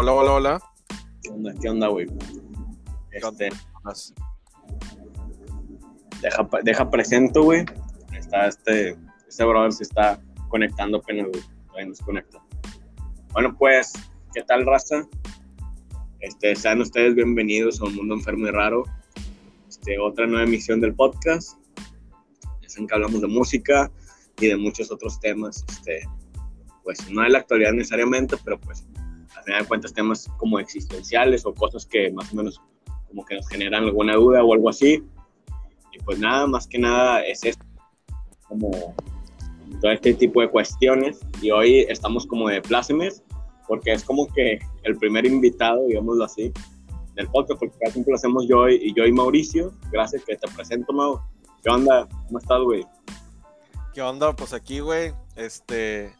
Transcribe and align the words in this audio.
Hola, 0.00 0.12
hola, 0.12 0.32
hola. 0.32 0.62
¿Qué 1.24 1.30
onda, 1.30 1.52
qué 1.60 1.68
onda, 1.68 1.88
güey? 1.88 2.06
Este, 3.10 3.48
deja, 6.22 6.48
deja 6.62 6.88
presento, 6.88 7.42
güey. 7.42 7.64
Está 8.16 8.46
este, 8.46 8.96
este 9.26 9.44
brother 9.44 9.72
se 9.72 9.82
está 9.82 10.22
conectando 10.50 10.98
apenas, 10.98 11.26
güey. 11.32 11.42
Todavía 11.66 11.86
no 11.86 11.94
se 11.96 12.04
conecta. 12.04 12.38
Bueno, 13.32 13.56
pues, 13.58 13.92
¿qué 14.32 14.44
tal, 14.44 14.66
raza? 14.66 15.04
Este, 16.20 16.54
sean 16.54 16.80
ustedes 16.80 17.16
bienvenidos 17.16 17.80
a 17.80 17.86
un 17.86 17.96
mundo 17.96 18.14
enfermo 18.14 18.46
y 18.46 18.52
raro. 18.52 18.84
Este, 19.68 19.98
otra 19.98 20.28
nueva 20.28 20.44
emisión 20.44 20.80
del 20.80 20.94
podcast. 20.94 21.58
Es 22.62 22.78
en 22.78 22.86
que 22.86 22.94
hablamos 22.94 23.20
de 23.20 23.26
música 23.26 23.90
y 24.38 24.46
de 24.46 24.56
muchos 24.56 24.92
otros 24.92 25.18
temas. 25.18 25.64
Este, 25.68 26.08
pues 26.84 27.10
no 27.10 27.22
de 27.22 27.30
la 27.30 27.38
actualidad 27.38 27.72
necesariamente, 27.72 28.36
pero 28.44 28.60
pues 28.60 28.86
final 29.48 29.62
de 29.62 29.68
cuentas 29.68 29.94
temas 29.94 30.30
como 30.36 30.58
existenciales 30.58 31.46
o 31.46 31.54
cosas 31.54 31.86
que 31.86 32.10
más 32.10 32.30
o 32.32 32.36
menos 32.36 32.60
como 33.08 33.24
que 33.24 33.36
nos 33.36 33.48
generan 33.48 33.84
alguna 33.84 34.14
duda 34.14 34.44
o 34.44 34.52
algo 34.52 34.68
así. 34.68 35.02
Y 35.92 35.98
pues 36.04 36.18
nada, 36.18 36.46
más 36.46 36.66
que 36.66 36.78
nada 36.78 37.24
es 37.24 37.42
esto, 37.44 37.64
como 38.46 38.70
todo 39.80 39.90
este 39.90 40.12
tipo 40.12 40.42
de 40.42 40.50
cuestiones. 40.50 41.20
Y 41.40 41.50
hoy 41.50 41.86
estamos 41.88 42.26
como 42.26 42.50
de 42.50 42.60
plácemes, 42.60 43.22
porque 43.66 43.92
es 43.92 44.04
como 44.04 44.26
que 44.34 44.58
el 44.82 44.98
primer 44.98 45.24
invitado, 45.24 45.86
digámoslo 45.86 46.24
así, 46.24 46.52
del 47.14 47.28
podcast, 47.28 47.58
porque 47.58 47.78
casi 47.78 47.92
siempre 47.94 48.10
lo 48.12 48.16
hacemos 48.16 48.46
yo 48.46 48.68
y, 48.68 48.92
yo 48.92 49.06
y 49.06 49.12
Mauricio. 49.12 49.72
Gracias 49.90 50.24
que 50.26 50.36
te 50.36 50.46
presento, 50.48 50.92
Mau. 50.92 51.22
¿Qué 51.62 51.70
onda? 51.70 52.06
¿Cómo 52.26 52.38
estás, 52.38 52.60
güey? 52.60 52.84
¿Qué 53.94 54.02
onda? 54.02 54.36
Pues 54.36 54.52
aquí, 54.52 54.80
güey, 54.80 55.14
este, 55.36 56.12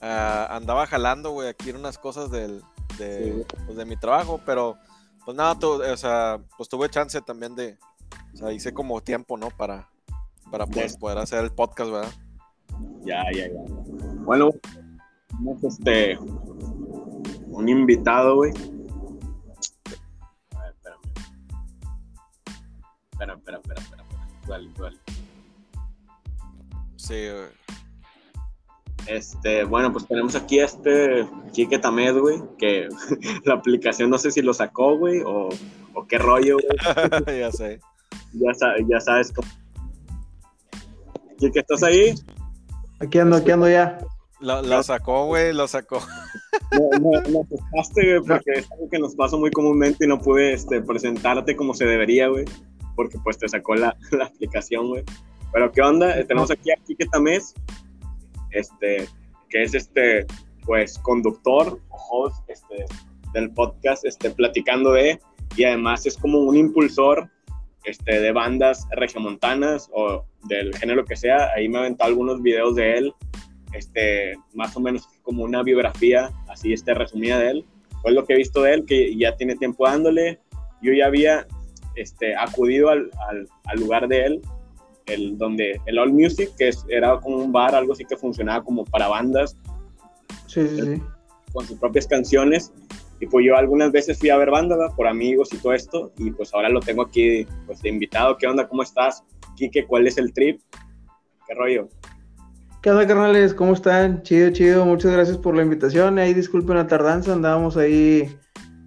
uh, 0.00 0.52
andaba 0.52 0.86
jalando, 0.86 1.30
güey, 1.30 1.48
aquí 1.48 1.70
en 1.70 1.76
unas 1.76 1.98
cosas 1.98 2.30
del, 2.30 2.62
de, 2.98 3.32
sí. 3.32 3.56
pues, 3.66 3.76
de 3.76 3.84
mi 3.84 3.96
trabajo, 3.96 4.40
pero 4.44 4.76
pues 5.24 5.36
nada, 5.36 5.58
tu, 5.58 5.82
o 5.82 5.96
sea, 5.96 6.40
pues 6.56 6.68
tuve 6.68 6.88
chance 6.88 7.20
también 7.20 7.54
de, 7.54 7.78
o 8.34 8.36
sea, 8.36 8.52
hice 8.52 8.72
como 8.72 9.00
tiempo, 9.00 9.36
¿no? 9.36 9.50
Para, 9.50 9.88
para 10.50 10.66
pues, 10.66 10.96
poder 10.96 11.18
hacer 11.18 11.44
el 11.44 11.52
podcast, 11.52 11.90
¿verdad? 11.90 12.12
Ya, 13.04 13.24
ya, 13.34 13.48
ya. 13.48 13.60
Bueno, 14.24 14.50
tenemos 15.28 15.64
este, 15.64 16.18
un 16.18 17.68
invitado, 17.68 18.36
güey. 18.36 18.52
A 20.54 20.62
ver, 20.62 20.72
espérame. 20.72 21.00
Espera, 23.12 23.34
espera, 23.34 23.58
espera, 23.58 23.80
espera. 23.82 24.04
Duele, 24.46 24.70
duele. 24.76 24.98
Sí, 26.96 27.14
güey. 27.14 27.48
Este, 29.08 29.64
bueno, 29.64 29.90
pues 29.90 30.06
tenemos 30.06 30.34
aquí 30.34 30.60
a 30.60 30.66
este 30.66 31.26
Quique 31.52 31.78
Tamed, 31.78 32.18
güey, 32.18 32.42
que 32.58 32.88
la 33.44 33.54
aplicación 33.54 34.10
no 34.10 34.18
sé 34.18 34.30
si 34.30 34.42
lo 34.42 34.52
sacó, 34.52 34.98
güey, 34.98 35.22
o, 35.24 35.48
o, 35.94 36.06
qué 36.06 36.18
rollo, 36.18 36.58
güey. 36.58 37.38
ya 37.40 37.50
sé. 37.50 37.80
Ya, 38.34 38.52
ya 38.86 39.00
sabes 39.00 39.32
cómo. 39.32 39.48
Quique, 41.38 41.60
¿estás 41.60 41.82
ahí? 41.82 42.14
Aquí 43.00 43.18
ando, 43.18 43.36
aquí 43.36 43.50
ando 43.50 43.68
ya. 43.68 43.98
Lo, 44.40 44.60
lo 44.60 44.82
sacó, 44.82 45.26
güey, 45.26 45.54
lo 45.54 45.66
sacó. 45.66 46.00
No, 46.72 46.98
no, 46.98 47.20
no 47.22 47.40
asustaste, 47.40 48.18
güey, 48.18 48.28
porque 48.28 48.60
es 48.60 48.70
algo 48.72 48.90
que 48.90 48.98
nos 48.98 49.14
pasa 49.14 49.36
muy 49.36 49.50
comúnmente 49.50 50.04
y 50.04 50.08
no 50.08 50.20
pude 50.20 50.52
este, 50.52 50.82
presentarte 50.82 51.56
como 51.56 51.72
se 51.72 51.86
debería, 51.86 52.28
güey, 52.28 52.44
porque 52.94 53.18
pues 53.24 53.38
te 53.38 53.48
sacó 53.48 53.74
la, 53.74 53.96
la 54.12 54.26
aplicación, 54.26 54.88
güey. 54.88 55.04
Pero, 55.50 55.72
¿qué 55.72 55.80
onda? 55.80 56.14
Tenemos 56.26 56.50
aquí 56.50 56.70
a 56.70 56.76
Quique 56.86 57.06
Tamés, 57.06 57.54
este, 58.50 59.08
que 59.48 59.62
es 59.62 59.74
este, 59.74 60.26
pues, 60.64 60.98
conductor, 60.98 61.80
host 62.10 62.48
este, 62.48 62.84
del 63.32 63.50
podcast, 63.52 64.04
este, 64.04 64.30
platicando 64.30 64.92
de, 64.92 65.20
y 65.56 65.64
además 65.64 66.06
es 66.06 66.16
como 66.16 66.40
un 66.40 66.56
impulsor 66.56 67.30
este, 67.84 68.20
de 68.20 68.32
bandas 68.32 68.86
regiomontanas 68.90 69.88
o 69.92 70.24
del 70.44 70.76
género 70.76 71.04
que 71.04 71.16
sea. 71.16 71.50
Ahí 71.54 71.68
me 71.68 71.78
aventó 71.78 72.04
algunos 72.04 72.42
videos 72.42 72.74
de 72.74 72.98
él, 72.98 73.14
este, 73.72 74.36
más 74.54 74.76
o 74.76 74.80
menos 74.80 75.08
como 75.22 75.44
una 75.44 75.62
biografía, 75.62 76.30
así 76.48 76.72
este, 76.72 76.94
resumida 76.94 77.38
de 77.38 77.50
él. 77.50 77.64
Fue 78.02 78.12
lo 78.12 78.24
que 78.24 78.34
he 78.34 78.36
visto 78.36 78.62
de 78.62 78.74
él, 78.74 78.84
que 78.86 79.16
ya 79.16 79.36
tiene 79.36 79.56
tiempo 79.56 79.86
dándole. 79.86 80.38
Yo 80.82 80.92
ya 80.92 81.06
había 81.06 81.46
este, 81.96 82.36
acudido 82.36 82.90
al, 82.90 83.10
al 83.64 83.80
lugar 83.80 84.06
de 84.06 84.24
él 84.24 84.42
el, 85.08 85.36
donde 85.38 85.80
el 85.86 85.98
All 85.98 86.12
Music, 86.12 86.50
que 86.56 86.68
es, 86.68 86.84
era 86.88 87.18
como 87.20 87.36
un 87.36 87.52
bar, 87.52 87.74
algo 87.74 87.92
así 87.92 88.04
que 88.04 88.16
funcionaba 88.16 88.64
como 88.64 88.84
para 88.84 89.08
bandas. 89.08 89.56
Sí, 90.46 90.66
sí, 90.68 90.82
sí. 90.82 91.02
Con 91.52 91.66
sus 91.66 91.78
propias 91.78 92.06
canciones. 92.06 92.72
Y 93.20 93.26
pues 93.26 93.44
yo 93.44 93.56
algunas 93.56 93.90
veces 93.90 94.18
fui 94.18 94.30
a 94.30 94.36
ver 94.36 94.50
bandas 94.50 94.78
por 94.94 95.08
amigos 95.08 95.52
y 95.52 95.56
todo 95.58 95.72
esto. 95.72 96.12
Y 96.18 96.30
pues 96.30 96.54
ahora 96.54 96.68
lo 96.68 96.80
tengo 96.80 97.02
aquí 97.02 97.46
pues 97.66 97.82
de 97.82 97.88
invitado. 97.88 98.36
¿Qué 98.36 98.46
onda? 98.46 98.68
¿Cómo 98.68 98.82
estás? 98.82 99.24
Quique, 99.56 99.86
¿cuál 99.86 100.06
es 100.06 100.18
el 100.18 100.32
trip? 100.32 100.60
¿Qué 101.46 101.54
rollo? 101.54 101.88
¿Qué 102.82 102.90
onda, 102.90 103.06
carnales? 103.06 103.54
¿Cómo 103.54 103.72
están? 103.72 104.22
Chido, 104.22 104.50
chido. 104.50 104.84
Muchas 104.84 105.12
gracias 105.12 105.36
por 105.36 105.56
la 105.56 105.62
invitación. 105.62 106.18
Ahí 106.18 106.32
disculpen 106.32 106.76
la 106.76 106.86
tardanza. 106.86 107.32
Andábamos 107.32 107.76
ahí 107.76 108.38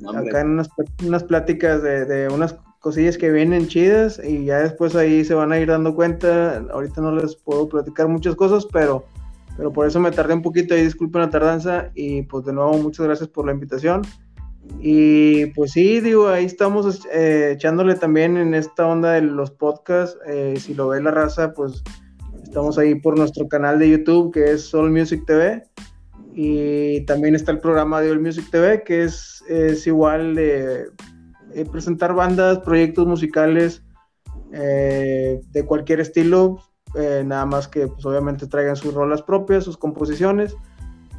acá 0.07 0.41
en 0.41 0.51
unas, 0.51 0.69
unas 1.05 1.23
pláticas 1.25 1.83
de, 1.83 2.05
de 2.05 2.29
unas 2.29 2.55
cosillas 2.81 3.17
que 3.17 3.31
vienen 3.31 3.67
chidas 3.67 4.19
y 4.23 4.45
ya 4.45 4.59
después 4.59 4.95
ahí 4.95 5.23
se 5.23 5.35
van 5.35 5.51
a 5.51 5.59
ir 5.59 5.67
dando 5.67 5.95
cuenta. 5.95 6.57
Ahorita 6.71 6.99
no 6.99 7.15
les 7.15 7.35
puedo 7.35 7.69
platicar 7.69 8.07
muchas 8.07 8.35
cosas, 8.35 8.67
pero, 8.73 9.05
pero 9.55 9.71
por 9.71 9.87
eso 9.87 9.99
me 9.99 10.11
tardé 10.11 10.33
un 10.33 10.41
poquito 10.41 10.75
y 10.75 10.83
disculpen 10.83 11.21
la 11.21 11.29
tardanza 11.29 11.91
y 11.93 12.23
pues 12.23 12.43
de 12.43 12.53
nuevo 12.53 12.73
muchas 12.79 13.05
gracias 13.05 13.29
por 13.29 13.45
la 13.45 13.53
invitación. 13.53 14.01
Y 14.79 15.47
pues 15.47 15.71
sí, 15.71 16.01
digo, 16.01 16.27
ahí 16.27 16.45
estamos 16.45 17.05
eh, 17.13 17.51
echándole 17.53 17.95
también 17.95 18.35
en 18.37 18.55
esta 18.55 18.87
onda 18.87 19.11
de 19.11 19.21
los 19.21 19.51
podcasts. 19.51 20.17
Eh, 20.27 20.55
si 20.59 20.73
lo 20.73 20.87
ve 20.87 21.01
la 21.01 21.11
raza, 21.11 21.53
pues 21.53 21.83
estamos 22.43 22.79
ahí 22.79 22.95
por 22.95 23.15
nuestro 23.15 23.47
canal 23.47 23.77
de 23.77 23.89
YouTube 23.91 24.33
que 24.33 24.53
es 24.53 24.63
Soul 24.63 24.89
Music 24.89 25.23
TV. 25.27 25.63
Y 26.33 27.01
también 27.05 27.35
está 27.35 27.51
el 27.51 27.59
programa 27.59 28.01
de 28.01 28.09
All 28.09 28.21
Music 28.21 28.45
TV 28.49 28.83
que 28.83 29.03
es, 29.03 29.43
es 29.47 29.85
igual 29.85 30.33
de 30.33 30.87
eh, 31.53 31.65
presentar 31.69 32.13
bandas, 32.13 32.59
proyectos 32.59 33.07
musicales 33.07 33.83
eh, 34.53 35.41
de 35.51 35.65
cualquier 35.65 35.99
estilo, 35.99 36.59
eh, 36.95 37.23
nada 37.25 37.45
más 37.45 37.67
que 37.67 37.87
pues 37.87 38.05
obviamente 38.05 38.47
traigan 38.47 38.75
sus 38.75 38.93
rolas 38.93 39.21
propias, 39.21 39.63
sus 39.63 39.77
composiciones. 39.77 40.55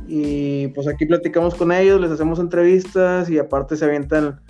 Y 0.06 0.68
pues 0.68 0.88
aquí 0.88 1.06
platicamos 1.06 1.54
con 1.54 1.70
ellos, 1.70 2.00
les 2.00 2.10
hacemos 2.10 2.38
entrevistas 2.40 3.30
y 3.30 3.38
aparte 3.38 3.76
se 3.76 3.84
avientan 3.84 4.40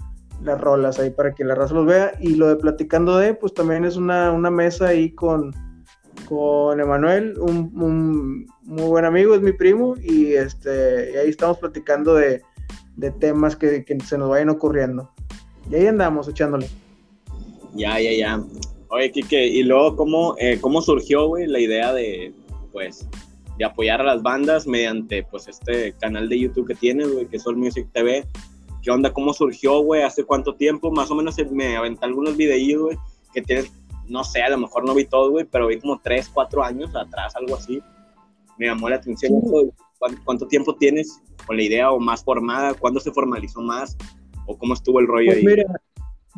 las 0.43 0.61
rolas 0.61 0.99
ahí 0.99 1.11
para 1.11 1.35
que 1.35 1.45
la 1.45 1.55
raza 1.55 1.75
los 1.75 1.87
vea. 1.87 2.13
Y 2.21 2.35
lo 2.37 2.49
de 2.49 2.57
platicando 2.57 3.19
de, 3.19 3.35
pues 3.35 3.55
también 3.55 3.85
es 3.85 3.97
una, 3.97 4.33
una 4.33 4.51
mesa 4.51 4.89
ahí 4.89 5.11
con, 5.15 5.53
con 6.29 6.81
Emanuel, 6.81 7.39
un, 7.39 8.47
muy 8.63 8.87
buen 8.87 9.05
amigo, 9.05 9.35
es 9.35 9.43
mi 9.43 9.53
primo, 9.53 9.95
y, 10.01 10.33
este, 10.33 11.19
ahí 11.19 11.29
estamos 11.29 11.59
platicando 11.59 12.15
de, 12.15 12.43
de 12.97 13.11
temas 13.11 13.57
que, 13.57 13.85
que, 13.85 14.01
se 14.01 14.19
nos 14.19 14.31
vayan 14.31 14.49
ocurriendo. 14.49 15.11
Y 15.71 15.75
ahí 15.75 15.87
andamos 15.87 16.29
echándole. 16.29 16.69
Ya, 17.75 17.99
ya, 18.01 18.13
ya. 18.13 18.43
Oye, 18.89 19.11
Kike, 19.11 19.47
y 19.47 19.63
luego, 19.63 19.97
¿cómo, 19.97 20.35
eh, 20.39 20.59
cómo 20.61 20.83
surgió, 20.83 21.27
güey, 21.27 21.47
la 21.47 21.59
idea 21.59 21.93
de, 21.95 22.35
pues, 22.73 23.09
de 23.57 23.65
apoyar 23.65 24.03
a 24.03 24.05
las 24.05 24.23
bandas 24.23 24.67
mediante, 24.67 25.23
pues, 25.23 25.49
este 25.49 25.95
canal 25.95 26.29
de 26.29 26.39
YouTube 26.39 26.67
que 26.67 26.75
tienes, 26.75 27.11
güey, 27.11 27.27
que 27.27 27.39
es 27.39 27.47
All 27.47 27.57
Music 27.57 27.89
TV? 27.93 28.27
¿Qué 28.83 28.91
onda? 28.91 29.13
¿Cómo 29.13 29.33
surgió, 29.33 29.81
güey? 29.81 30.03
¿Hace 30.03 30.25
cuánto 30.25 30.55
tiempo? 30.57 30.91
Más 30.91 31.11
o 31.11 31.15
menos 31.15 31.37
me 31.53 31.77
aventé 31.77 32.05
algunos 32.05 32.37
videillos, 32.37 32.83
güey, 32.83 32.99
que 33.33 33.41
tienes, 33.41 33.73
no 34.09 34.25
sé, 34.25 34.43
a 34.43 34.51
lo 34.51 34.59
mejor 34.59 34.85
no 34.85 34.95
vi 34.95 35.07
todo, 35.07 35.31
güey, 35.31 35.47
pero 35.47 35.69
vi 35.69 35.79
como 35.79 35.99
3, 36.03 36.29
4 36.29 36.63
años 36.63 36.95
atrás, 36.95 37.35
algo 37.37 37.57
así. 37.57 37.81
Me 38.59 38.67
llamó 38.67 38.91
la 38.91 38.97
atención. 38.97 39.41
Sí. 39.41 39.49
¿Cuánto, 39.99 40.21
¿Cuánto 40.25 40.49
tiempo 40.49 40.75
tienes 40.75 41.19
con 41.47 41.57
la 41.57 41.63
idea 41.63 41.91
o 41.93 41.99
más 41.99 42.23
formada? 42.23 42.75
¿Cuándo 42.75 43.01
se 43.01 43.11
formalizó 43.13 43.63
más? 43.63 43.97
O 44.53 44.59
cómo 44.59 44.75
estuvo 44.75 45.01
el 45.01 45.07
rollo 45.07 45.33
pues 45.33 45.39
ahí? 45.39 45.45
Mira, 45.45 45.65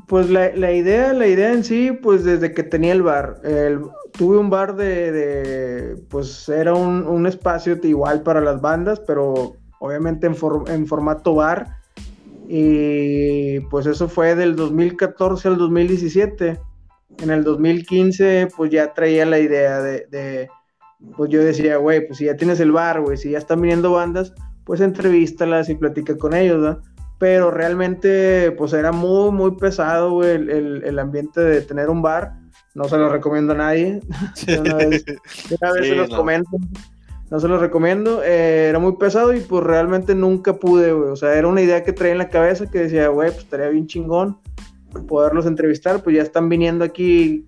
pues 0.07 0.29
la, 0.31 0.55
la, 0.55 0.73
idea, 0.73 1.13
la 1.13 1.27
idea 1.27 1.53
en 1.53 1.65
sí, 1.65 1.93
pues 1.93 2.25
desde 2.25 2.53
que 2.53 2.63
tenía 2.63 2.93
el 2.93 3.03
bar, 3.03 3.41
el, 3.45 3.81
tuve 4.13 4.39
un 4.39 4.51
bar 4.51 4.77
de, 4.77 5.13
de 5.13 5.97
pues 6.09 6.49
era 6.49 6.75
un, 6.75 7.07
un, 7.07 7.27
espacio 7.27 7.79
igual 7.83 8.23
para 8.23 8.41
las 8.41 8.61
bandas, 8.61 9.01
pero 9.01 9.57
obviamente 9.79 10.27
en, 10.27 10.35
for, 10.35 10.65
en, 10.69 10.87
formato 10.87 11.35
bar, 11.35 11.79
y 12.49 13.61
pues 13.61 13.87
eso 13.87 14.09
fue 14.09 14.35
del 14.35 14.57
2014 14.57 15.49
al 15.49 15.57
2017. 15.57 16.61
En 17.23 17.31
el 17.31 17.45
2015, 17.45 18.49
pues 18.57 18.71
ya 18.71 18.93
traía 18.93 19.25
la 19.25 19.39
idea 19.39 19.81
de, 19.81 20.07
de 20.11 20.49
pues 21.17 21.31
yo 21.31 21.43
decía, 21.43 21.77
güey, 21.77 22.07
pues 22.07 22.19
si 22.19 22.25
ya 22.27 22.37
tienes 22.37 22.61
el 22.61 22.73
bar, 22.73 23.01
güey, 23.01 23.17
si 23.17 23.31
ya 23.31 23.39
están 23.39 23.61
viniendo 23.61 23.93
bandas, 23.93 24.35
pues 24.65 24.81
entrevístalas 24.81 25.69
y 25.69 25.77
platica 25.77 26.17
con 26.19 26.35
ellos, 26.35 26.59
¿no? 26.59 26.94
Pero 27.19 27.51
realmente 27.51 28.53
pues 28.53 28.73
era 28.73 28.93
muy, 28.93 29.31
muy 29.31 29.57
pesado, 29.57 30.13
güey, 30.13 30.31
el, 30.33 30.51
el, 30.51 30.83
el, 30.85 30.99
ambiente 30.99 31.41
de 31.41 31.61
tener 31.61 31.89
un 31.89 32.03
bar. 32.03 32.35
No 32.75 32.85
se 32.85 32.97
lo 32.97 33.09
recomiendo 33.09 33.53
a 33.53 33.57
nadie. 33.57 34.01
una 34.61 34.75
vez, 34.75 35.05
una 35.61 35.73
vez 35.73 35.83
sí, 35.83 35.91
se 35.91 35.95
los 35.95 36.11
no. 36.11 36.17
comento. 36.17 36.59
no 37.31 37.41
se 37.41 37.49
los 37.49 37.61
recomiendo. 37.61 38.23
Eh, 38.25 38.67
era 38.69 38.79
muy 38.79 38.97
pesado 38.97 39.33
y 39.33 39.41
pues 39.41 39.63
realmente 39.63 40.15
nunca 40.15 40.55
pude, 40.55 40.93
güey. 40.93 41.11
O 41.11 41.17
sea, 41.17 41.35
era 41.35 41.47
una 41.47 41.61
idea 41.61 41.85
que 41.85 41.93
traía 41.93 42.13
en 42.13 42.19
la 42.19 42.29
cabeza 42.29 42.69
que 42.69 42.81
decía, 42.81 43.09
güey, 43.09 43.31
pues 43.31 43.45
estaría 43.45 43.69
bien 43.69 43.87
chingón 43.87 44.39
poderlos 45.09 45.47
entrevistar. 45.47 46.03
Pues 46.03 46.17
ya 46.17 46.23
están 46.23 46.49
viniendo 46.49 46.85
aquí 46.85 47.47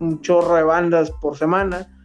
un 0.00 0.20
chorro 0.20 0.56
de 0.56 0.64
bandas 0.64 1.12
por 1.12 1.36
semana. 1.36 1.95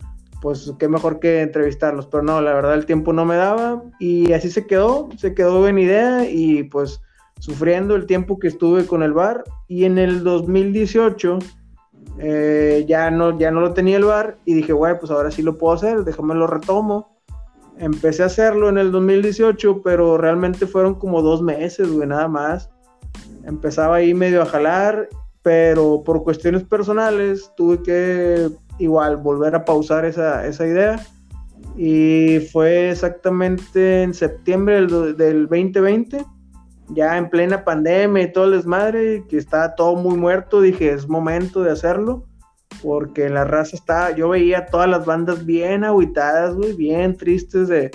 Pues 0.41 0.73
qué 0.79 0.87
mejor 0.87 1.19
que 1.19 1.41
entrevistarlos. 1.41 2.07
Pero 2.07 2.23
no, 2.23 2.41
la 2.41 2.53
verdad 2.53 2.73
el 2.73 2.85
tiempo 2.85 3.13
no 3.13 3.25
me 3.25 3.35
daba. 3.35 3.83
Y 3.99 4.33
así 4.33 4.49
se 4.49 4.65
quedó, 4.65 5.09
se 5.17 5.33
quedó 5.33 5.67
en 5.67 5.79
idea 5.79 6.29
y 6.29 6.63
pues 6.63 7.01
sufriendo 7.39 7.95
el 7.95 8.05
tiempo 8.05 8.39
que 8.39 8.47
estuve 8.47 8.85
con 8.85 9.03
el 9.03 9.13
bar. 9.13 9.43
Y 9.67 9.85
en 9.85 9.97
el 9.97 10.23
2018 10.23 11.39
eh, 12.19 12.85
ya, 12.87 13.09
no, 13.09 13.37
ya 13.37 13.51
no 13.51 13.61
lo 13.61 13.73
tenía 13.73 13.97
el 13.97 14.05
bar 14.05 14.37
y 14.45 14.53
dije, 14.53 14.73
güey, 14.73 14.97
pues 14.99 15.11
ahora 15.11 15.31
sí 15.31 15.41
lo 15.41 15.57
puedo 15.57 15.73
hacer, 15.73 16.03
déjame 16.03 16.35
lo 16.35 16.47
retomo. 16.47 17.17
Empecé 17.77 18.23
a 18.23 18.27
hacerlo 18.27 18.69
en 18.69 18.77
el 18.77 18.91
2018, 18.91 19.81
pero 19.83 20.17
realmente 20.17 20.67
fueron 20.67 20.95
como 20.95 21.21
dos 21.21 21.41
meses, 21.41 21.91
güey, 21.91 22.07
nada 22.07 22.27
más. 22.27 22.69
Empezaba 23.43 23.95
ahí 23.97 24.13
medio 24.13 24.43
a 24.43 24.45
jalar, 24.45 25.09
pero 25.41 26.03
por 26.03 26.23
cuestiones 26.23 26.63
personales 26.63 27.51
tuve 27.57 27.81
que 27.81 28.49
igual 28.81 29.17
volver 29.17 29.55
a 29.55 29.65
pausar 29.65 30.05
esa, 30.05 30.45
esa 30.45 30.65
idea. 30.65 30.99
Y 31.77 32.39
fue 32.51 32.89
exactamente 32.89 34.03
en 34.03 34.13
septiembre 34.13 34.75
del, 34.75 35.15
del 35.15 35.47
2020 35.47 36.25
ya 36.93 37.17
en 37.17 37.29
plena 37.29 37.63
pandemia 37.63 38.23
y 38.23 38.31
todo 38.31 38.45
el 38.45 38.51
desmadre, 38.51 39.25
que 39.27 39.37
está 39.37 39.75
todo 39.75 39.95
muy 39.95 40.17
muerto, 40.17 40.61
dije, 40.61 40.91
es 40.91 41.07
momento 41.07 41.63
de 41.63 41.71
hacerlo, 41.71 42.25
porque 42.81 43.29
la 43.29 43.43
raza 43.45 43.75
está, 43.75 44.11
yo 44.11 44.29
veía 44.29 44.65
todas 44.65 44.89
las 44.89 45.05
bandas 45.05 45.45
bien 45.45 45.83
aguitadas, 45.83 46.55
güey, 46.55 46.73
bien 46.73 47.15
tristes 47.17 47.67
de, 47.67 47.91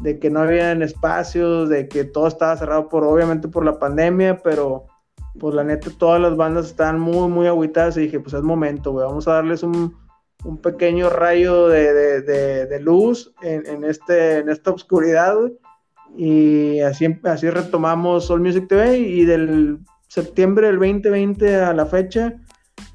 de 0.00 0.18
que 0.18 0.30
no 0.30 0.40
habían 0.40 0.82
espacios, 0.82 1.68
de 1.68 1.88
que 1.88 2.04
todo 2.04 2.28
estaba 2.28 2.56
cerrado 2.56 2.88
por, 2.88 3.04
obviamente 3.04 3.48
por 3.48 3.64
la 3.64 3.78
pandemia, 3.78 4.38
pero 4.42 4.86
pues 5.38 5.54
la 5.54 5.64
neta 5.64 5.90
todas 5.96 6.20
las 6.20 6.36
bandas 6.36 6.66
están 6.66 6.98
muy, 6.98 7.28
muy 7.28 7.46
aguitadas 7.46 7.96
y 7.96 8.02
dije, 8.02 8.20
pues 8.20 8.34
es 8.34 8.42
momento, 8.42 8.92
güey, 8.92 9.06
vamos 9.06 9.28
a 9.28 9.34
darles 9.34 9.62
un, 9.62 9.96
un 10.44 10.58
pequeño 10.58 11.10
rayo 11.10 11.68
de, 11.68 11.92
de, 12.22 12.66
de, 12.66 12.80
luz 12.80 13.32
en, 13.42 13.66
en, 13.66 13.84
este, 13.84 14.38
en 14.38 14.48
esta 14.48 14.70
oscuridad, 14.70 15.36
y 16.16 16.80
así, 16.80 17.06
así 17.24 17.50
retomamos 17.50 18.26
Soul 18.26 18.40
Music 18.40 18.66
TV 18.68 18.98
y 18.98 19.24
del 19.24 19.78
septiembre 20.08 20.68
del 20.68 20.78
2020 20.78 21.56
a 21.56 21.74
la 21.74 21.86
fecha, 21.86 22.34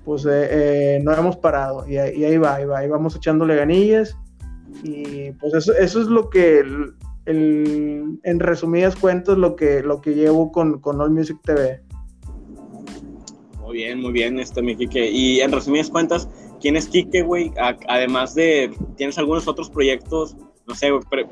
pues 0.03 0.25
eh, 0.25 0.47
eh, 0.51 0.99
no 1.03 1.13
hemos 1.13 1.37
parado 1.37 1.87
y, 1.87 1.97
ahí 1.97 2.37
va, 2.37 2.55
ahí 2.55 2.65
va, 2.65 2.79
ahí 2.79 2.89
vamos 2.89 3.15
echándole 3.15 3.55
ganillas 3.55 4.17
y 4.83 5.31
pues 5.33 5.53
eso, 5.53 5.73
eso 5.73 6.01
es 6.01 6.07
lo 6.07 6.29
que, 6.29 6.63
el, 7.25 8.19
en 8.23 8.39
resumidas 8.39 8.95
cuentas, 8.95 9.37
lo 9.37 9.55
que, 9.55 9.81
lo 9.81 10.01
que 10.01 10.13
llevo 10.13 10.51
con, 10.51 10.79
con 10.79 10.99
All 10.99 11.11
Music 11.11 11.37
TV. 11.43 11.81
Muy 13.61 13.77
bien, 13.77 14.01
muy 14.01 14.11
bien, 14.11 14.39
este, 14.39 14.61
mi 14.61 14.75
Kike. 14.75 15.09
Y 15.09 15.39
en 15.39 15.51
resumidas 15.51 15.89
cuentas, 15.89 16.27
¿quién 16.63 16.77
es 16.77 16.87
Kike, 16.87 17.23
güey? 17.23 17.51
Además 17.89 18.33
de, 18.35 18.73
¿tienes 18.95 19.17
algunos 19.17 19.47
otros 19.49 19.69
proyectos? 19.69 20.37
No 20.65 20.73
sé, 20.73 20.91
pero 21.09 21.29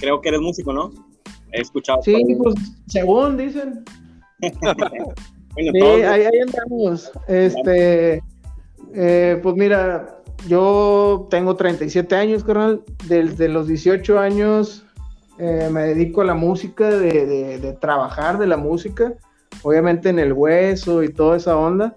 creo 0.00 0.20
que 0.20 0.30
eres 0.30 0.40
músico, 0.40 0.72
¿no? 0.72 0.90
He 1.52 1.60
escuchado. 1.60 2.02
Sí, 2.02 2.20
pues 2.36 2.56
según 2.88 3.36
dicen. 3.36 3.84
sí, 4.42 5.80
ahí, 5.80 6.26
andamos. 6.42 7.12
Este, 7.28 8.20
eh, 8.94 9.38
pues 9.40 9.54
mira, 9.54 10.22
yo 10.48 11.28
tengo 11.30 11.54
37 11.54 12.16
años, 12.16 12.42
carnal. 12.42 12.82
Desde 13.06 13.48
los 13.48 13.68
18 13.68 14.18
años 14.18 14.84
eh, 15.38 15.68
me 15.70 15.82
dedico 15.82 16.22
a 16.22 16.24
la 16.24 16.34
música, 16.34 16.90
de, 16.90 17.58
de, 17.58 17.72
trabajar 17.74 18.38
de 18.38 18.48
la 18.48 18.56
música. 18.56 19.14
Obviamente 19.62 20.08
en 20.08 20.18
el 20.18 20.32
hueso 20.32 21.04
y 21.04 21.12
toda 21.12 21.36
esa 21.36 21.56
onda. 21.56 21.96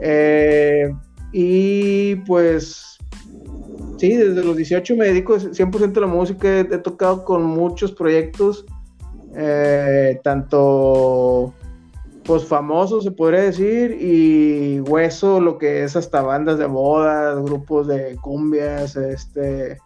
Eh, 0.00 0.94
y 1.32 2.16
pues 2.26 2.96
Sí, 3.98 4.14
desde 4.14 4.44
los 4.44 4.56
18 4.56 4.94
me 4.96 5.06
dedico 5.06 5.36
100% 5.36 5.96
a 5.96 6.00
la 6.00 6.06
música, 6.06 6.60
he, 6.60 6.64
tocado 6.64 7.24
con 7.24 7.44
muchos 7.44 7.92
proyectos, 7.92 8.66
eh, 9.34 10.20
tanto 10.22 11.54
pues 12.24 12.44
famosos 12.44 13.04
se 13.04 13.12
podría 13.12 13.42
decir, 13.42 13.96
y 14.00 14.80
hueso, 14.80 15.40
lo 15.40 15.58
que 15.58 15.84
es 15.84 15.96
hasta 15.96 16.22
bandas 16.22 16.58
de 16.58 16.66
moda, 16.66 17.34
grupos 17.36 17.86
de 17.86 18.16
cumbias, 18.16 18.96
este, 18.96 19.78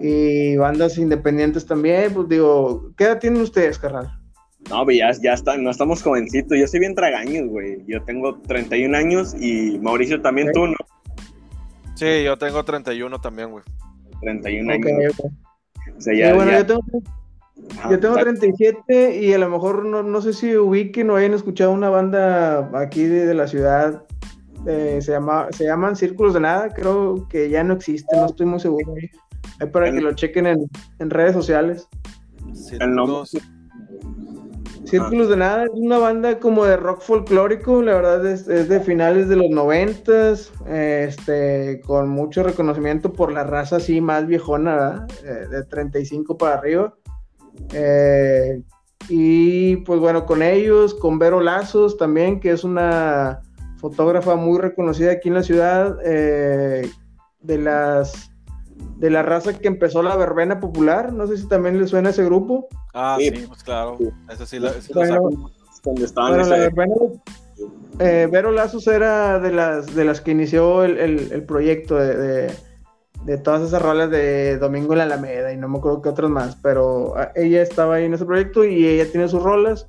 y 0.00 0.56
bandas 0.56 0.98
independientes 0.98 1.64
también, 1.64 2.12
pues 2.12 2.28
digo, 2.28 2.90
¿qué 2.96 3.04
edad 3.04 3.20
tienen 3.20 3.40
ustedes, 3.40 3.78
carnal? 3.78 4.21
No, 4.70 4.88
ya, 4.90 5.10
ya 5.22 5.32
está, 5.34 5.56
no 5.56 5.70
estamos 5.70 6.02
jovencitos, 6.02 6.56
yo 6.56 6.66
soy 6.66 6.80
bien 6.80 6.94
tragaños, 6.94 7.48
güey, 7.48 7.84
yo 7.86 8.02
tengo 8.04 8.38
31 8.40 8.96
años 8.96 9.34
y 9.38 9.78
Mauricio 9.80 10.22
también 10.22 10.50
tú, 10.52 10.66
¿no? 10.66 10.76
Sí, 11.94 12.24
yo 12.24 12.38
tengo 12.38 12.64
31 12.64 13.20
también, 13.20 13.50
güey. 13.50 13.64
31 14.20 14.72
años. 14.72 15.14
O 15.96 16.00
sea, 16.00 16.14
ya, 16.14 16.34
bueno, 16.34 16.52
yo 16.52 16.66
tengo, 16.66 16.82
yo 17.90 18.00
tengo 18.00 18.16
37 18.16 19.20
y 19.20 19.32
a 19.32 19.38
lo 19.38 19.50
mejor 19.50 19.84
no, 19.84 20.22
sé 20.22 20.32
si 20.32 20.56
ubiquen 20.56 21.10
o 21.10 21.16
hayan 21.16 21.34
escuchado 21.34 21.72
una 21.72 21.90
banda 21.90 22.70
aquí 22.74 23.04
de, 23.04 23.34
la 23.34 23.46
ciudad. 23.46 24.04
Eh, 24.66 24.98
se, 25.02 25.12
llama, 25.12 25.48
se 25.50 25.64
llaman 25.64 25.96
Círculos 25.96 26.34
de 26.34 26.40
Nada, 26.40 26.70
creo 26.70 27.26
que 27.28 27.50
ya 27.50 27.64
no 27.64 27.74
existe, 27.74 28.16
no 28.16 28.26
estoy 28.26 28.46
muy 28.46 28.60
seguro. 28.60 28.94
Ahí 29.60 29.66
para 29.66 29.92
que 29.92 30.00
lo 30.00 30.12
chequen 30.12 30.46
en, 30.46 30.70
en 30.98 31.10
redes 31.10 31.34
sociales. 31.34 31.88
El 32.80 32.94
nombre, 32.94 33.28
Círculos 34.92 35.30
de 35.30 35.38
Nada 35.38 35.64
es 35.64 35.70
una 35.72 35.96
banda 35.96 36.38
como 36.38 36.66
de 36.66 36.76
rock 36.76 37.00
folclórico, 37.00 37.80
la 37.80 37.94
verdad 37.94 38.26
es, 38.26 38.44
de 38.44 38.80
finales 38.80 39.26
de 39.30 39.36
los 39.36 39.48
noventas, 39.48 40.52
este, 40.68 41.80
con 41.86 42.10
mucho 42.10 42.42
reconocimiento 42.42 43.10
por 43.10 43.32
la 43.32 43.42
raza 43.42 43.76
así 43.76 44.02
más 44.02 44.26
viejona, 44.26 45.06
eh, 45.24 45.46
de 45.50 45.64
35 45.64 46.36
para 46.36 46.58
arriba. 46.58 46.94
Eh, 47.72 48.60
y 49.08 49.76
pues 49.76 49.98
bueno, 49.98 50.26
con 50.26 50.42
ellos, 50.42 50.92
con 50.92 51.18
Vero 51.18 51.40
Lazos 51.40 51.96
también, 51.96 52.38
que 52.38 52.50
es 52.50 52.62
una 52.62 53.40
fotógrafa 53.78 54.36
muy 54.36 54.60
reconocida 54.60 55.12
aquí 55.12 55.28
en 55.28 55.34
la 55.34 55.42
ciudad, 55.42 55.96
eh, 56.04 56.86
de 57.40 57.58
las 57.58 58.31
de 58.96 59.10
la 59.10 59.22
raza 59.22 59.58
que 59.58 59.68
empezó 59.68 60.02
la 60.02 60.16
verbena 60.16 60.60
popular. 60.60 61.12
No 61.12 61.26
sé 61.26 61.36
si 61.36 61.48
también 61.48 61.78
le 61.78 61.86
suena 61.86 62.10
ese 62.10 62.24
grupo. 62.24 62.68
Ah, 62.94 63.16
sí, 63.18 63.30
pues 63.46 63.62
claro. 63.62 63.98
Eso 64.30 64.46
sí, 64.46 64.58
lo, 64.58 64.70
saco. 64.70 65.50
la 66.14 66.56
verbena, 66.56 66.94
eh, 67.98 68.28
Vero 68.30 68.52
Lazos 68.52 68.86
era 68.86 69.38
de 69.38 69.52
las, 69.52 69.94
de 69.94 70.04
las 70.04 70.20
que 70.20 70.30
inició 70.30 70.84
el, 70.84 71.44
proyecto 71.44 71.96
de, 71.96 72.52
todas 73.44 73.62
esas 73.62 73.82
rolas 73.82 74.10
de 74.10 74.58
Domingo 74.58 74.92
en 74.94 74.98
la 74.98 75.04
Alameda 75.04 75.52
y 75.52 75.56
no 75.56 75.68
me 75.68 75.78
acuerdo 75.78 76.02
qué 76.02 76.08
otras 76.08 76.30
más, 76.30 76.56
pero 76.56 77.14
ah, 77.16 77.30
ella 77.34 77.62
estaba 77.62 77.96
ahí 77.96 78.04
en 78.04 78.14
ese 78.14 78.24
proyecto 78.24 78.64
y 78.64 78.86
ella 78.86 79.10
tiene 79.10 79.28
sus 79.28 79.42
rolas 79.42 79.86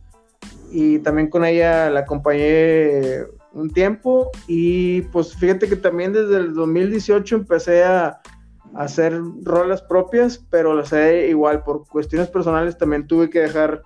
y 0.72 1.00
también 1.00 1.30
con 1.30 1.46
ella 1.46 1.90
la 1.90 2.02
acompañé 2.02 3.24
un 3.54 3.70
tiempo 3.72 4.32
y 4.48 5.02
pues 5.04 5.36
fíjate 5.36 5.68
que 5.68 5.76
también 5.76 6.14
desde 6.14 6.38
el 6.38 6.54
2018 6.54 7.36
empecé 7.36 7.84
a, 7.84 8.20
hacer 8.76 9.22
rolas 9.44 9.82
propias, 9.82 10.44
pero 10.50 10.74
las 10.74 10.94
he 10.94 11.30
igual 11.30 11.64
por 11.64 11.88
cuestiones 11.88 12.30
personales 12.30 12.78
también 12.78 13.08
tuve 13.08 13.30
que 13.30 13.42
dejar 13.42 13.84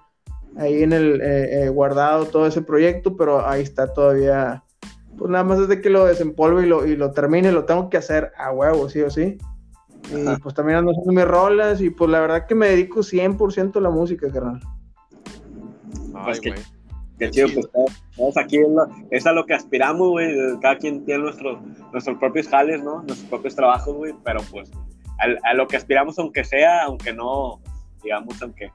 ahí 0.57 0.83
en 0.83 0.93
el 0.93 1.21
eh, 1.21 1.63
eh, 1.65 1.69
guardado 1.69 2.25
todo 2.25 2.47
ese 2.47 2.61
proyecto, 2.61 3.15
pero 3.17 3.47
ahí 3.47 3.61
está 3.61 3.93
todavía. 3.93 4.63
Pues 5.17 5.31
nada 5.31 5.43
más 5.43 5.59
desde 5.59 5.81
que 5.81 5.89
lo 5.89 6.05
desempolve 6.05 6.63
y 6.65 6.69
lo, 6.69 6.85
y 6.85 6.95
lo 6.95 7.11
termine, 7.11 7.51
lo 7.51 7.65
tengo 7.65 7.89
que 7.89 7.97
hacer 7.97 8.31
a 8.37 8.51
huevo, 8.51 8.87
sí 8.89 9.01
o 9.01 9.09
sí. 9.09 9.37
Y 10.11 10.39
pues 10.41 10.55
también 10.55 10.77
ando 10.77 10.91
haciendo 10.91 11.11
mis 11.11 11.25
rolas 11.25 11.81
y 11.81 11.89
pues 11.89 12.09
la 12.09 12.21
verdad 12.21 12.45
que 12.45 12.55
me 12.55 12.69
dedico 12.69 13.01
100% 13.01 13.75
a 13.75 13.81
la 13.81 13.89
música, 13.89 14.31
carnal. 14.31 14.61
Ay, 16.13 16.39
pues 16.41 16.76
Qué 17.17 17.31
chido, 17.31 17.47
pues 17.53 17.67
todos 18.15 18.37
aquí 18.37 18.59
es, 19.09 19.25
a 19.25 19.31
lo 19.31 19.45
que 19.45 19.55
aspiramos, 19.55 20.09
güey. 20.09 20.35
Cada 20.61 20.77
quien 20.77 21.03
tiene 21.03 21.23
nuestro, 21.23 21.59
nuestros 21.91 22.17
propios 22.19 22.47
jales, 22.47 22.83
¿no? 22.83 23.01
Nuestros 23.03 23.29
propios 23.29 23.55
trabajos, 23.55 23.95
güey. 23.95 24.13
Pero 24.23 24.41
pues 24.51 24.71
a, 25.43 25.53
lo 25.53 25.67
que 25.67 25.77
aspiramos, 25.77 26.19
aunque 26.19 26.43
sea, 26.43 26.83
aunque 26.83 27.13
no, 27.13 27.59
digamos, 28.03 28.39
aunque 28.41 28.71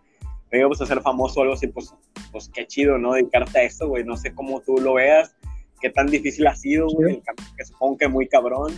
no 0.51 0.59
íbamos 0.59 0.81
a 0.83 0.87
ser 0.87 1.01
famosos 1.01 1.37
o 1.37 1.43
algo 1.43 1.55
así, 1.55 1.69
pues, 1.69 1.95
pues 2.33 2.51
qué 2.53 2.67
chido, 2.67 2.99
¿no? 2.99 3.13
Dedicarte 3.13 3.61
a 3.61 3.63
esto, 3.63 3.89
güey. 3.89 4.05
No 4.05 4.17
sé 4.17 4.35
cómo 4.35 4.61
tú 4.61 4.79
lo 4.79 4.95
veas, 4.95 5.37
qué 5.81 5.91
tan 5.91 6.09
difícil 6.09 6.47
ha 6.49 6.57
sido, 6.57 6.89
güey. 6.89 7.23
Que 7.57 7.65
supongo 7.65 7.99
que 7.99 8.09
muy 8.09 8.27
cabrón. 8.27 8.73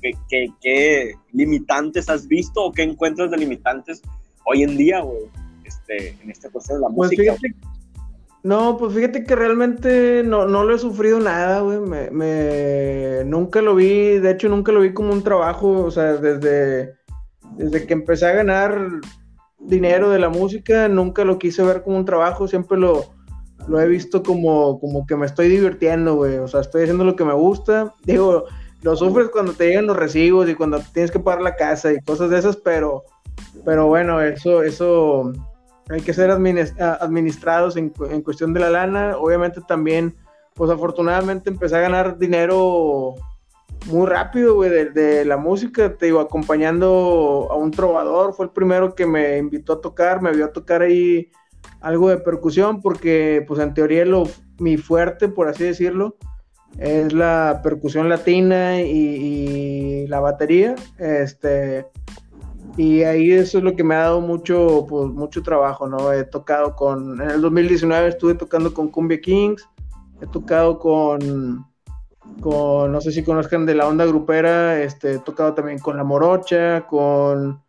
¿Qué, 0.00 0.12
qué, 0.30 0.48
qué 0.62 1.14
limitantes 1.32 2.08
has 2.08 2.26
visto 2.26 2.64
o 2.64 2.72
qué 2.72 2.82
encuentras 2.84 3.30
de 3.30 3.36
limitantes 3.36 4.00
hoy 4.46 4.62
en 4.62 4.78
día, 4.78 5.00
güey? 5.00 5.24
Este, 5.64 6.16
en 6.22 6.30
este 6.30 6.48
proceso 6.48 6.74
de 6.76 6.80
la 6.80 6.88
pues 6.88 7.10
música. 7.10 7.36
No, 8.42 8.78
pues 8.78 8.94
fíjate 8.94 9.24
que 9.24 9.36
realmente 9.36 10.22
no, 10.24 10.46
no 10.46 10.64
lo 10.64 10.74
he 10.74 10.78
sufrido 10.78 11.20
nada, 11.20 11.60
güey. 11.60 11.78
Me, 12.10 13.22
nunca 13.24 13.60
lo 13.60 13.74
vi, 13.74 14.18
de 14.18 14.30
hecho 14.30 14.48
nunca 14.48 14.72
lo 14.72 14.80
vi 14.80 14.94
como 14.94 15.12
un 15.12 15.22
trabajo, 15.22 15.84
o 15.84 15.90
sea, 15.90 16.14
desde, 16.14 16.94
desde 17.56 17.86
que 17.86 17.92
empecé 17.92 18.26
a 18.26 18.32
ganar 18.32 18.88
dinero 19.58 20.08
de 20.08 20.18
la 20.18 20.30
música, 20.30 20.88
nunca 20.88 21.24
lo 21.24 21.38
quise 21.38 21.62
ver 21.62 21.82
como 21.82 21.98
un 21.98 22.06
trabajo, 22.06 22.48
siempre 22.48 22.78
lo, 22.78 23.04
lo 23.68 23.78
he 23.78 23.86
visto 23.86 24.22
como, 24.22 24.80
como 24.80 25.06
que 25.06 25.16
me 25.16 25.26
estoy 25.26 25.48
divirtiendo, 25.48 26.16
güey. 26.16 26.38
O 26.38 26.48
sea, 26.48 26.60
estoy 26.60 26.82
haciendo 26.82 27.04
lo 27.04 27.16
que 27.16 27.24
me 27.24 27.34
gusta. 27.34 27.94
Digo, 28.04 28.46
lo 28.82 28.96
sufres 28.96 29.28
cuando 29.28 29.52
te 29.52 29.66
llegan 29.66 29.86
los 29.86 29.96
recibos 29.96 30.48
y 30.48 30.54
cuando 30.54 30.80
tienes 30.94 31.10
que 31.10 31.20
pagar 31.20 31.42
la 31.42 31.56
casa 31.56 31.92
y 31.92 32.00
cosas 32.00 32.30
de 32.30 32.38
esas, 32.38 32.56
pero, 32.56 33.04
pero 33.66 33.86
bueno, 33.86 34.20
eso, 34.22 34.62
eso 34.62 35.30
hay 35.90 36.00
que 36.00 36.14
ser 36.14 36.30
administrados 36.30 37.76
en, 37.76 37.92
en 38.10 38.22
cuestión 38.22 38.54
de 38.54 38.60
la 38.60 38.70
lana. 38.70 39.16
Obviamente 39.18 39.60
también, 39.66 40.14
pues 40.54 40.70
afortunadamente 40.70 41.50
empecé 41.50 41.76
a 41.76 41.80
ganar 41.80 42.18
dinero 42.18 43.16
muy 43.86 44.06
rápido, 44.06 44.60
de, 44.60 45.24
la 45.24 45.36
música, 45.36 45.96
te 45.96 46.06
digo, 46.06 46.20
acompañando 46.20 47.48
a 47.50 47.56
un 47.56 47.70
trovador, 47.70 48.34
fue 48.34 48.46
el 48.46 48.52
primero 48.52 48.94
que 48.94 49.06
me 49.06 49.38
invitó 49.38 49.74
a 49.74 49.80
tocar, 49.80 50.20
me 50.20 50.32
vio 50.32 50.46
a 50.46 50.52
tocar 50.52 50.82
ahí 50.82 51.30
algo 51.80 52.10
de 52.10 52.18
percusión, 52.18 52.82
porque 52.82 53.44
pues 53.46 53.60
en 53.60 53.74
teoría 53.74 54.04
lo, 54.04 54.24
mi 54.58 54.76
fuerte, 54.76 55.28
por 55.28 55.48
así 55.48 55.64
decirlo, 55.64 56.16
es 56.78 57.12
la 57.12 57.60
percusión 57.62 58.08
latina 58.08 58.80
y, 58.82 60.06
la 60.08 60.20
batería, 60.20 60.74
este, 60.98 61.86
y 62.76 63.02
ahí 63.02 63.32
eso 63.32 63.58
es 63.58 63.64
lo 63.64 63.74
que 63.74 63.84
me 63.84 63.94
ha 63.94 64.00
dado 64.00 64.20
mucho, 64.20 64.86
pues, 64.88 65.08
mucho 65.10 65.42
trabajo, 65.42 65.88
¿no? 65.88 66.12
He 66.12 66.24
tocado 66.24 66.76
con, 66.76 67.20
en 67.20 67.30
el 67.30 67.40
2019 67.40 68.08
estuve 68.08 68.34
tocando 68.34 68.72
con 68.72 68.88
Cumbia 68.88 69.20
Kings, 69.20 69.68
he 70.20 70.26
tocado 70.26 70.78
con 70.78 71.66
con, 72.40 72.92
no 72.92 73.00
sé 73.00 73.12
si 73.12 73.22
conozcan 73.22 73.66
de 73.66 73.74
la 73.74 73.88
onda 73.88 74.06
grupera, 74.06 74.80
este, 74.82 75.14
he 75.14 75.18
tocado 75.18 75.54
también 75.54 75.78
con 75.78 75.96
La 75.96 76.04
Morocha, 76.04 76.86
con 76.86 77.62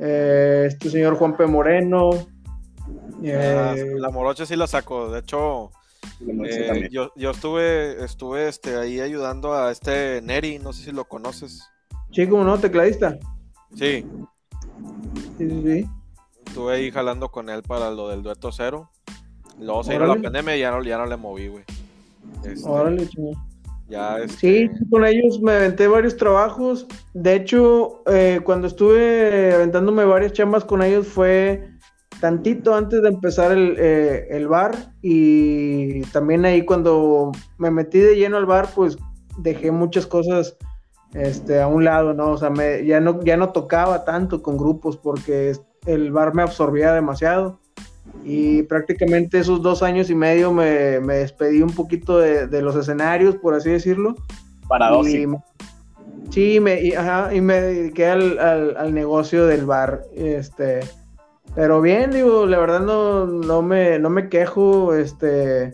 eh, 0.00 0.64
este 0.66 0.90
señor 0.90 1.16
Juan 1.16 1.36
P. 1.36 1.46
Moreno. 1.46 2.10
Ah, 3.20 3.74
eh, 3.76 3.94
la 3.96 4.10
Morocha 4.10 4.46
sí 4.46 4.56
la 4.56 4.66
saco, 4.66 5.10
de 5.10 5.20
hecho, 5.20 5.70
eh, 6.44 6.88
yo, 6.90 7.12
yo, 7.16 7.30
estuve, 7.30 8.02
estuve 8.04 8.48
este, 8.48 8.76
ahí 8.76 9.00
ayudando 9.00 9.52
a 9.54 9.70
este 9.70 10.22
Neri, 10.22 10.58
no 10.58 10.72
sé 10.72 10.84
si 10.84 10.92
lo 10.92 11.04
conoces. 11.04 11.62
Sí, 12.10 12.26
como 12.26 12.44
no, 12.44 12.58
tecladista. 12.58 13.18
Sí. 13.74 14.06
Sí, 15.36 15.48
sí, 15.48 15.62
sí. 15.64 15.86
Estuve 16.46 16.74
ahí 16.74 16.90
jalando 16.90 17.28
con 17.30 17.50
él 17.50 17.62
para 17.62 17.90
lo 17.90 18.08
del 18.08 18.22
dueto 18.22 18.50
cero. 18.52 18.90
Luego 19.60 19.84
se 19.84 19.98
la 19.98 20.14
pandemia 20.14 20.56
y 20.56 20.60
ya 20.60 20.70
no, 20.70 20.82
ya 20.82 20.98
no 20.98 21.06
le 21.06 21.16
moví, 21.16 21.48
güey. 21.48 21.64
Este, 22.44 22.68
Órale, 22.68 23.08
ya 23.88 24.18
Sí, 24.28 24.68
este, 24.70 24.88
con 24.90 25.04
ellos 25.04 25.40
me 25.40 25.52
aventé 25.52 25.88
varios 25.88 26.16
trabajos. 26.16 26.86
De 27.14 27.34
hecho, 27.34 28.02
eh, 28.06 28.40
cuando 28.44 28.66
estuve 28.66 29.54
aventándome 29.54 30.04
varias 30.04 30.32
chambas 30.32 30.64
con 30.64 30.82
ellos 30.82 31.06
fue 31.06 31.68
tantito 32.20 32.74
antes 32.74 33.02
de 33.02 33.08
empezar 33.08 33.52
el, 33.52 33.76
eh, 33.78 34.46
bar 34.48 34.92
y 35.02 36.00
también 36.12 36.44
ahí 36.44 36.64
cuando 36.64 37.32
me 37.58 37.70
metí 37.70 37.98
de 37.98 38.16
lleno 38.16 38.36
al 38.36 38.46
bar, 38.46 38.68
pues 38.74 38.96
dejé 39.38 39.70
muchas 39.70 40.06
cosas 40.06 40.56
este, 41.14 41.60
a 41.60 41.66
un 41.66 41.84
lado, 41.84 42.14
¿no? 42.14 42.30
O 42.30 42.36
sea, 42.36 42.50
me, 42.50 42.84
ya, 42.84 43.00
no, 43.00 43.22
ya 43.22 43.36
no 43.36 43.50
tocaba 43.50 44.04
tanto 44.04 44.42
con 44.42 44.56
grupos 44.56 44.96
porque 44.96 45.52
el 45.86 46.12
bar 46.12 46.34
me 46.34 46.42
absorbía 46.42 46.92
demasiado 46.92 47.60
y 48.24 48.62
prácticamente 48.64 49.38
esos 49.38 49.62
dos 49.62 49.82
años 49.82 50.10
y 50.10 50.14
medio 50.14 50.52
me, 50.52 51.00
despedí 51.00 51.62
un 51.62 51.74
poquito 51.74 52.18
de, 52.18 52.62
los 52.62 52.76
escenarios, 52.76 53.36
por 53.36 53.54
así 53.54 53.70
decirlo. 53.70 54.14
Para 54.68 54.94
Y, 55.00 55.26
sí, 56.30 56.60
me, 56.60 56.82
y, 56.82 56.92
y 57.32 57.40
me 57.40 57.60
dediqué 57.60 58.06
al, 58.06 58.92
negocio 58.92 59.46
del 59.46 59.66
bar. 59.66 60.02
Este, 60.14 60.80
pero 61.54 61.80
bien, 61.80 62.10
digo, 62.10 62.46
la 62.46 62.58
verdad 62.58 62.80
no, 62.80 63.26
no, 63.26 63.62
me, 63.62 63.98
no 63.98 64.10
me 64.10 64.28
quejo. 64.28 64.94
Este, 64.94 65.72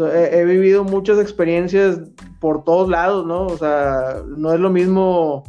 he, 0.00 0.44
vivido 0.44 0.84
muchas 0.84 1.18
experiencias 1.18 2.00
por 2.40 2.64
todos 2.64 2.88
lados, 2.88 3.26
¿no? 3.26 3.46
O 3.46 3.56
sea, 3.56 4.22
no 4.36 4.52
es 4.52 4.60
lo 4.60 4.70
mismo 4.70 5.44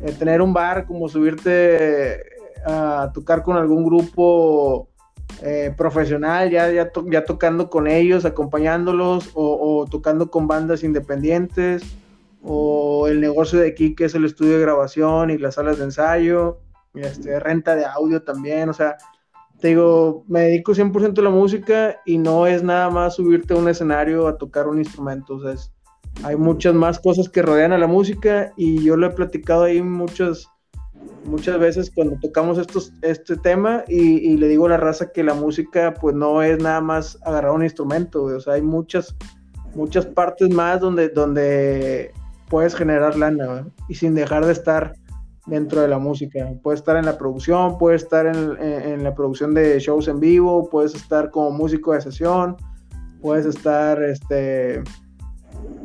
eh, 0.00 0.12
tener 0.12 0.40
un 0.42 0.52
bar 0.52 0.86
como 0.86 1.08
subirte 1.08 2.22
a 2.64 3.10
tocar 3.14 3.42
con 3.42 3.56
algún 3.56 3.84
grupo 3.84 4.88
eh, 5.42 5.72
profesional, 5.76 6.50
ya, 6.50 6.70
ya, 6.70 6.90
ya, 7.10 7.24
tocando 7.24 7.70
con 7.70 7.86
ellos, 7.86 8.24
acompañándolos, 8.24 9.30
o, 9.34 9.86
tocando 9.90 10.30
con 10.30 10.46
bandas 10.46 10.84
independientes, 10.84 11.82
o 12.42 13.08
el 13.08 13.20
negocio 13.20 13.58
de 13.60 13.68
aquí 13.68 13.94
que 13.94 14.04
es 14.04 14.14
el 14.14 14.24
estudio 14.24 14.54
de 14.54 14.60
grabación 14.60 15.30
y 15.30 15.38
las 15.38 15.54
salas 15.54 15.78
de 15.78 15.84
ensayo, 15.84 16.58
este, 16.94 17.40
renta 17.40 17.74
de 17.74 17.86
audio 17.86 18.22
también, 18.22 18.68
o 18.68 18.74
sea, 18.74 18.98
te 19.60 19.68
digo, 19.68 20.24
me 20.26 20.40
dedico 20.40 20.72
100% 20.72 21.18
a 21.18 21.22
la 21.22 21.30
música 21.30 21.96
y 22.06 22.18
no 22.18 22.46
es 22.46 22.62
nada 22.62 22.88
más 22.90 23.16
subirte 23.16 23.54
a 23.54 23.58
un 23.58 23.68
escenario 23.68 24.26
a 24.26 24.38
tocar 24.38 24.66
un 24.68 24.78
instrumento, 24.78 25.34
o 25.34 25.40
sea, 25.40 25.54
hay 26.24 26.36
muchas 26.36 26.74
más 26.74 26.98
cosas 26.98 27.28
que 27.28 27.42
rodean 27.42 27.72
a 27.72 27.78
la 27.78 27.86
música 27.86 28.52
y 28.56 28.82
yo 28.82 28.96
lo 28.96 29.06
he 29.06 29.10
platicado 29.10 29.64
ahí 29.64 29.82
muchas 29.82 30.48
muchas 31.24 31.58
veces 31.58 31.90
cuando 31.94 32.18
tocamos 32.20 32.58
estos, 32.58 32.92
este 33.02 33.36
tema 33.36 33.84
y, 33.88 34.36
le 34.36 34.48
digo 34.48 34.66
a 34.66 34.70
la 34.70 34.76
raza 34.76 35.12
que 35.12 35.22
la 35.22 35.34
música 35.34 35.94
pues 35.94 36.14
no 36.14 36.42
es 36.42 36.58
nada 36.58 36.80
más 36.80 37.18
agarrar 37.22 37.52
un 37.52 37.62
instrumento, 37.62 38.24
o 38.24 38.40
sea, 38.40 38.54
hay 38.54 38.62
muchas, 38.62 39.14
muchas 39.74 40.06
partes 40.06 40.50
más 40.50 40.80
donde, 40.80 41.08
donde 41.08 42.12
puedes 42.48 42.74
generar 42.74 43.16
lana 43.16 43.66
y 43.88 43.94
sin 43.94 44.14
dejar 44.14 44.44
de 44.44 44.52
estar 44.52 44.94
dentro 45.50 45.82
de 45.82 45.88
la 45.88 45.98
música. 45.98 46.48
Puedes 46.62 46.80
estar 46.80 46.96
en 46.96 47.04
la 47.04 47.18
producción, 47.18 47.76
puedes 47.76 48.04
estar 48.04 48.26
en, 48.26 49.04
la 49.04 49.14
producción 49.14 49.52
de 49.52 49.78
shows 49.80 50.08
en 50.08 50.20
vivo, 50.20 50.70
puedes 50.70 50.94
estar 50.94 51.30
como 51.30 51.50
músico 51.50 51.92
de 51.92 52.00
sesión, 52.00 52.56
puedes 53.20 53.44
estar, 53.44 54.02
este, 54.02 54.82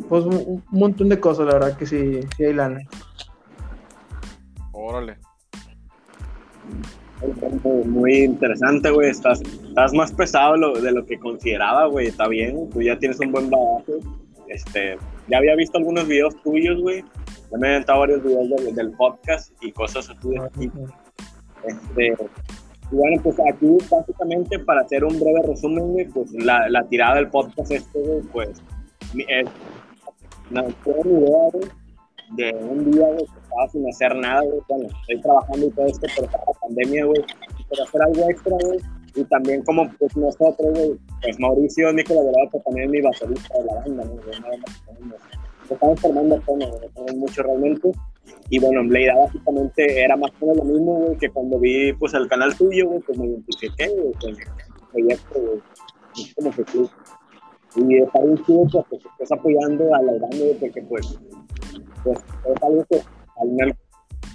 pues 0.08 0.24
un, 0.26 0.64
montón 0.70 1.10
de 1.10 1.20
cosas, 1.20 1.48
la 1.48 1.54
verdad 1.54 1.78
que 1.78 1.86
sí, 1.86 2.22
sí 2.38 2.46
hay 2.46 2.54
lana. 2.54 2.80
Órale. 4.72 5.18
Muy 7.86 8.24
interesante, 8.24 8.92
güey. 8.92 9.10
Estás, 9.10 9.42
estás 9.42 9.94
más 9.94 10.12
pesado 10.12 10.74
de 10.74 10.92
lo 10.92 11.06
que 11.06 11.18
consideraba, 11.18 11.88
güey. 11.88 12.08
Está 12.08 12.28
bien, 12.28 12.70
tú 12.70 12.82
ya 12.82 13.00
tienes 13.00 13.20
un 13.20 13.32
buen 13.32 13.50
bagaje. 13.50 13.94
Este, 14.48 14.98
ya 15.28 15.40
había 15.40 15.56
visto 15.56 15.80
algunos 15.80 16.08
videos 16.08 16.36
tuyos, 16.44 16.80
güey. 16.82 17.04
Ya 17.52 17.58
me 17.58 17.68
he 17.68 17.72
aventado 17.72 18.00
varios 18.00 18.24
videos 18.24 18.76
del, 18.76 18.92
podcast 18.94 19.52
y 19.62 19.72
cosas 19.72 20.10
así. 20.10 20.30
Este, 21.64 22.16
y 22.92 22.96
bueno, 22.96 23.22
pues 23.24 23.36
aquí 23.52 23.68
básicamente 23.90 24.60
para 24.60 24.82
hacer 24.82 25.04
un 25.04 25.20
breve 25.20 25.42
resumen, 25.48 25.92
güey, 25.94 26.06
pues 26.06 26.32
la, 26.34 26.70
la 26.70 26.84
tirada 26.88 27.16
del 27.16 27.30
podcast 27.30 27.72
este, 27.72 28.00
güey, 28.00 28.22
pues 28.32 28.62
es 29.28 29.48
una, 30.52 30.64
idea, 30.64 31.50
güey, 31.52 31.70
de 32.36 32.54
un 32.54 32.92
día, 32.92 33.08
güey, 33.08 33.26
que 33.26 33.40
estaba 33.40 33.68
sin 33.72 33.90
hacer 33.90 34.16
nada, 34.16 34.42
güey. 34.42 34.60
Bueno, 34.68 34.90
estoy 35.02 35.22
trabajando 35.22 35.68
y 35.68 35.72
todo 35.72 35.86
esto, 35.88 36.08
pero 36.16 36.28
para 36.32 36.44
la 36.46 36.60
pandemia, 36.62 37.06
güey, 37.06 37.24
pero 37.70 37.84
hacer 37.84 38.02
algo 38.02 38.30
extra, 38.30 38.58
güey. 38.62 38.80
Y 39.16 39.24
también 39.26 39.64
como 39.64 39.90
pues 39.98 40.16
nosotros, 40.18 40.74
güey, 40.74 41.00
pues 41.22 41.40
Mauricio, 41.40 41.92
Nico, 41.94 42.14
la 42.14 42.24
verdad, 42.24 42.52
que 42.52 42.60
también 42.60 42.86
es 42.88 42.92
mi 42.92 43.02
baterista 43.02 43.58
de 43.58 43.66
la 43.66 43.74
banda, 43.76 44.04
¿no? 45.70 45.76
estamos 45.76 46.00
formando 46.00 46.36
apenas, 46.36 46.70
mucho 47.16 47.44
realmente. 47.44 47.92
Y 48.50 48.60
bueno, 48.60 48.84
la 48.84 49.00
idea 49.00 49.16
básicamente 49.16 50.04
era 50.04 50.16
más 50.16 50.32
o 50.40 50.46
menos 50.46 50.58
lo 50.58 50.64
mismo, 50.66 50.94
güey, 50.96 51.18
que 51.18 51.30
cuando 51.30 51.60
vi, 51.60 51.94
pues, 51.94 52.14
el 52.14 52.28
canal 52.28 52.56
tuyo, 52.56 52.88
güey, 52.88 53.00
pues 53.02 53.18
me 53.18 53.28
identifiqué, 53.28 53.88
güey, 53.90 54.14
con 54.14 54.30
el 54.30 54.38
proyecto, 54.92 55.42
güey. 55.42 55.62
Como 56.36 56.52
que 56.52 56.64
tú. 56.64 56.90
Y 57.76 57.98
está 57.98 58.22
bien 58.22 58.38
chido, 58.46 58.86
pues, 58.90 59.06
estés 59.06 59.32
apoyando 59.32 59.94
a 59.94 60.02
la 60.02 60.14
güey, 60.14 60.54
porque, 60.60 60.82
pues, 60.84 61.20
pues 62.04 62.20
es 62.20 62.64
algo 62.64 62.86
que 62.90 63.02
al 63.42 63.50
menos 63.50 63.76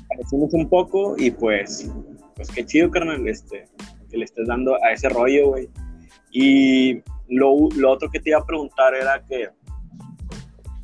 parecimos 0.09 0.53
un 0.53 0.69
poco 0.69 1.15
y 1.17 1.31
pues, 1.31 1.91
pues 2.37 2.51
qué 2.51 2.65
chido, 2.67 2.91
carnal, 2.91 3.27
este, 3.27 3.65
que 4.11 4.19
le 4.19 4.25
estés 4.25 4.47
dando 4.47 4.75
a 4.83 4.93
ese 4.93 5.09
rollo, 5.09 5.51
güey. 5.51 5.69
Y 6.33 7.03
lo, 7.29 7.69
lo, 7.77 7.91
otro 7.91 8.11
que 8.11 8.21
te 8.21 8.31
iba 8.31 8.41
a 8.41 8.47
preguntar 8.47 8.95
era 8.95 9.25
que, 9.27 9.49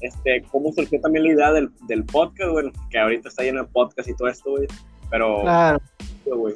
este, 0.01 0.45
¿cómo 0.51 0.73
surgió 0.73 1.01
también 1.01 1.25
la 1.25 1.33
idea 1.33 1.53
del, 1.53 1.71
del 1.89 2.05
podcast, 2.05 2.51
güey? 2.51 2.73
Que 2.91 2.99
ahorita 2.99 3.29
está 3.29 3.43
lleno 3.43 3.63
de 3.63 3.69
podcast 3.69 4.09
y 4.09 4.15
todo 4.15 4.29
esto, 4.29 4.51
güey. 4.51 4.67
Pero, 5.11 5.43
claro. 5.43 5.81
güey. 6.25 6.55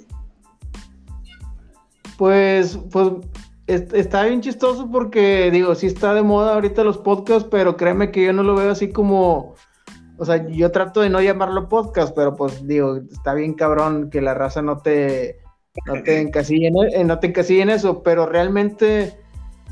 Pues, 2.18 2.78
pues 2.92 3.12
está 3.66 4.24
bien 4.24 4.40
chistoso 4.40 4.90
porque, 4.90 5.50
digo, 5.50 5.74
sí 5.74 5.86
está 5.86 6.12
de 6.14 6.22
moda 6.22 6.54
ahorita 6.54 6.84
los 6.84 6.98
podcasts, 6.98 7.48
pero 7.50 7.76
créeme 7.76 8.10
que 8.10 8.24
yo 8.24 8.32
no 8.32 8.42
lo 8.42 8.54
veo 8.54 8.70
así 8.70 8.90
como 8.90 9.54
o 10.20 10.26
sea, 10.26 10.46
yo 10.48 10.70
trato 10.70 11.00
de 11.00 11.08
no 11.08 11.22
llamarlo 11.22 11.70
podcast, 11.70 12.14
pero 12.14 12.36
pues 12.36 12.66
digo, 12.66 12.98
está 13.10 13.32
bien 13.32 13.54
cabrón 13.54 14.10
que 14.10 14.20
la 14.20 14.34
raza 14.34 14.60
no 14.60 14.76
te, 14.76 15.38
no 15.86 16.02
te 16.02 16.20
encasille 16.20 16.70
en, 16.92 17.06
no 17.06 17.18
te 17.18 17.28
encasille 17.28 17.62
en 17.62 17.70
eso, 17.70 18.02
pero 18.02 18.26
realmente, 18.26 19.18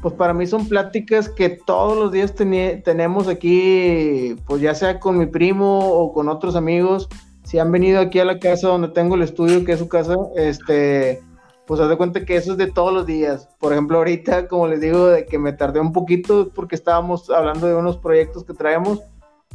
pues 0.02 0.14
para 0.14 0.32
mí 0.34 0.46
son 0.46 0.68
pláticas 0.68 1.28
que 1.28 1.48
todos 1.50 1.96
los 1.96 2.12
días 2.12 2.34
tenemos 2.34 3.28
aquí, 3.28 4.36
pues 4.46 4.62
ya 4.62 4.74
sea 4.74 5.00
con 5.00 5.18
mi 5.18 5.26
primo 5.26 5.78
o 5.78 6.12
con 6.12 6.28
otros 6.28 6.56
amigos, 6.56 7.08
si 7.44 7.58
han 7.58 7.72
venido 7.72 8.00
aquí 8.00 8.18
a 8.18 8.24
la 8.24 8.38
casa 8.38 8.68
donde 8.68 8.88
tengo 8.88 9.14
el 9.14 9.22
estudio, 9.22 9.64
que 9.64 9.72
es 9.72 9.78
su 9.78 9.88
casa, 9.88 10.16
este, 10.36 11.22
pues 11.66 11.80
haz 11.80 11.88
de 11.88 11.96
cuenta 11.96 12.24
que 12.24 12.36
eso 12.36 12.52
es 12.52 12.58
de 12.58 12.66
todos 12.66 12.92
los 12.92 13.06
días. 13.06 13.48
Por 13.58 13.72
ejemplo, 13.72 13.98
ahorita, 13.98 14.48
como 14.48 14.68
les 14.68 14.80
digo, 14.80 15.06
de 15.06 15.24
que 15.26 15.38
me 15.38 15.52
tardé 15.52 15.80
un 15.80 15.92
poquito 15.92 16.50
porque 16.54 16.74
estábamos 16.74 17.30
hablando 17.30 17.66
de 17.66 17.74
unos 17.74 17.96
proyectos 17.96 18.44
que 18.44 18.54
traemos 18.54 19.00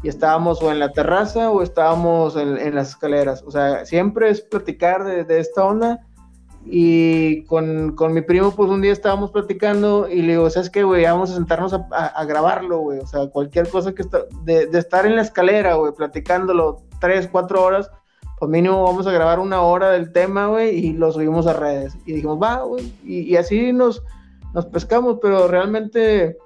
y 0.03 0.09
estábamos 0.09 0.61
o 0.61 0.71
en 0.71 0.79
la 0.79 0.91
terraza 0.91 1.49
o 1.49 1.61
estábamos 1.61 2.35
en, 2.35 2.75
las 2.75 2.89
escaleras. 2.89 3.43
O 3.45 3.51
sea, 3.51 3.85
siempre 3.85 4.29
es 4.29 4.41
platicar 4.41 5.03
de, 5.03 5.39
esta 5.39 5.63
onda. 5.63 6.05
Y 6.65 7.43
con, 7.43 7.95
mi 8.13 8.21
primo, 8.21 8.51
pues 8.51 8.69
un 8.69 8.81
día 8.81 8.93
estábamos 8.93 9.31
platicando 9.31 10.07
y 10.09 10.21
le 10.21 10.33
digo, 10.33 10.49
¿sabes 10.49 10.69
qué, 10.69 10.83
güey? 10.83 11.03
Vamos 11.03 11.31
a 11.31 11.35
sentarnos 11.35 11.73
a, 11.73 12.25
grabarlo, 12.25 12.79
güey. 12.79 12.99
O 12.99 13.07
sea, 13.07 13.27
cualquier 13.27 13.67
cosa 13.69 13.93
que 13.93 14.01
está, 14.01 14.19
de, 14.43 14.67
de 14.67 14.79
estar 14.79 15.05
en 15.05 15.15
la 15.15 15.21
escalera, 15.21 15.75
güey, 15.75 15.93
platicándolo 15.93 16.83
tres, 16.99 17.27
cuatro 17.29 17.61
horas, 17.61 17.91
pues 18.39 18.49
mínimo 18.49 18.83
vamos 18.83 19.07
a 19.07 19.11
grabar 19.11 19.39
una 19.39 19.61
hora 19.61 19.91
del 19.91 20.11
tema, 20.11 20.47
güey, 20.47 20.77
y 20.77 20.93
lo 20.93 21.11
subimos 21.11 21.47
a 21.47 21.53
redes. 21.53 21.97
Y 22.05 22.13
dijimos, 22.13 22.41
va, 22.41 22.63
güey. 22.63 22.93
Y, 23.03 23.35
así 23.35 23.71
nos, 23.73 24.03
nos 24.53 24.65
pescamos, 24.65 25.19
pero 25.21 25.47
realmente 25.47 26.37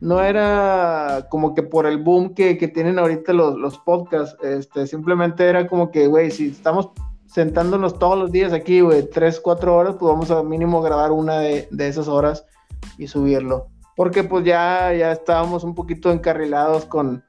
no 0.00 0.22
era 0.22 1.26
como 1.30 1.54
que 1.54 1.62
por 1.62 1.86
el 1.86 1.98
boom 1.98 2.34
que, 2.34 2.54
tienen 2.54 2.98
ahorita 2.98 3.32
los, 3.32 3.56
los, 3.56 3.78
podcasts, 3.78 4.36
este, 4.42 4.86
simplemente 4.86 5.46
era 5.46 5.66
como 5.66 5.90
que, 5.90 6.06
güey, 6.06 6.30
si 6.30 6.48
estamos 6.48 6.90
sentándonos 7.32 7.98
todos 7.98 8.18
los 8.18 8.30
días 8.30 8.52
aquí, 8.52 8.80
güey, 8.82 9.08
tres, 9.08 9.40
cuatro 9.40 9.74
horas, 9.74 9.96
pues 9.98 10.12
vamos 10.12 10.30
a 10.30 10.42
mínimo 10.42 10.82
grabar 10.82 11.12
una 11.12 11.38
de, 11.38 11.68
esas 11.78 12.06
horas 12.06 12.44
y 12.98 13.08
subirlo. 13.08 13.68
Porque 13.96 14.22
pues 14.22 14.44
ya, 14.44 14.92
ya 14.92 15.12
estábamos 15.12 15.64
un 15.64 15.74
poquito 15.74 16.10
encarrilados 16.10 16.84
con, 16.84 17.24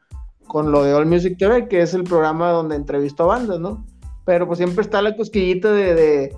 con 0.47 0.71
lo 0.71 0.83
de 0.83 0.93
All 0.93 1.05
Music 1.05 1.37
TV, 1.37 1.67
que 1.67 1.81
es 1.81 1.93
el 1.93 2.03
programa 2.03 2.51
donde 2.51 2.75
entrevisto 2.75 3.23
a 3.23 3.27
bandas, 3.27 3.59
¿no? 3.59 3.85
Pero 4.25 4.45
pues 4.45 4.57
siempre 4.57 4.81
está 4.81 5.01
la 5.01 5.15
cosquillita 5.15 5.71
de, 5.71 6.33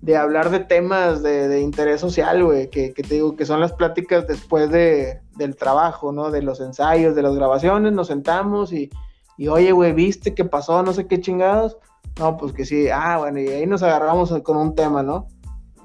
de 0.00 0.16
hablar 0.16 0.50
de 0.50 0.60
temas 0.60 1.22
de, 1.22 1.60
interés 1.60 2.00
social, 2.00 2.44
güey, 2.44 2.70
que, 2.70 2.92
te 2.92 3.14
digo 3.14 3.34
que 3.34 3.46
son 3.46 3.60
las 3.60 3.72
pláticas 3.72 4.28
después 4.28 4.70
de, 4.70 5.20
del 5.36 5.56
trabajo, 5.56 6.12
¿no? 6.12 6.30
De 6.30 6.42
los 6.42 6.60
ensayos, 6.60 7.16
de 7.16 7.22
las 7.22 7.34
grabaciones, 7.34 7.92
nos 7.92 8.08
sentamos 8.08 8.72
y, 8.72 8.90
y 9.36 9.48
oye, 9.48 9.72
güey, 9.72 9.92
¿viste 9.92 10.34
qué 10.34 10.44
pasó? 10.44 10.82
No 10.84 10.92
sé 10.92 11.08
qué 11.08 11.20
chingados. 11.20 11.78
No, 12.18 12.36
pues 12.36 12.52
que 12.52 12.64
sí, 12.64 12.88
ah, 12.88 13.18
bueno, 13.18 13.40
y 13.40 13.48
ahí 13.48 13.66
nos 13.66 13.82
agarramos 13.82 14.32
con 14.42 14.56
un 14.56 14.74
tema, 14.74 15.02
¿no? 15.02 15.28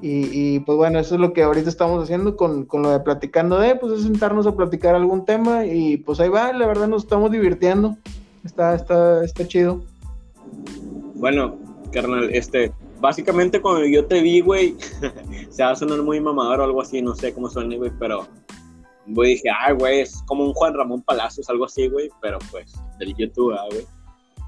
Y, 0.05 0.59
pues 0.61 0.77
bueno, 0.77 0.99
eso 0.99 1.15
es 1.15 1.21
lo 1.21 1.31
que 1.31 1.43
ahorita 1.43 1.69
estamos 1.69 2.03
haciendo 2.03 2.35
con, 2.35 2.65
con, 2.65 2.81
lo 2.81 2.89
de 2.89 2.99
platicando 2.99 3.57
de, 3.57 3.77
pues 3.77 3.93
es 3.93 4.03
sentarnos 4.03 4.45
a 4.45 4.53
platicar 4.53 4.95
algún 4.95 5.23
tema 5.23 5.65
y 5.65 5.95
pues 5.95 6.19
ahí 6.19 6.27
va, 6.27 6.51
la 6.51 6.67
verdad 6.67 6.89
nos 6.89 7.03
estamos 7.03 7.31
divirtiendo. 7.31 7.95
Está, 8.43 8.75
está, 8.75 9.23
está 9.23 9.47
chido. 9.47 9.81
Bueno, 11.15 11.55
carnal, 11.93 12.29
este, 12.33 12.73
básicamente 12.99 13.61
cuando 13.61 13.85
yo 13.85 14.05
te 14.05 14.21
vi, 14.21 14.41
güey, 14.41 14.75
se 15.49 15.63
va 15.63 15.71
a 15.71 15.75
sonar 15.77 16.01
muy 16.01 16.19
mamador 16.19 16.59
o 16.59 16.63
algo 16.65 16.81
así, 16.81 17.01
no 17.01 17.15
sé 17.15 17.33
cómo 17.33 17.49
suena, 17.49 17.77
güey, 17.77 17.91
pero 17.97 18.27
güey, 19.07 19.35
dije, 19.35 19.49
ah, 19.49 19.71
güey, 19.71 20.01
es 20.01 20.21
como 20.25 20.43
un 20.43 20.53
Juan 20.53 20.73
Ramón 20.73 21.01
Palacios, 21.03 21.49
algo 21.49 21.63
así, 21.63 21.87
güey, 21.87 22.09
pero 22.21 22.39
pues 22.51 22.73
del 22.99 23.15
YouTube, 23.15 23.53
ah, 23.53 23.67
güey. 23.71 23.85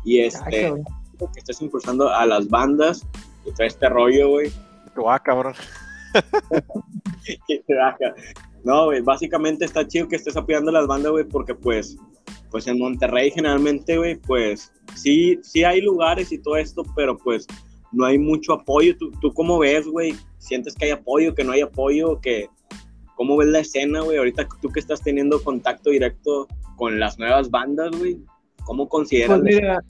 Y 0.03 0.19
ah, 0.19 0.75
que 1.17 1.39
estás 1.39 1.61
impulsando 1.61 2.09
a 2.09 2.25
las 2.25 2.47
bandas 2.47 3.05
y 3.45 3.51
todo 3.51 3.65
este 3.65 3.89
rollo, 3.89 4.29
güey. 4.29 4.51
Ah, 5.07 5.21
cabrón. 5.21 5.53
no, 8.63 8.85
güey, 8.85 9.01
básicamente 9.01 9.65
está 9.65 9.87
chido 9.87 10.07
que 10.07 10.15
estés 10.15 10.37
apoyando 10.37 10.71
a 10.71 10.75
las 10.75 10.87
bandas, 10.87 11.11
güey, 11.11 11.25
porque 11.25 11.53
pues, 11.53 11.97
pues 12.49 12.67
en 12.67 12.79
Monterrey 12.79 13.31
generalmente, 13.31 13.97
güey, 13.97 14.15
pues 14.15 14.71
sí, 14.95 15.39
sí 15.43 15.63
hay 15.63 15.81
lugares 15.81 16.31
y 16.31 16.39
todo 16.39 16.57
esto, 16.57 16.83
pero 16.95 17.17
pues 17.17 17.45
no 17.91 18.05
hay 18.05 18.17
mucho 18.17 18.53
apoyo. 18.53 18.95
¿Tú, 18.97 19.11
tú 19.21 19.33
cómo 19.33 19.59
ves, 19.59 19.87
güey? 19.87 20.15
¿Sientes 20.37 20.75
que 20.75 20.85
hay 20.85 20.91
apoyo, 20.91 21.33
que 21.33 21.43
no 21.43 21.51
hay 21.51 21.61
apoyo? 21.61 22.19
Que, 22.21 22.49
¿Cómo 23.15 23.37
ves 23.37 23.47
la 23.47 23.59
escena, 23.59 24.01
güey? 24.01 24.17
Ahorita 24.17 24.47
tú 24.61 24.69
que 24.69 24.79
estás 24.79 25.01
teniendo 25.01 25.41
contacto 25.43 25.89
directo 25.89 26.47
con 26.75 26.99
las 26.99 27.17
nuevas 27.17 27.49
bandas, 27.49 27.97
güey, 27.97 28.19
¿cómo 28.65 28.89
consideras? 28.89 29.39
Pues 29.39 29.55
mira, 29.55 29.83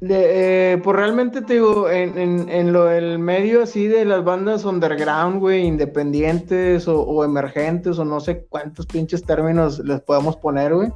eh, 0.00 0.80
pues 0.82 0.96
realmente 0.96 1.42
te 1.42 1.54
digo, 1.54 1.90
en, 1.90 2.48
en, 2.48 2.72
lo 2.72 2.84
del 2.84 3.18
medio 3.18 3.62
así 3.62 3.88
de 3.88 4.04
las 4.04 4.24
bandas 4.24 4.64
underground, 4.64 5.40
güey, 5.40 5.66
independientes 5.66 6.86
o, 6.86 7.24
emergentes 7.24 7.98
o 7.98 8.04
no 8.04 8.20
sé 8.20 8.46
cuántos 8.48 8.86
pinches 8.86 9.24
términos 9.24 9.80
les 9.80 10.00
podemos 10.00 10.36
poner, 10.36 10.74
güey. 10.74 10.90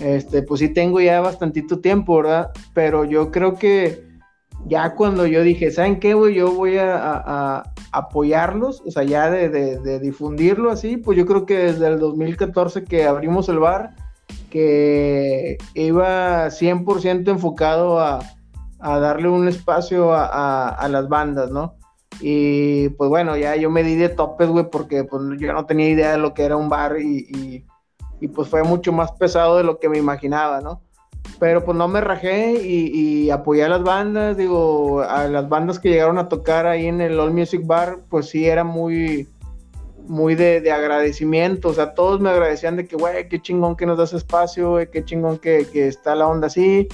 Este, 0.00 0.42
pues 0.42 0.60
sí 0.60 0.70
tengo 0.70 1.00
ya 1.00 1.20
bastantito 1.20 1.80
tiempo, 1.80 2.16
¿verdad? 2.16 2.50
Pero 2.74 3.04
yo 3.04 3.30
creo 3.30 3.54
que 3.54 4.12
ya 4.66 4.94
cuando 4.94 5.26
yo 5.26 5.42
dije, 5.42 5.70
¿saben 5.70 6.00
qué, 6.00 6.14
güey? 6.14 6.34
Yo 6.34 6.52
voy 6.52 6.78
a, 6.78 7.62
apoyarlos, 7.92 8.82
o 8.86 8.90
sea, 8.90 9.02
ya 9.02 9.30
de, 9.30 10.00
difundirlo 10.00 10.70
así, 10.70 10.96
pues 10.96 11.18
yo 11.18 11.26
creo 11.26 11.44
que 11.46 11.58
desde 11.58 11.88
el 11.88 11.98
2014 11.98 12.84
que 12.84 13.04
abrimos 13.04 13.48
el 13.48 13.58
bar, 13.58 13.94
que 14.52 15.56
iba 15.74 16.50
100% 16.50 17.28
enfocado 17.30 17.98
a, 17.98 18.20
darle 18.78 19.28
un 19.28 19.48
espacio 19.48 20.12
a, 20.12 20.86
las 20.90 21.08
bandas, 21.08 21.50
¿no? 21.50 21.76
Y 22.20 22.90
pues 22.90 23.08
bueno, 23.08 23.36
ya 23.36 23.56
yo 23.56 23.70
me 23.70 23.82
di 23.82 23.94
de 23.94 24.10
topes, 24.10 24.48
güey, 24.48 24.68
porque 24.70 25.04
pues 25.04 25.22
yo 25.38 25.52
no 25.54 25.64
tenía 25.64 25.88
idea 25.88 26.12
de 26.12 26.18
lo 26.18 26.34
que 26.34 26.44
era 26.44 26.56
un 26.56 26.68
bar 26.68 26.98
y, 27.00 27.64
y 28.20 28.28
pues 28.28 28.48
fue 28.48 28.62
mucho 28.62 28.92
más 28.92 29.12
pesado 29.12 29.56
de 29.56 29.64
lo 29.64 29.78
que 29.78 29.88
me 29.88 29.98
imaginaba, 29.98 30.60
¿no? 30.60 30.82
pero 31.38 31.64
pues 31.64 31.76
no 31.76 31.88
me 31.88 32.00
rajé 32.00 32.52
y, 32.62 33.30
apoyé 33.30 33.64
a 33.64 33.68
las 33.68 33.82
bandas, 33.82 34.36
digo, 34.36 35.02
a 35.02 35.26
las 35.28 35.48
bandas 35.48 35.78
que 35.78 35.88
llegaron 35.88 36.18
a 36.18 36.28
tocar 36.28 36.66
ahí 36.66 36.86
en 36.86 37.00
el 37.00 37.18
All 37.18 37.32
Music 37.32 37.62
Bar, 37.64 37.98
pues 38.08 38.28
sí 38.28 38.46
era 38.46 38.64
muy, 38.64 39.28
muy 40.06 40.34
de, 40.34 40.70
agradecimiento, 40.70 41.68
o 41.68 41.74
sea, 41.74 41.94
todos 41.94 42.20
me 42.20 42.30
agradecían 42.30 42.76
de 42.76 42.86
que, 42.86 42.96
güey, 42.96 43.28
qué 43.28 43.40
chingón 43.40 43.76
que 43.76 43.86
nos 43.86 43.98
das 43.98 44.12
espacio, 44.12 44.70
güey, 44.70 44.90
qué 44.90 45.04
chingón 45.04 45.38
que, 45.38 45.66
está 45.74 46.14
la 46.14 46.26
onda 46.26 46.46
así, 46.48 46.88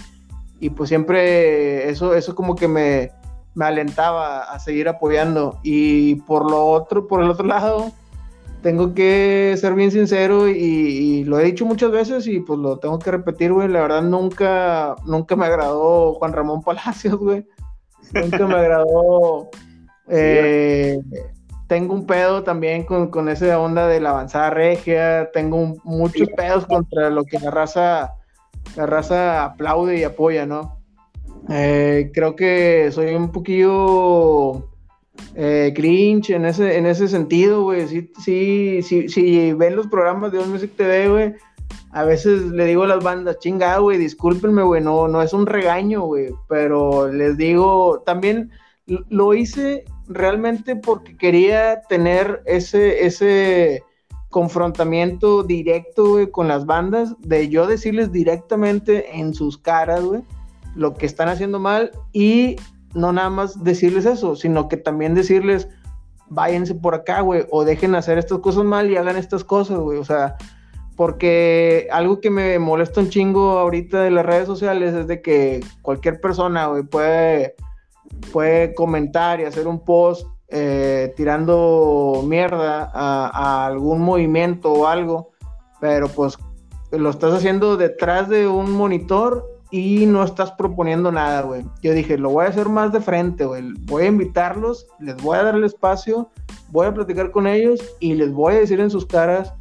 y 0.60 0.70
pues 0.70 0.88
siempre 0.88 1.88
eso, 1.88 2.14
eso 2.14 2.34
como 2.34 2.54
que 2.54 2.68
me, 2.68 3.12
me 3.54 3.64
alentaba 3.64 4.42
a 4.42 4.58
seguir 4.58 4.88
apoyando, 4.88 5.58
y 5.62 6.16
por 6.22 6.50
lo 6.50 6.66
otro, 6.66 7.06
por 7.06 7.22
el 7.22 7.30
otro 7.30 7.46
lado, 7.46 7.92
tengo 8.62 8.92
que 8.92 9.54
ser 9.58 9.74
bien 9.74 9.90
sincero 9.90 10.48
y, 10.48 11.24
lo 11.24 11.38
he 11.38 11.44
dicho 11.44 11.64
muchas 11.64 11.90
veces 11.90 12.26
y 12.26 12.40
pues 12.40 12.58
lo 12.58 12.78
tengo 12.78 12.98
que 12.98 13.10
repetir, 13.10 13.52
güey. 13.52 13.68
La 13.68 13.82
verdad 13.82 14.02
nunca, 14.02 14.96
nunca 15.04 15.36
me 15.36 15.46
agradó 15.46 16.14
Juan 16.14 16.32
Ramón 16.32 16.62
Palacios, 16.62 17.16
güey. 17.16 17.46
Nunca 18.12 18.46
me 18.46 18.54
agradó. 18.54 19.48
Eh, 20.08 20.98
tengo 21.68 21.94
un 21.94 22.06
pedo 22.06 22.42
también 22.42 22.84
con, 22.84 23.08
con 23.08 23.28
esa 23.28 23.60
onda 23.60 23.86
de 23.86 24.00
la 24.00 24.10
avanzada 24.10 24.50
regia. 24.50 25.30
Tengo 25.32 25.74
muchos 25.84 26.28
pedos 26.30 26.66
contra 26.66 27.10
lo 27.10 27.24
que 27.24 27.38
la 27.38 27.50
raza, 27.50 28.14
la 28.74 28.86
raza 28.86 29.44
aplaude 29.44 29.98
y 29.98 30.04
apoya, 30.04 30.46
¿no? 30.46 30.80
Eh, 31.50 32.10
creo 32.12 32.34
que 32.34 32.90
soy 32.90 33.14
un 33.14 33.30
poquillo 33.30 34.70
eh, 35.34 35.72
cringe 35.74 36.30
en 36.30 36.46
ese, 36.46 36.78
en 36.78 36.86
ese 36.86 37.06
sentido, 37.06 37.62
güey. 37.62 37.86
Sí, 37.86 38.10
sí, 38.18 38.80
sí, 38.82 39.08
si 39.08 39.52
ven 39.52 39.76
los 39.76 39.88
programas 39.88 40.32
de 40.32 40.38
On 40.38 40.50
Music 40.50 40.72
TV, 40.74 41.08
güey, 41.08 41.34
a 41.92 42.04
veces 42.04 42.44
le 42.46 42.64
digo 42.64 42.84
a 42.84 42.88
las 42.88 43.04
bandas, 43.04 43.38
chinga, 43.40 43.76
güey, 43.78 43.98
discúlpenme, 43.98 44.62
güey, 44.62 44.82
no, 44.82 45.06
no 45.06 45.20
es 45.20 45.34
un 45.34 45.46
regaño, 45.46 46.02
güey, 46.02 46.30
pero 46.48 47.08
les 47.12 47.36
digo, 47.36 48.02
también 48.06 48.50
lo 48.86 49.34
hice 49.34 49.84
realmente 50.08 50.76
porque 50.76 51.16
quería 51.16 51.82
tener 51.82 52.42
ese, 52.46 53.06
ese 53.06 53.82
confrontamiento 54.30 55.42
directo, 55.42 56.30
con 56.30 56.48
las 56.48 56.66
bandas, 56.66 57.14
de 57.20 57.48
yo 57.48 57.66
decirles 57.66 58.12
directamente 58.12 59.18
en 59.18 59.34
sus 59.34 59.58
caras, 59.58 60.02
güey, 60.02 60.22
lo 60.74 60.94
que 60.94 61.06
están 61.06 61.28
haciendo 61.28 61.58
mal 61.58 61.90
y 62.12 62.56
no 62.94 63.12
nada 63.12 63.30
más 63.30 63.62
decirles 63.64 64.06
eso, 64.06 64.36
sino 64.36 64.68
que 64.68 64.76
también 64.76 65.14
decirles, 65.14 65.68
váyanse 66.28 66.74
por 66.74 66.94
acá, 66.94 67.20
güey, 67.20 67.46
o 67.50 67.64
dejen 67.64 67.94
hacer 67.94 68.18
estas 68.18 68.38
cosas 68.38 68.64
mal 68.64 68.90
y 68.90 68.96
hagan 68.96 69.16
estas 69.16 69.44
cosas, 69.44 69.78
güey, 69.78 69.98
o 69.98 70.04
sea, 70.04 70.36
porque 70.96 71.88
algo 71.92 72.20
que 72.20 72.30
me 72.30 72.58
molesta 72.58 73.00
un 73.00 73.08
chingo 73.08 73.58
ahorita 73.58 74.02
de 74.02 74.10
las 74.10 74.26
redes 74.26 74.46
sociales 74.46 74.94
es 74.94 75.06
de 75.06 75.22
que 75.22 75.60
cualquier 75.82 76.20
persona, 76.20 76.66
güey, 76.66 76.82
puede, 76.82 77.54
puede 78.32 78.74
comentar 78.74 79.40
y 79.40 79.44
hacer 79.44 79.66
un 79.66 79.84
post 79.84 80.26
eh, 80.50 81.12
tirando 81.16 82.22
mierda 82.26 82.90
a, 82.94 83.66
algún 83.66 84.00
movimiento 84.00 84.72
o 84.72 84.86
algo, 84.86 85.30
pero 85.80 86.08
pues 86.08 86.38
lo 86.90 87.10
estás 87.10 87.34
haciendo 87.34 87.76
detrás 87.76 88.28
de 88.28 88.48
un 88.48 88.72
monitor 88.72 89.46
y 89.70 90.06
no 90.06 90.24
estás 90.24 90.52
proponiendo 90.52 91.12
nada, 91.12 91.42
güey. 91.42 91.64
Yo 91.82 91.92
dije, 91.92 92.16
lo 92.16 92.30
voy 92.30 92.46
a 92.46 92.48
hacer 92.48 92.70
más 92.70 92.92
de 92.92 93.00
frente, 93.00 93.44
güey. 93.44 93.74
Voy 93.82 94.04
a 94.04 94.06
invitarlos, 94.06 94.86
les 94.98 95.16
voy 95.16 95.36
a 95.36 95.42
dar 95.42 95.54
el 95.54 95.64
espacio, 95.64 96.30
voy 96.70 96.86
a 96.86 96.94
platicar 96.94 97.30
con 97.30 97.46
ellos 97.46 97.80
y 98.00 98.14
les 98.14 98.32
voy 98.32 98.54
a 98.54 98.60
decir 98.60 98.80
en 98.80 98.88
sus 98.90 99.04
caras 99.04 99.52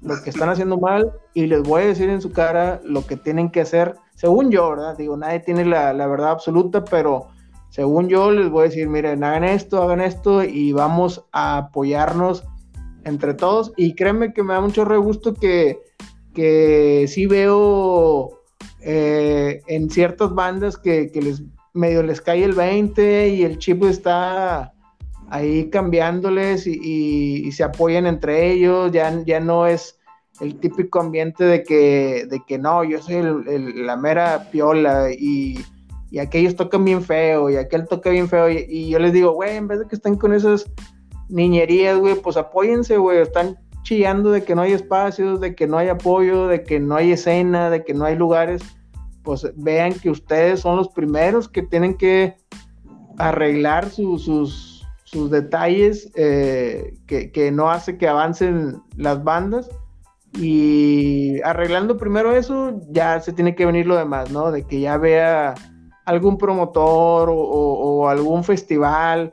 lo 0.00 0.20
que 0.24 0.30
están 0.30 0.48
haciendo 0.48 0.76
mal 0.78 1.12
y 1.34 1.46
les 1.46 1.62
voy 1.62 1.82
a 1.82 1.86
decir 1.86 2.10
en 2.10 2.20
su 2.20 2.32
cara 2.32 2.80
lo 2.82 3.06
que 3.06 3.16
tienen 3.16 3.48
que 3.48 3.60
hacer 3.60 3.94
según 4.16 4.50
yo, 4.50 4.70
¿verdad? 4.70 4.96
Digo, 4.96 5.16
nadie 5.16 5.38
tiene 5.38 5.64
la, 5.64 5.92
la 5.92 6.08
verdad 6.08 6.30
absoluta, 6.30 6.84
pero 6.84 7.28
según 7.72 8.10
yo 8.10 8.30
les 8.30 8.50
voy 8.50 8.66
a 8.66 8.68
decir, 8.68 8.86
miren, 8.86 9.24
hagan 9.24 9.44
esto, 9.44 9.82
hagan 9.82 10.02
esto 10.02 10.44
y 10.44 10.74
vamos 10.74 11.24
a 11.32 11.56
apoyarnos 11.56 12.44
entre 13.04 13.32
todos. 13.32 13.72
Y 13.78 13.94
créeme 13.94 14.34
que 14.34 14.42
me 14.42 14.52
da 14.52 14.60
mucho 14.60 14.84
re 14.84 14.98
gusto 14.98 15.32
que, 15.32 15.78
que 16.34 17.06
sí 17.08 17.24
veo 17.24 18.42
eh, 18.82 19.62
en 19.68 19.88
ciertas 19.88 20.34
bandas 20.34 20.76
que, 20.76 21.10
les 21.14 21.42
medio 21.72 22.02
les 22.02 22.20
cae 22.20 22.44
el 22.44 22.52
20 22.52 23.28
y 23.30 23.42
el 23.42 23.56
chip 23.56 23.84
está 23.84 24.74
ahí 25.30 25.70
cambiándoles 25.70 26.66
y, 26.66 27.50
se 27.52 27.64
apoyan 27.64 28.04
entre 28.06 28.52
ellos, 28.52 28.92
ya, 28.92 29.18
ya 29.24 29.40
no 29.40 29.66
es 29.66 29.98
el 30.40 30.56
típico 30.56 31.00
ambiente 31.00 31.44
de 31.44 31.62
que, 31.62 32.26
de 32.28 32.42
que 32.46 32.58
no, 32.58 32.84
yo 32.84 33.00
soy 33.00 33.22
la 33.76 33.96
mera 33.96 34.50
piola 34.50 35.08
y, 35.10 35.58
y, 36.12 36.18
aquellos 36.18 36.56
tocan 36.56 36.84
bien 36.84 37.02
feo 37.02 37.50
y 37.50 37.56
aquel 37.56 37.88
toca 37.88 38.10
bien 38.10 38.28
feo 38.28 38.50
y, 38.50 38.90
yo 38.90 38.98
les 38.98 39.12
digo, 39.12 39.32
güey, 39.32 39.56
en 39.56 39.68
vez 39.68 39.78
de 39.80 39.86
que 39.86 39.96
estén 39.96 40.16
con 40.16 40.32
esas 40.34 40.70
niñerías, 41.28 41.98
güey, 41.98 42.14
pues 42.16 42.36
apóyense, 42.36 42.98
güey, 42.98 43.18
están 43.18 43.58
chillando 43.82 44.30
de 44.30 44.44
que 44.44 44.54
no 44.54 44.62
hay 44.62 44.72
espacios, 44.72 45.40
de 45.40 45.54
que 45.54 45.66
no 45.66 45.78
hay 45.78 45.88
apoyo, 45.88 46.46
de 46.46 46.62
que 46.62 46.78
no 46.78 46.96
hay 46.96 47.12
escena, 47.12 47.70
de 47.70 47.84
que 47.84 47.94
no 47.94 48.04
hay 48.04 48.16
lugares, 48.16 48.62
pues 49.22 49.50
vean 49.56 49.94
que 49.94 50.10
ustedes 50.10 50.60
son 50.60 50.76
los 50.76 50.88
primeros 50.88 51.48
que 51.48 51.62
tienen 51.62 51.96
que 51.96 52.36
arreglar 53.18 53.90
sus, 53.90 54.24
sus, 55.04 55.30
detalles 55.30 56.10
eh, 56.16 56.94
que, 57.06 57.50
no 57.52 57.70
hace 57.70 57.98
que 57.98 58.08
avancen 58.08 58.82
las 58.96 59.22
bandas. 59.22 59.68
Y 60.38 61.42
arreglando 61.42 61.98
primero 61.98 62.34
eso, 62.34 62.80
ya 62.90 63.20
se 63.20 63.34
tiene 63.34 63.54
que 63.54 63.66
venir 63.66 63.86
lo 63.86 63.96
demás, 63.96 64.30
¿no? 64.30 64.50
De 64.50 64.62
que 64.62 64.80
ya 64.80 64.96
vea 64.96 65.54
algún 66.04 66.38
promotor 66.38 67.28
o 67.32 68.08
algún 68.08 68.44
festival 68.44 69.32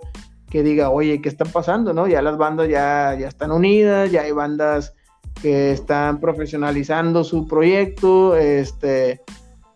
que 0.50 0.64
diga, 0.64 0.90
oye, 0.90 1.22
¿qué 1.22 1.30
está 1.30 1.46
pasando? 1.46 1.94
¿no? 1.94 2.08
Ya 2.08 2.22
las 2.22 2.38
bandas 2.38 2.68
ya, 2.68 3.16
ya 3.20 3.28
están 3.28 3.52
unidas, 3.52 4.12
ya 4.12 4.22
hay 4.22 4.32
bandas 4.32 4.94
que 5.42 5.72
están 5.72 6.20
profesionalizando 6.20 7.24
su 7.24 7.48
proyecto, 7.48 8.36
este, 8.36 9.22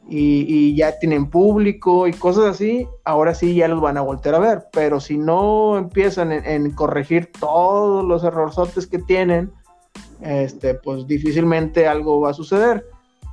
y, 0.09 0.75
ya 0.75 0.99
tienen 0.99 1.29
público 1.29 2.07
y 2.07 2.13
cosas 2.13 2.45
así, 2.45 2.87
ahora 3.05 3.33
sí 3.33 3.55
ya 3.55 3.67
los 3.67 3.79
van 3.79 3.97
a 3.97 4.01
volver 4.01 4.35
a 4.35 4.39
ver. 4.39 4.63
Pero 4.73 4.99
si 4.99 5.17
no 5.17 5.77
empiezan 5.77 6.31
en, 6.31 6.71
corregir 6.71 7.31
todos 7.39 8.03
los 8.03 8.23
errorzotes 8.23 8.87
que 8.87 8.99
tienen, 8.99 9.51
este, 10.21 10.73
pues 10.75 11.07
difícilmente 11.07 11.87
algo 11.87 12.19
va 12.19 12.31
a 12.31 12.33
suceder. 12.33 12.85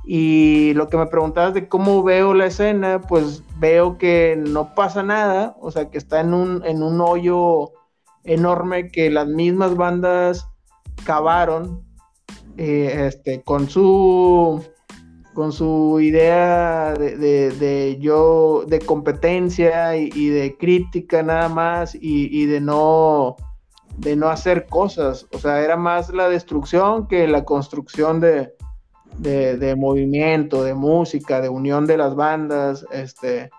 Y 0.03 0.73
lo 0.73 0.87
que 0.87 0.97
me 0.97 1.05
preguntabas 1.05 1.53
de 1.53 1.67
cómo 1.67 2.03
veo 2.03 2.33
la 2.33 2.47
escena, 2.47 3.01
pues 3.01 3.43
veo 3.59 3.97
que 3.97 4.35
no 4.37 4.73
pasa 4.73 5.03
nada, 5.03 5.55
o 5.59 5.71
sea, 5.71 5.89
que 5.89 5.97
está 5.97 6.21
en 6.21 6.33
un, 6.33 6.65
en 6.65 6.81
un 6.81 7.01
hoyo 7.01 7.71
enorme 8.23 8.89
que 8.89 9.09
las 9.09 9.27
mismas 9.27 9.75
bandas 9.75 10.47
cavaron 11.05 11.83
eh, 12.57 13.07
este, 13.07 13.41
con 13.43 13.69
su 13.69 14.63
con 15.33 15.53
su 15.53 15.99
idea 16.01 16.93
de, 16.93 17.97
yo 18.01 18.65
de 18.67 18.79
competencia 18.79 19.95
y, 19.95 20.27
de 20.27 20.57
crítica 20.57 21.23
nada 21.23 21.47
más 21.47 21.95
y, 21.99 22.45
de 22.47 22.59
no 22.59 23.37
de 23.97 24.15
no 24.15 24.27
hacer 24.27 24.67
cosas. 24.67 25.27
O 25.31 25.39
sea 25.39 25.61
era 25.61 25.77
más 25.77 26.09
la 26.09 26.27
destrucción 26.27 27.07
que 27.07 27.27
la 27.27 27.45
construcción 27.45 28.19
de, 28.19 28.53
de, 29.17 29.75
movimiento, 29.75 30.63
de 30.63 30.73
música, 30.73 31.41
de 31.41 31.49
unión 31.49 31.85
de 31.85 31.97
las 31.97 32.15
bandas, 32.15 32.85
este, 32.91 33.49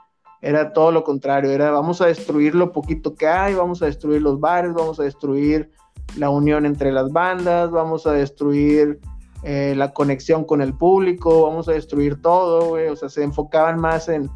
era 0.40 0.72
todo 0.72 0.90
lo 0.92 1.04
contrario, 1.04 1.50
era 1.50 1.70
vamos 1.70 2.00
a 2.00 2.06
destruir 2.06 2.54
lo 2.54 2.72
poquito 2.72 3.14
que 3.14 3.26
hay, 3.26 3.54
vamos 3.54 3.82
a 3.82 3.86
destruir 3.86 4.22
los 4.22 4.40
bares, 4.40 4.72
vamos 4.74 4.98
a 4.98 5.04
destruir 5.04 5.70
la 6.16 6.30
unión 6.30 6.66
entre 6.66 6.92
las 6.92 7.10
bandas, 7.12 7.70
vamos 7.70 8.06
a 8.06 8.12
destruir 8.12 9.00
eh, 9.44 9.74
la 9.76 9.92
conexión 9.92 10.44
con 10.44 10.62
el 10.62 10.74
público, 10.74 11.42
vamos 11.42 11.68
a 11.68 11.72
destruir 11.72 12.20
todo, 12.20 12.72
o 12.92 12.96
sea, 12.96 13.08
se 13.08 13.22
enfocaban 13.22 13.80
más 13.80 14.08
en, 14.08 14.30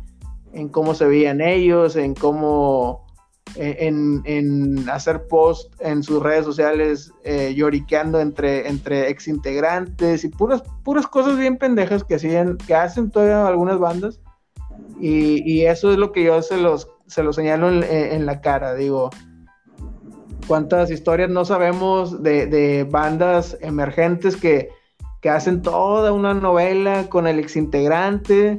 en 0.52 0.68
cómo 0.68 0.94
se 0.94 1.06
veían 1.06 1.40
ellos, 1.40 1.96
en 1.96 2.14
cómo 2.14 3.05
en, 3.54 4.88
hacer 4.90 5.26
post 5.28 5.72
en 5.80 6.02
sus 6.02 6.22
redes 6.22 6.44
sociales 6.44 7.12
eh, 7.24 7.54
lloriqueando 7.54 8.20
entre, 8.20 8.68
entre 8.68 9.08
ex 9.08 9.28
integrantes 9.28 10.24
y 10.24 10.28
puras, 10.28 10.62
puras 10.84 11.06
cosas 11.06 11.38
bien 11.38 11.56
pendejas 11.56 12.04
que 12.04 12.16
hacían, 12.16 12.58
que 12.58 12.74
hacen 12.74 13.10
todavía 13.10 13.46
algunas 13.46 13.78
bandas. 13.78 14.20
Y, 15.00 15.62
eso 15.62 15.92
es 15.92 15.98
lo 15.98 16.12
que 16.12 16.24
yo 16.24 16.40
se 16.42 16.56
los, 16.56 16.88
se 17.06 17.22
los 17.22 17.36
señalo 17.36 17.68
en, 17.68 18.26
la 18.26 18.40
cara, 18.40 18.74
digo. 18.74 19.10
Cuántas 20.46 20.90
historias 20.90 21.28
no 21.28 21.44
sabemos 21.44 22.22
de, 22.22 22.46
de 22.46 22.84
bandas 22.84 23.58
emergentes 23.60 24.36
que, 24.36 24.70
que 25.20 25.28
hacen 25.28 25.60
toda 25.60 26.12
una 26.12 26.34
novela 26.34 27.08
con 27.08 27.26
el 27.26 27.38
ex 27.38 27.56
integrante 27.56 28.58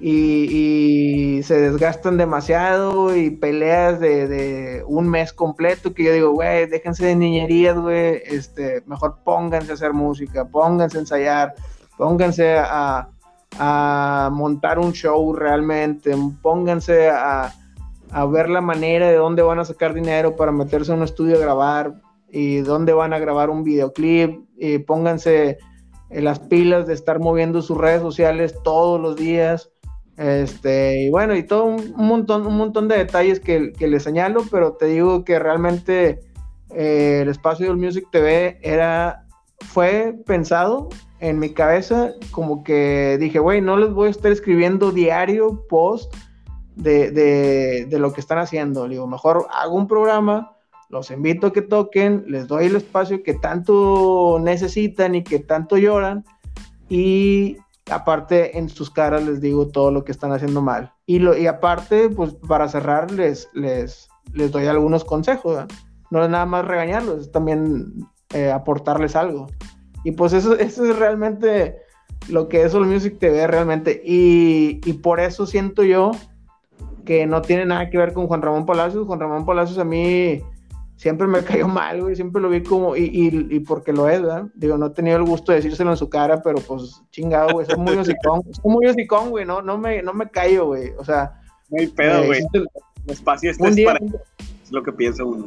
y, 0.00 1.42
se 1.42 1.60
desgastan 1.60 2.16
demasiado 2.16 3.16
y 3.16 3.30
peleas 3.30 4.00
de, 4.00 4.82
un 4.86 5.08
mes 5.08 5.32
completo 5.32 5.94
que 5.94 6.04
yo 6.04 6.12
digo, 6.12 6.30
güey, 6.32 6.66
déjense 6.66 7.06
de 7.06 7.16
niñerías, 7.16 7.78
güey, 7.78 8.22
este, 8.24 8.82
mejor 8.86 9.18
pónganse 9.24 9.72
a 9.72 9.74
hacer 9.74 9.92
música, 9.92 10.44
pónganse 10.46 10.98
a 10.98 11.00
ensayar, 11.00 11.54
pónganse 11.96 12.58
a, 12.58 13.08
montar 14.30 14.78
un 14.78 14.92
show 14.92 15.32
realmente, 15.32 16.14
pónganse 16.42 17.08
a, 17.08 17.52
a, 18.10 18.26
ver 18.26 18.50
la 18.50 18.60
manera 18.60 19.08
de 19.08 19.16
dónde 19.16 19.42
van 19.42 19.58
a 19.58 19.64
sacar 19.64 19.94
dinero 19.94 20.36
para 20.36 20.52
meterse 20.52 20.92
en 20.92 20.98
un 20.98 21.04
estudio 21.04 21.36
a 21.36 21.40
grabar 21.40 21.94
y 22.30 22.58
dónde 22.58 22.92
van 22.92 23.14
a 23.14 23.18
grabar 23.18 23.50
un 23.50 23.64
videoclip 23.64 24.44
y 24.58 24.78
pónganse 24.78 25.58
en 26.10 26.24
las 26.24 26.38
pilas 26.38 26.86
de 26.86 26.94
estar 26.94 27.18
moviendo 27.18 27.62
sus 27.62 27.78
redes 27.78 28.02
sociales 28.02 28.54
todos 28.62 29.00
los 29.00 29.16
días 29.16 29.70
este, 30.18 31.04
y 31.04 31.10
bueno, 31.10 31.36
y 31.36 31.44
todo 31.44 31.64
un, 31.64 31.94
montón, 31.96 32.44
un 32.44 32.56
montón 32.56 32.88
de 32.88 32.98
detalles 32.98 33.38
que, 33.38 33.72
que 33.72 33.86
le 33.86 34.00
señalo, 34.00 34.42
pero 34.50 34.72
te 34.72 34.86
digo 34.86 35.24
que 35.24 35.38
realmente 35.38 36.20
eh, 36.70 37.20
el 37.22 37.28
espacio 37.28 37.68
del 37.68 37.76
Music 37.76 38.08
TV 38.10 38.58
era, 38.62 39.24
fue 39.60 40.16
pensado 40.26 40.88
en 41.20 41.38
mi 41.38 41.50
cabeza 41.50 42.12
como 42.32 42.64
que 42.64 43.16
dije, 43.20 43.38
güey, 43.38 43.60
no 43.60 43.76
les 43.76 43.92
voy 43.92 44.08
a 44.08 44.10
estar 44.10 44.32
escribiendo 44.32 44.90
diario 44.90 45.64
post 45.68 46.12
de, 46.74 47.12
de, 47.88 47.98
lo 47.98 48.12
que 48.12 48.20
están 48.20 48.38
haciendo. 48.38 48.88
Digo, 48.88 49.06
mejor 49.06 49.46
hago 49.52 49.76
un 49.76 49.86
programa, 49.86 50.56
los 50.88 51.12
invito 51.12 51.48
a 51.48 51.52
que 51.52 51.62
toquen, 51.62 52.24
les 52.26 52.48
doy 52.48 52.66
el 52.66 52.76
espacio 52.76 53.22
que 53.22 53.34
tanto 53.34 54.38
necesitan 54.40 55.14
y 55.14 55.22
que 55.22 55.38
tanto 55.38 55.76
lloran 55.76 56.24
y 56.88 57.56
aparte 57.90 58.58
en 58.58 58.68
sus 58.68 58.90
caras 58.90 59.24
les 59.24 59.40
digo 59.40 59.68
todo 59.68 59.90
lo 59.90 60.04
que 60.04 60.12
están 60.12 60.32
haciendo 60.32 60.62
mal. 60.62 60.92
Y, 61.06 61.18
lo, 61.18 61.36
y 61.36 61.46
aparte, 61.46 62.08
pues 62.08 62.34
para 62.34 62.68
cerrar, 62.68 63.10
les, 63.10 63.48
les, 63.54 64.08
les 64.32 64.50
doy 64.50 64.66
algunos 64.66 65.04
consejos. 65.04 65.64
No 66.10 66.24
es 66.24 66.30
nada 66.30 66.46
más 66.46 66.64
regañarlos, 66.64 67.20
es 67.22 67.32
también 67.32 68.06
eh, 68.34 68.50
aportarles 68.50 69.16
algo. 69.16 69.46
Y 70.04 70.12
pues 70.12 70.32
eso, 70.32 70.56
eso 70.58 70.84
es 70.84 70.98
realmente 70.98 71.76
lo 72.28 72.48
que 72.48 72.62
es 72.62 72.74
All 72.74 72.86
Music 72.86 73.18
TV 73.18 73.46
realmente. 73.46 74.00
Y, 74.04 74.80
y 74.84 74.92
por 74.94 75.20
eso 75.20 75.46
siento 75.46 75.82
yo 75.82 76.12
que 77.04 77.26
no 77.26 77.42
tiene 77.42 77.64
nada 77.64 77.90
que 77.90 77.98
ver 77.98 78.12
con 78.12 78.26
Juan 78.26 78.42
Ramón 78.42 78.66
Palacios. 78.66 79.06
Juan 79.06 79.20
Ramón 79.20 79.46
Palacios 79.46 79.78
a 79.78 79.84
mí 79.84 80.42
siempre 80.98 81.26
me 81.26 81.42
cayó 81.44 81.66
mal, 81.66 82.02
güey, 82.02 82.14
siempre 82.14 82.42
lo 82.42 82.50
vi 82.50 82.62
como, 82.62 82.94
y, 82.94 83.04
y, 83.04 83.56
y, 83.56 83.60
porque 83.60 83.92
lo 83.92 84.08
es, 84.10 84.20
¿verdad? 84.20 84.46
Digo, 84.54 84.76
no 84.76 84.86
he 84.86 84.90
tenido 84.90 85.16
el 85.16 85.24
gusto 85.24 85.52
de 85.52 85.56
decírselo 85.56 85.92
en 85.92 85.96
su 85.96 86.10
cara, 86.10 86.42
pero 86.42 86.58
pues 86.58 87.02
chingado, 87.10 87.52
güey, 87.52 87.64
soy 87.64 87.78
muy 87.78 87.96
hocicón, 87.96 88.42
soy 88.52 88.70
muy 88.70 88.86
hocicón, 88.86 89.30
güey, 89.30 89.46
no, 89.46 89.62
no 89.62 89.78
me, 89.78 90.02
no 90.02 90.12
me 90.12 90.28
callo, 90.28 90.66
güey, 90.66 90.90
o 90.98 91.04
sea. 91.04 91.40
No 91.70 91.80
hay 91.80 91.86
pedo, 91.86 92.22
eh, 92.22 92.26
güey, 92.26 92.40
el 92.54 92.66
espacio 93.06 93.50
este 93.50 93.68
es 93.68 93.80
para, 93.84 93.98
es 94.62 94.72
lo 94.72 94.82
que 94.82 94.92
piensa 94.92 95.24
uno. 95.24 95.46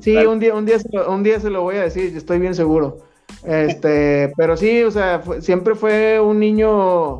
Sí, 0.00 0.16
un 0.16 0.38
día, 0.38 0.54
un 0.54 0.64
día, 0.64 0.78
un 1.08 1.22
día 1.22 1.40
se 1.40 1.50
lo 1.50 1.62
voy 1.62 1.76
a 1.76 1.82
decir, 1.82 2.16
estoy 2.16 2.38
bien 2.38 2.54
seguro. 2.54 2.98
Este, 3.44 4.32
pero 4.36 4.56
sí, 4.56 4.82
o 4.82 4.90
sea, 4.90 5.22
siempre 5.40 5.74
fue 5.74 6.20
un 6.20 6.38
niño, 6.38 7.18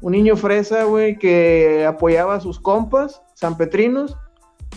un 0.00 0.12
niño 0.12 0.36
fresa, 0.36 0.84
güey, 0.84 1.18
que 1.18 1.84
apoyaba 1.86 2.36
a 2.36 2.40
sus 2.40 2.60
compas, 2.60 3.22
sanpetrinos, 3.34 4.16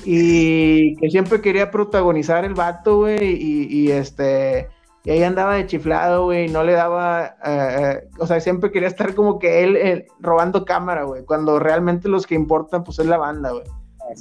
y 0.05 0.95
que 0.95 1.09
siempre 1.09 1.41
quería 1.41 1.71
protagonizar 1.71 2.45
el 2.45 2.53
vato, 2.53 2.97
güey, 2.97 3.19
y, 3.21 3.91
este, 3.91 4.67
y 5.03 5.11
ahí 5.11 5.23
andaba 5.23 5.55
de 5.55 5.67
chiflado, 5.67 6.25
güey, 6.25 6.49
no 6.49 6.63
le 6.63 6.73
daba, 6.73 7.35
eh, 7.45 7.75
eh, 7.79 8.09
o 8.19 8.27
sea, 8.27 8.39
siempre 8.39 8.71
quería 8.71 8.87
estar 8.87 9.15
como 9.15 9.39
que 9.39 9.63
él, 9.63 10.05
robando 10.19 10.65
cámara, 10.65 11.03
güey, 11.03 11.23
cuando 11.25 11.59
realmente 11.59 12.09
los 12.09 12.25
que 12.25 12.35
importan, 12.35 12.83
pues 12.83 12.99
es 12.99 13.05
la 13.05 13.17
banda, 13.17 13.51
güey. 13.51 13.65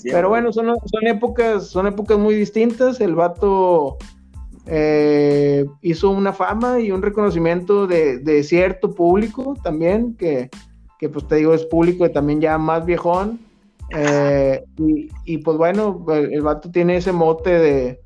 Pero 0.04 0.28
bueno, 0.28 0.52
son, 0.52 0.66
son 0.66 1.06
épocas, 1.06 1.68
son 1.68 1.86
épocas 1.86 2.18
muy 2.18 2.34
distintas, 2.34 3.00
el 3.00 3.14
vato 3.14 3.96
eh, 4.66 5.64
hizo 5.80 6.10
una 6.10 6.34
fama 6.34 6.78
y 6.80 6.90
un 6.90 7.00
reconocimiento 7.00 7.86
de, 7.86 8.18
de 8.18 8.42
cierto 8.42 8.94
público 8.94 9.56
también, 9.62 10.14
que, 10.14 10.50
que 10.98 11.08
pues 11.08 11.26
te 11.26 11.36
digo 11.36 11.54
es 11.54 11.64
público 11.64 12.04
y 12.04 12.12
también 12.12 12.40
ya 12.40 12.58
más 12.58 12.84
viejón. 12.84 13.40
Eh, 13.90 14.64
y, 15.24 15.38
pues 15.38 15.56
bueno, 15.56 16.04
el, 16.08 16.42
vato 16.42 16.70
tiene 16.70 16.96
ese 16.96 17.12
mote 17.12 17.98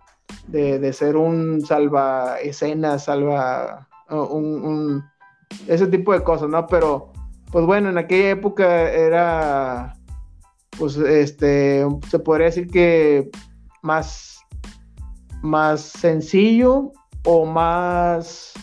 de, 0.53 0.93
ser 0.93 1.17
un 1.17 1.61
salva 1.61 2.37
escena, 2.41 2.99
salva 2.99 3.89
ese 5.67 5.87
tipo 5.89 6.13
de 6.13 6.23
cosas, 6.23 6.49
¿no? 6.49 6.67
Pero 6.67 7.13
pues 7.51 7.67
bueno, 7.67 7.91
en 7.91 7.99
aquella 7.99 8.31
época 8.31 8.91
era 8.91 9.95
pues 10.79 10.97
este 10.97 11.87
se 12.09 12.19
podría 12.19 12.47
decir 12.47 12.67
que 12.69 13.31
más 13.83 14.41
más 15.43 15.83
sencillo 15.83 16.93
o 17.25 17.45
más 17.45 18.55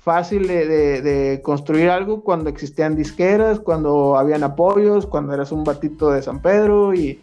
fácil 0.00 0.46
de, 0.46 1.40
construir 1.42 1.90
algo 1.90 2.24
cuando 2.24 2.48
existían 2.50 2.96
disqueras, 2.96 3.60
cuando 3.60 4.16
habían 4.16 4.42
apoyos, 4.42 5.06
cuando 5.06 5.34
eras 5.34 5.52
un 5.52 5.62
batito 5.62 6.10
de 6.10 6.22
San 6.22 6.40
Pedro 6.40 6.94
y, 6.94 7.20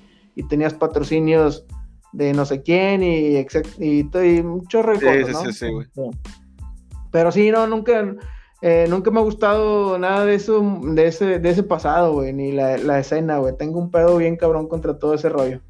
tenías 0.50 0.76
patrocinios 0.76 1.66
de 2.12 2.32
no 2.32 2.46
sé 2.46 2.62
quién 2.62 3.02
y, 3.02 3.36
y, 3.80 4.00
y 4.02 4.44
muchos 4.44 4.86
recursos, 4.86 5.56
¿no? 5.96 6.12
Pero 7.10 7.32
sí, 7.32 7.50
no, 7.50 7.66
nunca, 7.66 8.16
eh, 8.62 8.86
nunca 8.88 9.10
me 9.10 9.20
ha 9.20 9.24
gustado 9.24 9.98
nada 9.98 10.26
de 10.26 10.36
eso, 10.36 10.80
de 10.84 11.08
ese, 11.08 11.40
de 11.40 11.50
ese 11.50 11.63
pasado, 11.63 12.13
güey, 12.13 12.34
ni 12.34 12.52
la, 12.52 12.78
la 12.78 13.00
escena, 13.00 13.40
güey. 13.40 13.58
Tengo 13.58 13.80
un 13.80 13.90
pedo 13.90 14.18
bien 14.18 14.38
cabrón 14.38 14.68
contra 14.68 15.00
todo 15.00 15.16
ese 15.16 15.30
rollo. 15.30 15.62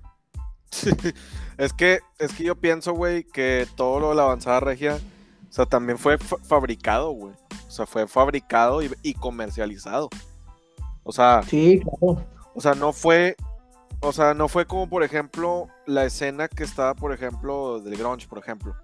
es 1.57 1.71
que, 1.71 1.99
es 2.19 2.33
que 2.33 2.43
yo 2.43 2.55
pienso, 2.55 2.91
güey, 2.91 3.23
que 3.23 3.65
todo 3.75 4.01
lo 4.01 4.09
de 4.09 4.15
la 4.15 4.23
avanzada 4.23 4.59
regia 4.59 4.99
sea, 5.57 5.65
también 5.65 5.97
fue 5.97 6.19
fabricado, 6.19 7.09
güey. 7.11 7.33
O 7.67 7.71
sea, 7.71 7.87
fue 7.87 8.07
fabricado 8.07 8.81
y, 8.83 9.13
comercializado. 9.15 10.09
O 11.03 11.11
sea. 11.11 11.41
Sí, 11.43 11.81
claro. 11.81 12.23
O 12.53 12.61
sea, 12.61 12.75
no 12.75 12.93
fue. 12.93 13.35
O 13.99 14.13
sea, 14.13 14.35
no 14.35 14.47
fue 14.47 14.67
como, 14.67 14.87
por 14.87 15.01
ejemplo, 15.01 15.67
la 15.87 16.05
escena 16.05 16.47
que 16.47 16.63
estaba, 16.63 16.93
por 16.93 17.11
ejemplo, 17.11 17.79
del 17.79 17.97
grunge, 17.97 18.27
por 18.27 18.37
ejemplo. 18.37 18.75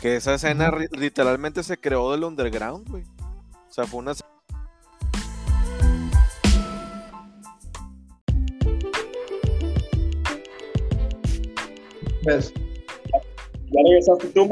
Que 0.00 0.16
esa 0.16 0.32
escena 0.34 0.72
literalmente 0.92 1.62
se 1.62 1.78
creó 1.78 2.10
del 2.12 2.24
underground, 2.24 2.88
güey. 2.88 3.04
O 3.68 3.72
sea, 3.72 3.84
fue 3.84 4.00
una 4.00 4.14
¿Ves? 12.24 12.54
¿Ya 13.70 13.82
regresaste 13.84 14.28
tú? 14.28 14.48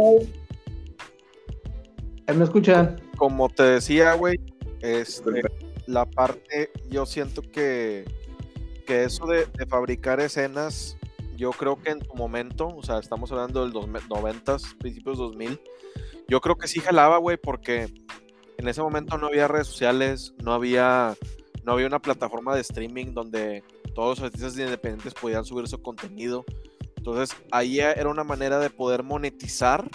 ¿Me 2.37 2.45
escuchan? 2.45 3.01
Como 3.19 3.49
te 3.51 3.63
decía, 3.63 4.15
güey, 4.15 4.41
este, 4.81 5.43
la 5.87 6.07
parte, 6.07 6.71
yo 6.89 7.05
siento 7.05 7.43
que, 7.43 8.05
que 8.87 9.05
eso 9.05 9.27
de, 9.27 9.47
fabricar 9.67 10.19
escenas, 10.21 10.97
yo 11.37 11.51
creo 11.51 11.81
que 11.81 11.91
en 11.91 12.01
tu 12.01 12.15
momento, 12.15 12.69
o 12.69 12.83
sea, 12.83 12.99
estamos 12.99 13.31
hablando 13.33 13.63
del 13.67 13.73
90, 14.09 14.57
principios 14.79 15.19
2000, 15.19 15.61
yo 16.29 16.41
creo 16.41 16.57
que 16.57 16.69
sí 16.69 16.81
jalaba, 16.81 17.19
güey, 17.19 17.37
porque 17.37 17.93
en 18.57 18.69
ese 18.69 18.81
momento 18.81 19.19
no 19.19 19.27
había 19.27 19.47
redes 19.47 19.67
sociales, 19.67 20.33
no 20.43 20.55
había, 20.55 21.15
no 21.65 21.73
había 21.73 21.87
una 21.87 22.01
plataforma 22.01 22.55
de 22.55 22.63
streaming 22.63 23.13
donde 23.13 23.63
todos 23.95 24.19
los 24.19 24.27
artistas 24.27 24.57
independientes 24.57 25.13
podían 25.13 25.45
subir 25.45 25.69
su 25.69 25.83
contenido. 25.83 26.45
Entonces, 26.97 27.37
ahí 27.51 27.81
era 27.81 28.09
una 28.09 28.25
manera 28.25 28.59
de 28.59 28.71
poder 28.71 29.03
monetizar 29.03 29.91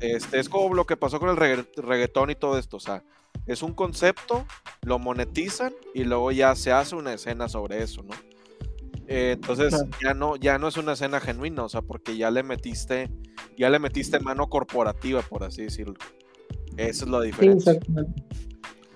este, 0.00 0.40
es 0.40 0.48
como 0.48 0.74
lo 0.74 0.86
que 0.86 0.96
pasó 0.96 1.20
con 1.20 1.28
el 1.28 1.36
reggaetón 1.36 2.30
y 2.30 2.34
todo 2.34 2.58
esto. 2.58 2.76
O 2.76 2.80
sea, 2.80 3.04
es 3.46 3.62
un 3.62 3.74
concepto, 3.74 4.46
lo 4.82 4.98
monetizan 4.98 5.72
y 5.94 6.04
luego 6.04 6.32
ya 6.32 6.54
se 6.54 6.72
hace 6.72 6.96
una 6.96 7.14
escena 7.14 7.48
sobre 7.48 7.82
eso, 7.82 8.02
¿no? 8.02 8.14
Eh, 9.06 9.32
entonces 9.32 9.74
ya 10.02 10.14
no, 10.14 10.36
ya 10.36 10.58
no 10.58 10.68
es 10.68 10.76
una 10.76 10.92
escena 10.92 11.18
genuina, 11.18 11.64
o 11.64 11.68
sea, 11.68 11.82
porque 11.82 12.16
ya 12.16 12.30
le 12.30 12.44
metiste, 12.44 13.10
ya 13.58 13.68
le 13.68 13.80
metiste 13.80 14.20
mano 14.20 14.48
corporativa, 14.48 15.20
por 15.22 15.42
así 15.42 15.62
decirlo. 15.62 15.94
Esa 16.76 17.04
es 17.04 17.10
la 17.10 17.20
diferencia. 17.20 17.78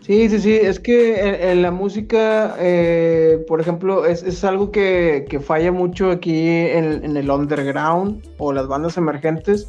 Sí, 0.01 0.29
sí, 0.29 0.39
sí, 0.39 0.53
es 0.53 0.79
que 0.79 1.51
en, 1.51 1.63
la 1.63 1.71
música, 1.71 2.55
eh, 2.59 3.43
por 3.49 3.61
ejemplo, 3.61 4.05
es, 4.05 4.45
algo 4.45 4.71
que, 4.71 5.41
falla 5.43 5.73
mucho 5.73 6.11
aquí 6.11 6.47
en, 6.47 7.05
en, 7.05 7.17
el 7.17 7.31
underground 7.31 8.23
o 8.37 8.53
las 8.53 8.69
bandas 8.69 8.99
emergentes 8.99 9.67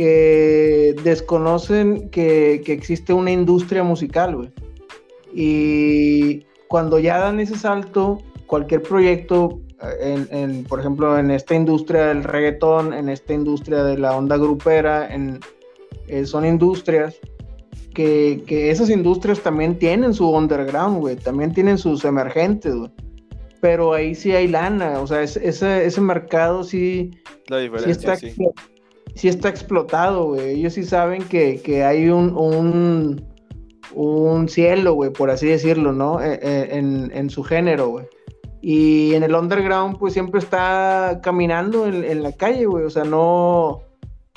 que 0.00 0.96
desconocen 1.04 2.08
que, 2.08 2.62
existe 2.66 3.12
una 3.12 3.32
industria 3.32 3.82
musical, 3.82 4.34
güey. 4.34 4.50
Y 5.34 6.46
cuando 6.68 6.98
ya 6.98 7.18
dan 7.18 7.38
ese 7.38 7.54
salto, 7.58 8.22
cualquier 8.46 8.80
proyecto, 8.80 9.60
en, 10.00 10.64
por 10.64 10.80
ejemplo, 10.80 11.18
en 11.18 11.30
esta 11.30 11.54
industria 11.54 12.06
del 12.06 12.24
reggaetón, 12.24 12.94
en 12.94 13.10
esta 13.10 13.34
industria 13.34 13.84
de 13.84 13.98
la 13.98 14.16
onda 14.16 14.38
grupera, 14.38 15.14
en, 15.14 15.38
eh, 16.08 16.24
son 16.24 16.46
industrias 16.46 17.20
que, 17.92 18.42
esas 18.70 18.88
industrias 18.88 19.40
también 19.40 19.78
tienen 19.78 20.14
su 20.14 20.30
underground, 20.30 21.00
güey, 21.00 21.16
también 21.16 21.52
tienen 21.52 21.76
sus 21.76 22.06
emergentes, 22.06 22.74
güey. 22.74 22.90
Pero 23.60 23.92
ahí 23.92 24.14
sí 24.14 24.32
hay 24.32 24.48
lana, 24.48 24.98
o 24.98 25.06
sea, 25.06 25.20
ese, 25.20 25.44
ese 25.84 26.00
mercado 26.00 26.64
sí, 26.64 27.10
la 27.48 27.58
diferencia, 27.58 28.16
sí 28.16 28.30
sí 28.30 28.46
está 29.14 29.48
explotado, 29.48 30.26
güey. 30.26 30.50
Ellos 30.50 30.74
sí 30.74 30.84
saben 30.84 31.22
que, 31.24 31.84
hay 31.84 32.08
un, 32.08 32.36
un, 32.36 33.24
un 33.94 34.48
cielo, 34.48 34.94
güey, 34.94 35.12
por 35.12 35.30
así 35.30 35.46
decirlo, 35.46 35.92
¿no? 35.92 36.22
E, 36.22 36.34
e, 36.34 36.78
en, 36.78 37.30
su 37.30 37.42
género, 37.42 37.88
güey. 37.88 38.06
Y 38.62 39.14
en 39.14 39.22
el 39.22 39.34
underground, 39.34 39.98
pues 39.98 40.12
siempre 40.12 40.38
está 40.38 41.20
caminando 41.22 41.86
en, 41.86 42.22
la 42.22 42.32
calle, 42.32 42.66
güey. 42.66 42.84
O 42.84 42.90
sea, 42.90 43.04
no, 43.04 43.80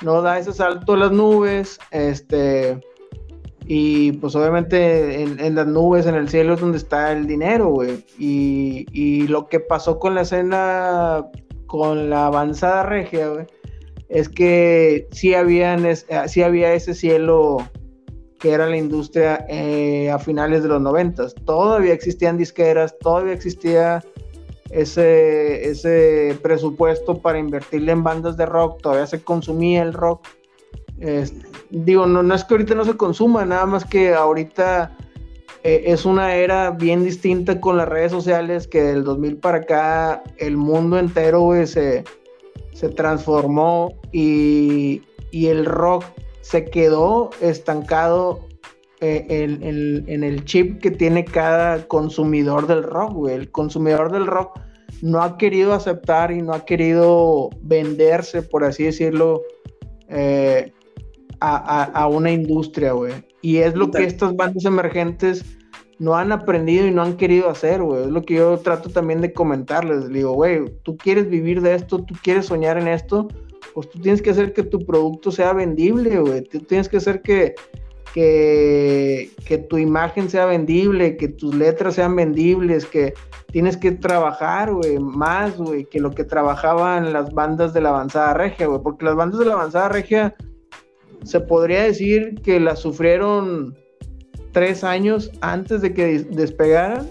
no 0.02 0.22
da 0.22 0.38
ese 0.38 0.52
salto 0.52 0.94
a 0.94 0.98
las 0.98 1.12
nubes. 1.12 1.78
Este. 1.90 2.80
Y 3.66 4.12
pues 4.12 4.34
obviamente 4.36 5.22
en, 5.22 5.54
las 5.54 5.66
nubes, 5.66 6.04
en 6.04 6.16
el 6.16 6.28
cielo 6.28 6.52
es 6.52 6.60
donde 6.60 6.76
está 6.76 7.12
el 7.12 7.26
dinero, 7.26 7.68
güey. 7.68 8.04
Y, 8.18 8.86
y 8.92 9.26
lo 9.28 9.46
que 9.46 9.60
pasó 9.60 9.98
con 9.98 10.14
la 10.14 10.22
escena, 10.22 11.24
con 11.66 12.10
la 12.10 12.26
avanzada 12.26 12.82
regia, 12.82 13.28
güey 13.28 13.46
es 14.14 14.28
que 14.28 14.94
eh, 14.94 15.08
sí 15.10 15.34
había 15.34 16.72
ese 16.72 16.94
cielo 16.94 17.58
que 18.38 18.52
era 18.52 18.66
la 18.68 18.76
industria 18.76 19.44
eh, 19.48 20.08
a 20.10 20.20
finales 20.20 20.62
de 20.62 20.68
los 20.68 20.80
noventas. 20.80 21.34
Todavía 21.44 21.92
existían 21.92 22.38
disqueras, 22.38 22.96
todavía 23.00 23.32
existía 23.32 24.04
ese, 24.70 25.68
ese 25.68 26.38
presupuesto 26.42 27.18
para 27.18 27.40
invertirle 27.40 27.90
en 27.90 28.04
bandas 28.04 28.36
de 28.36 28.46
rock, 28.46 28.80
todavía 28.82 29.06
se 29.06 29.22
consumía 29.22 29.82
el 29.82 29.92
rock. 29.92 30.28
digo, 31.70 32.06
no, 32.06 32.22
no, 32.22 32.34
es 32.34 32.44
que 32.44 32.54
ahorita 32.54 32.74
no 32.76 32.84
se 32.84 32.96
consuma, 32.96 33.44
nada 33.44 33.66
más 33.66 33.84
que 33.84 34.14
ahorita 34.14 34.96
eh, 35.64 35.82
es 35.86 36.04
una 36.04 36.36
era 36.36 36.70
bien 36.70 37.02
distinta 37.02 37.60
con 37.60 37.78
las 37.78 37.88
redes 37.88 38.12
sociales 38.12 38.68
que 38.68 38.80
del 38.80 39.02
2000 39.02 39.38
para 39.38 39.58
acá 39.58 40.22
el 40.36 40.56
mundo 40.56 40.98
entero 40.98 41.50
se 41.66 42.04
se 42.74 42.90
transformó 42.90 43.94
y, 44.12 45.02
el 45.32 45.64
rock 45.64 46.04
se 46.42 46.66
quedó 46.66 47.30
estancado 47.40 48.46
eh, 49.00 49.26
en, 49.28 50.22
el 50.24 50.44
chip 50.44 50.80
que 50.80 50.92
tiene 50.92 51.24
cada 51.24 51.88
consumidor 51.88 52.68
del 52.68 52.84
rock, 52.84 53.28
El 53.28 53.50
consumidor 53.50 54.12
del 54.12 54.26
rock 54.26 54.60
no 55.02 55.22
ha 55.22 55.36
querido 55.36 55.72
aceptar 55.72 56.30
y 56.30 56.40
no 56.40 56.52
ha 56.52 56.64
querido 56.64 57.50
venderse, 57.62 58.42
por 58.42 58.62
así 58.62 58.84
decirlo, 58.84 59.42
eh, 60.08 60.72
a, 61.40 62.08
una 62.08 62.30
industria, 62.30 62.92
güey. 62.92 63.12
Y 63.42 63.58
es 63.58 63.74
lo 63.74 63.90
que 63.90 64.04
estas 64.04 64.36
bandas 64.36 64.64
emergentes 64.64 65.44
no 65.98 66.16
han 66.16 66.32
aprendido 66.32 66.86
y 66.86 66.90
no 66.90 67.02
han 67.02 67.16
querido 67.16 67.48
hacer, 67.48 67.82
güey. 67.82 68.04
Es 68.04 68.10
lo 68.10 68.22
que 68.22 68.34
yo 68.34 68.58
trato 68.58 68.90
también 68.90 69.20
de 69.20 69.32
comentarles. 69.32 70.08
digo, 70.08 70.32
güey, 70.32 70.64
tú 70.82 70.96
quieres 70.96 71.28
vivir 71.28 71.60
de 71.60 71.74
esto, 71.74 72.02
tú 72.02 72.14
quieres 72.22 72.46
soñar 72.46 72.78
en 72.78 72.88
esto, 72.88 73.28
pues 73.74 73.88
tú 73.90 74.00
tienes 74.00 74.22
que 74.22 74.30
hacer 74.30 74.52
que 74.52 74.62
tu 74.62 74.84
producto 74.84 75.30
sea 75.30 75.52
vendible, 75.52 76.18
güey. 76.20 76.42
Tú 76.42 76.60
tienes 76.60 76.88
que 76.88 76.98
hacer 76.98 77.22
que, 77.22 77.54
que, 78.12 79.30
que 79.46 79.58
tu 79.58 79.78
imagen 79.78 80.28
sea 80.28 80.46
vendible, 80.46 81.16
que 81.16 81.28
tus 81.28 81.54
letras 81.54 81.94
sean 81.94 82.14
vendibles, 82.16 82.86
que 82.86 83.14
tienes 83.52 83.76
que 83.76 83.92
trabajar, 83.92 84.72
güey, 84.72 84.98
más, 84.98 85.56
güey, 85.56 85.84
que 85.84 86.00
lo 86.00 86.10
que 86.10 86.24
trabajaban 86.24 87.12
las 87.12 87.32
bandas 87.32 87.72
de 87.72 87.80
la 87.80 87.90
avanzada 87.90 88.34
regia, 88.34 88.66
güey. 88.66 88.80
Porque 88.82 89.04
las 89.04 89.16
bandas 89.16 89.38
de 89.38 89.46
la 89.46 89.54
avanzada 89.54 89.88
regia 89.88 90.34
se 91.22 91.40
podría 91.40 91.84
decir 91.84 92.34
que 92.42 92.60
las 92.60 92.80
sufrieron 92.80 93.76
tres 94.54 94.84
años 94.84 95.30
antes 95.42 95.82
de 95.82 95.92
que 95.92 96.20
despegaran 96.30 97.10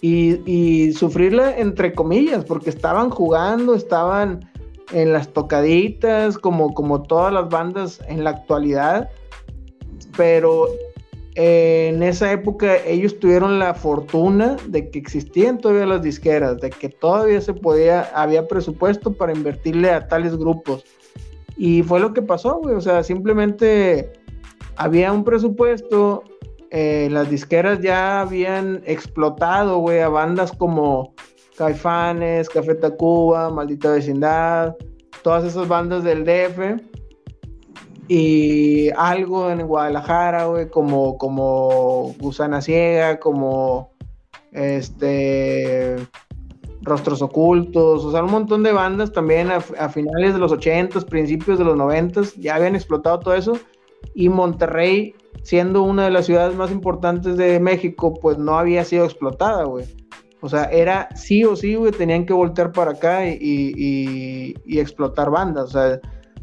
y, 0.00 0.92
sufrirla 0.92 1.56
entre 1.56 1.92
comillas, 1.92 2.44
porque 2.44 2.70
estaban 2.70 3.10
jugando, 3.10 3.74
estaban 3.74 4.50
en 4.92 5.12
las 5.12 5.28
tocaditas, 5.32 6.38
como, 6.38 6.74
como 6.74 7.02
todas 7.02 7.32
las 7.32 7.48
bandas 7.48 8.00
en 8.08 8.24
la 8.24 8.30
actualidad, 8.30 9.10
pero 10.16 10.66
en 11.34 12.02
esa 12.02 12.32
época 12.32 12.78
ellos 12.84 13.20
tuvieron 13.20 13.58
la 13.58 13.74
fortuna 13.74 14.56
de 14.66 14.90
que 14.90 14.98
existían 14.98 15.58
todavía 15.58 15.86
las 15.86 16.02
disqueras, 16.02 16.60
de 16.60 16.70
que 16.70 16.88
todavía 16.88 17.40
se 17.40 17.54
podía, 17.54 18.10
había 18.14 18.48
presupuesto 18.48 19.12
para 19.12 19.32
invertirle 19.32 19.90
a 19.90 20.08
tales 20.08 20.36
grupos. 20.36 20.84
Y 21.56 21.82
fue 21.82 22.00
lo 22.00 22.12
que 22.12 22.22
pasó, 22.22 22.58
güey. 22.58 22.74
O 22.74 22.80
sea, 22.80 23.02
simplemente 23.02 24.12
había 24.76 25.12
un 25.12 25.22
presupuesto, 25.22 26.24
eh, 26.70 27.08
las 27.10 27.30
disqueras 27.30 27.80
ya 27.80 28.20
habían 28.20 28.82
explotado, 28.84 29.78
güey, 29.78 30.00
a 30.00 30.08
bandas 30.08 30.52
como 30.52 31.14
Caifanes, 31.56 32.48
Café 32.48 32.74
Tacuba, 32.74 33.50
Maldita 33.50 33.90
Vecindad, 33.90 34.76
todas 35.22 35.44
esas 35.44 35.66
bandas 35.68 36.04
del 36.04 36.24
DF. 36.24 36.82
Y 38.10 38.88
algo 38.96 39.50
en 39.50 39.66
Guadalajara, 39.66 40.46
güey, 40.46 40.70
como, 40.70 41.18
como 41.18 42.14
Gusana 42.18 42.62
Ciega, 42.62 43.20
como 43.20 43.92
este 44.52 45.96
Rostros 46.80 47.22
Ocultos, 47.22 48.04
o 48.04 48.12
sea, 48.12 48.22
un 48.22 48.30
montón 48.30 48.62
de 48.62 48.72
bandas 48.72 49.12
también 49.12 49.50
a, 49.50 49.60
finales 49.60 50.32
de 50.32 50.38
los 50.38 50.52
80 50.52 51.00
principios 51.02 51.58
de 51.58 51.64
los 51.64 51.76
90 51.76 52.22
ya 52.38 52.54
habían 52.54 52.74
explotado 52.74 53.20
todo 53.20 53.34
eso. 53.34 53.58
Y 54.14 54.28
Monterrey, 54.28 55.14
siendo 55.42 55.82
una 55.82 56.04
de 56.04 56.10
las 56.10 56.26
ciudades 56.26 56.56
más 56.56 56.70
importantes 56.70 57.36
de 57.36 57.60
México, 57.60 58.14
pues 58.14 58.38
no 58.38 58.58
había 58.58 58.84
sido 58.84 59.04
explotada, 59.04 59.64
güey. 59.64 59.84
O 60.40 60.48
sea, 60.48 60.64
era 60.64 61.08
sí 61.16 61.44
o 61.44 61.56
sí, 61.56 61.74
güey, 61.74 61.92
tenían 61.92 62.24
que 62.24 62.32
voltear 62.32 62.72
para 62.72 62.92
acá 62.92 63.26
y, 63.26 64.54
explotar 64.66 65.30
bandas. 65.30 65.64
O 65.64 65.70
sea, 65.70 66.00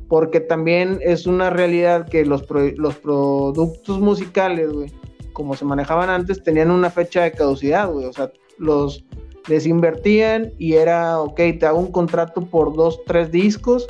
porque 0.07 0.39
también 0.39 0.99
es 1.01 1.25
una 1.25 1.49
realidad 1.49 2.07
que 2.07 2.25
los, 2.25 2.45
los 2.49 2.95
productos 2.95 3.99
musicales, 3.99 4.71
güey, 4.71 4.91
como 5.33 5.55
se 5.55 5.65
manejaban 5.65 6.09
antes, 6.09 6.43
tenían 6.43 6.71
una 6.71 6.89
fecha 6.89 7.23
de 7.23 7.31
caducidad, 7.31 7.89
güey. 7.91 8.05
O 8.05 8.13
sea, 8.13 8.31
los 8.57 9.05
les 9.47 9.67
invertían 9.67 10.51
y 10.57 10.73
era, 10.73 11.19
ok, 11.19 11.35
te 11.59 11.65
hago 11.65 11.79
un 11.79 11.91
contrato 11.91 12.41
por 12.41 12.75
dos, 12.75 12.99
tres 13.05 13.31
discos, 13.31 13.87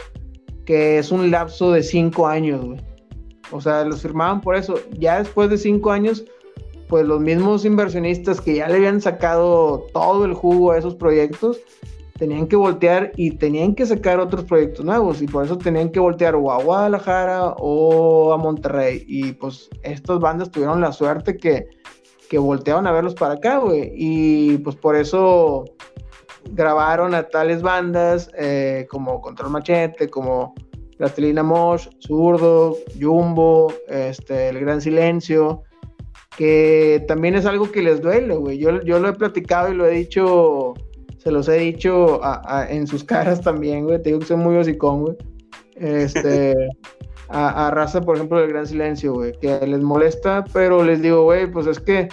que 0.65 0.97
es 0.97 1.11
un 1.11 1.31
lapso 1.31 1.71
de 1.71 1.83
cinco 1.83 2.27
años, 2.27 2.65
güey. 2.65 2.79
O 3.51 3.61
sea, 3.61 3.83
los 3.83 4.01
firmaban 4.01 4.41
por 4.41 4.55
eso. 4.55 4.75
Ya 4.97 5.19
después 5.19 5.49
de 5.49 5.57
cinco 5.57 5.91
años, 5.91 6.23
pues 6.87 7.05
los 7.05 7.19
mismos 7.19 7.65
inversionistas 7.65 8.41
que 8.41 8.55
ya 8.55 8.67
le 8.67 8.75
habían 8.75 9.01
sacado 9.01 9.87
todo 9.93 10.25
el 10.25 10.33
jugo 10.33 10.71
a 10.71 10.77
esos 10.77 10.95
proyectos, 10.95 11.59
tenían 12.17 12.47
que 12.47 12.55
voltear 12.55 13.11
y 13.17 13.31
tenían 13.31 13.75
que 13.75 13.85
sacar 13.85 14.19
otros 14.19 14.45
proyectos 14.45 14.85
nuevos. 14.85 15.21
Y 15.21 15.27
por 15.27 15.45
eso 15.45 15.57
tenían 15.57 15.91
que 15.91 15.99
voltear 15.99 16.35
o 16.35 16.51
a 16.51 16.61
Guadalajara 16.61 17.55
o 17.57 18.33
a 18.33 18.37
Monterrey. 18.37 19.03
Y 19.07 19.33
pues 19.33 19.69
estas 19.83 20.19
bandas 20.19 20.51
tuvieron 20.51 20.81
la 20.81 20.91
suerte 20.91 21.37
que, 21.37 21.67
que 22.29 22.37
volteaban 22.37 22.87
a 22.87 22.91
verlos 22.91 23.15
para 23.15 23.35
acá, 23.35 23.57
güey, 23.57 23.91
y 23.95 24.57
pues 24.59 24.75
por 24.75 24.95
eso 24.95 25.65
grabaron 26.51 27.13
a 27.13 27.23
tales 27.23 27.61
bandas 27.61 28.29
eh, 28.37 28.87
como 28.89 29.21
Control 29.21 29.51
Machete, 29.51 30.09
como 30.09 30.53
Plastilina 30.97 31.43
Mosh, 31.43 31.87
Zurdo, 31.99 32.77
Jumbo, 32.99 33.73
este, 33.87 34.49
El 34.49 34.59
Gran 34.59 34.81
Silencio, 34.81 35.63
que 36.37 37.03
también 37.07 37.35
es 37.35 37.45
algo 37.45 37.71
que 37.71 37.81
les 37.81 38.01
duele, 38.01 38.35
güey. 38.35 38.57
Yo, 38.57 38.81
yo 38.83 38.99
lo 38.99 39.09
he 39.09 39.13
platicado 39.13 39.71
y 39.71 39.75
lo 39.75 39.85
he 39.85 39.91
dicho, 39.91 40.73
se 41.17 41.31
los 41.31 41.47
he 41.47 41.57
dicho 41.57 42.21
en 42.69 42.87
sus 42.87 43.03
caras 43.03 43.41
también, 43.41 43.85
güey. 43.85 44.01
Te 44.01 44.09
digo 44.09 44.19
que 44.19 44.25
soy 44.25 44.37
muy 44.37 44.55
hocicón, 44.55 45.01
güey. 45.03 45.15
Este, 45.75 46.55
a, 47.29 47.71
raza, 47.71 48.01
por 48.01 48.15
ejemplo, 48.15 48.39
del 48.39 48.49
Gran 48.49 48.67
Silencio, 48.67 49.13
güey, 49.13 49.33
que 49.39 49.65
les 49.65 49.81
molesta, 49.81 50.45
pero 50.53 50.83
les 50.83 51.01
digo, 51.01 51.23
güey, 51.23 51.51
pues 51.51 51.67
es 51.67 51.79
que 51.79 52.07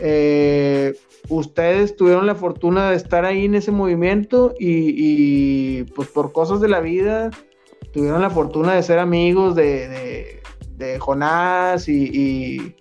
eh, 0.00 0.94
ustedes 1.28 1.96
tuvieron 1.96 2.26
la 2.26 2.34
fortuna 2.34 2.90
de 2.90 2.96
estar 2.96 3.24
ahí 3.24 3.44
en 3.44 3.54
ese 3.54 3.72
movimiento 3.72 4.54
y, 4.58 5.84
pues 5.94 6.08
por 6.08 6.32
cosas 6.32 6.60
de 6.60 6.68
la 6.68 6.80
vida 6.80 7.30
tuvieron 7.92 8.22
la 8.22 8.30
fortuna 8.30 8.74
de 8.74 8.82
ser 8.82 8.98
amigos 8.98 9.54
de, 9.54 10.40
de, 10.76 10.98
Jonás 10.98 11.88
y 11.88 12.76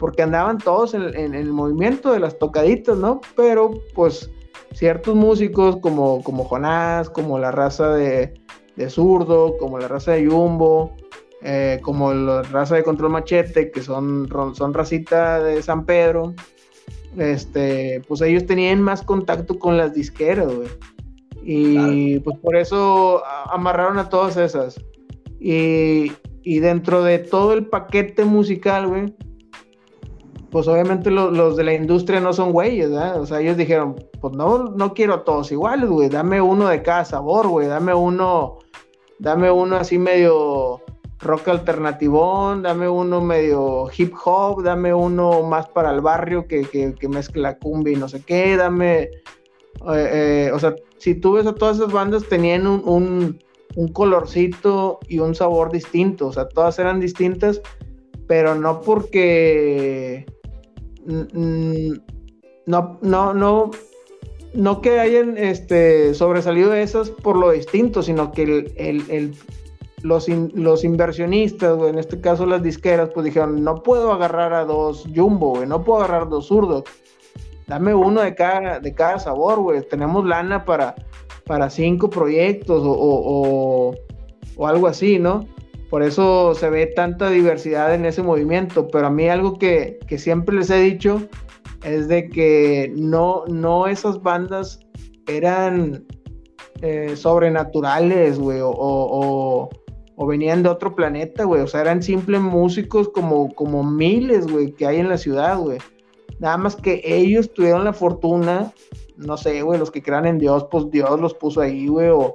porque 0.00 0.22
andaban 0.22 0.58
todos 0.58 0.94
en, 0.94 1.34
el 1.34 1.52
movimiento 1.52 2.12
de 2.12 2.18
las 2.18 2.38
tocaditas, 2.38 2.96
¿no? 2.96 3.20
Pero 3.36 3.70
pues 3.94 4.30
ciertos 4.72 5.14
músicos 5.14 5.76
como, 5.76 6.24
como 6.24 6.44
Jonás, 6.44 7.10
como 7.10 7.38
la 7.38 7.52
raza 7.52 7.94
de, 7.94 8.32
de 8.76 8.90
Zurdo, 8.90 9.56
como 9.58 9.78
la 9.78 9.88
raza 9.88 10.12
de 10.12 10.26
Jumbo, 10.26 10.96
eh, 11.42 11.78
como 11.82 12.14
la 12.14 12.42
raza 12.42 12.76
de 12.76 12.82
Control 12.82 13.10
Machete, 13.10 13.70
que 13.70 13.82
son, 13.82 14.26
son 14.54 14.72
racita 14.72 15.42
de 15.42 15.62
San 15.62 15.84
Pedro, 15.84 16.34
este, 17.18 18.02
pues 18.08 18.22
ellos 18.22 18.46
tenían 18.46 18.80
más 18.80 19.02
contacto 19.02 19.58
con 19.58 19.76
las 19.76 19.92
disqueras, 19.92 20.46
güey. 20.46 20.68
Y 21.42 22.18
pues 22.20 22.38
por 22.38 22.56
eso 22.56 23.22
amarraron 23.50 23.98
a 23.98 24.08
todas 24.08 24.36
esas. 24.36 24.80
Y, 25.40 26.12
y 26.42 26.58
dentro 26.60 27.02
de 27.02 27.18
todo 27.18 27.52
el 27.52 27.66
paquete 27.66 28.24
musical, 28.24 28.88
güey, 28.88 29.14
pues 30.50 30.66
obviamente 30.66 31.10
los 31.10 31.56
de 31.56 31.64
la 31.64 31.74
industria 31.74 32.20
no 32.20 32.32
son 32.32 32.52
güeyes, 32.52 32.90
¿verdad? 32.90 33.20
O 33.20 33.26
sea, 33.26 33.40
ellos 33.40 33.56
dijeron, 33.56 33.94
pues 34.20 34.34
no, 34.34 34.64
no 34.64 34.94
quiero 34.94 35.20
todos 35.22 35.52
iguales, 35.52 35.88
güey, 35.88 36.08
dame 36.08 36.40
uno 36.40 36.68
de 36.68 36.82
cada 36.82 37.04
sabor, 37.04 37.46
güey, 37.48 37.68
dame 37.68 37.94
uno, 37.94 38.58
dame 39.18 39.50
uno 39.50 39.76
así 39.76 39.96
medio 39.96 40.80
rock 41.20 41.48
alternativón, 41.48 42.62
dame 42.62 42.88
uno 42.88 43.20
medio 43.20 43.86
hip 43.96 44.12
hop, 44.24 44.62
dame 44.62 44.92
uno 44.92 45.42
más 45.42 45.68
para 45.68 45.92
el 45.92 46.00
barrio 46.00 46.46
que, 46.48 46.62
que, 46.64 47.08
mezcla 47.08 47.56
cumbia 47.58 47.92
y 47.92 47.96
no 47.96 48.08
sé 48.08 48.22
qué, 48.24 48.56
dame, 48.56 49.02
eh, 49.02 49.10
eh, 49.92 50.50
o 50.52 50.58
sea, 50.58 50.74
si 51.00 51.14
tú 51.14 51.32
ves 51.32 51.46
a 51.46 51.54
todas 51.54 51.78
esas 51.78 51.92
bandas 51.92 52.28
tenían 52.28 52.66
un, 52.66 53.38
un, 53.74 53.88
colorcito 53.88 55.00
y 55.08 55.18
un 55.18 55.34
sabor 55.34 55.72
distinto, 55.72 56.26
o 56.26 56.32
sea, 56.32 56.46
todas 56.46 56.78
eran 56.78 57.00
distintas, 57.00 57.62
pero 58.26 58.54
no 58.54 58.82
porque 58.82 60.26
no, 62.66 62.98
no, 63.00 63.34
no, 63.34 63.70
no 64.52 64.80
que 64.82 65.00
hayan 65.00 65.38
este, 65.38 66.12
sobresalido 66.12 66.74
esas 66.74 67.10
por 67.10 67.36
lo 67.36 67.50
distinto, 67.50 68.02
sino 68.02 68.30
que 68.30 68.70
el, 68.76 69.34
los, 70.02 70.28
los, 70.28 70.84
inversionistas, 70.84 71.80
en 71.82 71.98
este 71.98 72.20
caso 72.20 72.44
las 72.44 72.62
disqueras, 72.62 73.08
pues 73.14 73.24
dijeron, 73.24 73.64
no 73.64 73.82
puedo 73.82 74.12
agarrar 74.12 74.52
a 74.52 74.66
dos 74.66 75.06
jumbo, 75.14 75.64
no 75.64 75.82
puedo 75.82 76.00
agarrar 76.00 76.28
dos 76.28 76.48
zurdos, 76.48 76.84
dame 77.70 77.94
uno 77.94 78.20
de 78.20 78.34
cada, 78.34 78.80
de 78.80 78.94
cada 78.94 79.18
sabor, 79.18 79.60
güey, 79.60 79.80
tenemos 79.88 80.26
lana 80.26 80.66
para, 80.66 80.94
para 81.46 81.70
cinco 81.70 82.10
proyectos 82.10 82.82
o, 82.84 83.94
o 84.56 84.66
algo 84.66 84.86
así, 84.86 85.18
¿no? 85.18 85.46
Por 85.90 86.04
eso 86.04 86.54
se 86.54 86.70
ve 86.70 86.86
tanta 86.86 87.28
diversidad 87.30 87.92
en 87.92 88.06
ese 88.06 88.22
movimiento. 88.22 88.86
Pero 88.88 89.08
a 89.08 89.10
mí 89.10 89.28
algo 89.28 89.58
que, 89.58 89.98
siempre 90.16 90.54
les 90.54 90.70
he 90.70 90.80
dicho 90.80 91.22
es 91.82 92.06
de 92.06 92.28
que 92.28 92.92
no, 92.96 93.44
no 93.48 93.88
esas 93.88 94.22
bandas 94.22 94.78
eran 95.26 96.04
eh, 96.80 97.16
sobrenaturales, 97.16 98.38
güey, 98.38 98.60
o, 98.62 99.68
venían 100.28 100.62
de 100.62 100.68
otro 100.68 100.94
planeta, 100.94 101.44
güey. 101.44 101.62
O 101.62 101.66
sea, 101.66 101.80
eran 101.80 102.02
simples 102.02 102.40
músicos 102.40 103.08
como, 103.08 103.52
como 103.54 103.82
miles, 103.82 104.46
güey, 104.46 104.72
que 104.72 104.86
hay 104.86 104.98
en 104.98 105.08
la 105.08 105.18
ciudad, 105.18 105.58
güey. 105.58 105.78
Nada 106.40 106.56
más 106.56 106.74
que 106.74 107.00
ellos 107.04 107.52
tuvieron 107.52 107.84
la 107.84 107.92
fortuna, 107.92 108.72
no 109.16 109.36
sé, 109.36 109.62
güey, 109.62 109.78
los 109.78 109.92
que 109.92 110.02
crean 110.02 110.26
en 110.26 110.38
Dios, 110.38 110.66
pues 110.70 110.90
Dios 110.90 111.20
los 111.20 111.34
puso 111.34 111.60
ahí, 111.60 111.86
güey, 111.86 112.08
o, 112.08 112.34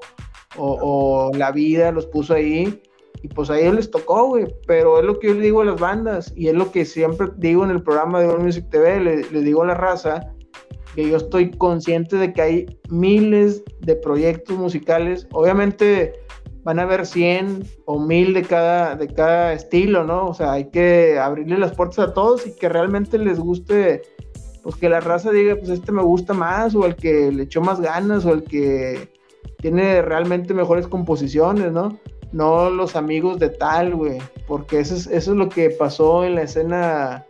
o 0.57 1.31
la 1.35 1.51
vida 1.51 1.91
los 1.91 2.05
puso 2.05 2.33
ahí 2.33 2.81
y 3.25 3.27
pues 3.27 3.49
a 3.49 3.59
ellos 3.59 3.73
les 3.73 3.89
tocó, 3.89 4.27
güey. 4.27 4.45
Pero 4.67 4.99
es 4.99 5.05
lo 5.05 5.17
que 5.17 5.29
yo 5.29 5.33
le 5.33 5.41
digo 5.41 5.61
a 5.61 5.65
las 5.65 5.79
bandas. 5.79 6.31
Y 6.35 6.47
es 6.47 6.53
lo 6.53 6.71
que 6.71 6.85
siempre 6.85 7.27
digo 7.37 7.63
en 7.63 7.71
el 7.71 7.81
programa 7.81 8.19
de 8.19 8.27
All 8.27 8.43
Music 8.43 8.69
TV. 8.69 8.99
Le, 8.99 9.41
digo 9.41 9.63
a 9.63 9.65
la 9.65 9.73
raza 9.73 10.31
que 10.93 11.09
yo 11.09 11.17
estoy 11.17 11.49
consciente 11.49 12.17
de 12.17 12.31
que 12.31 12.41
hay 12.43 12.79
miles 12.89 13.63
de 13.79 13.95
proyectos 13.95 14.55
musicales. 14.59 15.27
Obviamente 15.31 16.13
van 16.65 16.79
a 16.79 16.81
haber 16.81 17.05
100 17.05 17.63
o 17.85 17.99
1000 17.99 18.33
de 18.33 18.41
cada, 18.41 18.95
de 18.95 19.07
cada 19.07 19.53
estilo, 19.53 20.03
¿no? 20.03 20.25
O 20.27 20.33
sea, 20.33 20.51
hay 20.53 20.65
que 20.71 21.17
abrirle 21.17 21.57
las 21.57 21.73
puertas 21.73 21.99
a 21.99 22.13
todos 22.13 22.45
y 22.45 22.55
que 22.55 22.67
realmente 22.67 23.17
les 23.17 23.39
guste, 23.39 24.01
pues 24.63 24.75
que 24.75 24.89
la 24.89 24.99
raza 24.99 25.31
diga, 25.31 25.55
pues 25.55 25.69
este 25.69 25.91
me 25.91 26.01
gusta 26.01 26.33
más, 26.33 26.75
o 26.75 26.85
el 26.85 26.95
que 26.95 27.31
le 27.31 27.43
echó 27.43 27.61
más 27.61 27.79
ganas, 27.79 28.25
o 28.25 28.33
el 28.33 28.43
que 28.43 29.13
tiene 29.59 30.01
realmente 30.01 30.53
mejores 30.53 30.87
composiciones, 30.87 31.71
¿no? 31.71 31.97
no 32.31 32.69
los 32.69 32.97
amigos 32.97 33.39
de 33.39 33.49
tal, 33.49 33.95
güey, 33.95 34.17
porque 34.45 34.79
eso 34.79 34.95
es, 34.95 35.07
eso 35.07 35.31
es 35.31 35.37
lo 35.37 35.47
que 35.47 35.69
pasó 35.69 36.25
en 36.25 36.35
la 36.35 36.41
escena 36.41 37.25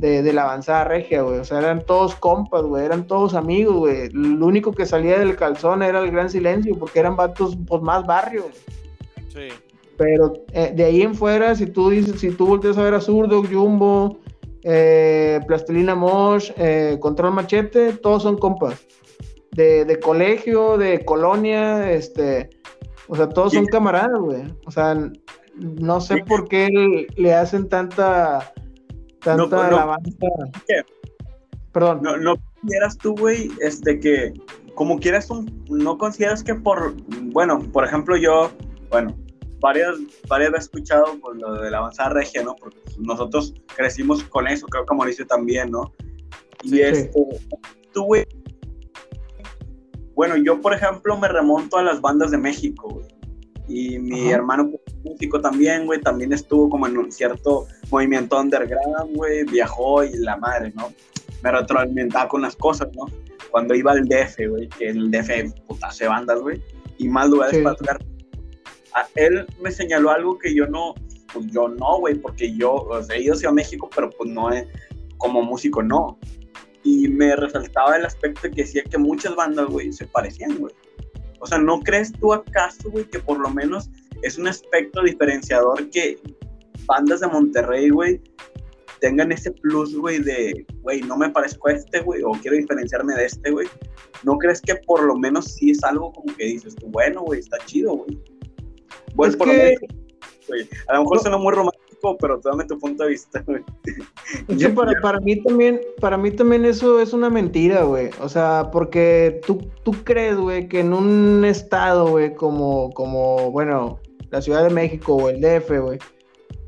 de, 0.00 0.32
la 0.32 0.44
avanzada 0.44 0.84
regia, 0.84 1.22
güey, 1.22 1.38
o 1.38 1.44
sea, 1.44 1.58
eran 1.58 1.84
todos 1.84 2.14
compas, 2.14 2.62
güey, 2.62 2.84
eran 2.84 3.06
todos 3.06 3.34
amigos, 3.34 3.76
güey, 3.76 4.08
lo 4.10 4.46
único 4.46 4.72
que 4.72 4.86
salía 4.86 5.18
del 5.18 5.36
calzón 5.36 5.82
era 5.82 6.00
el 6.00 6.10
gran 6.10 6.30
silencio, 6.30 6.78
porque 6.78 7.00
eran 7.00 7.16
vatos, 7.16 7.56
pues, 7.66 7.82
más 7.82 8.06
barrio, 8.06 8.46
Sí. 9.28 9.48
Pero 9.96 10.32
eh, 10.52 10.72
de 10.74 10.84
ahí 10.84 11.02
en 11.02 11.14
fuera, 11.14 11.54
si 11.54 11.66
tú 11.66 11.90
dices, 11.90 12.20
si 12.20 12.30
tú 12.30 12.46
volteas 12.46 12.76
a 12.78 12.82
ver 12.82 12.94
a 12.94 13.00
Zurdo, 13.00 13.44
Jumbo, 13.44 14.18
eh, 14.64 15.38
Plastilina 15.46 15.94
Mosh, 15.94 16.50
eh, 16.56 16.96
Control 17.00 17.32
Machete, 17.32 17.92
todos 17.92 18.24
son 18.24 18.38
compas. 18.38 18.86
De, 19.52 19.84
de, 19.84 20.00
colegio, 20.00 20.78
de 20.78 21.04
colonia, 21.04 21.92
este, 21.92 22.50
o 23.08 23.14
sea, 23.14 23.28
todos 23.28 23.52
son 23.52 23.66
camaradas, 23.66 24.18
güey. 24.18 24.42
O 24.66 24.70
sea, 24.70 24.96
no 25.54 26.00
sé 26.00 26.24
por 26.26 26.48
qué 26.48 27.06
le 27.14 27.34
hacen 27.34 27.68
tanta, 27.68 28.52
tanta 29.22 29.66
alabanza. 29.66 30.10
Perdón. 31.72 32.00
No, 32.02 32.16
no 32.16 32.36
consideras 32.36 32.98
tú, 32.98 33.14
güey, 33.16 33.50
este, 33.60 34.00
que 34.00 34.32
como 34.74 34.98
quieras, 34.98 35.28
no 35.68 35.98
consideras 35.98 36.42
que 36.42 36.54
por, 36.54 36.94
bueno, 37.32 37.60
por 37.72 37.84
ejemplo, 37.84 38.16
yo, 38.16 38.50
bueno, 38.90 39.16
varias, 39.60 39.96
varias 40.28 40.52
veces 40.52 40.64
he 40.64 40.68
escuchado 40.68 41.18
pues, 41.20 41.38
lo 41.38 41.60
de 41.60 41.70
la 41.70 41.78
avanzada 41.78 42.10
regia, 42.10 42.42
¿no? 42.42 42.56
Porque 42.56 42.78
nosotros 42.98 43.54
crecimos 43.76 44.24
con 44.24 44.48
eso, 44.48 44.66
creo 44.66 44.84
que 44.86 44.94
Mauricio 44.94 45.26
también, 45.26 45.70
¿no? 45.70 45.92
Y 46.62 46.80
esto, 46.80 47.18
tú, 47.92 48.04
güey, 48.04 48.26
bueno, 50.14 50.36
yo, 50.36 50.60
por 50.60 50.74
ejemplo, 50.74 51.16
me 51.16 51.28
remonto 51.28 51.78
a 51.78 51.82
las 51.82 52.00
bandas 52.00 52.30
de 52.30 52.38
México, 52.38 52.88
güey. 52.88 53.06
Y 53.68 53.98
mi 53.98 54.30
hermano 54.30 54.70
músico 55.02 55.40
también, 55.40 55.86
güey, 55.86 56.00
también 56.00 56.32
estuvo 56.32 56.68
como 56.68 56.86
en 56.86 56.98
un 56.98 57.12
cierto 57.12 57.66
movimiento 57.90 58.38
underground, 58.38 59.16
güey, 59.16 59.44
viajó 59.44 60.04
y 60.04 60.16
la 60.18 60.36
madre, 60.36 60.72
¿no? 60.74 60.92
Me 61.42 61.50
retroalimentaba 61.50 62.28
con 62.28 62.42
las 62.42 62.56
cosas, 62.56 62.88
¿no? 62.94 63.06
Cuando 63.50 63.74
iba 63.74 63.92
al 63.92 64.06
DF, 64.06 64.48
güey, 64.48 64.68
que 64.68 64.88
el 64.88 65.10
DF, 65.10 65.52
puta, 65.66 65.88
hace 65.88 66.06
bandas, 66.06 66.40
güey, 66.40 66.62
y 66.98 67.08
más 67.08 67.28
lugares 67.28 67.62
para 67.62 67.76
tocar 67.76 67.98
él 69.14 69.46
me 69.60 69.70
señaló 69.70 70.10
algo 70.10 70.38
que 70.38 70.54
yo 70.54 70.66
no, 70.66 70.94
pues 71.32 71.46
yo 71.46 71.68
no, 71.68 71.98
güey, 71.98 72.14
porque 72.16 72.54
yo, 72.54 72.74
o 72.74 73.02
sea, 73.02 73.16
he 73.16 73.22
ido 73.22 73.34
a 73.48 73.52
México, 73.52 73.88
pero 73.94 74.10
pues 74.10 74.30
no, 74.30 74.50
como 75.18 75.42
músico 75.42 75.82
no. 75.82 76.18
Y 76.82 77.08
me 77.08 77.36
resaltaba 77.36 77.96
el 77.96 78.06
aspecto 78.06 78.42
que 78.42 78.62
decía 78.62 78.82
que 78.82 78.98
muchas 78.98 79.36
bandas, 79.36 79.66
güey, 79.66 79.92
se 79.92 80.06
parecían, 80.06 80.56
güey. 80.58 80.74
O 81.40 81.46
sea, 81.46 81.58
¿no 81.58 81.80
crees 81.80 82.12
tú 82.12 82.32
acaso, 82.32 82.90
güey, 82.90 83.04
que 83.04 83.18
por 83.18 83.38
lo 83.38 83.50
menos 83.50 83.90
es 84.22 84.38
un 84.38 84.48
aspecto 84.48 85.02
diferenciador 85.02 85.88
que 85.90 86.18
bandas 86.86 87.20
de 87.20 87.28
Monterrey, 87.28 87.90
güey, 87.90 88.20
tengan 89.00 89.32
ese 89.32 89.50
plus, 89.50 89.96
güey, 89.96 90.18
de, 90.20 90.66
güey, 90.82 91.00
no 91.02 91.16
me 91.16 91.30
parezco 91.30 91.68
a 91.68 91.72
este, 91.72 92.00
güey, 92.00 92.22
o 92.22 92.32
quiero 92.32 92.56
diferenciarme 92.56 93.14
de 93.14 93.26
este, 93.26 93.50
güey? 93.50 93.66
¿No 94.22 94.36
crees 94.38 94.60
que 94.60 94.74
por 94.86 95.02
lo 95.02 95.16
menos 95.16 95.46
sí 95.46 95.70
es 95.70 95.82
algo 95.82 96.12
como 96.12 96.34
que 96.36 96.44
dices 96.44 96.76
tú, 96.76 96.86
bueno, 96.88 97.22
güey, 97.22 97.40
está 97.40 97.58
chido, 97.66 97.94
güey? 97.96 98.18
Bueno, 99.14 99.36
por 99.36 99.48
que... 99.48 99.76
A 100.88 100.94
lo 100.94 101.02
mejor 101.02 101.20
suena 101.20 101.38
muy 101.38 101.54
romántico, 101.54 102.16
pero 102.18 102.40
dame 102.42 102.64
tu 102.64 102.78
punto 102.78 103.04
de 103.04 103.10
vista, 103.10 103.42
güey. 103.46 103.62
para, 104.74 105.00
para, 105.00 105.20
mí 105.20 105.40
también, 105.42 105.80
para 106.00 106.16
mí 106.16 106.30
también 106.32 106.64
eso 106.64 107.00
es 107.00 107.12
una 107.12 107.30
mentira, 107.30 107.84
güey. 107.84 108.10
O 108.20 108.28
sea, 108.28 108.70
porque 108.72 109.40
tú, 109.46 109.58
tú 109.84 109.92
crees, 110.04 110.36
güey, 110.36 110.68
que 110.68 110.80
en 110.80 110.92
un 110.92 111.44
estado, 111.44 112.08
güey, 112.08 112.34
como, 112.34 112.90
como, 112.94 113.52
bueno, 113.52 114.00
la 114.30 114.40
Ciudad 114.42 114.64
de 114.64 114.70
México 114.70 115.14
o 115.14 115.28
el 115.28 115.40
DF, 115.40 115.70
güey, 115.80 115.98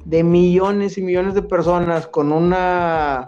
de 0.05 0.23
millones 0.23 0.99
y 0.99 1.03
millones 1.03 1.35
de 1.35 1.43
personas 1.43 2.07
con 2.07 2.33
una 2.33 3.25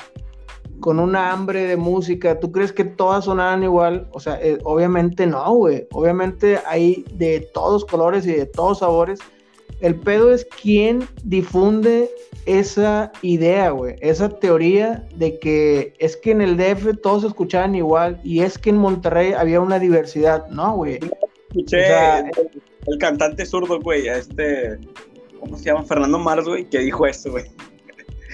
con 0.81 0.99
una 1.01 1.33
hambre 1.33 1.65
de 1.65 1.79
música, 1.79 2.39
¿tú 2.39 2.53
crees 2.53 2.71
que 2.71 2.85
todas 2.85 3.25
sonaran 3.25 3.63
igual? 3.63 4.07
O 4.13 4.21
sea, 4.21 4.39
eh, 4.43 4.59
obviamente 4.65 5.27
no, 5.27 5.55
güey. 5.55 5.87
Obviamente 5.93 6.59
hay 6.67 7.07
de 7.15 7.49
todos 7.55 7.87
colores 7.87 8.27
y 8.27 8.33
de 8.33 8.45
todos 8.45 8.81
sabores. 8.81 9.21
El 9.81 9.95
pedo 9.95 10.33
es 10.35 10.47
quién 10.61 11.09
difunde 11.25 12.11
esa 12.45 13.13
idea, 13.23 13.71
güey, 13.71 13.97
esa 14.01 14.29
teoría 14.29 15.07
de 15.15 15.39
que 15.39 15.95
es 15.99 16.19
que 16.19 16.33
en 16.33 16.43
el 16.43 16.59
DF 16.59 17.01
todos 17.03 17.23
se 17.23 17.29
escuchaban 17.29 17.75
igual 17.75 18.21
y 18.23 18.41
es 18.41 18.59
que 18.59 18.69
en 18.69 18.77
Monterrey 18.77 19.33
había 19.33 19.61
una 19.61 19.79
diversidad. 19.79 20.47
No, 20.49 20.77
güey. 20.77 21.01
Escuché 21.49 21.87
el, 22.87 22.99
cantante 22.99 23.47
zurdo, 23.47 23.81
güey, 23.81 24.09
este, 24.09 24.79
¿cómo 25.41 25.57
se 25.57 25.65
llama? 25.65 25.85
Fernando 25.85 26.19
Mars, 26.19 26.47
güey, 26.47 26.65
que 26.69 26.79
dijo 26.79 27.07
eso, 27.07 27.31
güey. 27.31 27.45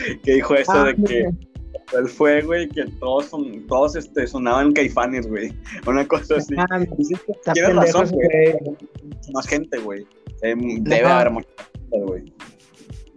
que 0.25 0.35
dijo 0.35 0.55
eso 0.55 0.73
ah, 0.73 0.85
de 0.85 0.97
que 1.05 1.31
él 1.97 2.09
fue, 2.09 2.43
güey, 2.43 2.69
que 2.69 2.85
todos, 3.01 3.27
son, 3.27 3.67
todos 3.67 3.97
este, 3.97 4.27
sonaban 4.27 4.73
caifanes, 4.73 5.27
güey. 5.27 5.53
Una 5.87 6.07
cosa 6.07 6.37
así. 6.37 6.55
Ah, 6.59 6.81
Tienes 7.53 7.75
razón, 7.75 8.11
güey. 8.11 8.55
Más 9.33 9.47
gente, 9.47 9.79
güey. 9.79 10.07
debe 10.43 11.07
haber 11.07 11.31
mucha 11.31 11.49
gente, 11.73 12.01
güey. 12.07 12.33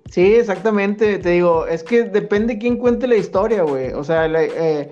Sí, 0.09 0.35
exactamente. 0.35 1.17
Te 1.19 1.29
digo, 1.29 1.65
es 1.67 1.83
que 1.83 2.03
depende 2.03 2.57
quién 2.57 2.77
cuente 2.77 3.07
la 3.07 3.15
historia, 3.15 3.63
güey. 3.63 3.93
O 3.93 4.03
sea, 4.03 4.27
eh, 4.27 4.91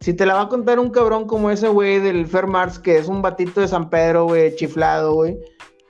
si 0.00 0.12
te 0.12 0.26
la 0.26 0.34
va 0.34 0.42
a 0.42 0.48
contar 0.48 0.78
un 0.78 0.90
cabrón 0.90 1.26
como 1.26 1.50
ese, 1.50 1.68
güey, 1.68 2.00
del 2.00 2.26
Fair 2.26 2.46
Mars, 2.46 2.78
que 2.78 2.98
es 2.98 3.08
un 3.08 3.22
batito 3.22 3.60
de 3.60 3.68
San 3.68 3.90
Pedro, 3.90 4.24
güey, 4.24 4.54
chiflado, 4.56 5.14
güey 5.14 5.36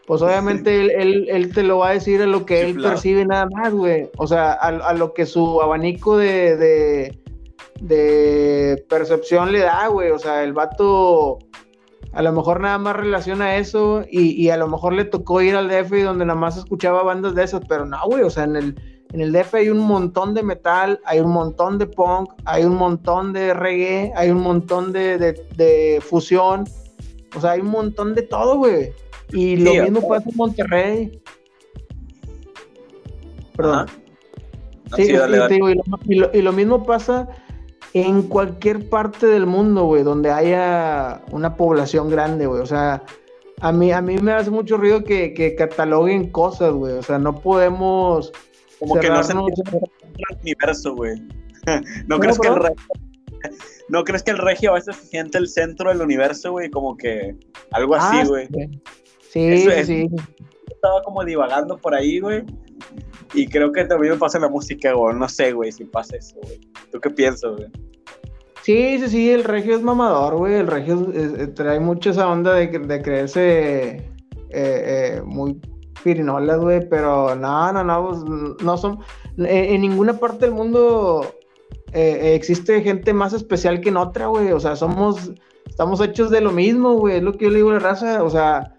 pues 0.07 0.23
obviamente 0.23 0.81
él, 0.81 1.29
él, 1.29 1.53
te 1.53 1.63
lo 1.63 1.79
va 1.79 1.91
a 1.91 1.93
decir 1.95 2.23
a 2.23 2.27
lo 2.27 2.47
que 2.47 2.61
él 2.61 2.81
percibe 2.81 3.25
nada 3.25 3.49
más, 3.53 3.73
güey. 3.73 4.09
O 4.19 4.27
sea, 4.27 4.53
a, 4.53 4.93
lo 4.95 5.13
que 5.15 5.27
su 5.27 5.61
abanico 5.61 6.17
de, 6.17 7.17
de 7.81 8.85
percepción 8.89 9.53
le 9.53 9.61
da, 9.61 9.89
güey. 9.89 10.11
O 10.11 10.19
sea, 10.19 10.45
el 10.45 10.53
vato 10.53 11.39
a 12.17 12.23
lo 12.23 12.33
mejor 12.33 12.61
nada 12.61 12.79
más 12.79 12.97
relaciona 12.97 13.57
eso 13.57 14.03
y, 14.11 14.49
a 14.49 14.57
lo 14.57 14.69
mejor 14.69 14.95
le 14.95 15.05
tocó 15.05 15.43
ir 15.43 15.55
al 15.55 15.69
DF 15.69 16.03
donde 16.03 16.25
nada 16.25 16.39
más 16.39 16.57
escuchaba 16.57 17.03
bandas 17.03 17.35
de 17.35 17.45
esas, 17.45 17.61
pero 17.69 17.85
no, 17.85 17.99
güey, 18.07 18.23
o 18.23 18.31
sea, 18.31 18.45
en 18.45 18.57
el, 18.57 19.05
en 19.13 19.21
el 19.21 19.33
DF 19.33 19.57
hay 19.57 19.69
un 19.69 19.81
montón 19.81 20.33
de 20.33 20.43
metal, 20.43 20.99
hay 21.05 21.21
un 21.21 21.31
montón 21.31 21.77
de 21.77 21.87
punk, 21.87 22.31
hay 22.47 22.65
un 22.65 22.75
montón 22.75 23.35
de 23.35 23.53
reggae, 23.53 24.15
hay 24.17 24.31
un 24.31 24.41
montón 24.41 24.93
de, 24.93 25.19
de, 25.19 26.01
fusión, 26.01 26.65
o 27.37 27.41
sea, 27.43 27.51
hay 27.51 27.61
un 27.61 27.69
montón 27.69 28.15
de 28.15 28.23
todo, 28.23 28.57
güey. 28.57 28.95
Y 29.33 29.57
lo 29.57 29.83
mismo 29.83 30.09
pasa 30.09 30.29
en 30.31 30.37
Monterrey. 30.37 31.23
Perdón. 33.57 33.87
Sí, 34.95 35.03
y, 35.03 36.15
lo, 36.15 36.31
y 36.33 36.43
lo 36.43 36.53
mismo 36.53 36.85
pasa 36.85 37.29
en 37.93 38.23
cualquier 38.23 38.89
parte 38.89 39.27
del 39.27 39.47
mundo, 39.47 39.85
güey, 39.85 40.03
donde 40.03 40.31
haya 40.31 41.23
una 41.33 41.57
población 41.57 42.11
grande, 42.11 42.47
güey. 42.47 42.61
O 42.61 42.67
sea, 42.67 43.03
a 43.61 43.73
mí, 43.73 43.91
a 43.91 44.01
mí 44.03 44.19
me 44.19 44.33
hace 44.33 44.51
mucho 44.51 44.77
ruido 44.77 45.03
que, 45.03 45.33
que 45.33 45.55
cataloguen 45.55 46.31
cosas, 46.31 46.73
güey. 46.73 46.93
O 46.95 47.03
sea, 47.03 47.19
no 47.19 47.41
podemos. 47.41 48.33
Como 48.79 48.97
que 48.97 49.09
no 49.09 49.23
se 49.23 49.33
el 49.33 50.39
universo, 50.43 50.95
güey. 50.95 51.23
¿No, 52.07 52.19
crees 52.19 52.39
que 52.39 52.49
el 52.49 52.57
regio, 52.57 52.85
¿No 53.89 54.05
crees 54.05 54.23
que 54.23 54.31
el 54.33 54.39
regio 54.39 54.71
a 54.73 54.75
veces 54.75 54.97
se 54.97 55.07
siente 55.07 55.39
el 55.39 55.49
centro 55.49 55.89
del 55.89 56.03
universo, 56.03 56.53
güey? 56.53 56.71
Como 56.71 56.97
que 56.97 57.37
algo 57.71 57.95
así, 57.95 58.19
ah, 58.21 58.25
güey. 58.27 58.49
Sí, 59.37 59.59
sí, 59.59 59.85
sí. 59.85 60.09
Estaba 60.71 61.03
como 61.03 61.25
divagando 61.25 61.77
por 61.79 61.95
ahí, 61.95 62.21
güey. 62.21 62.45
Y 63.35 63.47
creo 63.49 63.73
que 63.73 63.85
también 63.85 64.15
me 64.15 64.19
pasa 64.19 64.39
la 64.39 64.49
música, 64.49 64.93
güey. 64.93 65.15
No 65.17 65.29
sé, 65.29 65.53
güey, 65.53 65.73
si 65.73 65.85
pasa 65.85 66.17
eso, 66.17 66.37
güey. 66.43 66.61
¿Tú 66.91 67.01
qué 67.01 67.11
piensas, 67.11 67.53
güey? 67.57 67.69
Sí, 68.63 68.99
sí, 68.99 69.09
sí, 69.09 69.31
el 69.31 69.45
regio 69.45 69.77
es 69.77 69.83
mamador, 69.83 70.37
güey. 70.37 70.55
El 70.55 70.67
regio 70.67 71.09
eh, 71.15 71.47
trae 71.49 71.79
mucho 71.79 72.11
esa 72.11 72.29
onda 72.29 72.55
de, 72.55 72.67
de 72.67 73.03
creerse 73.03 73.89
eh, 73.91 74.03
eh, 74.51 75.23
muy 75.25 75.61
pirinolas, 76.03 76.59
güey. 76.61 76.89
Pero 76.89 77.35
no, 77.37 77.73
no, 77.73 77.85
no, 77.85 78.09
pues, 78.09 78.65
no 78.65 78.77
son. 78.77 78.99
En, 79.39 79.81
ninguna 79.81 80.19
parte 80.19 80.47
del 80.47 80.55
mundo 80.55 81.27
existe 81.93 82.83
gente 82.83 83.13
más 83.13 83.33
especial 83.33 83.81
que 83.81 83.91
en 83.91 83.99
otra, 83.99 84.27
güey. 84.27 84.53
O 84.53 84.61
sea, 84.61 84.77
somos. 84.77 85.31
Estamos 85.69 86.01
hechos 86.01 86.31
de 86.31 86.41
lo 86.41 86.53
mismo, 86.53 86.95
güey. 86.95 87.17
Es 87.17 87.23
lo 87.23 87.33
que 87.33 87.45
yo 87.45 87.51
le 87.51 87.57
digo 87.57 87.71
a 87.71 87.75
la 87.75 87.79
raza. 87.81 88.23
O 88.23 88.31
sea, 88.31 88.75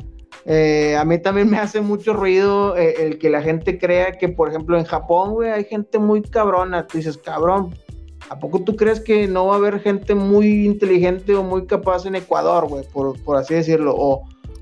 eh, 0.50 0.96
a 0.96 1.04
mí 1.04 1.18
también 1.20 1.50
me 1.50 1.58
hace 1.58 1.82
mucho 1.82 2.14
ruido 2.14 2.78
eh, 2.78 2.96
el 3.00 3.20
que 3.20 3.30
la 3.30 3.42
gente 3.42 3.78
crea 3.78 4.14
que, 4.14 4.30
por 4.30 4.48
ejemplo, 4.48 4.78
en 4.80 4.86
Japón, 4.86 5.34
güey, 5.34 5.52
hay 5.52 5.66
gente 5.66 6.00
muy 6.00 6.22
cabrona. 6.22 6.88
Tú 6.88 6.98
dices, 6.98 7.18
cabrón, 7.18 7.76
¿a 8.30 8.40
poco 8.40 8.62
tú 8.62 8.78
crees 8.78 9.02
que 9.02 9.28
no 9.28 9.48
va 9.48 9.56
a 9.56 9.58
haber 9.58 9.82
gente 9.82 10.16
muy 10.16 10.66
inteligente 10.66 11.36
o 11.36 11.44
muy 11.44 11.66
capaz 11.66 12.06
en 12.06 12.16
Ecuador, 12.16 12.66
güey, 12.70 12.86
por, 12.94 13.36
así 13.36 13.56
decirlo? 13.56 13.94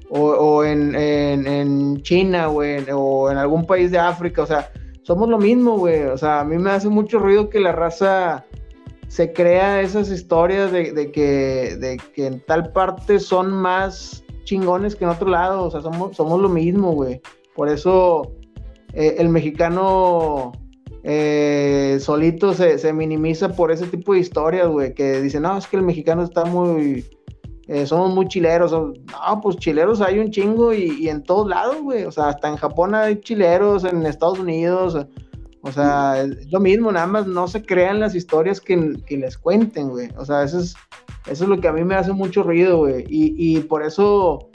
O, 0.09 0.63
en, 0.63 2.01
China, 2.01 2.47
güey, 2.47 2.83
o 2.91 3.29
en 3.29 3.37
algún 3.37 3.67
país 3.67 3.91
de 3.91 3.99
África, 3.99 4.41
o 4.41 4.47
sea, 4.47 4.71
somos 5.03 5.29
lo 5.29 5.37
mismo, 5.37 5.77
güey. 5.77 6.01
O 6.05 6.17
sea, 6.17 6.39
a 6.39 6.43
mí 6.43 6.57
me 6.57 6.71
hace 6.71 6.89
mucho 6.89 7.19
ruido 7.19 7.47
que 7.47 7.59
la 7.59 7.73
raza 7.73 8.43
se 9.07 9.33
crea 9.33 9.81
esas 9.81 10.09
historias 10.09 10.71
de, 10.71 11.11
que, 11.11 11.77
de 11.79 12.01
que 12.15 12.25
en 12.25 12.39
tal 12.39 12.71
parte 12.71 13.19
son 13.19 13.51
más 13.51 14.24
chingones 14.45 14.95
que 14.95 15.03
en 15.03 15.09
otro 15.09 15.29
lado, 15.29 15.65
o 15.65 15.71
sea, 15.71 15.81
somos, 15.81 16.15
somos 16.15 16.39
lo 16.39 16.47
mismo, 16.47 16.93
güey. 16.93 17.21
Por 17.53 17.67
eso 17.67 18.31
eh, 18.93 19.15
el 19.17 19.27
mexicano 19.27 20.53
eh, 21.03 21.97
solito 21.99 22.53
se, 22.53 22.93
minimiza 22.93 23.49
por 23.49 23.71
ese 23.71 23.87
tipo 23.87 24.13
de 24.13 24.19
historias, 24.19 24.67
güey, 24.67 24.93
que 24.93 25.21
dicen, 25.21 25.43
no, 25.43 25.57
es 25.57 25.67
que 25.67 25.77
el 25.77 25.83
mexicano 25.83 26.23
está 26.23 26.45
muy, 26.45 27.05
eh, 27.67 27.85
somos 27.85 28.13
muy 28.13 28.27
chileros. 28.27 28.71
No, 28.71 29.41
pues 29.41 29.57
chileros 29.57 30.01
hay 30.01 30.19
un 30.19 30.31
chingo 30.31 30.73
y, 30.73 31.09
en 31.09 31.23
todos 31.23 31.47
lados, 31.47 31.81
güey. 31.81 32.05
O 32.05 32.11
sea, 32.11 32.29
hasta 32.29 32.47
en 32.47 32.55
Japón 32.55 32.95
hay 32.95 33.19
chileros, 33.19 33.83
en 33.83 34.05
Estados 34.05 34.39
Unidos. 34.39 34.97
O 35.61 35.71
sea, 35.71 36.21
es 36.21 36.51
lo 36.51 36.59
mismo, 36.59 36.91
nada 36.91 37.07
más 37.07 37.27
no 37.27 37.47
se 37.47 37.63
crean 37.63 37.99
las 37.99 38.13
historias 38.13 38.61
que, 38.61 38.97
que 39.05 39.17
les 39.17 39.37
cuenten, 39.37 39.89
güey. 39.89 40.09
O 40.17 40.23
sea, 40.23 40.43
eso 40.43 40.59
es, 40.59 40.75
eso 41.27 41.43
es 41.43 41.49
lo 41.49 41.59
que 41.59 41.67
a 41.67 41.73
mí 41.73 41.83
me 41.83 41.95
hace 41.95 42.13
mucho 42.13 42.43
ruido, 42.43 42.77
güey. 42.77 43.05
Y, 43.09 43.57
y 43.57 43.61
por 43.61 43.83
eso, 43.83 44.49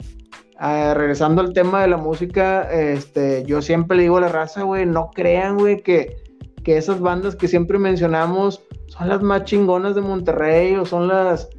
eh, 0.61 0.93
regresando 0.93 1.41
al 1.41 1.53
tema 1.53 1.81
de 1.81 1.89
la 1.89 1.97
música, 1.97 2.71
este, 2.71 3.43
yo 3.45 3.61
siempre 3.61 3.97
le 3.97 4.03
digo 4.03 4.17
a 4.17 4.21
la 4.21 4.29
raza, 4.29 4.63
güey, 4.63 4.85
no 4.85 5.11
crean, 5.13 5.57
güey, 5.57 5.81
que, 5.81 6.17
que 6.63 6.77
esas 6.77 6.99
bandas 6.99 7.35
que 7.35 7.47
siempre 7.47 7.77
mencionamos 7.77 8.61
son 8.87 9.09
las 9.09 9.21
más 9.21 9.43
chingonas 9.45 9.95
de 9.95 10.01
Monterrey 10.01 10.75
o 10.75 10.85
son 10.85 11.07
las 11.07 11.49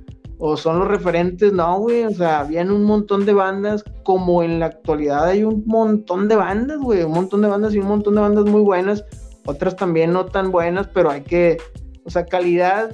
o 0.45 0.57
son 0.57 0.81
los 0.81 0.89
referentes, 0.89 1.53
no, 1.53 1.79
güey, 1.79 2.03
o 2.03 2.11
sea, 2.11 2.41
habían 2.41 2.73
un 2.73 2.83
montón 2.83 3.25
de 3.25 3.33
bandas, 3.33 3.85
como 4.03 4.43
en 4.43 4.59
la 4.59 4.67
actualidad 4.67 5.27
hay 5.27 5.45
un 5.45 5.63
montón 5.67 6.27
de 6.27 6.35
bandas, 6.35 6.79
güey, 6.79 7.05
un 7.05 7.13
montón 7.13 7.43
de 7.43 7.49
bandas 7.49 7.73
y 7.75 7.79
un 7.79 7.87
montón 7.87 8.17
de 8.17 8.23
bandas 8.23 8.47
muy 8.47 8.61
buenas, 8.61 9.05
otras 9.47 9.77
también 9.77 10.13
no 10.13 10.27
tan 10.27 10.51
buenas, 10.51 10.89
pero 10.89 11.13
hay 11.13 11.23
que, 11.23 11.59
o 12.05 12.11
sea, 12.11 12.27
calidad 12.27 12.91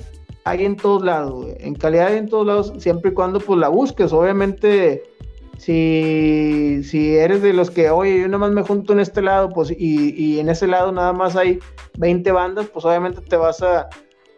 hay 0.48 0.64
en 0.64 0.76
todos 0.76 1.04
lados, 1.04 1.32
güey, 1.32 1.54
en 1.58 1.74
calidad 1.74 2.08
hay 2.08 2.18
en 2.18 2.28
todos 2.28 2.46
lados, 2.46 2.72
siempre 2.78 3.10
y 3.10 3.14
cuando 3.14 3.40
pues 3.40 3.58
la 3.58 3.68
busques, 3.68 4.12
obviamente, 4.12 5.02
si, 5.58 6.82
si 6.84 7.16
eres 7.16 7.42
de 7.42 7.52
los 7.52 7.70
que, 7.70 7.90
oye, 7.90 8.20
yo 8.20 8.26
nada 8.28 8.38
más 8.38 8.52
me 8.52 8.62
junto 8.62 8.92
en 8.92 9.00
este 9.00 9.22
lado, 9.22 9.48
pues, 9.50 9.70
y, 9.70 10.14
y 10.14 10.40
en 10.40 10.48
ese 10.48 10.66
lado 10.66 10.92
nada 10.92 11.12
más 11.12 11.36
hay 11.36 11.58
20 11.98 12.30
bandas, 12.32 12.66
pues 12.66 12.84
obviamente 12.84 13.20
te 13.20 13.36
vas 13.36 13.62
a 13.62 13.88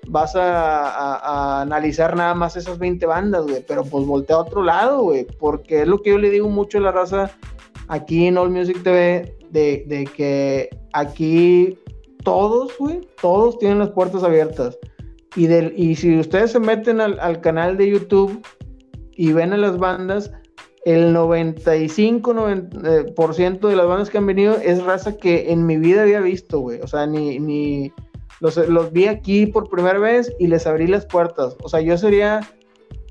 vas 0.09 0.35
a, 0.35 1.61
analizar 1.61 2.17
nada 2.17 2.35
más 2.35 2.57
esas 2.57 2.79
20 2.79 3.07
bandas, 3.07 3.47
güey, 3.47 3.65
pero 3.67 3.85
pues 3.85 4.07
voltea 4.07 4.37
a 4.37 4.41
otro 4.41 4.63
lado, 4.63 5.03
güey, 5.03 5.27
porque 5.39 5.83
es 5.83 5.89
lo 5.89 6.03
que 6.03 6.11
yo 6.11 6.19
le 6.19 6.31
digo 6.31 6.49
mucho 6.49 6.79
a 6.79 6.83
la 6.83 6.93
raza 6.93 7.31
aquí 7.89 8.27
en 8.27 8.39
All 8.39 8.51
Music 8.51 8.83
TV, 8.83 9.37
de, 9.51 10.09
que 10.17 10.69
aquí 10.93 11.79
todos, 12.25 12.77
güey, 12.79 13.01
todos 13.21 13.59
tienen 13.59 13.79
las 13.79 13.91
puertas 13.91 14.23
abiertas. 14.23 14.79
Y, 15.37 15.47
del, 15.47 15.72
y 15.76 15.95
si 15.95 16.18
ustedes 16.18 16.53
se 16.53 16.61
meten 16.61 17.01
al, 17.01 17.41
canal 17.41 17.76
de 17.76 17.91
YouTube 17.91 18.45
y 19.12 19.33
ven 19.33 19.53
a 19.53 19.57
las 19.57 19.78
bandas, 19.78 20.33
el 20.85 21.14
95% 21.14 22.35
90, 22.35 23.68
de 23.68 23.76
las 23.76 23.87
bandas 23.87 24.11
que 24.11 24.18
han 24.18 24.26
venido 24.26 24.57
es 24.57 24.83
raza 24.83 25.16
que 25.16 25.53
en 25.53 25.66
mi 25.66 25.76
vida 25.76 26.03
había 26.03 26.20
visto, 26.20 26.59
güey. 26.61 26.81
O 26.81 26.87
sea, 26.87 27.07
ni, 27.07 27.39
ni, 27.39 27.93
los, 28.41 28.93
vi 28.93 29.07
aquí 29.07 29.47
por 29.47 29.68
primera 29.68 29.99
vez 29.99 30.33
y 30.39 30.47
les 30.47 30.66
abrí 30.66 30.87
las 30.87 31.07
puertas. 31.07 31.57
O 31.62 31.68
sea, 31.68 31.81
yo 31.81 31.97
sería 31.99 32.41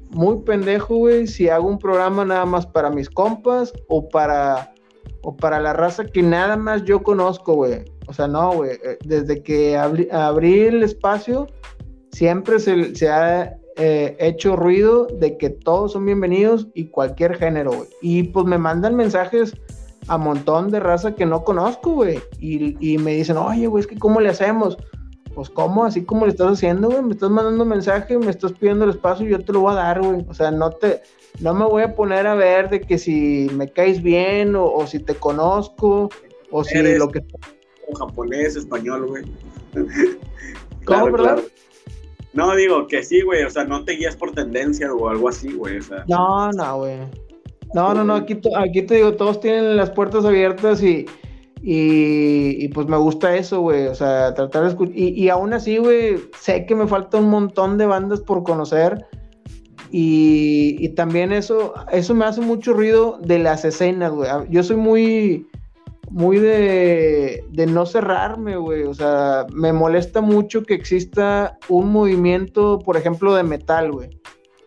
muy 0.10 0.42
pendejo, 0.42 0.96
güey, 0.96 1.28
si 1.28 1.50
hago 1.50 1.68
un 1.68 1.78
programa 1.78 2.26
nada 2.26 2.46
más 2.46 2.66
para 2.66 2.90
mis 2.90 3.10
compas 3.10 3.72
o 3.88 4.10
para, 4.10 4.74
o 5.22 5.36
para 5.36 5.60
la 5.60 5.74
raza 5.74 6.06
que 6.06 6.24
nada 6.24 6.58
más 6.58 6.84
yo 6.84 7.04
conozco, 7.04 7.54
güey. 7.54 7.86
O 8.08 8.14
sea, 8.14 8.28
no, 8.28 8.54
güey. 8.54 8.72
Eh, 8.72 8.98
desde 9.06 9.44
que 9.44 9.78
abrí, 9.78 10.60
el 10.62 10.82
espacio, 10.82 11.48
siempre 12.12 12.60
se, 12.60 12.96
se 12.96 13.10
ha 13.10 13.58
eh, 13.78 14.16
hecho 14.20 14.56
ruido 14.56 15.06
de 15.06 15.38
que 15.38 15.50
todos 15.50 15.94
son 15.94 16.06
bienvenidos 16.06 16.68
y 16.74 16.86
cualquier 16.88 17.36
género, 17.38 17.72
güey. 17.72 17.90
Y 18.02 18.24
pues 18.24 18.46
me 18.46 18.58
mandan 18.58 18.96
mensajes 18.96 19.54
a 20.08 20.18
montón 20.18 20.72
de 20.72 20.80
raza 20.80 21.16
que 21.16 21.26
no 21.26 21.44
conozco, 21.44 21.92
güey. 21.94 22.20
Y, 22.40 22.76
y 22.80 22.98
me 22.98 23.14
dicen, 23.14 23.38
oye, 23.38 23.68
güey, 23.68 23.82
es 23.82 23.88
que 23.88 23.98
¿cómo 23.98 24.20
le 24.20 24.30
hacemos? 24.30 24.78
pues 25.40 25.50
¿cómo? 25.50 25.86
Así 25.86 26.04
como 26.04 26.26
le 26.26 26.32
estás 26.32 26.52
haciendo, 26.52 26.90
güey, 26.90 27.02
me 27.02 27.14
estás 27.14 27.30
mandando 27.30 27.64
un 27.64 27.70
mensaje, 27.70 28.18
me 28.18 28.30
estás 28.30 28.52
pidiendo 28.52 28.84
el 28.84 28.92
espacio 28.92 29.26
y 29.26 29.30
yo 29.32 29.40
te 29.40 29.54
lo 29.54 29.62
voy 29.62 29.72
a 29.72 29.76
dar, 29.76 30.02
güey. 30.02 30.26
O 30.28 30.34
sea, 30.34 30.52
no 30.52 30.72
te, 30.72 31.02
no 31.40 31.54
me 31.54 31.64
voy 31.64 31.84
a 31.84 31.96
poner 31.96 32.28
a 32.28 32.36
ver 32.36 32.70
de 32.70 32.82
que 32.82 32.98
si 32.98 33.50
me 33.54 33.72
caes 33.72 34.04
bien 34.04 34.54
o, 34.58 34.86
si 34.86 35.00
te 35.00 35.16
conozco 35.16 36.10
o 36.52 36.64
si 36.66 36.82
lo 36.82 37.08
que... 37.10 37.24
japonés, 37.98 38.58
español, 38.58 39.08
güey. 39.08 39.24
¿Cómo, 40.86 41.06
perdón? 41.12 41.44
No, 42.34 42.56
digo 42.56 42.88
que 42.88 43.04
sí, 43.04 43.22
güey, 43.22 43.44
o 43.44 43.50
sea, 43.50 43.64
no 43.64 43.84
te 43.84 43.94
guías 43.94 44.16
por 44.16 44.32
tendencia 44.32 44.94
o 44.94 45.10
algo 45.10 45.30
así, 45.30 45.52
güey, 45.54 45.78
o 45.78 45.82
sea. 45.82 46.06
No, 46.08 46.52
no, 46.52 46.78
güey. 46.78 46.98
No, 47.74 47.94
no, 47.94 48.04
no, 48.04 48.16
aquí, 48.16 48.40
aquí 48.56 48.82
te 48.84 48.96
digo, 48.96 49.14
todos 49.14 49.40
tienen 49.40 49.78
las 49.78 49.92
puertas 49.92 50.26
abiertas 50.26 50.82
y, 50.82 51.06
y, 51.62 52.68
pues 52.70 52.88
me 52.88 52.98
gusta 52.98 53.36
eso, 53.36 53.62
güey. 53.62 53.88
O 53.88 53.96
sea, 53.96 54.34
tratar 54.34 54.64
de 54.64 54.70
escuchar. 54.70 54.98
Y, 54.98 55.10
y, 55.10 55.30
aún 55.30 55.54
así, 55.54 55.78
güey, 55.78 56.18
sé 56.40 56.66
que 56.66 56.76
me 56.76 56.88
falta 56.88 57.18
un 57.18 57.30
montón 57.30 57.78
de 57.78 57.86
bandas 57.86 58.22
por 58.22 58.44
conocer. 58.44 59.06
Y, 59.92 60.78
y, 60.80 60.90
también 60.90 61.32
eso, 61.32 61.74
eso 61.92 62.16
me 62.16 62.26
hace 62.26 62.42
mucho 62.42 62.74
ruido 62.74 63.20
de 63.22 63.40
las 63.40 63.66
escenas, 63.66 64.12
güey. 64.12 64.30
Yo 64.50 64.64
soy 64.64 64.78
muy, 64.78 65.48
muy 66.10 66.40
de, 66.40 67.44
de 67.50 67.66
no 67.66 67.86
cerrarme, 67.86 68.58
güey. 68.58 68.84
O 68.84 68.94
sea, 68.94 69.46
me 69.52 69.74
molesta 69.74 70.22
mucho 70.22 70.64
que 70.64 70.74
exista 70.74 71.58
un 71.68 71.92
movimiento, 71.92 72.80
por 72.80 72.98
ejemplo, 72.98 73.36
de 73.36 73.44
metal, 73.44 73.92
güey. 73.92 74.10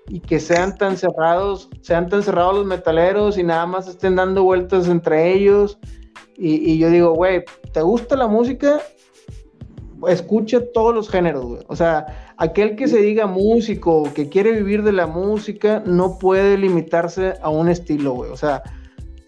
Y 0.09 0.21
que 0.21 0.41
sean 0.41 0.77
tan 0.77 0.97
cerrados, 0.97 1.69
sean 1.81 2.09
tan 2.09 2.23
cerrados 2.23 2.57
los 2.57 2.67
metaleros 2.67 3.39
y 3.39 3.45
nada 3.45 3.67
más 3.67 3.89
estén 3.89 4.17
dando 4.17 4.43
vueltas 4.43 4.89
entre 4.89 5.33
ellos 5.33 5.79
y, 6.37 6.79
yo 6.79 6.91
digo, 6.91 7.15
güey, 7.15 7.45
¿te 7.73 7.83
gusta 7.83 8.17
la 8.17 8.27
música? 8.27 8.81
Escucha 10.09 10.61
todos 10.73 10.95
los 10.95 11.09
géneros, 11.09 11.45
güey. 11.45 11.63
O 11.69 11.77
sea, 11.77 12.35
aquel 12.37 12.75
que 12.75 12.89
se 12.89 12.99
diga 12.99 13.27
músico, 13.27 14.13
que 14.13 14.29
quiere 14.29 14.53
vivir 14.53 14.83
de 14.83 14.93
la 14.93 15.07
música, 15.07 15.83
no 15.87 16.19
puede 16.19 16.59
limitarse 16.59 17.35
a 17.43 17.51
un 17.51 17.69
estilo, 17.69 18.15
güey. 18.15 18.31
O 18.31 18.37
sea, 18.37 18.63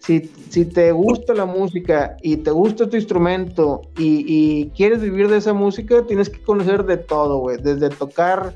si, 0.05 0.31
si, 0.49 0.65
te 0.65 0.91
gusta 0.91 1.33
la 1.33 1.45
música 1.45 2.15
y 2.21 2.37
te 2.37 2.51
gusta 2.51 2.87
tu 2.87 2.95
instrumento 2.95 3.81
y, 3.97 4.69
quieres 4.75 5.01
vivir 5.01 5.29
de 5.29 5.37
esa 5.37 5.53
música, 5.53 6.03
tienes 6.07 6.29
que 6.29 6.41
conocer 6.41 6.85
de 6.85 6.97
todo, 6.97 7.39
güey. 7.39 7.57
Desde 7.57 7.89
tocar, 7.89 8.53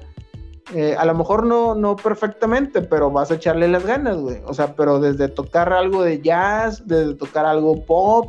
eh, 0.76 0.96
a 0.96 1.06
lo 1.06 1.16
mejor 1.16 1.48
no, 1.48 1.74
no 1.74 1.96
perfectamente, 1.96 2.82
pero 2.82 3.10
vas 3.10 3.32
a 3.32 3.36
echarle 3.36 3.68
las 3.68 3.84
ganas, 3.84 4.18
güey. 4.18 4.38
O 4.46 4.54
sea, 4.54 4.76
pero 4.76 5.00
desde 5.00 5.28
tocar 5.28 5.74
algo 5.74 6.04
de 6.04 6.22
jazz, 6.22 6.84
desde 6.86 7.16
tocar 7.16 7.48
algo 7.48 7.84
pop, 7.84 8.28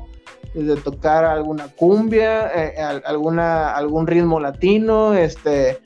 desde 0.54 0.80
tocar 0.80 1.26
alguna 1.26 1.68
cumbia, 1.68 2.50
eh, 2.54 2.80
alguna, 3.04 3.74
algún 3.74 4.06
ritmo 4.06 4.40
latino, 4.40 5.12
este, 5.12 5.78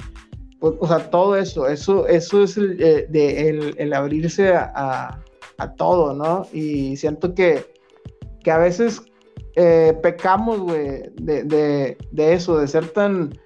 pues, 0.61 0.74
o 0.78 0.87
sea, 0.87 1.11
todo 1.11 1.37
eso, 1.37 1.66
eso, 1.68 2.07
eso 2.07 2.45
es 2.45 2.57
el, 2.57 2.80
eh, 2.80 3.74
el, 3.76 3.93
abrirse 3.93 4.55
a, 4.55 5.18
a, 5.59 5.72
todo, 5.74 6.14
¿no? 6.14 6.46
Y 6.52 6.96
siento 6.96 7.34
que, 7.34 7.64
que 8.42 8.50
a 8.50 8.59
veces 8.59 9.02
eh, 9.57 9.96
pecamos, 10.02 10.61
güey, 10.61 11.02
de, 11.14 11.96
de, 12.11 12.32
eso, 12.32 12.59
de 12.59 12.68
ser 12.68 12.88
tan, 12.88 13.38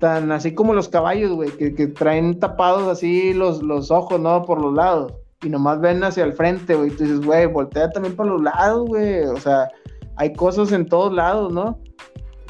tan 0.00 0.32
así 0.32 0.54
como 0.54 0.74
los 0.74 0.88
caballos, 0.88 1.32
güey, 1.32 1.50
que, 1.50 1.74
que, 1.74 1.86
traen 1.86 2.38
tapados 2.38 2.88
así 2.88 3.32
los, 3.32 3.62
los 3.62 3.90
ojos, 3.90 4.20
¿no? 4.20 4.44
Por 4.44 4.60
los 4.60 4.74
lados. 4.74 5.12
Y 5.42 5.48
nomás 5.48 5.80
ven 5.80 6.02
hacia 6.02 6.24
el 6.24 6.32
frente, 6.32 6.74
güey. 6.74 6.88
Y 6.88 6.96
tú 6.96 7.04
dices, 7.04 7.20
güey, 7.20 7.46
voltea 7.46 7.90
también 7.90 8.16
por 8.16 8.26
los 8.26 8.42
lados, 8.42 8.86
güey. 8.86 9.24
O 9.24 9.36
sea, 9.38 9.68
hay 10.16 10.32
cosas 10.32 10.72
en 10.72 10.86
todos 10.86 11.12
lados, 11.12 11.52
¿no? 11.52 11.78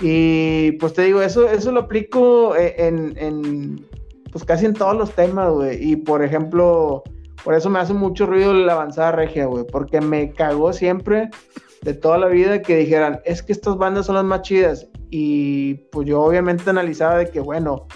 Y 0.01 0.73
pues 0.73 0.93
te 0.93 1.03
digo, 1.03 1.23
eso, 1.23 1.49
eso 1.49 1.73
lo 1.73 1.81
aplico 1.81 2.55
e, 2.55 2.75
en, 2.79 3.87
pues 4.31 4.45
casi 4.45 4.67
en 4.67 4.75
todos 4.75 4.97
los 4.97 5.13
temas, 5.13 5.53
güey. 5.53 5.93
Y 5.93 5.97
por 5.97 6.23
ejemplo, 6.23 7.03
por 7.47 7.55
eso 7.55 7.71
me 7.71 7.79
hace 7.79 7.95
mucho 7.95 8.27
ruido 8.27 8.53
la 8.53 8.73
avanzada 8.73 9.13
regia, 9.13 9.47
güey, 9.47 9.65
porque 9.65 10.01
me 10.01 10.33
cagó 10.33 10.73
siempre 10.73 11.31
de 11.83 11.95
toda 11.95 12.19
la 12.19 12.27
vida 12.27 12.61
que 12.61 12.77
dijeran, 12.77 13.21
es 13.25 13.41
que 13.41 13.53
estas 13.53 13.77
bandas 13.77 14.07
son 14.07 14.17
las 14.17 14.25
más 14.25 14.43
chidas. 14.43 14.89
Y 15.11 15.75
pues 15.93 16.09
yo 16.09 16.23
obviamente 16.23 16.69
analizaba 16.69 17.19
de 17.19 17.31
que, 17.31 17.39
bueno, 17.39 17.87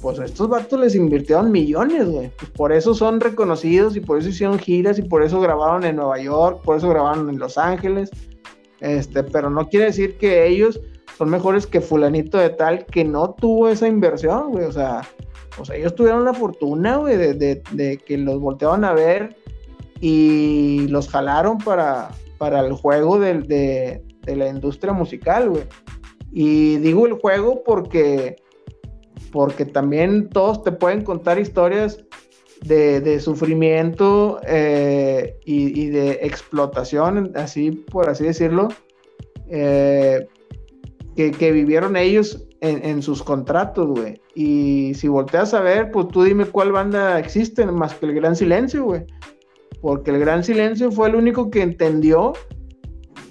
pues 0.00 0.18
estos 0.18 0.48
vatos 0.48 0.80
les 0.80 0.96
invirtieron 0.96 1.52
millones, 1.52 2.08
güey. 2.08 2.32
Pues 2.36 2.50
por 2.50 2.72
eso 2.72 2.92
son 2.92 3.20
reconocidos 3.20 3.94
y 3.94 4.00
por 4.00 4.18
eso 4.18 4.30
hicieron 4.30 4.58
giras 4.58 4.98
y 4.98 5.02
por 5.02 5.22
eso 5.22 5.40
grabaron 5.40 5.84
en 5.84 5.94
Nueva 5.94 6.18
York, 6.18 6.62
por 6.64 6.76
eso 6.76 6.88
grabaron 6.88 7.30
en 7.30 7.38
Los 7.38 7.58
Ángeles 7.58 8.10
este, 8.82 9.22
pero 9.22 9.48
no 9.48 9.68
quiere 9.68 9.86
decir 9.86 10.18
que 10.18 10.44
ellos 10.44 10.80
son 11.22 11.30
mejores 11.30 11.68
que 11.68 11.80
fulanito 11.80 12.36
de 12.36 12.50
tal 12.50 12.84
que 12.84 13.04
no 13.04 13.34
tuvo 13.34 13.68
esa 13.68 13.86
inversión, 13.86 14.50
güey. 14.50 14.64
O 14.64 14.72
sea, 14.72 15.02
o 15.56 15.64
sea, 15.64 15.76
ellos 15.76 15.94
tuvieron 15.94 16.24
la 16.24 16.34
fortuna, 16.34 16.96
güey, 16.96 17.16
de, 17.16 18.02
que 18.04 18.18
los 18.18 18.40
volteaban 18.40 18.84
a 18.84 18.92
ver 18.92 19.36
y 20.00 20.88
los 20.88 21.08
jalaron 21.08 21.58
para, 21.58 22.10
para 22.38 22.66
el 22.66 22.72
juego 22.72 23.20
de, 23.20 24.02
de 24.22 24.36
la 24.36 24.48
industria 24.48 24.92
musical, 24.92 25.50
güey. 25.50 25.62
Y 26.32 26.78
digo 26.78 27.06
el 27.06 27.12
juego 27.12 27.62
porque, 27.62 28.34
porque 29.30 29.64
también 29.64 30.28
todos 30.28 30.64
te 30.64 30.72
pueden 30.72 31.04
contar 31.04 31.38
historias 31.38 32.04
de, 32.62 33.20
sufrimiento 33.20 34.40
eh, 34.44 35.36
y, 35.44 35.86
de 35.86 36.18
explotación, 36.22 37.30
así 37.36 37.70
por 37.70 38.08
así 38.08 38.24
decirlo, 38.24 38.70
eh, 39.48 40.26
que, 41.16 41.52
vivieron 41.52 41.96
ellos 41.96 42.46
en, 42.60 43.02
sus 43.02 43.22
contratos, 43.22 43.88
güey. 43.88 44.20
Y 44.34 44.94
si 44.94 45.08
volteas 45.08 45.52
a 45.54 45.60
ver, 45.60 45.90
pues 45.90 46.08
tú 46.08 46.22
dime 46.22 46.46
cuál 46.46 46.72
banda 46.72 47.18
existe 47.18 47.66
más 47.66 47.94
que 47.94 48.06
el 48.06 48.14
Gran 48.14 48.36
Silencio, 48.36 48.84
güey. 48.84 49.04
Porque 49.80 50.10
el 50.10 50.20
Gran 50.20 50.44
Silencio 50.44 50.90
fue 50.92 51.08
el 51.08 51.16
único 51.16 51.50
que 51.50 51.62
entendió 51.62 52.32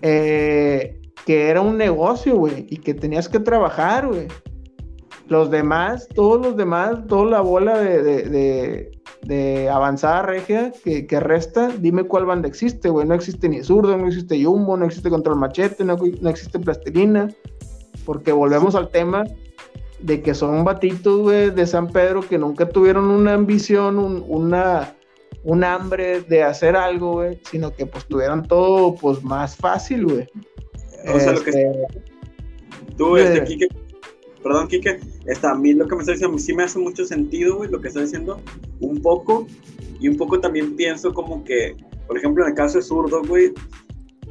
eh, 0.02 1.00
que 1.26 1.50
era 1.50 1.62
un 1.62 1.78
negocio, 1.78 2.36
güey, 2.36 2.66
y 2.70 2.78
que 2.78 2.94
tenías 2.94 3.30
que 3.30 3.40
trabajar, 3.40 4.08
güey. 4.08 4.28
Los 5.28 5.50
demás, 5.50 6.08
todos 6.14 6.46
los 6.46 6.58
demás, 6.58 7.08
toda 7.08 7.26
la 7.32 7.42
bola 7.42 7.80
de, 7.80 8.92
de, 9.24 9.70
avanzada 9.70 10.24
regia 10.24 10.74
que, 10.84 11.20
resta, 11.22 11.70
dime 11.80 12.04
cuál 12.04 12.26
banda 12.26 12.48
existe, 12.48 12.90
güey. 12.90 13.08
No 13.08 13.14
existe 13.14 13.48
ni 13.48 13.64
zurdo, 13.64 13.98
no 13.98 14.08
existe 14.08 14.44
Jumbo, 14.44 14.76
no 14.76 14.86
existe 14.86 15.10
Control 15.10 15.38
Machete, 15.38 15.86
no, 15.86 15.96
no 16.22 16.30
existe 16.30 16.60
Plastilina. 16.60 17.30
Porque 18.06 18.32
volvemos 18.32 18.76
al 18.76 18.90
tema 18.90 19.24
de 20.02 20.22
que 20.22 20.34
son 20.34 20.64
batitos, 20.64 21.20
güey, 21.20 21.52
de 21.52 21.68
San 21.68 21.88
Pedro 21.88 22.22
que 22.22 22.38
nunca 22.38 22.68
tuvieron 22.68 23.06
una 23.10 23.34
ambición, 23.34 23.98
una, 24.28 24.96
un 25.44 25.64
hambre 25.64 26.22
de 26.22 26.44
hacer 26.44 26.76
algo, 26.76 27.14
güey, 27.14 27.40
sino 27.50 27.74
que 27.74 27.86
pues 27.86 28.06
tuvieron 28.06 28.48
todo, 28.48 28.96
pues, 28.96 29.24
más 29.24 29.56
fácil, 29.56 30.06
güey. 30.06 30.28
O 31.14 31.20
sea, 31.20 31.34
lo 31.34 31.44
que... 31.44 31.50
Este, 31.50 32.04
tú, 32.98 33.18
este, 33.18 33.44
Kike, 33.44 33.68
perdón, 34.44 34.68
Kike, 34.68 35.00
está, 35.26 35.52
a 35.52 35.56
mí 35.56 35.74
lo 35.74 35.88
que 35.88 35.96
me 35.96 36.02
está 36.02 36.14
diciendo, 36.14 36.38
sí 36.38 36.54
me 36.54 36.64
hace 36.64 36.80
mucho 36.80 37.06
sentido, 37.06 37.58
güey, 37.58 37.70
lo 37.70 37.80
que 37.80 37.88
está 37.88 38.02
diciendo, 38.02 38.40
un 38.80 39.02
poco, 39.02 39.48
y 40.00 40.08
un 40.08 40.18
poco 40.18 40.40
también 40.40 40.76
pienso 40.76 41.14
como 41.14 41.44
que, 41.44 41.76
por 42.08 42.18
ejemplo, 42.18 42.44
en 42.44 42.52
el 42.52 42.56
caso 42.56 42.78
de 42.78 42.84
Zurdo, 42.84 43.22
güey, 43.24 43.54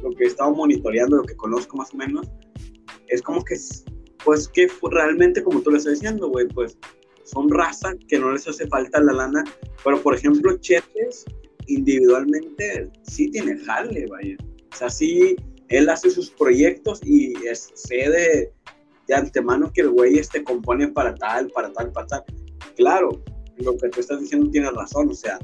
lo 0.01 0.11
que 0.11 0.25
he 0.25 0.27
estado 0.27 0.53
monitoreando, 0.53 1.17
lo 1.17 1.23
que 1.23 1.35
conozco 1.35 1.77
más 1.77 1.93
o 1.93 1.97
menos, 1.97 2.27
es 3.11 3.21
como 3.21 3.43
que 3.43 3.55
pues 4.23 4.47
que 4.47 4.67
realmente, 4.91 5.43
como 5.43 5.61
tú 5.61 5.71
le 5.71 5.77
estás 5.77 5.93
diciendo, 5.93 6.29
güey, 6.29 6.47
pues 6.47 6.77
son 7.23 7.49
raza 7.49 7.93
que 8.07 8.19
no 8.19 8.31
les 8.31 8.47
hace 8.47 8.67
falta 8.67 9.01
la 9.01 9.13
lana, 9.13 9.43
pero 9.83 10.01
por 10.01 10.15
ejemplo, 10.15 10.57
Chetes 10.57 11.25
individualmente 11.67 12.91
sí 13.03 13.29
tiene 13.31 13.57
jale, 13.59 14.05
vaya. 14.07 14.37
O 14.73 14.75
sea, 14.75 14.89
sí, 14.89 15.35
él 15.69 15.89
hace 15.89 16.09
sus 16.09 16.29
proyectos 16.31 16.99
y 17.03 17.33
sé 17.53 18.09
de, 18.09 18.51
de 19.07 19.15
antemano 19.15 19.71
que 19.73 19.81
el 19.81 19.89
güey 19.89 20.17
este 20.17 20.43
compone 20.43 20.87
para 20.89 21.15
tal, 21.15 21.49
para 21.49 21.71
tal, 21.73 21.91
para 21.91 22.07
tal. 22.07 22.23
Claro, 22.75 23.23
lo 23.57 23.77
que 23.77 23.89
tú 23.89 23.99
estás 23.99 24.19
diciendo 24.21 24.49
tiene 24.49 24.69
razón, 24.71 25.09
o 25.09 25.13
sea, 25.13 25.39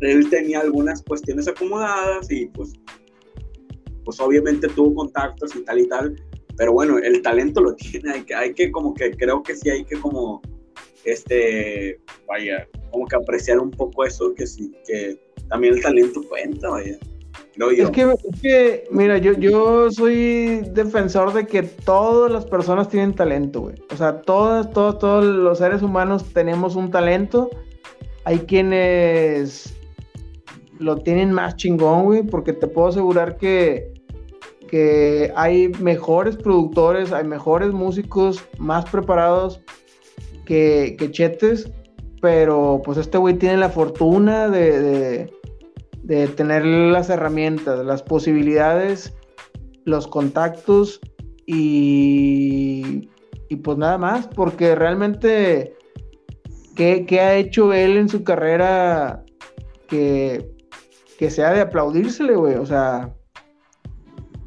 él 0.00 0.28
tenía 0.30 0.60
algunas 0.60 1.02
cuestiones 1.02 1.48
acomodadas 1.48 2.30
y 2.30 2.46
pues, 2.46 2.72
pues 4.04 4.20
obviamente 4.20 4.68
tuvo 4.68 4.94
contactos 4.94 5.54
y 5.54 5.64
tal 5.64 5.78
y 5.78 5.88
tal, 5.88 6.16
pero 6.60 6.74
bueno, 6.74 6.98
el 6.98 7.22
talento 7.22 7.62
lo 7.62 7.74
tiene, 7.74 8.12
hay 8.12 8.22
que, 8.22 8.34
hay 8.34 8.52
que 8.52 8.70
como 8.70 8.92
que, 8.92 9.12
creo 9.12 9.42
que 9.42 9.56
sí 9.56 9.70
hay 9.70 9.82
que 9.82 9.98
como, 9.98 10.42
este, 11.06 11.98
vaya, 12.28 12.68
como 12.90 13.06
que 13.06 13.16
apreciar 13.16 13.58
un 13.60 13.70
poco 13.70 14.04
eso, 14.04 14.34
que 14.34 14.46
sí, 14.46 14.70
que 14.86 15.18
también 15.48 15.72
el 15.72 15.80
talento 15.80 16.20
cuenta, 16.28 16.68
vaya. 16.68 16.98
Es, 17.78 17.90
que, 17.90 18.02
es 18.02 18.40
que, 18.42 18.84
mira, 18.90 19.16
yo, 19.16 19.32
yo 19.32 19.90
soy 19.90 20.60
defensor 20.72 21.32
de 21.32 21.46
que 21.46 21.62
todas 21.62 22.30
las 22.30 22.44
personas 22.44 22.90
tienen 22.90 23.14
talento, 23.14 23.62
güey. 23.62 23.76
O 23.90 23.96
sea, 23.96 24.20
todos, 24.20 24.70
todos, 24.70 24.98
todos 24.98 25.24
los 25.24 25.56
seres 25.56 25.80
humanos 25.80 26.26
tenemos 26.34 26.76
un 26.76 26.90
talento. 26.90 27.48
Hay 28.24 28.40
quienes 28.40 29.74
lo 30.78 30.98
tienen 30.98 31.32
más 31.32 31.56
chingón, 31.56 32.04
güey, 32.04 32.22
porque 32.22 32.52
te 32.52 32.66
puedo 32.66 32.88
asegurar 32.88 33.38
que 33.38 33.94
que 34.70 35.32
hay 35.34 35.68
mejores 35.80 36.36
productores, 36.36 37.12
hay 37.12 37.24
mejores 37.24 37.72
músicos 37.72 38.44
más 38.58 38.88
preparados 38.88 39.60
que, 40.44 40.96
Chetes, 41.10 41.70
pero 42.20 42.80
pues 42.84 42.96
este 42.96 43.18
güey 43.18 43.34
tiene 43.34 43.56
la 43.56 43.68
fortuna 43.68 44.48
de, 44.48 45.28
de, 46.04 46.28
tener 46.28 46.64
las 46.64 47.10
herramientas, 47.10 47.84
las 47.84 48.02
posibilidades, 48.04 49.12
los 49.84 50.06
contactos 50.06 51.00
y, 51.46 53.08
y 53.48 53.56
pues 53.56 53.76
nada 53.76 53.98
más, 53.98 54.28
porque 54.28 54.76
realmente, 54.76 55.74
¿qué, 56.76 57.06
¿qué, 57.06 57.20
ha 57.20 57.34
hecho 57.34 57.72
él 57.72 57.96
en 57.96 58.08
su 58.08 58.22
carrera 58.22 59.24
que, 59.88 60.48
que 61.18 61.28
sea 61.28 61.52
de 61.52 61.60
aplaudírsele, 61.60 62.36
güey? 62.36 62.54
O 62.54 62.66
sea, 62.66 63.14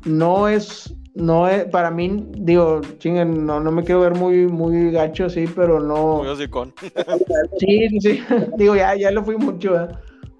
no 0.06 0.48
es, 0.48 0.94
no 1.16 1.48
es, 1.48 1.66
para 1.66 1.92
mí, 1.92 2.28
digo, 2.38 2.82
chinguen, 2.98 3.46
no, 3.46 3.60
no 3.60 3.72
me 3.72 3.84
quiero 3.84 4.02
ver 4.02 4.16
muy, 4.16 4.48
muy 4.48 4.92
gacho 4.92 5.26
así, 5.26 5.46
pero 5.56 5.80
no. 5.80 6.18
Muy 6.18 6.28
hocicón. 6.28 6.74
Sí, 7.60 7.90
sí, 7.90 8.02
sí. 8.02 8.24
digo, 8.58 8.76
ya, 8.76 8.96
ya 8.96 9.12
lo 9.12 9.24
fui 9.24 9.38
mucho, 9.38 9.80
¿eh? 9.82 9.88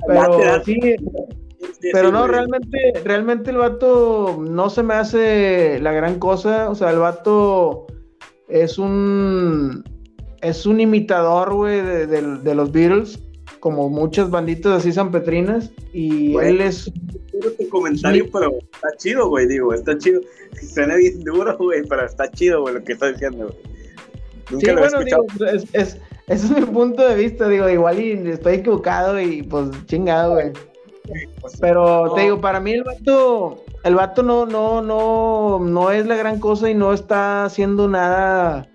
Pero 0.06 0.64
sí, 0.64 0.80
pero 1.94 2.12
no, 2.12 2.28
realmente, 2.28 2.94
realmente 3.04 3.52
el 3.52 3.58
vato 3.58 4.38
no 4.40 4.70
se 4.70 4.84
me 4.84 4.96
hace 4.96 5.80
la 5.80 5.94
gran 5.94 6.20
cosa. 6.20 6.70
O 6.70 6.76
sea, 6.76 6.92
el 6.92 7.00
vato 7.00 7.88
es 8.50 8.78
un 8.78 9.84
es 10.42 10.66
un 10.66 10.82
imitador, 10.82 11.54
güey, 11.54 11.82
de, 11.82 12.06
de, 12.06 12.56
los 12.56 12.72
Beatles, 12.72 13.20
como 13.62 13.90
muchas 13.90 14.30
banditas 14.30 14.74
así 14.74 14.92
sanpetrinas, 14.92 15.72
y 15.94 16.36
él 16.36 16.60
es 16.60 16.92
tu 17.40 17.70
comentario, 17.70 18.26
pero 18.32 18.58
está 18.74 18.90
chido, 18.98 19.30
güey, 19.30 19.48
digo, 19.48 19.74
está 19.74 19.98
chido. 19.98 20.22
Suena 20.74 20.96
bien 20.96 21.24
duro, 21.24 21.58
güey, 21.58 21.84
pero 21.84 22.06
está 22.06 22.30
chido, 22.32 22.62
güey, 22.62 22.76
lo 22.76 22.84
que 22.84 22.94
estás 22.94 23.14
diciendo, 23.14 23.56
sí, 24.50 24.72
bueno, 24.72 25.00
digo, 25.04 25.26
es, 25.52 25.64
es, 25.74 25.98
ese 26.28 26.46
es 26.46 26.52
mi 26.60 26.66
punto 26.66 27.08
de 27.08 27.16
vista, 27.16 27.48
digo, 27.48 27.70
igual 27.70 28.00
y 28.00 28.12
estoy 28.30 28.56
equivocado 28.56 29.20
y 29.20 29.44
pues 29.44 29.70
chingado, 29.86 30.34
güey. 30.34 30.52
Pues, 31.42 31.58
pero 31.60 32.14
te 32.16 32.22
digo, 32.22 32.40
para 32.40 32.62
mí 32.62 32.72
el 32.72 32.84
vato, 32.84 33.66
el 33.84 33.96
vato 33.96 34.24
no, 34.24 34.46
no, 34.46 34.82
no, 34.82 35.60
no 35.60 35.92
es 35.92 36.06
la 36.06 36.16
gran 36.16 36.40
cosa 36.40 36.70
y 36.70 36.74
no 36.74 36.94
está 36.94 37.44
haciendo 37.44 37.90
nada, 37.90 38.70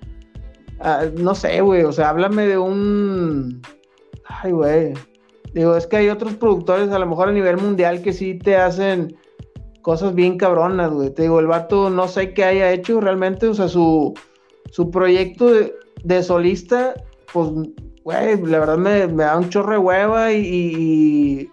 ah, 0.81 1.07
no 1.17 1.35
sé, 1.35 1.61
güey, 1.63 1.85
o 1.85 1.93
sea, 1.93 2.11
háblame 2.11 2.47
de 2.47 2.59
un, 2.59 3.63
ay, 4.27 4.53
güey, 4.53 4.95
Digo, 5.59 5.77
es 5.77 5.89
que 5.89 5.97
hay 5.97 6.09
otros 6.09 6.35
productores 6.35 6.93
a 6.93 7.01
lo 7.01 7.07
mejor 7.07 7.31
a 7.31 7.33
nivel 7.33 7.57
mundial 7.57 8.01
que 8.01 8.13
sí 8.13 8.39
te 8.39 8.55
hacen 8.55 9.17
cosas 9.83 10.15
bien 10.15 10.39
cabronas, 10.39 10.93
güey. 10.93 11.11
Te 11.11 11.23
digo, 11.23 11.41
el 11.41 11.49
vato 11.49 11.91
no 11.91 12.07
sé 12.07 12.33
qué 12.33 12.45
haya 12.45 12.71
hecho 12.71 13.01
realmente, 13.01 13.49
o 13.49 13.55
sea, 13.55 13.67
su, 13.67 14.15
su 14.71 14.93
proyecto 14.93 15.51
de, 16.05 16.23
solista, 16.23 16.95
pues, 17.33 17.49
güey, 18.05 18.41
la 18.45 18.61
verdad 18.61 18.79
me, 18.79 19.09
da 19.09 19.37
un 19.37 19.49
chorre 19.49 19.73
de 19.73 19.79
hueva 19.79 20.33
y, 20.33 21.51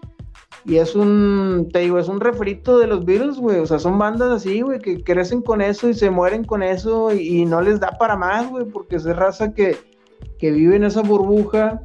y, 0.65 0.77
es 0.77 0.95
un, 0.95 1.67
te 1.73 1.79
digo, 1.79 1.97
es 1.97 2.07
un 2.07 2.19
refrito 2.19 2.77
de 2.77 2.85
los 2.85 3.05
Beatles, 3.05 3.37
güey. 3.37 3.57
O 3.57 3.65
sea, 3.65 3.79
son 3.79 3.97
bandas 3.97 4.29
así, 4.29 4.61
güey, 4.61 4.77
que 4.77 5.03
crecen 5.03 5.41
con 5.41 5.61
eso 5.61 5.89
y 5.89 5.95
se 5.95 6.11
mueren 6.11 6.43
con 6.43 6.61
eso 6.61 7.11
y, 7.11 7.43
no 7.45 7.59
les 7.59 7.79
da 7.79 7.97
para 7.97 8.15
más, 8.15 8.51
güey, 8.51 8.65
porque 8.65 8.97
es 8.97 9.05
raza 9.05 9.55
que, 9.55 9.75
que 10.37 10.51
vive 10.51 10.75
en 10.75 10.83
esa 10.83 11.01
burbuja 11.01 11.81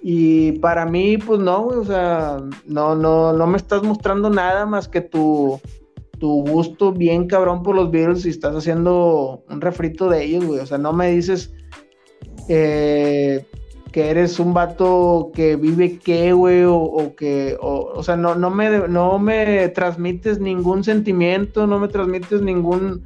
y 0.00 0.52
para 0.60 0.86
mí, 0.86 1.18
pues 1.18 1.40
no, 1.40 1.62
güey, 1.62 1.78
o 1.78 1.84
sea, 1.84 2.38
no, 2.66 2.94
no, 2.94 3.32
no 3.32 3.46
me 3.46 3.56
estás 3.56 3.82
mostrando 3.82 4.30
nada 4.30 4.64
más 4.64 4.88
que 4.88 5.00
tu, 5.00 5.60
tu 6.18 6.44
gusto 6.46 6.92
bien 6.92 7.26
cabrón 7.26 7.62
por 7.62 7.74
los 7.74 7.90
Beatles 7.90 8.24
y 8.26 8.30
estás 8.30 8.54
haciendo 8.54 9.44
un 9.48 9.60
refrito 9.60 10.08
de 10.08 10.24
ellos, 10.24 10.44
güey. 10.44 10.60
O 10.60 10.66
sea, 10.66 10.78
no 10.78 10.92
me 10.92 11.10
dices 11.10 11.52
eh, 12.48 13.44
que 13.92 14.10
eres 14.10 14.38
un 14.38 14.54
vato 14.54 15.30
que 15.34 15.56
vive 15.56 15.98
qué, 15.98 16.32
güey, 16.32 16.62
o, 16.64 17.14
que, 17.16 17.56
o, 17.60 17.92
o 17.94 18.02
sea, 18.02 18.16
no, 18.16 18.34
no, 18.34 18.50
me, 18.50 18.88
no 18.88 19.18
me 19.18 19.68
transmites 19.70 20.38
ningún 20.38 20.84
sentimiento, 20.84 21.66
no 21.66 21.78
me 21.78 21.88
transmites 21.88 22.40
ningún 22.40 23.04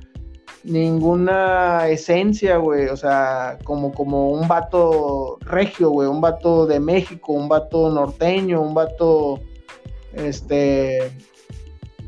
ninguna 0.65 1.89
esencia, 1.89 2.57
güey. 2.57 2.89
O 2.89 2.97
sea, 2.97 3.59
como, 3.65 3.93
como 3.93 4.31
un 4.31 4.49
vato 4.49 5.39
regio, 5.41 5.91
güey. 5.91 6.09
Un 6.09 6.21
vato 6.21 6.67
de 6.67 6.81
México, 6.81 7.33
un 7.33 7.49
vato 7.49 7.91
norteño, 7.91 8.61
un 8.61 8.75
vato. 8.75 9.41
Este. 10.13 11.13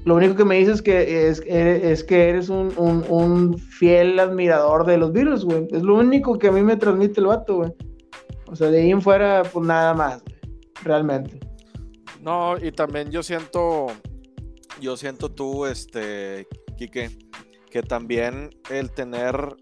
Lo 0.04 0.16
único 0.16 0.34
que 0.34 0.44
me 0.44 0.58
dices 0.58 0.82
que 0.82 1.28
es, 1.28 1.40
es 1.46 2.04
que 2.04 2.28
eres 2.28 2.50
un, 2.50 3.56
fiel 3.58 4.18
admirador 4.18 4.84
de 4.84 4.98
los 4.98 5.12
Beatles, 5.12 5.44
güey. 5.44 5.66
Es 5.70 5.82
lo 5.82 5.96
único 5.96 6.38
que 6.38 6.48
a 6.48 6.52
mí 6.52 6.62
me 6.62 6.76
transmite 6.76 7.20
el 7.20 7.26
vato, 7.26 7.56
güey. 7.56 7.72
O 8.46 8.54
sea, 8.54 8.70
de 8.70 8.82
ahí 8.82 8.90
en 8.90 9.00
fuera, 9.00 9.42
pues 9.50 9.66
nada 9.66 9.94
más, 9.94 10.22
realmente. 10.82 11.40
No, 12.20 12.56
y 12.58 12.70
también 12.70 13.10
yo 13.10 13.22
siento, 13.22 13.86
yo 14.78 14.96
siento 14.98 15.30
tú, 15.30 15.64
este, 15.64 16.46
Quique, 16.76 17.08
que 17.74 17.82
también 17.82 18.50
el 18.70 18.92
tener 18.92 19.56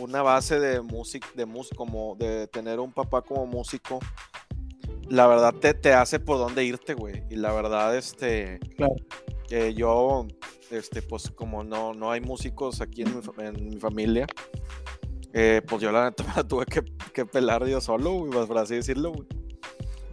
una 0.00 0.22
base 0.22 0.58
de 0.58 0.80
música, 0.80 1.28
de 1.34 1.44
música, 1.44 1.76
como 1.76 2.16
de 2.16 2.46
tener 2.46 2.80
un 2.80 2.94
papá 2.94 3.20
como 3.20 3.44
músico, 3.44 3.98
la 5.06 5.26
verdad 5.26 5.52
te, 5.52 5.74
te 5.74 5.92
hace 5.92 6.18
por 6.18 6.38
dónde 6.38 6.64
irte, 6.64 6.94
güey. 6.94 7.24
Y 7.28 7.36
la 7.36 7.52
verdad, 7.52 7.94
este, 7.94 8.58
claro. 8.74 8.94
que 9.50 9.74
yo, 9.74 10.26
este, 10.70 11.02
pues 11.02 11.30
como 11.30 11.62
no, 11.62 11.92
no 11.92 12.10
hay 12.10 12.22
músicos 12.22 12.80
aquí 12.80 13.02
en 13.02 13.68
mi, 13.68 13.78
familia, 13.78 14.26
eh, 15.34 15.60
pues 15.68 15.82
yo 15.82 15.92
la 15.92 16.06
neta 16.06 16.24
me 16.36 16.44
tuve 16.44 16.64
que, 16.64 16.82
que, 17.12 17.26
pelar 17.26 17.66
yo 17.66 17.82
solo, 17.82 18.12
güey, 18.12 18.30
pues, 18.30 18.46
por 18.46 18.56
así 18.56 18.76
decirlo, 18.76 19.12
güey. 19.12 19.28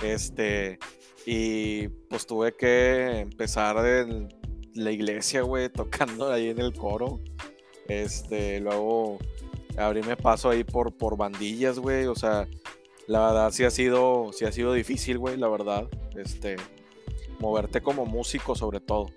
Este, 0.03 0.77
y 1.25 1.87
pues 1.87 2.27
tuve 2.27 2.53
que 2.53 3.19
empezar 3.19 3.77
en 3.85 4.27
la 4.75 4.91
iglesia, 4.91 5.41
güey, 5.41 5.69
tocando 5.73 6.31
ahí 6.31 6.49
en 6.49 6.59
el 6.59 6.73
coro. 6.73 7.19
Este, 7.87 8.59
luego 8.59 9.17
abrirme 9.77 10.15
paso 10.15 10.49
ahí 10.49 10.63
por, 10.63 10.93
por 10.93 11.17
bandillas, 11.17 11.79
güey. 11.79 12.05
O 12.05 12.15
sea, 12.15 12.47
la 13.07 13.27
verdad 13.27 13.51
sí 13.51 13.63
ha 13.63 13.71
sido, 13.71 14.31
sí 14.33 14.45
ha 14.45 14.51
sido 14.51 14.73
difícil, 14.73 15.17
güey, 15.17 15.37
la 15.37 15.47
verdad. 15.47 15.87
Este, 16.15 16.57
moverte 17.39 17.81
como 17.81 18.05
músico 18.05 18.55
sobre 18.55 18.79
todo. 18.79 19.07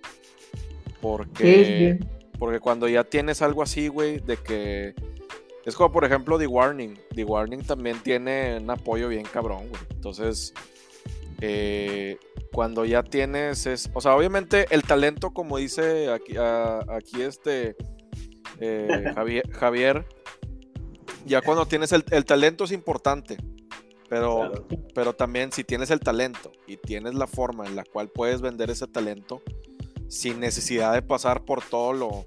Porque, 1.00 2.00
porque 2.38 2.59
cuando 2.59 2.88
ya 2.88 3.04
tienes 3.04 3.42
algo 3.42 3.62
así, 3.62 3.88
güey, 3.88 4.18
de 4.18 4.36
que... 4.36 4.94
Es 5.64 5.76
como, 5.76 5.92
por 5.92 6.04
ejemplo, 6.04 6.38
The 6.38 6.46
Warning. 6.46 6.98
The 7.14 7.24
Warning 7.24 7.62
también 7.62 8.00
tiene 8.02 8.56
un 8.56 8.70
apoyo 8.70 9.09
bien 9.09 9.24
cabrón, 9.24 9.68
güey. 9.68 9.82
Entonces, 9.90 10.54
eh, 11.40 12.16
cuando 12.53 12.84
ya 12.84 13.03
tienes... 13.03 13.66
Es, 13.66 13.90
o 13.94 14.01
sea, 14.01 14.14
obviamente 14.16 14.66
el 14.70 14.82
talento, 14.82 15.32
como 15.32 15.59
dice 15.59 16.11
aquí, 16.11 16.34
aquí 16.36 17.22
este 17.22 17.76
eh, 18.61 19.12
Javier, 19.14 19.51
Javier, 19.53 20.07
ya 21.26 21.42
cuando 21.42 21.66
tienes 21.66 21.92
el, 21.92 22.05
el 22.11 22.24
talento 22.24 22.64
es 22.64 22.72
importante. 22.72 23.36
Pero, 24.09 24.66
pero 24.94 25.12
también 25.14 25.53
si 25.53 25.64
tienes 25.64 25.90
el 25.90 26.01
talento 26.01 26.51
y 26.66 26.78
tienes 26.78 27.14
la 27.14 27.26
forma 27.26 27.66
en 27.66 27.76
la 27.76 27.84
cual 27.84 28.09
puedes 28.09 28.40
vender 28.40 28.70
ese 28.70 28.86
talento 28.86 29.42
sin 30.09 30.40
necesidad 30.40 30.94
de 30.94 31.03
pasar 31.03 31.44
por 31.44 31.62
todo 31.62 31.92
lo, 31.92 32.24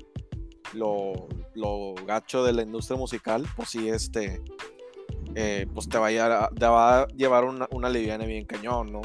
lo, 1.55 1.95
gacho 2.05 2.43
de 2.43 2.53
la 2.53 2.61
industria 2.61 2.97
musical, 2.97 3.47
pues 3.55 3.69
sí, 3.69 3.89
este, 3.89 4.43
eh, 5.33 5.65
pues 5.73 5.89
te 5.89 5.97
va, 5.97 6.07
a, 6.07 7.07
llevar 7.07 7.45
una, 7.45 7.67
una 7.71 7.89
liviana 7.89 8.25
bien 8.25 8.45
cañón, 8.45 8.91
¿no? 8.91 9.01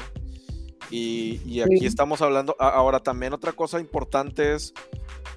Y, 0.89 1.59
aquí 1.61 1.85
estamos 1.85 2.21
hablando, 2.21 2.55
ahora 2.59 2.99
también 2.99 3.33
otra 3.33 3.51
cosa 3.51 3.79
importante 3.79 4.53
es, 4.53 4.73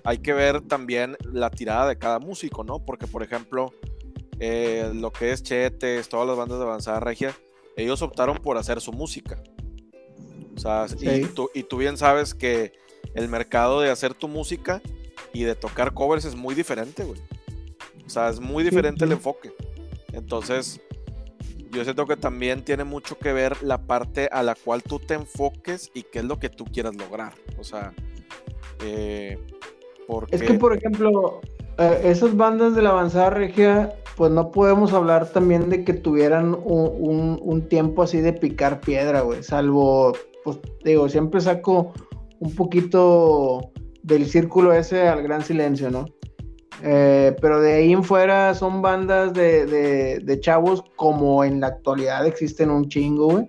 hay 0.04 0.18
que 0.18 0.32
ver 0.32 0.60
también 0.60 1.16
la 1.32 1.50
tirada 1.50 1.88
de 1.88 1.98
cada 1.98 2.18
músico, 2.18 2.62
¿no? 2.62 2.78
Porque, 2.78 3.06
por 3.06 3.22
ejemplo, 3.22 3.72
eh, 4.38 4.90
lo 4.94 5.12
que 5.12 5.32
es 5.32 5.42
Chetes, 5.42 6.08
todas 6.08 6.26
las 6.26 6.36
bandas 6.36 6.58
de 6.58 6.64
avanzada 6.64 7.00
regia, 7.00 7.36
ellos 7.76 8.00
optaron 8.02 8.38
por 8.38 8.58
hacer 8.58 8.80
su 8.80 8.92
música. 8.92 9.42
O 10.56 10.58
sea, 10.58 10.86
y, 11.00 11.62
tú, 11.62 11.76
bien 11.76 11.96
sabes 11.96 12.34
que 12.34 12.72
el 13.14 13.28
mercado 13.28 13.80
de 13.80 13.90
hacer 13.90 14.14
tu 14.14 14.28
música 14.28 14.82
y 15.32 15.44
de 15.44 15.54
tocar 15.54 15.94
covers 15.94 16.24
es 16.24 16.34
muy 16.34 16.54
diferente, 16.54 17.04
güey. 17.04 17.20
O 18.06 18.10
sea, 18.10 18.28
es 18.28 18.40
muy 18.40 18.62
diferente 18.62 19.04
el 19.04 19.12
enfoque. 19.12 19.52
Entonces, 20.12 20.80
yo 21.70 21.84
siento 21.84 22.06
que 22.06 22.16
también 22.16 22.64
tiene 22.64 22.84
mucho 22.84 23.18
que 23.18 23.32
ver 23.32 23.62
la 23.62 23.78
parte 23.78 24.28
a 24.32 24.42
la 24.42 24.54
cual 24.54 24.82
tú 24.82 24.98
te 24.98 25.14
enfoques 25.14 25.90
y 25.94 26.02
qué 26.02 26.20
es 26.20 26.24
lo 26.24 26.38
que 26.38 26.48
tú 26.48 26.64
quieras 26.64 26.94
lograr. 26.96 27.34
O 27.58 27.64
sea, 27.64 27.92
eh, 28.84 29.38
porque... 30.06 30.36
Es 30.36 30.42
que, 30.42 30.54
por 30.54 30.76
ejemplo, 30.76 31.40
eh, 31.78 32.00
esas 32.04 32.36
bandas 32.36 32.74
de 32.74 32.82
la 32.82 32.90
avanzada 32.90 33.30
regia 33.30 33.94
pues 34.20 34.32
no 34.32 34.50
podemos 34.50 34.92
hablar 34.92 35.30
también 35.30 35.70
de 35.70 35.82
que 35.82 35.94
tuvieran 35.94 36.54
un, 36.54 37.66
tiempo 37.70 38.02
así 38.02 38.20
de 38.20 38.34
picar 38.34 38.82
piedra, 38.82 39.22
güey. 39.22 39.42
Salvo, 39.42 40.12
pues 40.44 40.58
digo, 40.84 41.08
siempre 41.08 41.40
saco 41.40 41.94
un 42.38 42.54
poquito 42.54 43.72
del 44.02 44.26
círculo 44.26 44.74
ese 44.74 45.08
al 45.08 45.22
gran 45.22 45.42
silencio, 45.42 45.90
¿no? 45.90 46.04
Eh, 46.82 47.36
pero 47.40 47.60
de 47.60 47.74
ahí 47.74 47.92
en 47.92 48.02
fuera 48.02 48.54
son 48.54 48.80
bandas 48.80 49.34
de, 49.34 50.38
chavos 50.40 50.82
como 50.96 51.44
en 51.44 51.60
la 51.60 51.68
actualidad 51.68 52.26
existen 52.26 52.70
un 52.70 52.88
chingo, 52.88 53.26
güey. 53.26 53.46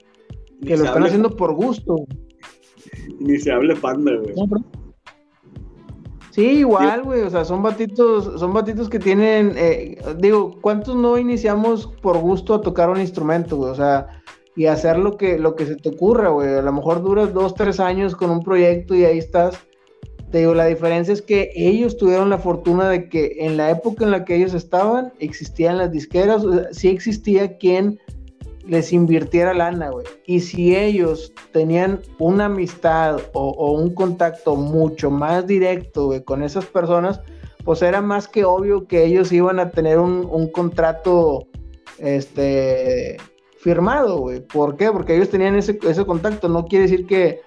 Que 0.65 0.77
lo 0.77 0.86
están 0.86 1.03
haciendo 1.03 1.36
por 1.36 1.53
gusto. 1.53 1.95
Ni 3.19 3.39
se 3.39 3.51
hable 3.51 3.75
panda, 3.75 4.11
güey. 4.15 4.34
Sí, 6.32 6.59
igual, 6.59 7.03
güey, 7.03 7.21
o 7.23 7.29
sea, 7.29 7.43
son 7.43 7.61
batitos, 7.61 8.39
son 8.39 8.53
batitos 8.53 8.88
que 8.88 8.99
tienen, 8.99 9.53
eh, 9.57 9.97
digo, 10.17 10.55
¿cuántos 10.61 10.95
no 10.95 11.17
iniciamos 11.17 11.88
por 12.01 12.17
gusto 12.19 12.53
a 12.53 12.61
tocar 12.61 12.89
un 12.89 13.01
instrumento, 13.01 13.57
güey? 13.57 13.71
O 13.71 13.75
sea, 13.75 14.07
y 14.55 14.65
hacer 14.67 14.97
lo 14.97 15.17
que, 15.17 15.38
lo 15.38 15.55
que 15.55 15.65
se 15.65 15.75
te 15.75 15.89
ocurra, 15.89 16.29
güey. 16.29 16.55
A 16.55 16.61
lo 16.61 16.71
mejor 16.71 17.01
duras 17.01 17.34
dos, 17.34 17.53
tres 17.53 17.79
años 17.79 18.15
con 18.15 18.29
un 18.29 18.43
proyecto 18.43 18.95
y 18.95 19.03
ahí 19.03 19.17
estás. 19.17 19.59
Te 20.32 20.39
digo, 20.39 20.53
la 20.53 20.65
diferencia 20.65 21.13
es 21.13 21.21
que 21.21 21.51
ellos 21.55 21.97
tuvieron 21.97 22.29
la 22.29 22.38
fortuna 22.38 22.89
de 22.89 23.09
que 23.09 23.36
en 23.39 23.57
la 23.57 23.69
época 23.69 24.05
en 24.05 24.11
la 24.11 24.23
que 24.23 24.36
ellos 24.36 24.53
estaban, 24.53 25.11
existían 25.19 25.77
las 25.77 25.91
disqueras, 25.91 26.45
o 26.45 26.53
sea, 26.53 26.67
sí 26.71 26.88
existía 26.88 27.57
quien 27.57 27.99
les 28.65 28.93
invirtiera 28.93 29.53
lana, 29.53 29.89
güey. 29.89 30.05
Y 30.25 30.39
si 30.39 30.75
ellos 30.75 31.34
tenían 31.51 32.01
una 32.19 32.45
amistad 32.45 33.19
o, 33.34 33.73
un 33.73 33.93
contacto 33.93 34.55
mucho 34.55 35.11
más 35.11 35.45
directo, 35.47 36.05
güey, 36.05 36.23
con 36.23 36.43
esas 36.43 36.65
personas, 36.65 37.19
pues 37.65 37.82
era 37.82 38.01
más 38.01 38.27
que 38.27 38.45
obvio 38.45 38.88
que 38.88 39.03
ellos 39.03 39.32
iban 39.34 39.59
a 39.59 39.71
tener 39.71 39.99
un, 39.99 40.47
contrato, 40.51 41.47
este, 41.97 43.17
firmado, 43.59 44.19
güey. 44.19 44.39
¿Por 44.39 44.77
qué? 44.77 44.91
Porque 44.91 45.15
ellos 45.15 45.29
tenían 45.29 45.55
ese, 45.55 45.77
contacto. 45.77 46.47
No 46.47 46.65
quiere 46.65 46.84
decir 46.84 47.05
que, 47.05 47.41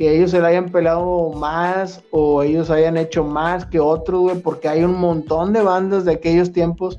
que 0.00 0.16
ellos 0.16 0.30
se 0.30 0.40
la 0.40 0.48
hayan 0.48 0.70
pelado 0.70 1.28
más 1.32 2.02
o 2.10 2.42
ellos 2.42 2.70
hayan 2.70 2.96
hecho 2.96 3.22
más 3.22 3.66
que 3.66 3.78
otros, 3.78 4.20
güey, 4.22 4.40
porque 4.40 4.66
hay 4.66 4.82
un 4.82 4.98
montón 4.98 5.52
de 5.52 5.60
bandas 5.60 6.06
de 6.06 6.12
aquellos 6.12 6.52
tiempos 6.52 6.98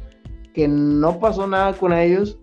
que 0.54 0.68
no 0.68 1.20
pasó 1.20 1.48
nada 1.48 1.74
con 1.74 1.94
ellos 1.94 2.38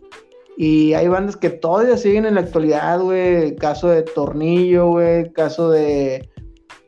y 0.57 0.95
hay 0.95 1.07
bandas 1.07 1.37
que 1.37 1.51
todavía 1.51 1.97
siguen 1.97 2.27
en 2.27 2.35
la 2.35 2.41
actualidad, 2.41 3.01
güey. 3.01 3.55
Caso 3.55 3.91
de 3.91 4.03
Tornillo, 4.03 4.89
güey. 4.89 5.33
Caso 5.33 5.71
de. 5.71 6.29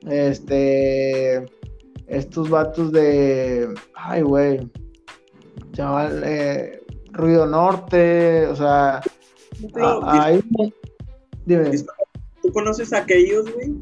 Este. 0.09 1.47
Estos 2.09 2.51
vatos 2.51 2.91
de. 2.91 3.73
Ay, 3.95 4.23
güey. 4.23 4.68
Chaval. 5.71 6.23
Eh, 6.27 6.83
Ruido 7.12 7.47
Norte. 7.47 8.49
O 8.49 8.57
sea. 8.57 9.01
hay... 10.03 10.43
Dime. 11.47 11.71
¿Tú 12.43 12.53
conoces 12.53 12.93
a 12.93 12.99
aquellos, 12.99 13.53
güey? 13.53 13.74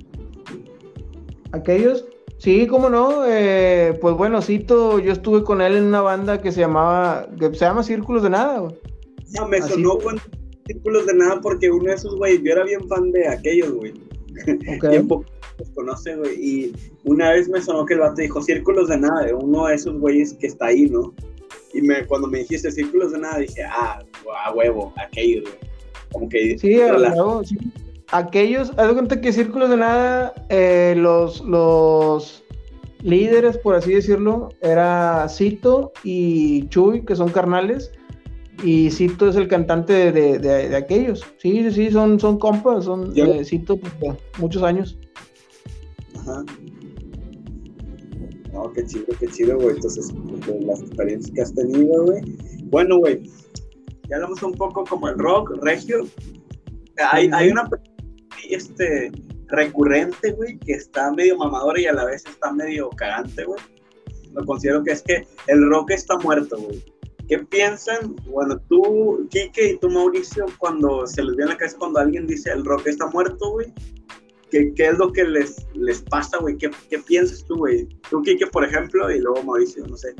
¿Aquellos? 1.53 2.07
Sí, 2.39 2.67
cómo 2.67 2.89
no. 2.89 3.25
Eh, 3.27 3.99
pues 4.01 4.15
bueno, 4.15 4.41
Cito, 4.43 4.99
yo 4.99 5.13
estuve 5.13 5.43
con 5.43 5.61
él 5.61 5.77
en 5.77 5.85
una 5.85 6.01
banda 6.01 6.41
que 6.41 6.53
se 6.53 6.61
llamaba. 6.61 7.29
que 7.39 7.47
se 7.55 7.65
llama 7.65 7.83
Círculos 7.83 8.23
de 8.23 8.31
Nada, 8.31 8.59
güey. 8.61 8.75
No, 9.37 9.49
me 9.49 9.61
sonó 9.61 9.99
con 9.99 10.21
círculos 10.67 11.07
de 11.07 11.15
nada 11.15 11.41
porque 11.41 11.71
uno 11.71 11.85
de 11.85 11.95
esos 11.95 12.15
güeyes, 12.17 12.43
yo 12.43 12.53
era 12.53 12.65
bien 12.65 12.87
fan 12.89 13.11
de 13.11 13.29
aquellos, 13.29 13.73
güey. 13.73 13.93
Okay. 14.77 15.03
poco 15.09 15.25
los 15.59 15.69
conoce, 15.71 16.15
güey. 16.17 16.35
Y 16.41 16.73
una 17.05 17.33
vez 17.33 17.49
me 17.49 17.61
sonó 17.61 17.85
que 17.85 17.95
el 17.95 18.01
vato 18.01 18.23
dijo 18.23 18.41
círculos 18.41 18.89
de 18.89 18.99
nada, 18.99 19.27
uno 19.35 19.67
de 19.67 19.75
esos 19.75 19.99
güeyes 19.99 20.35
que 20.35 20.47
está 20.47 20.67
ahí, 20.67 20.87
¿no? 20.87 21.13
Y 21.75 21.83
me, 21.83 22.07
cuando 22.07 22.29
me 22.29 22.39
dijiste 22.39 22.71
círculos 22.71 23.13
de 23.13 23.19
nada, 23.19 23.39
dije, 23.39 23.63
ah, 23.65 24.03
a 24.45 24.53
huevo, 24.55 24.93
aquellos, 24.97 25.45
güey. 25.45 25.59
Como 26.13 26.29
que. 26.29 26.59
Sí, 26.59 26.81
a 26.81 26.95
huevo, 26.95 27.45
sí. 27.45 27.59
Aquellos, 28.11 28.73
haz 28.77 28.89
de 28.89 28.95
cuenta 28.95 29.21
que 29.21 29.33
círculos 29.33 29.69
de 29.71 29.77
nada, 29.77 30.33
eh, 30.49 30.95
los, 30.97 31.41
los 31.43 32.43
líderes, 33.03 33.59
por 33.59 33.75
así 33.75 33.93
decirlo, 33.93 34.49
era 34.63 35.29
Cito 35.29 35.93
y 36.03 36.69
Chuy, 36.69 37.05
que 37.05 37.15
son 37.17 37.29
carnales 37.29 37.93
y 38.63 38.91
Cito 38.91 39.29
es 39.29 39.37
el 39.37 39.49
cantante 39.49 40.13
de, 40.13 40.39
de, 40.39 40.77
aquellos. 40.77 41.25
Sí, 41.39 41.71
sí, 41.71 41.91
son, 41.91 42.19
son 42.19 42.39
compas, 42.39 42.85
son 42.85 43.13
eh, 43.17 43.45
Cito 43.45 43.79
pues, 43.79 44.17
muchos 44.39 44.63
años. 44.63 44.99
Ajá. 46.17 46.45
No, 48.53 48.73
qué 48.73 48.85
chido, 48.85 49.07
qué 49.21 49.27
chido, 49.29 49.57
güey. 49.57 49.77
Entonces, 49.77 50.13
las 50.61 50.81
experiencias 50.81 51.33
que 51.35 51.43
has 51.43 51.55
tenido, 51.55 52.05
güey. 52.05 52.23
Bueno, 52.65 52.99
güey, 52.99 53.23
ya 54.09 54.17
hablamos 54.17 54.43
un 54.43 54.53
poco 54.53 54.85
como 54.85 55.09
el 55.09 55.19
rock, 55.19 55.53
regio. 55.63 56.07
Hay, 57.13 57.31
hay 57.33 57.51
una 57.51 57.69
este, 58.55 59.11
recurrente, 59.47 60.33
güey, 60.33 60.59
que 60.59 60.73
está 60.73 61.13
medio 61.13 61.37
mamadora 61.37 61.81
y 61.81 61.87
a 61.87 61.93
la 61.93 62.05
vez 62.05 62.25
está 62.27 62.53
medio 62.53 62.91
cagante, 62.91 63.45
güey. 63.45 63.61
Lo 64.33 64.45
considero 64.45 64.83
que 64.85 64.93
es 64.93 65.03
que 65.03 65.27
el 65.47 65.69
rock 65.69 65.91
está 65.93 66.17
muerto, 66.19 66.59
güey 66.59 66.83
¿Qué 67.29 67.39
piensan? 67.39 68.17
Bueno, 68.31 68.59
tú, 68.71 69.29
Kike, 69.31 69.73
y 69.73 69.79
tú, 69.79 69.91
Mauricio, 69.91 70.47
cuando 70.57 71.07
se 71.07 71.23
les 71.23 71.37
viene 71.37 71.51
a 71.51 71.55
la 71.55 71.59
cabeza 71.59 71.77
cuando 71.79 72.01
alguien 72.01 72.27
dice 72.27 72.51
el 72.51 72.65
rock 72.65 72.87
está 72.87 73.07
muerto, 73.09 73.51
güey. 73.51 73.67
¿Qué, 74.51 74.73
¿Qué, 74.75 74.87
es 74.87 74.99
lo 74.99 75.13
que 75.13 75.25
les, 75.25 75.67
les 75.75 76.01
pasa, 76.01 76.39
güey? 76.39 76.57
¿Qué, 76.57 76.71
¿Qué, 76.89 76.99
piensas 77.01 77.45
tú, 77.45 77.57
güey? 77.57 77.87
Tú, 78.09 78.23
Kike, 78.23 78.47
por 78.47 78.65
ejemplo, 78.65 79.11
y 79.11 79.21
luego 79.21 79.43
Mauricio, 79.43 79.87
no 79.87 79.95
sé. 79.99 80.15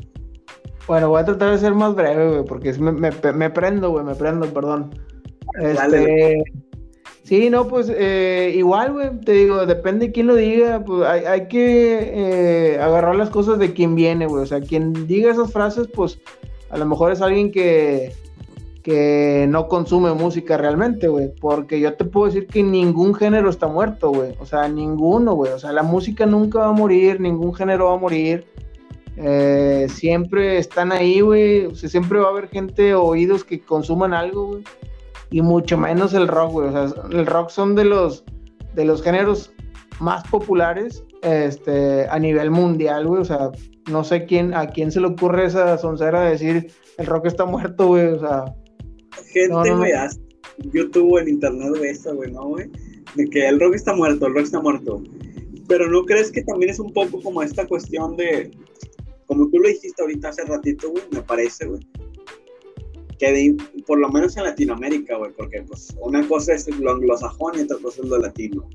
Bueno, 0.85 1.09
voy 1.09 1.21
a 1.21 1.25
tratar 1.25 1.51
de 1.51 1.57
ser 1.57 1.73
más 1.73 1.95
breve, 1.95 2.29
güey, 2.29 2.45
porque 2.45 2.73
me, 2.73 2.91
me, 2.91 3.11
me 3.11 3.49
prendo, 3.49 3.89
güey, 3.89 4.05
me 4.05 4.13
prendo, 4.13 4.45
perdón. 4.53 4.91
Este, 5.59 6.43
sí, 7.29 7.51
no, 7.51 7.67
pues 7.67 7.91
eh, 7.95 8.53
igual, 8.55 8.91
güey, 8.91 9.21
te 9.21 9.33
digo, 9.33 9.67
depende 9.67 10.07
de 10.07 10.11
quién 10.11 10.25
lo 10.25 10.33
diga, 10.33 10.83
pues 10.83 11.07
hay, 11.07 11.47
que 11.47 12.11
eh, 12.11 12.79
agarrar 12.81 13.15
las 13.15 13.29
cosas 13.29 13.59
de 13.59 13.71
quien 13.71 13.93
viene, 13.93 14.25
güey. 14.25 14.41
O 14.41 14.47
sea, 14.47 14.61
quien 14.61 15.05
diga 15.05 15.31
esas 15.31 15.53
frases, 15.53 15.87
pues 15.93 16.17
a 16.71 16.77
lo 16.79 16.87
mejor 16.87 17.11
es 17.11 17.21
alguien 17.21 17.51
que, 17.51 18.13
que 18.81 19.45
no 19.47 19.67
consume 19.67 20.11
música 20.13 20.57
realmente, 20.57 21.07
güey. 21.07 21.31
Porque 21.39 21.79
yo 21.79 21.93
te 21.93 22.03
puedo 22.03 22.25
decir 22.25 22.47
que 22.47 22.63
ningún 22.63 23.13
género 23.13 23.51
está 23.51 23.67
muerto, 23.67 24.09
güey. 24.09 24.33
O 24.39 24.47
sea, 24.47 24.67
ninguno, 24.67 25.35
güey. 25.35 25.51
O 25.51 25.59
sea, 25.59 25.71
la 25.71 25.83
música 25.83 26.25
nunca 26.25 26.59
va 26.59 26.69
a 26.69 26.71
morir, 26.71 27.21
ningún 27.21 27.53
género 27.53 27.89
va 27.89 27.93
a 27.93 27.97
morir. 27.97 28.47
Eh, 29.17 29.85
siempre 29.87 30.57
están 30.57 30.91
ahí, 30.91 31.21
güey. 31.21 31.67
O 31.67 31.75
sea, 31.75 31.89
siempre 31.89 32.17
va 32.17 32.25
a 32.25 32.31
haber 32.31 32.47
gente, 32.47 32.95
oídos 32.95 33.43
que 33.43 33.59
consuman 33.59 34.15
algo, 34.15 34.47
güey. 34.47 34.63
Y 35.31 35.41
mucho 35.41 35.77
menos 35.77 36.13
el 36.13 36.27
rock, 36.27 36.51
güey. 36.51 36.67
O 36.69 36.71
sea, 36.71 37.03
el 37.11 37.25
rock 37.25 37.49
son 37.49 37.75
de 37.75 37.85
los, 37.85 38.23
de 38.75 38.85
los 38.85 39.01
géneros 39.01 39.53
más 39.99 40.27
populares 40.27 41.03
este, 41.21 42.07
a 42.07 42.17
nivel 42.19 42.51
mundial, 42.51 43.07
güey. 43.07 43.21
O 43.21 43.25
sea, 43.25 43.51
no 43.89 44.03
sé 44.03 44.25
quién, 44.25 44.53
a 44.53 44.67
quién 44.67 44.91
se 44.91 45.01
le 45.01 45.07
ocurre 45.07 45.45
esa 45.45 45.77
soncera 45.77 46.21
de 46.21 46.31
decir 46.31 46.71
el 46.97 47.05
rock 47.05 47.27
está 47.27 47.45
muerto, 47.45 47.87
güey. 47.87 48.07
O 48.07 48.19
sea. 48.19 48.45
Gente, 49.31 49.71
güey, 49.71 49.93
YouTube, 50.71 51.17
en 51.19 51.29
internet, 51.29 51.69
güey, 51.77 51.89
eso, 51.91 52.15
güey, 52.15 52.31
¿no, 52.31 52.47
güey? 52.47 52.69
De 53.15 53.29
que 53.29 53.47
el 53.47 53.59
rock 53.59 53.75
está 53.75 53.93
muerto, 53.93 54.27
el 54.27 54.33
rock 54.33 54.43
está 54.43 54.59
muerto. 54.59 55.01
Pero 55.67 55.89
¿no 55.89 56.03
crees 56.03 56.31
que 56.31 56.43
también 56.43 56.71
es 56.71 56.79
un 56.79 56.91
poco 56.91 57.21
como 57.21 57.41
esta 57.41 57.67
cuestión 57.67 58.17
de, 58.17 58.51
como 59.27 59.47
tú 59.49 59.59
lo 59.59 59.67
dijiste 59.67 60.01
ahorita 60.01 60.29
hace 60.29 60.43
ratito, 60.45 60.89
güey, 60.89 61.03
me 61.11 61.21
parece, 61.21 61.67
güey, 61.67 61.81
que 63.19 63.55
por 63.85 63.99
lo 63.99 64.09
menos 64.09 64.35
en 64.37 64.45
Latinoamérica, 64.45 65.17
güey, 65.17 65.31
porque 65.33 65.61
pues 65.61 65.95
una 65.99 66.27
cosa 66.27 66.53
es 66.53 66.67
lo 66.79 66.91
anglosajón 66.91 67.59
y 67.59 67.61
otra 67.61 67.77
cosa 67.77 68.01
es 68.01 68.07
lo 68.07 68.17
latino. 68.17 68.67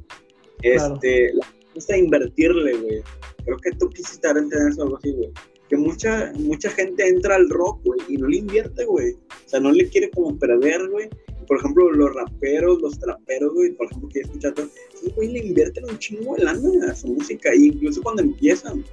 Este, 0.62 1.32
la 1.34 1.46
cosa 1.74 1.96
invertirle, 1.96 2.76
güey. 2.76 3.02
Creo 3.44 3.56
que 3.58 3.72
tú 3.72 3.90
quisiste 3.90 4.28
dar 4.28 4.36
eso 4.38 4.82
algo 4.82 4.96
así, 4.98 5.12
güey. 5.12 5.32
Que 5.68 5.76
mucha, 5.76 6.32
mucha 6.36 6.70
gente 6.70 7.08
entra 7.08 7.36
al 7.36 7.48
rock, 7.48 7.80
güey, 7.84 8.00
y 8.08 8.16
no 8.18 8.28
le 8.28 8.36
invierte, 8.36 8.84
güey. 8.84 9.14
O 9.14 9.48
sea, 9.48 9.60
no 9.60 9.72
le 9.72 9.88
quiere 9.88 10.10
como 10.10 10.38
perder, 10.38 10.88
güey 10.90 11.08
por 11.46 11.58
ejemplo, 11.58 11.90
los 11.92 12.14
raperos, 12.14 12.80
los 12.80 12.98
traperos, 12.98 13.52
güey, 13.54 13.72
por 13.72 13.86
ejemplo, 13.86 14.08
que 14.08 14.20
he 14.20 14.22
escuchado, 14.22 14.68
sí, 15.00 15.12
güey, 15.14 15.28
le 15.28 15.46
invierten 15.46 15.84
un 15.84 15.98
chingo 15.98 16.34
de 16.36 16.44
lana 16.44 16.90
a 16.90 16.94
su 16.94 17.08
música, 17.08 17.50
e 17.50 17.66
incluso 17.66 18.02
cuando 18.02 18.22
empiezan. 18.22 18.84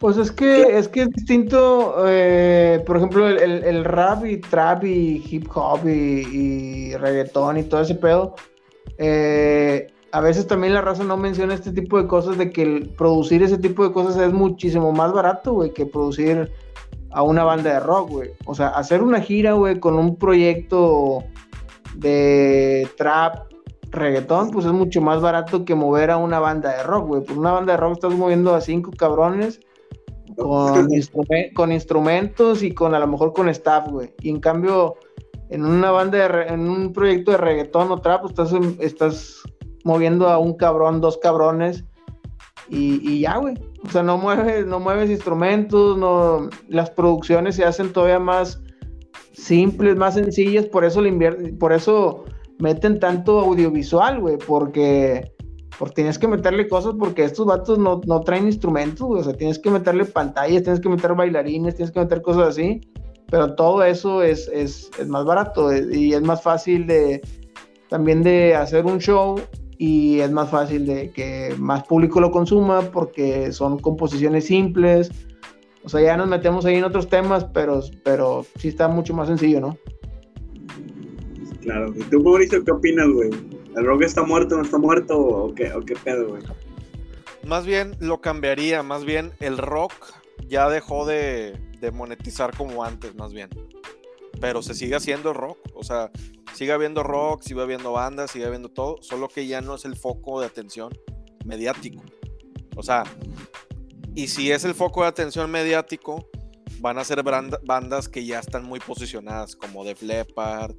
Pues 0.00 0.16
es 0.16 0.32
que, 0.32 0.78
es 0.78 0.88
que 0.88 1.02
es 1.02 1.10
distinto, 1.10 2.06
eh, 2.08 2.82
por 2.86 2.96
ejemplo, 2.96 3.28
el, 3.28 3.84
rap 3.84 4.24
y 4.24 4.38
trap 4.38 4.84
y 4.84 5.22
hip 5.28 5.46
hop 5.54 5.86
y, 5.86 6.94
reggaetón 6.94 7.58
y 7.58 7.64
todo 7.64 7.82
ese 7.82 7.96
pedo. 7.96 8.34
Eh, 8.96 9.88
a 10.10 10.20
veces 10.22 10.46
también 10.46 10.72
la 10.72 10.80
raza 10.80 11.04
no 11.04 11.18
menciona 11.18 11.52
este 11.52 11.70
tipo 11.70 12.00
de 12.00 12.08
cosas 12.08 12.38
de 12.38 12.50
que 12.50 12.90
producir 12.96 13.42
ese 13.42 13.58
tipo 13.58 13.86
de 13.86 13.92
cosas 13.92 14.16
es 14.16 14.32
muchísimo 14.32 14.90
más 14.90 15.12
barato, 15.12 15.52
güey, 15.52 15.74
que 15.74 15.84
producir 15.84 16.50
a 17.10 17.22
una 17.22 17.44
banda 17.44 17.74
de 17.74 17.80
rock, 17.80 18.08
güey. 18.08 18.30
O 18.46 18.54
sea, 18.54 18.68
hacer 18.68 19.02
una 19.02 19.20
gira, 19.20 19.52
güey, 19.52 19.80
con 19.80 19.96
un 19.96 20.16
proyecto 20.16 21.24
de 21.94 22.88
trap, 22.96 23.52
reggaetón, 23.90 24.50
pues 24.50 24.64
es 24.64 24.72
mucho 24.72 25.02
más 25.02 25.20
barato 25.20 25.66
que 25.66 25.74
mover 25.74 26.10
a 26.10 26.16
una 26.16 26.38
banda 26.38 26.74
de 26.74 26.84
rock, 26.84 27.06
güey. 27.06 27.22
Por 27.22 27.36
una 27.36 27.52
banda 27.52 27.74
de 27.74 27.76
rock 27.76 27.92
estás 27.92 28.14
moviendo 28.14 28.54
a 28.54 28.62
cinco 28.62 28.92
cabrones 28.92 29.60
con, 30.40 30.88
con 31.54 31.72
instrumentos 31.72 32.62
y 32.62 32.72
con 32.72 32.94
a 32.94 32.98
lo 32.98 33.06
mejor 33.06 33.32
con 33.32 33.48
staff, 33.48 33.88
güey. 33.88 34.12
Y 34.20 34.30
en 34.30 34.40
cambio, 34.40 34.96
en 35.50 35.64
una 35.64 35.90
banda, 35.90 36.28
de 36.28 36.54
en 36.54 36.68
un 36.68 36.92
proyecto 36.92 37.32
de 37.32 37.38
reggaetón 37.38 37.90
o 37.90 37.98
trap, 37.98 38.22
pues 38.22 38.32
estás, 38.32 38.52
estás 38.80 39.42
moviendo 39.84 40.28
a 40.28 40.38
un 40.38 40.54
cabrón, 40.54 41.00
dos 41.00 41.18
cabrones 41.18 41.84
y, 42.68 43.00
y 43.08 43.20
ya, 43.20 43.36
güey. 43.36 43.54
O 43.84 43.90
sea, 43.90 44.02
no 44.02 44.18
mueves, 44.18 44.66
no 44.66 44.78
mueves 44.78 45.10
instrumentos, 45.10 45.96
no, 45.96 46.50
las 46.68 46.90
producciones 46.90 47.56
se 47.56 47.64
hacen 47.64 47.92
todavía 47.92 48.18
más 48.18 48.60
simples, 49.32 49.96
más 49.96 50.14
sencillas, 50.14 50.66
por 50.66 50.84
eso 50.84 51.00
le 51.00 51.12
por 51.58 51.72
eso 51.72 52.24
meten 52.58 53.00
tanto 53.00 53.40
audiovisual, 53.40 54.20
güey, 54.20 54.36
porque, 54.36 55.32
porque 55.80 55.94
tienes 55.94 56.18
que 56.18 56.28
meterle 56.28 56.68
cosas 56.68 56.94
porque 56.98 57.24
estos 57.24 57.46
vatos 57.46 57.78
no, 57.78 58.02
no 58.06 58.20
traen 58.20 58.44
instrumentos, 58.44 59.06
güey, 59.06 59.22
o 59.22 59.24
sea, 59.24 59.32
tienes 59.32 59.58
que 59.58 59.70
meterle 59.70 60.04
pantallas, 60.04 60.62
tienes 60.62 60.78
que 60.78 60.90
meter 60.90 61.14
bailarines, 61.14 61.74
tienes 61.74 61.90
que 61.90 62.00
meter 62.00 62.20
cosas 62.20 62.48
así, 62.48 62.82
pero 63.30 63.54
todo 63.54 63.82
eso 63.82 64.22
es, 64.22 64.46
es, 64.52 64.90
es 64.98 65.08
más 65.08 65.24
barato 65.24 65.72
eh, 65.72 65.88
y 65.90 66.12
es 66.12 66.20
más 66.20 66.42
fácil 66.42 66.86
de 66.86 67.22
también 67.88 68.22
de 68.22 68.54
hacer 68.54 68.84
un 68.84 68.98
show 68.98 69.40
y 69.78 70.20
es 70.20 70.30
más 70.30 70.50
fácil 70.50 70.84
de 70.84 71.12
que 71.12 71.54
más 71.56 71.82
público 71.84 72.20
lo 72.20 72.30
consuma 72.30 72.82
porque 72.82 73.50
son 73.50 73.78
composiciones 73.78 74.44
simples. 74.44 75.10
O 75.82 75.88
sea, 75.88 76.02
ya 76.02 76.14
nos 76.14 76.28
metemos 76.28 76.66
ahí 76.66 76.74
en 76.74 76.84
otros 76.84 77.08
temas, 77.08 77.46
pero, 77.54 77.80
pero 78.04 78.44
sí 78.58 78.68
está 78.68 78.86
mucho 78.86 79.14
más 79.14 79.28
sencillo, 79.28 79.62
¿no? 79.62 79.78
Claro. 81.62 81.90
¿Y 81.96 82.02
tú, 82.02 82.22
Mauricio, 82.22 82.62
qué 82.62 82.70
opinas, 82.70 83.08
güey? 83.08 83.59
¿El 83.76 83.84
rock 83.84 84.02
está 84.02 84.22
muerto, 84.22 84.56
no 84.56 84.62
está 84.62 84.78
muerto 84.78 85.18
o 85.18 85.54
qué, 85.54 85.72
o 85.72 85.80
qué 85.80 85.94
pedo, 85.94 86.28
güey? 86.28 86.42
Más 87.44 87.66
bien 87.66 87.96
lo 88.00 88.20
cambiaría, 88.20 88.82
más 88.82 89.04
bien 89.04 89.32
el 89.40 89.58
rock 89.58 89.92
ya 90.46 90.68
dejó 90.68 91.06
de, 91.06 91.58
de 91.80 91.90
monetizar 91.90 92.56
como 92.56 92.84
antes, 92.84 93.14
más 93.14 93.32
bien. 93.32 93.48
Pero 94.40 94.62
se 94.62 94.74
sigue 94.74 94.96
haciendo 94.96 95.32
rock, 95.32 95.58
o 95.74 95.82
sea, 95.82 96.10
sigue 96.54 96.72
habiendo 96.72 97.02
rock, 97.02 97.42
sigue 97.42 97.62
habiendo 97.62 97.92
bandas, 97.92 98.30
sigue 98.30 98.46
habiendo 98.46 98.68
todo, 98.68 98.98
solo 99.02 99.28
que 99.28 99.46
ya 99.46 99.60
no 99.60 99.76
es 99.76 99.84
el 99.84 99.96
foco 99.96 100.40
de 100.40 100.46
atención 100.46 100.92
mediático. 101.44 102.02
O 102.76 102.82
sea, 102.82 103.04
y 104.14 104.28
si 104.28 104.50
es 104.50 104.64
el 104.64 104.74
foco 104.74 105.02
de 105.02 105.08
atención 105.08 105.50
mediático, 105.50 106.28
van 106.80 106.98
a 106.98 107.04
ser 107.04 107.22
bandas 107.22 108.08
que 108.08 108.24
ya 108.24 108.40
están 108.40 108.64
muy 108.64 108.80
posicionadas, 108.80 109.54
como 109.54 109.84
Def 109.84 110.02
Leppard, 110.02 110.74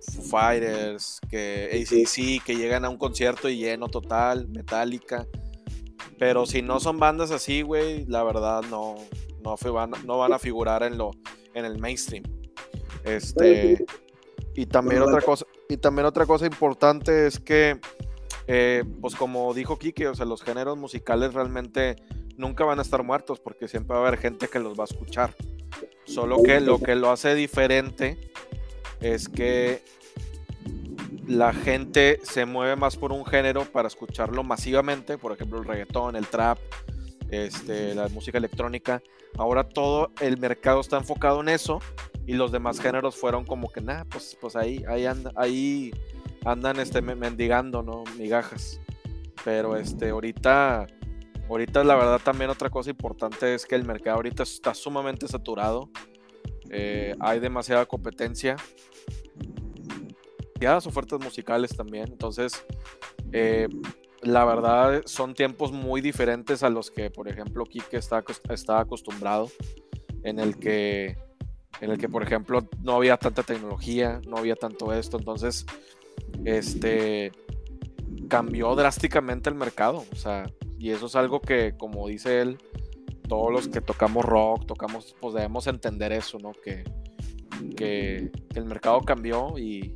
Foo 0.00 0.22
Fighters, 0.22 1.20
que 1.30 1.68
ACC, 1.72 2.44
que 2.44 2.56
llegan 2.56 2.84
a 2.84 2.88
un 2.88 2.96
concierto 2.96 3.48
y 3.48 3.58
lleno 3.58 3.88
total, 3.88 4.48
Metallica. 4.48 5.26
Pero 6.18 6.46
si 6.46 6.62
no 6.62 6.80
son 6.80 6.98
bandas 6.98 7.30
así, 7.30 7.62
güey, 7.62 8.04
la 8.06 8.22
verdad 8.22 8.62
no, 8.70 8.96
no, 9.42 9.56
van, 9.72 9.92
no 10.04 10.18
van 10.18 10.32
a 10.32 10.38
figurar 10.38 10.82
en, 10.82 10.98
lo, 10.98 11.12
en 11.54 11.64
el 11.64 11.78
mainstream. 11.78 12.24
Este, 13.04 13.84
y 14.54 14.66
también 14.66 15.02
otra 15.02 15.20
cosa, 15.20 15.46
y 15.68 15.76
también 15.76 16.06
otra 16.06 16.26
cosa 16.26 16.46
importante 16.46 17.26
es 17.26 17.38
que, 17.38 17.80
eh, 18.46 18.84
pues 19.00 19.14
como 19.14 19.54
dijo 19.54 19.78
Kike, 19.78 20.08
o 20.08 20.14
sea, 20.14 20.26
los 20.26 20.42
géneros 20.42 20.76
musicales 20.76 21.34
realmente 21.34 21.96
nunca 22.36 22.64
van 22.64 22.78
a 22.78 22.82
estar 22.82 23.02
muertos 23.02 23.40
porque 23.40 23.68
siempre 23.68 23.94
va 23.96 24.04
a 24.04 24.08
haber 24.08 24.18
gente 24.18 24.48
que 24.48 24.58
los 24.58 24.78
va 24.78 24.84
a 24.84 24.86
escuchar. 24.86 25.34
Solo 26.04 26.42
que 26.42 26.60
lo 26.60 26.78
que 26.78 26.94
lo 26.94 27.10
hace 27.10 27.34
diferente 27.34 28.32
es 29.00 29.28
que 29.28 29.82
la 31.26 31.52
gente 31.52 32.20
se 32.22 32.46
mueve 32.46 32.76
más 32.76 32.96
por 32.96 33.12
un 33.12 33.24
género 33.24 33.64
para 33.64 33.88
escucharlo 33.88 34.42
masivamente, 34.42 35.18
por 35.18 35.32
ejemplo 35.32 35.58
el 35.58 35.64
reggaetón, 35.64 36.16
el 36.16 36.26
trap, 36.26 36.58
este, 37.30 37.94
la 37.94 38.08
música 38.08 38.38
electrónica. 38.38 39.02
Ahora 39.36 39.68
todo 39.68 40.10
el 40.20 40.38
mercado 40.38 40.80
está 40.80 40.96
enfocado 40.96 41.40
en 41.40 41.50
eso 41.50 41.80
y 42.26 42.34
los 42.34 42.52
demás 42.52 42.80
géneros 42.80 43.16
fueron 43.16 43.44
como 43.44 43.70
que, 43.70 43.80
nada, 43.80 44.04
pues, 44.04 44.36
pues 44.40 44.56
ahí, 44.56 44.84
ahí, 44.88 45.06
ahí 45.36 45.90
andan 46.44 46.80
este, 46.80 47.00
mendigando, 47.02 47.82
¿no? 47.82 48.04
Migajas. 48.18 48.80
Pero 49.44 49.76
este, 49.76 50.10
ahorita, 50.10 50.86
ahorita 51.48 51.84
la 51.84 51.94
verdad 51.94 52.20
también 52.22 52.50
otra 52.50 52.70
cosa 52.70 52.90
importante 52.90 53.54
es 53.54 53.66
que 53.66 53.74
el 53.74 53.84
mercado 53.84 54.16
ahorita 54.16 54.42
está 54.42 54.74
sumamente 54.74 55.28
saturado. 55.28 55.90
Eh, 56.70 57.14
hay 57.20 57.40
demasiada 57.40 57.86
competencia. 57.86 58.56
Las 60.60 60.86
ofertas 60.86 61.20
musicales 61.20 61.76
también. 61.76 62.08
Entonces, 62.10 62.64
eh, 63.32 63.68
la 64.22 64.44
verdad 64.44 65.02
son 65.06 65.34
tiempos 65.34 65.72
muy 65.72 66.00
diferentes 66.00 66.62
a 66.62 66.70
los 66.70 66.90
que, 66.90 67.10
por 67.10 67.28
ejemplo, 67.28 67.64
Kike 67.64 67.96
está, 67.96 68.24
está 68.50 68.80
acostumbrado. 68.80 69.50
En 70.24 70.40
el 70.40 70.58
que 70.58 71.16
en 71.80 71.90
el 71.90 71.98
que, 71.98 72.08
por 72.08 72.22
ejemplo, 72.22 72.68
no 72.82 72.94
había 72.94 73.16
tanta 73.16 73.42
tecnología, 73.42 74.20
no 74.26 74.36
había 74.36 74.56
tanto 74.56 74.92
esto, 74.92 75.16
entonces, 75.16 75.64
este, 76.44 77.32
cambió 78.28 78.74
drásticamente 78.74 79.48
el 79.48 79.54
mercado, 79.54 80.04
o 80.10 80.16
sea, 80.16 80.50
y 80.78 80.90
eso 80.90 81.06
es 81.06 81.16
algo 81.16 81.40
que, 81.40 81.74
como 81.76 82.08
dice 82.08 82.40
él, 82.40 82.58
todos 83.28 83.52
los 83.52 83.68
que 83.68 83.80
tocamos 83.80 84.24
rock, 84.24 84.66
tocamos, 84.66 85.14
pues 85.20 85.34
debemos 85.34 85.66
entender 85.66 86.12
eso, 86.12 86.38
¿no? 86.38 86.52
Que, 86.52 86.84
que, 87.76 88.30
el 88.54 88.64
mercado 88.64 89.00
cambió 89.02 89.58
y, 89.58 89.94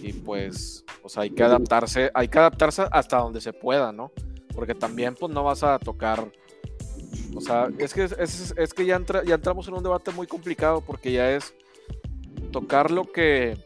y 0.00 0.12
pues, 0.12 0.84
pues 1.02 1.18
hay 1.18 1.30
que 1.30 1.42
adaptarse, 1.42 2.10
hay 2.14 2.28
que 2.28 2.38
adaptarse 2.38 2.84
hasta 2.90 3.18
donde 3.18 3.40
se 3.40 3.52
pueda, 3.52 3.92
¿no? 3.92 4.12
Porque 4.54 4.74
también, 4.74 5.14
pues 5.14 5.32
no 5.32 5.44
vas 5.44 5.62
a 5.62 5.78
tocar 5.78 6.30
o 7.36 7.40
sea, 7.40 7.68
es 7.78 7.94
que, 7.94 8.04
es, 8.04 8.74
que 8.74 8.86
ya, 8.86 9.00
ya 9.24 9.34
entramos 9.34 9.66
en 9.68 9.74
un 9.74 9.82
debate 9.82 10.10
muy 10.10 10.26
complicado 10.26 10.80
porque 10.80 11.12
ya 11.12 11.30
es 11.30 11.54
tocar 12.52 12.90
lo 12.90 13.04
que... 13.04 13.56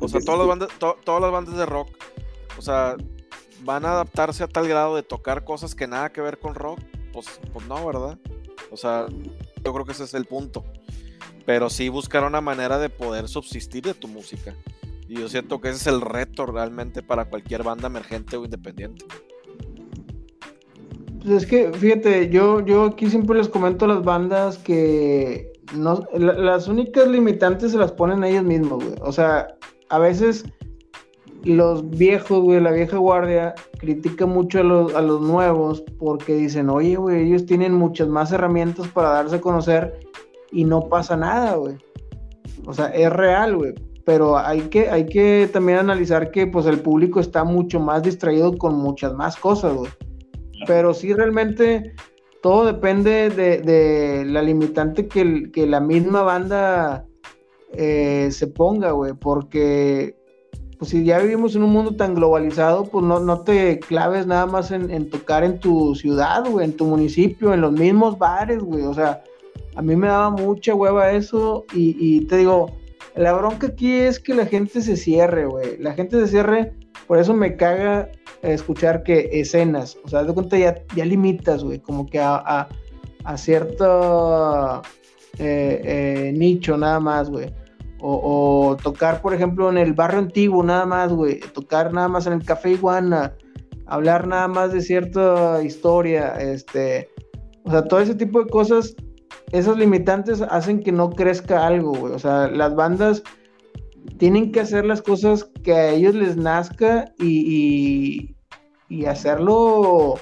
O 0.00 0.08
sea, 0.08 0.20
todas 0.20 0.40
las, 0.40 0.48
bandas, 0.48 0.68
todas 0.78 1.20
las 1.22 1.32
bandas 1.32 1.56
de 1.56 1.64
rock, 1.64 1.88
o 2.58 2.62
sea, 2.62 2.96
van 3.64 3.86
a 3.86 3.92
adaptarse 3.92 4.44
a 4.44 4.48
tal 4.48 4.68
grado 4.68 4.94
de 4.94 5.02
tocar 5.02 5.44
cosas 5.44 5.74
que 5.74 5.86
nada 5.86 6.12
que 6.12 6.20
ver 6.20 6.38
con 6.38 6.54
rock. 6.54 6.78
Pues, 7.16 7.40
pues 7.50 7.66
no, 7.66 7.86
¿verdad? 7.86 8.18
O 8.70 8.76
sea, 8.76 9.06
yo 9.64 9.72
creo 9.72 9.86
que 9.86 9.92
ese 9.92 10.04
es 10.04 10.12
el 10.12 10.26
punto. 10.26 10.64
Pero 11.46 11.70
sí 11.70 11.88
buscar 11.88 12.24
una 12.24 12.42
manera 12.42 12.78
de 12.78 12.90
poder 12.90 13.26
subsistir 13.26 13.84
de 13.84 13.94
tu 13.94 14.06
música. 14.06 14.54
Y 15.08 15.18
yo 15.18 15.26
siento 15.30 15.58
que 15.58 15.70
ese 15.70 15.78
es 15.78 15.86
el 15.86 16.02
reto 16.02 16.44
realmente 16.44 17.02
para 17.02 17.24
cualquier 17.30 17.62
banda 17.62 17.86
emergente 17.86 18.36
o 18.36 18.44
independiente. 18.44 19.06
Pues 21.22 21.44
es 21.44 21.46
que, 21.46 21.72
fíjate, 21.72 22.28
yo, 22.28 22.60
yo 22.60 22.84
aquí 22.84 23.08
siempre 23.08 23.38
les 23.38 23.48
comento 23.48 23.86
a 23.86 23.88
las 23.88 24.02
bandas 24.02 24.58
que 24.58 25.50
no, 25.74 26.06
las 26.12 26.68
únicas 26.68 27.08
limitantes 27.08 27.72
se 27.72 27.78
las 27.78 27.92
ponen 27.92 28.24
ellos 28.24 28.44
mismos, 28.44 28.84
güey. 28.84 28.98
O 29.00 29.10
sea, 29.10 29.56
a 29.88 29.98
veces 29.98 30.44
los 31.54 31.88
viejos, 31.90 32.42
güey, 32.42 32.60
la 32.60 32.72
vieja 32.72 32.96
guardia, 32.96 33.54
critica 33.78 34.26
mucho 34.26 34.60
a 34.60 34.62
los, 34.62 34.94
a 34.94 35.02
los 35.02 35.20
nuevos 35.20 35.82
porque 35.98 36.34
dicen, 36.34 36.70
oye, 36.70 36.96
güey, 36.96 37.28
ellos 37.28 37.46
tienen 37.46 37.72
muchas 37.72 38.08
más 38.08 38.32
herramientas 38.32 38.88
para 38.88 39.10
darse 39.10 39.36
a 39.36 39.40
conocer 39.40 40.00
y 40.50 40.64
no 40.64 40.88
pasa 40.88 41.16
nada, 41.16 41.54
güey. 41.54 41.76
O 42.66 42.72
sea, 42.72 42.86
es 42.86 43.12
real, 43.12 43.56
güey. 43.56 43.74
Pero 44.04 44.38
hay 44.38 44.60
que, 44.62 44.88
hay 44.88 45.06
que 45.06 45.48
también 45.52 45.78
analizar 45.78 46.30
que 46.30 46.46
pues 46.46 46.66
el 46.66 46.80
público 46.80 47.20
está 47.20 47.44
mucho 47.44 47.80
más 47.80 48.02
distraído 48.02 48.56
con 48.56 48.76
muchas 48.76 49.14
más 49.14 49.36
cosas, 49.36 49.74
güey. 49.74 49.90
Pero 50.66 50.94
sí 50.94 51.12
realmente 51.12 51.94
todo 52.42 52.66
depende 52.66 53.30
de, 53.30 54.24
la 54.26 54.42
limitante 54.42 55.08
que, 55.08 55.50
que, 55.52 55.66
la 55.66 55.80
misma 55.80 56.22
banda 56.22 57.04
eh, 57.72 58.28
se 58.30 58.46
ponga, 58.46 58.92
güey. 58.92 59.12
Porque 59.14 60.16
pues 60.78 60.90
si 60.90 61.04
ya 61.04 61.18
vivimos 61.18 61.56
en 61.56 61.62
un 61.62 61.72
mundo 61.72 61.96
tan 61.96 62.14
globalizado, 62.14 62.84
pues 62.84 63.04
no, 63.04 63.18
no 63.20 63.40
te 63.40 63.78
claves 63.78 64.26
nada 64.26 64.46
más 64.46 64.70
en, 64.70 65.08
tocar 65.08 65.42
en 65.42 65.58
tu 65.58 65.94
ciudad, 65.94 66.44
güey, 66.48 66.66
en 66.66 66.76
tu 66.76 66.84
municipio, 66.84 67.54
en 67.54 67.62
los 67.62 67.72
mismos 67.72 68.18
bares, 68.18 68.62
güey. 68.62 68.82
O 68.84 68.92
sea, 68.92 69.22
a 69.74 69.82
mí 69.82 69.96
me 69.96 70.08
daba 70.08 70.30
mucha 70.30 70.74
hueva 70.74 71.12
eso 71.12 71.64
y, 71.72 72.26
te 72.26 72.38
digo, 72.38 72.76
la 73.14 73.32
bronca 73.32 73.68
aquí 73.68 73.92
es 73.92 74.20
que 74.20 74.34
la 74.34 74.44
gente 74.44 74.82
se 74.82 74.96
cierre, 74.96 75.46
güey. 75.46 75.78
La 75.78 75.94
gente 75.94 76.20
se 76.20 76.28
cierre, 76.28 76.74
por 77.06 77.18
eso 77.18 77.32
me 77.32 77.56
caga 77.56 78.10
escuchar 78.42 79.02
que 79.02 79.30
escenas, 79.32 79.96
o 80.04 80.08
sea, 80.08 80.24
de 80.24 80.34
cuenta 80.34 80.58
ya, 80.58 80.82
ya 80.94 81.04
limitas, 81.06 81.64
güey, 81.64 81.78
como 81.80 82.06
que 82.06 82.20
a, 82.20 82.68
a, 83.24 83.36
cierto 83.38 84.82
eh, 85.38 85.80
eh, 85.84 86.32
nicho 86.36 86.76
nada 86.76 87.00
más, 87.00 87.30
güey. 87.30 87.50
O, 88.00 88.76
tocar, 88.82 89.22
por 89.22 89.34
ejemplo, 89.34 89.70
en 89.70 89.78
el 89.78 89.92
barrio 89.94 90.18
antiguo, 90.18 90.62
nada 90.62 90.86
más, 90.86 91.12
güey. 91.12 91.40
Tocar 91.40 91.92
nada 91.92 92.08
más 92.08 92.26
en 92.26 92.34
el 92.34 92.44
Café 92.44 92.72
Iguana. 92.72 93.34
Hablar 93.86 94.26
nada 94.26 94.48
más 94.48 94.72
de 94.72 94.80
cierta 94.80 95.62
historia. 95.62 96.34
Este. 96.38 97.08
O 97.64 97.70
sea, 97.70 97.84
todo 97.84 98.00
ese 98.00 98.14
tipo 98.14 98.42
de 98.42 98.50
cosas. 98.50 98.94
Esas 99.52 99.76
limitantes 99.76 100.42
hacen 100.42 100.82
que 100.82 100.92
no 100.92 101.10
crezca 101.10 101.66
algo, 101.66 101.92
güey. 101.92 102.12
O 102.12 102.18
sea, 102.18 102.48
las 102.48 102.74
bandas 102.74 103.22
tienen 104.18 104.52
que 104.52 104.60
hacer 104.60 104.84
las 104.84 105.02
cosas 105.02 105.44
que 105.62 105.72
a 105.72 105.90
ellos 105.90 106.14
les 106.14 106.36
nazca 106.36 107.12
y, 107.18 108.34
y, 108.88 109.04
hacerlo 109.04 110.14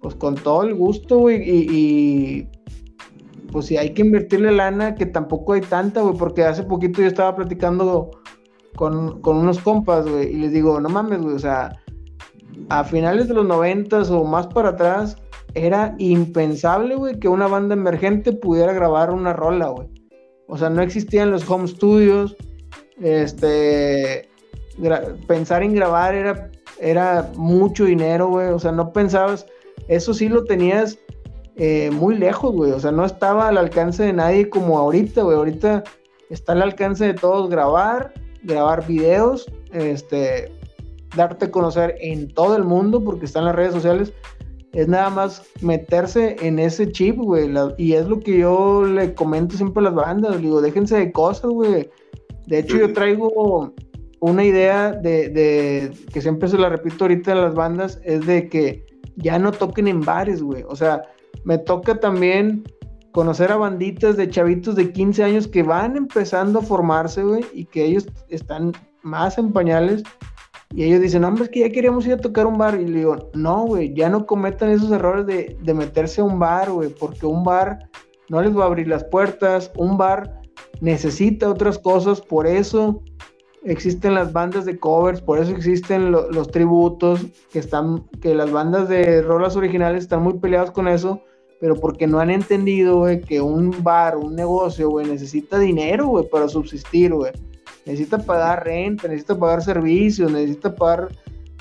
pues 0.00 0.14
con 0.14 0.34
todo 0.34 0.62
el 0.64 0.74
gusto, 0.74 1.18
güey. 1.18 1.42
y 1.42 2.48
pues 3.50 3.66
si 3.66 3.76
hay 3.76 3.94
que 3.94 4.02
invertirle 4.02 4.52
lana, 4.52 4.94
que 4.94 5.06
tampoco 5.06 5.54
hay 5.54 5.60
tanta, 5.60 6.02
güey, 6.02 6.16
porque 6.16 6.44
hace 6.44 6.62
poquito 6.62 7.00
yo 7.00 7.08
estaba 7.08 7.34
platicando 7.34 8.10
con, 8.76 9.20
unos 9.24 9.58
compas, 9.58 10.06
güey, 10.06 10.28
y 10.28 10.36
les 10.36 10.52
digo, 10.52 10.80
no 10.80 10.88
mames, 10.88 11.20
güey, 11.20 11.34
o 11.34 11.38
sea, 11.38 11.72
a 12.68 12.84
finales 12.84 13.28
de 13.28 13.34
los 13.34 13.46
noventas 13.46 14.10
o 14.10 14.24
más 14.24 14.46
para 14.46 14.70
atrás, 14.70 15.16
era 15.54 15.94
impensable, 15.98 16.94
güey, 16.94 17.18
que 17.18 17.28
una 17.28 17.46
banda 17.46 17.74
emergente 17.74 18.32
pudiera 18.32 18.72
grabar 18.72 19.10
una 19.10 19.32
rola, 19.32 19.68
güey. 19.68 19.88
O 20.46 20.56
sea, 20.56 20.70
no 20.70 20.82
existían 20.82 21.30
los 21.30 21.48
home 21.48 21.66
studios, 21.66 22.36
este, 23.00 24.28
pensar 25.26 25.62
en 25.62 25.74
grabar 25.74 26.14
era, 26.14 26.50
era 26.80 27.30
mucho 27.34 27.84
dinero, 27.84 28.28
güey, 28.28 28.48
o 28.48 28.58
sea, 28.58 28.72
no 28.72 28.92
pensabas, 28.92 29.46
eso 29.88 30.12
sí 30.14 30.28
lo 30.28 30.44
tenías 30.44 30.98
eh, 31.58 31.90
muy 31.90 32.16
lejos, 32.16 32.54
güey. 32.54 32.70
O 32.70 32.78
sea, 32.78 32.92
no 32.92 33.04
estaba 33.04 33.48
al 33.48 33.58
alcance 33.58 34.04
de 34.04 34.12
nadie 34.12 34.48
como 34.48 34.78
ahorita, 34.78 35.22
güey. 35.22 35.36
Ahorita 35.36 35.82
está 36.30 36.52
al 36.52 36.62
alcance 36.62 37.04
de 37.04 37.14
todos 37.14 37.50
grabar, 37.50 38.14
grabar 38.44 38.86
videos, 38.86 39.50
este, 39.72 40.52
darte 41.16 41.46
a 41.46 41.50
conocer 41.50 41.96
en 42.00 42.32
todo 42.32 42.54
el 42.56 42.62
mundo 42.62 43.02
porque 43.02 43.26
están 43.26 43.44
las 43.44 43.56
redes 43.56 43.74
sociales. 43.74 44.12
Es 44.72 44.86
nada 44.86 45.10
más 45.10 45.42
meterse 45.60 46.36
en 46.40 46.60
ese 46.60 46.92
chip, 46.92 47.16
güey. 47.16 47.50
y 47.76 47.94
es 47.94 48.06
lo 48.06 48.20
que 48.20 48.38
yo 48.38 48.84
le 48.84 49.14
comento 49.14 49.56
siempre 49.56 49.80
a 49.80 49.84
las 49.84 49.94
bandas. 49.94 50.36
Le 50.36 50.42
digo, 50.42 50.60
déjense 50.60 50.96
de 50.96 51.10
cosas, 51.10 51.50
güey. 51.50 51.90
De 52.46 52.60
hecho, 52.60 52.76
yo 52.76 52.92
traigo 52.92 53.74
una 54.20 54.44
idea 54.44 54.92
de, 54.92 55.28
de, 55.28 55.90
que 56.12 56.20
siempre 56.20 56.48
se 56.48 56.58
la 56.58 56.68
repito 56.68 57.04
ahorita 57.04 57.32
a 57.32 57.36
las 57.36 57.54
bandas, 57.54 58.00
es 58.04 58.26
de 58.26 58.48
que 58.48 58.86
ya 59.16 59.38
no 59.38 59.50
toquen 59.50 59.88
en 59.88 60.02
bares, 60.02 60.42
güey. 60.42 60.64
O 60.68 60.76
sea, 60.76 61.02
me 61.48 61.56
toca 61.56 61.98
también 61.98 62.62
conocer 63.10 63.50
a 63.50 63.56
banditas 63.56 64.18
de 64.18 64.28
chavitos 64.28 64.76
de 64.76 64.92
15 64.92 65.24
años 65.24 65.48
que 65.48 65.62
van 65.62 65.96
empezando 65.96 66.58
a 66.58 66.62
formarse, 66.62 67.22
güey, 67.22 67.42
y 67.54 67.64
que 67.64 67.86
ellos 67.86 68.06
están 68.28 68.72
más 69.02 69.38
en 69.38 69.50
pañales. 69.50 70.02
Y 70.74 70.84
ellos 70.84 71.00
dicen, 71.00 71.24
hombre, 71.24 71.44
es 71.44 71.48
que 71.48 71.60
ya 71.60 71.70
queríamos 71.70 72.06
ir 72.06 72.12
a 72.12 72.18
tocar 72.18 72.46
un 72.46 72.58
bar. 72.58 72.78
Y 72.78 72.86
le 72.86 72.98
digo, 72.98 73.30
no, 73.32 73.64
güey, 73.64 73.94
ya 73.94 74.10
no 74.10 74.26
cometan 74.26 74.68
esos 74.68 74.92
errores 74.92 75.24
de, 75.24 75.56
de 75.62 75.72
meterse 75.72 76.20
a 76.20 76.24
un 76.24 76.38
bar, 76.38 76.70
güey, 76.70 76.90
porque 76.90 77.24
un 77.24 77.42
bar 77.42 77.78
no 78.28 78.42
les 78.42 78.54
va 78.54 78.64
a 78.64 78.66
abrir 78.66 78.86
las 78.86 79.04
puertas. 79.04 79.72
Un 79.74 79.96
bar 79.96 80.42
necesita 80.82 81.48
otras 81.48 81.78
cosas, 81.78 82.20
por 82.20 82.46
eso 82.46 83.02
existen 83.64 84.12
las 84.12 84.34
bandas 84.34 84.66
de 84.66 84.78
covers, 84.78 85.22
por 85.22 85.38
eso 85.38 85.52
existen 85.52 86.12
los 86.12 86.50
tributos, 86.50 87.24
que 87.50 87.58
están, 87.58 88.06
que 88.20 88.34
las 88.34 88.52
bandas 88.52 88.90
de 88.90 89.22
rolas 89.22 89.56
originales 89.56 90.02
están 90.02 90.22
muy 90.22 90.34
peleadas 90.34 90.70
con 90.72 90.88
eso, 90.88 91.22
pero 91.60 91.74
porque 91.76 92.06
no 92.06 92.20
han 92.20 92.30
entendido, 92.30 92.98
güey, 92.98 93.20
que 93.20 93.40
un 93.40 93.82
bar, 93.82 94.16
un 94.16 94.34
negocio, 94.34 94.88
güey, 94.90 95.06
necesita 95.06 95.58
dinero, 95.58 96.06
güey, 96.06 96.28
para 96.28 96.48
subsistir, 96.48 97.12
güey. 97.12 97.32
Necesita 97.84 98.18
pagar 98.18 98.64
renta, 98.64 99.08
necesita 99.08 99.38
pagar 99.38 99.62
servicios, 99.62 100.30
necesita 100.30 100.74
pagar 100.74 101.08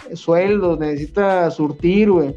eh, 0.10 0.16
sueldos, 0.16 0.78
necesita 0.80 1.50
surtir, 1.50 2.12
güey. 2.12 2.36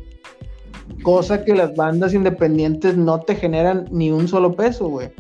Cosa 1.02 1.44
que 1.44 1.54
las 1.54 1.74
bandas 1.74 2.14
independientes 2.14 2.96
no 2.96 3.20
te 3.20 3.34
generan 3.34 3.86
ni 3.90 4.11
un 4.11 4.26
solo 4.26 4.54
peso, 4.54 4.88
güey. 4.88 5.11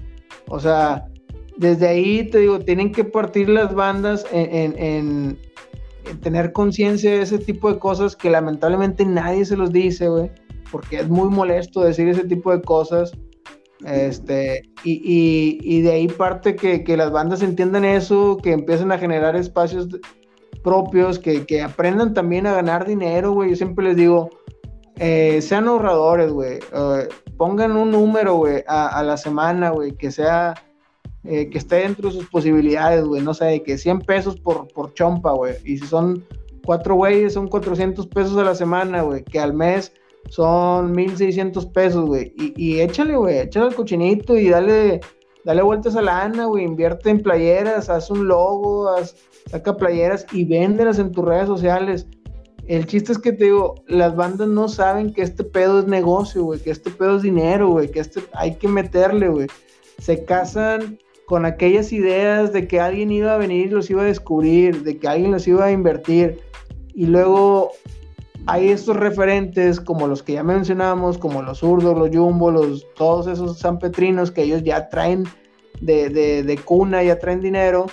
O 0.48 0.58
sea, 0.58 1.06
desde 1.56 1.88
ahí 1.88 2.28
te 2.30 2.38
digo, 2.38 2.58
tienen 2.60 2.90
que 2.90 3.04
partir 3.04 3.48
las 3.48 3.74
bandas 3.74 4.26
en, 4.32 5.38
tener 6.22 6.52
conciencia 6.52 7.10
de 7.10 7.22
ese 7.22 7.38
tipo 7.38 7.72
de 7.72 7.78
cosas 7.78 8.16
que 8.16 8.30
lamentablemente 8.30 9.04
nadie 9.04 9.44
se 9.44 9.56
los 9.56 9.70
dice, 9.70 10.08
güey, 10.08 10.30
porque 10.70 11.00
es 11.00 11.08
muy 11.08 11.28
molesto 11.28 11.82
decir 11.82 12.08
ese 12.08 12.24
tipo 12.24 12.52
de 12.52 12.62
cosas. 12.62 13.12
Este, 13.84 14.62
y, 14.84 15.80
de 15.80 15.92
ahí 15.92 16.08
parte 16.08 16.54
que, 16.54 16.96
las 16.96 17.10
bandas 17.10 17.42
entiendan 17.42 17.84
eso, 17.84 18.36
que 18.36 18.52
empiecen 18.52 18.92
a 18.92 18.98
generar 18.98 19.36
espacios 19.36 19.88
propios, 20.62 21.18
que, 21.18 21.62
aprendan 21.62 22.12
también 22.14 22.46
a 22.46 22.54
ganar 22.54 22.86
dinero, 22.86 23.32
güey. 23.32 23.50
Yo 23.50 23.56
siempre 23.56 23.86
les 23.86 23.96
digo, 23.96 24.30
eh, 24.96 25.40
sean 25.40 25.68
ahorradores, 25.68 26.30
güey. 26.30 26.58
Pongan 27.36 27.76
un 27.76 27.90
número, 27.90 28.36
güey, 28.36 28.62
a, 28.66 28.88
a, 28.88 29.02
la 29.02 29.16
semana, 29.16 29.70
güey, 29.70 29.92
que 29.92 30.10
sea 30.10 30.54
eh, 31.24 31.50
que 31.50 31.58
esté 31.58 31.76
dentro 31.76 32.08
de 32.08 32.14
sus 32.14 32.26
posibilidades, 32.30 33.04
güey, 33.04 33.20
no 33.20 33.34
sé, 33.34 33.62
que 33.62 33.76
100 33.76 34.00
pesos 34.00 34.40
por, 34.40 34.68
por 34.68 34.94
chompa, 34.94 35.32
güey, 35.32 35.54
y 35.66 35.76
si 35.76 35.86
son 35.86 36.24
cuatro 36.64 36.94
güeyes, 36.94 37.34
son 37.34 37.46
400 37.46 38.06
pesos 38.06 38.38
a 38.38 38.44
la 38.44 38.54
semana, 38.54 39.02
güey, 39.02 39.22
que 39.22 39.38
al 39.38 39.52
mes 39.52 39.92
son 40.28 40.92
1600 40.92 41.66
pesos, 41.66 42.06
güey, 42.06 42.32
y, 42.36 42.52
y 42.56 42.80
échale, 42.80 43.16
güey, 43.16 43.38
échale 43.38 43.66
al 43.66 43.74
cochinito 43.74 44.36
y 44.36 44.48
dale, 44.48 45.00
dale 45.44 45.62
vueltas 45.62 45.96
a 45.96 46.02
la 46.02 46.22
Ana, 46.22 46.46
güey, 46.46 46.64
invierte 46.64 47.10
en 47.10 47.22
playeras, 47.22 47.88
haz 47.88 48.10
un 48.10 48.28
logo, 48.28 48.88
haz, 48.88 49.16
saca 49.50 49.76
playeras 49.76 50.26
y 50.32 50.44
véndelas 50.44 50.98
en 50.98 51.12
tus 51.12 51.24
redes 51.24 51.46
sociales. 51.46 52.06
El 52.66 52.86
chiste 52.86 53.10
es 53.12 53.18
que 53.18 53.32
te 53.32 53.46
digo, 53.46 53.74
las 53.88 54.14
bandas 54.14 54.46
no 54.46 54.68
saben 54.68 55.12
que 55.12 55.22
este 55.22 55.42
pedo 55.42 55.80
es 55.80 55.86
negocio, 55.86 56.44
güey, 56.44 56.60
que 56.60 56.70
este 56.70 56.90
pedo 56.90 57.16
es 57.16 57.22
dinero, 57.22 57.70
güey, 57.70 57.90
que 57.90 57.98
este 57.98 58.20
hay 58.32 58.54
que 58.54 58.68
meterle, 58.68 59.28
güey. 59.28 59.48
Se 59.98 60.24
casan 60.24 60.98
con 61.26 61.44
aquellas 61.44 61.92
ideas 61.92 62.52
de 62.52 62.68
que 62.68 62.80
alguien 62.80 63.10
iba 63.10 63.34
a 63.34 63.38
venir 63.38 63.66
y 63.66 63.70
los 63.70 63.90
iba 63.90 64.02
a 64.02 64.06
descubrir, 64.06 64.82
de 64.82 64.98
que 64.98 65.08
alguien 65.08 65.32
los 65.32 65.48
iba 65.48 65.64
a 65.64 65.72
invertir. 65.72 66.38
Y 66.94 67.06
luego 67.06 67.72
hay 68.50 68.70
estos 68.70 68.96
referentes 68.96 69.80
como 69.80 70.08
los 70.08 70.24
que 70.24 70.32
ya 70.32 70.42
mencionamos, 70.42 71.18
como 71.18 71.40
los 71.40 71.58
zurdos, 71.58 71.96
los 71.96 72.10
jumbo, 72.10 72.50
los, 72.50 72.84
todos 72.96 73.28
esos 73.28 73.60
sanpetrinos 73.60 74.32
que 74.32 74.42
ellos 74.42 74.64
ya 74.64 74.88
traen 74.88 75.22
de, 75.80 76.10
de, 76.10 76.58
cuna, 76.58 77.00
ya 77.04 77.16
traen 77.16 77.40
dinero, 77.40 77.86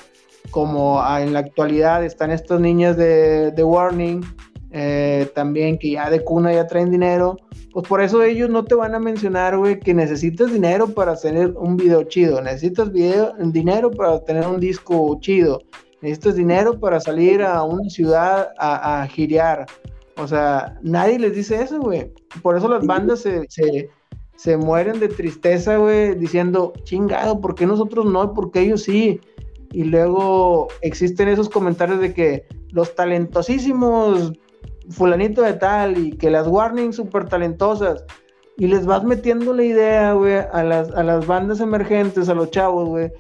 como 0.50 1.00
en 1.20 1.34
la 1.34 1.40
actualidad 1.40 2.04
están 2.04 2.32
estas 2.32 2.60
niñas 2.60 2.98
de, 2.98 3.52
de 3.52 3.64
Warning, 3.64 4.26
eh, 4.72 5.30
también 5.36 5.78
que 5.78 5.92
ya 5.92 6.10
de 6.10 6.24
cuna 6.24 6.52
ya 6.52 6.66
traen 6.66 6.90
dinero, 6.90 7.38
pues 7.72 7.88
por 7.88 8.02
eso 8.02 8.24
ellos 8.24 8.50
no 8.50 8.66
te 8.66 8.74
van 8.74 8.96
a 8.96 9.00
mencionar, 9.00 9.60
güey, 9.60 9.80
que 9.80 9.94
necesitas 9.94 10.52
dinero 10.52 10.88
para 10.88 11.16
tener 11.16 11.52
un 11.52 11.78
video 11.78 12.02
chido, 12.06 12.42
necesitas 12.42 12.92
video, 12.92 13.32
dinero 13.38 13.92
para 13.92 14.24
tener 14.24 14.48
un 14.48 14.60
disco 14.60 15.20
chido, 15.22 15.62
necesitas 16.02 16.36
dinero 16.36 16.80
para 16.80 17.00
salir 17.00 17.44
a 17.44 17.62
una 17.62 17.88
ciudad 17.92 18.50
a, 18.58 19.04
a 19.04 19.08
girear, 19.08 19.68
O 20.18 20.28
sea, 20.28 20.78
nadie 20.82 21.20
les 21.20 21.36
dice 21.36 21.62
eso, 21.62 21.80
güey. 21.80 22.12
Por 22.42 22.58
eso 22.58 22.68
las 22.68 22.86
bandas 22.86 23.22
se, 23.22 23.48
se, 24.36 24.58
mueren 24.58 25.00
de 25.00 25.10
tristeza, 25.10 25.78
güey, 25.78 26.16
diciendo, 26.16 26.74
chingado, 26.84 27.40
¿por 27.40 27.56
qué 27.56 27.66
nosotros 27.66 28.06
no? 28.06 28.34
¿Por 28.34 28.52
qué 28.52 28.62
ellos 28.62 28.84
sí? 28.84 29.20
Y 29.72 29.84
luego 29.84 30.70
existen 30.82 31.28
esos 31.28 31.50
comentarios 31.50 32.00
de 32.00 32.14
que 32.14 32.46
los 32.72 32.96
talentosísimos 32.96 34.34
fulanito 34.90 35.42
de 35.42 35.54
tal 35.54 35.98
y 35.98 36.12
que 36.12 36.32
las 36.32 36.48
warnings 36.48 36.96
súper 36.96 37.26
talentosas 37.26 38.06
y 38.58 38.68
les 38.68 38.86
vas 38.86 39.04
metiendo 39.04 39.54
la 39.54 39.64
idea, 39.64 40.14
güey, 40.14 40.36
a 40.36 40.64
las, 40.64 40.90
a 40.92 41.04
las 41.04 41.28
bandas 41.28 41.60
emergentes, 41.60 42.28
a 42.28 42.34
los 42.34 42.50
chavos, 42.50 42.90
güey, 42.90 43.12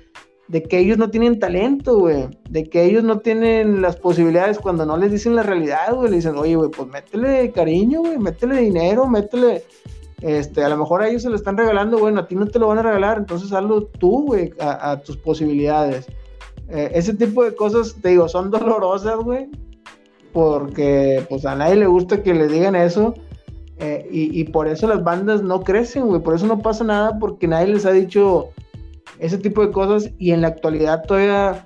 de 0.47 0.63
que 0.63 0.79
ellos 0.79 0.97
no 0.97 1.09
tienen 1.09 1.39
talento, 1.39 1.99
güey, 1.99 2.27
de 2.49 2.63
que 2.69 2.85
ellos 2.85 3.03
no 3.03 3.19
tienen 3.19 3.81
las 3.81 3.97
posibilidades 3.97 4.59
cuando 4.59 4.85
no 4.85 4.95
les 4.97 5.11
dicen 5.11 5.35
la 5.35 5.43
realidad, 5.43 5.93
güey, 5.93 6.09
le 6.09 6.17
dicen, 6.17 6.37
oye, 6.37 6.55
güey, 6.55 6.69
pues 6.69 6.87
métele 6.87 7.51
cariño, 7.51 7.99
güey, 7.99 8.17
métele 8.17 8.61
dinero, 8.61 9.07
métele, 9.07 9.63
este, 10.21 10.63
a 10.63 10.69
lo 10.69 10.77
mejor 10.77 11.01
a 11.01 11.09
ellos 11.09 11.23
se 11.23 11.29
lo 11.29 11.35
están 11.35 11.57
regalando, 11.57 11.99
bueno, 11.99 12.21
a 12.21 12.27
ti 12.27 12.35
no 12.35 12.47
te 12.47 12.59
lo 12.59 12.67
van 12.67 12.77
a 12.77 12.83
regalar, 12.83 13.17
entonces 13.17 13.51
hazlo 13.51 13.83
tú, 13.83 14.27
güey, 14.27 14.53
a, 14.59 14.97
tus 15.01 15.17
posibilidades. 15.17 16.07
Eh, 16.69 16.91
ese 16.93 17.13
tipo 17.13 17.43
de 17.43 17.53
cosas, 17.53 17.95
te 18.01 18.09
digo, 18.09 18.29
son 18.29 18.49
dolorosas, 18.49 19.17
güey, 19.17 19.49
porque 20.31 21.25
pues 21.29 21.45
a 21.45 21.55
nadie 21.55 21.75
le 21.75 21.87
gusta 21.87 22.23
que 22.23 22.33
le 22.33 22.47
digan 22.47 22.75
eso. 22.75 23.13
Eh, 23.79 24.07
y, 24.11 24.39
y, 24.39 24.43
por 24.45 24.67
eso 24.67 24.87
las 24.87 25.03
bandas 25.03 25.43
no 25.43 25.61
crecen, 25.61 26.07
güey. 26.07 26.19
Por 26.19 26.33
eso 26.33 26.47
no 26.47 26.59
pasa 26.63 26.83
nada, 26.83 27.19
porque 27.19 27.47
nadie 27.47 27.67
les 27.67 27.85
ha 27.85 27.91
dicho 27.91 28.49
ese 29.19 29.37
tipo 29.37 29.65
de 29.65 29.71
cosas. 29.71 30.11
Y 30.17 30.31
en 30.31 30.41
la 30.41 30.49
actualidad 30.49 31.03
todavía 31.03 31.65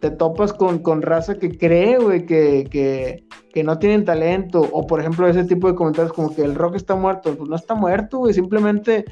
te 0.00 0.10
topas 0.10 0.52
con, 0.52 0.80
con 0.80 1.02
raza 1.02 1.38
que 1.38 1.56
cree, 1.56 1.98
güey, 1.98 2.26
que, 2.26 2.68
que, 2.70 3.24
que, 3.52 3.64
no 3.64 3.78
tienen 3.78 4.04
talento. 4.04 4.60
O 4.72 4.86
por 4.86 5.00
ejemplo, 5.00 5.26
ese 5.26 5.44
tipo 5.44 5.68
de 5.68 5.74
comentarios 5.74 6.12
como 6.12 6.34
que 6.34 6.42
el 6.42 6.54
rock 6.54 6.76
está 6.76 6.94
muerto. 6.94 7.34
Pues 7.36 7.48
no 7.48 7.56
está 7.56 7.74
muerto, 7.74 8.18
güey. 8.18 8.34
Simplemente 8.34 9.04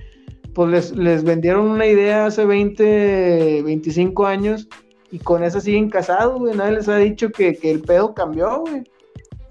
pues 0.54 0.70
les, 0.70 0.96
les 0.96 1.24
vendieron 1.24 1.66
una 1.66 1.86
idea 1.86 2.26
hace 2.26 2.44
20, 2.44 3.62
25 3.62 4.26
años 4.26 4.68
y 5.12 5.18
con 5.18 5.44
esa 5.44 5.60
siguen 5.60 5.90
casados, 5.90 6.38
güey. 6.38 6.56
Nadie 6.56 6.72
les 6.72 6.88
ha 6.88 6.96
dicho 6.96 7.30
que, 7.30 7.58
el 7.62 7.82
pedo 7.82 8.14
cambió, 8.14 8.60
güey. 8.60 8.82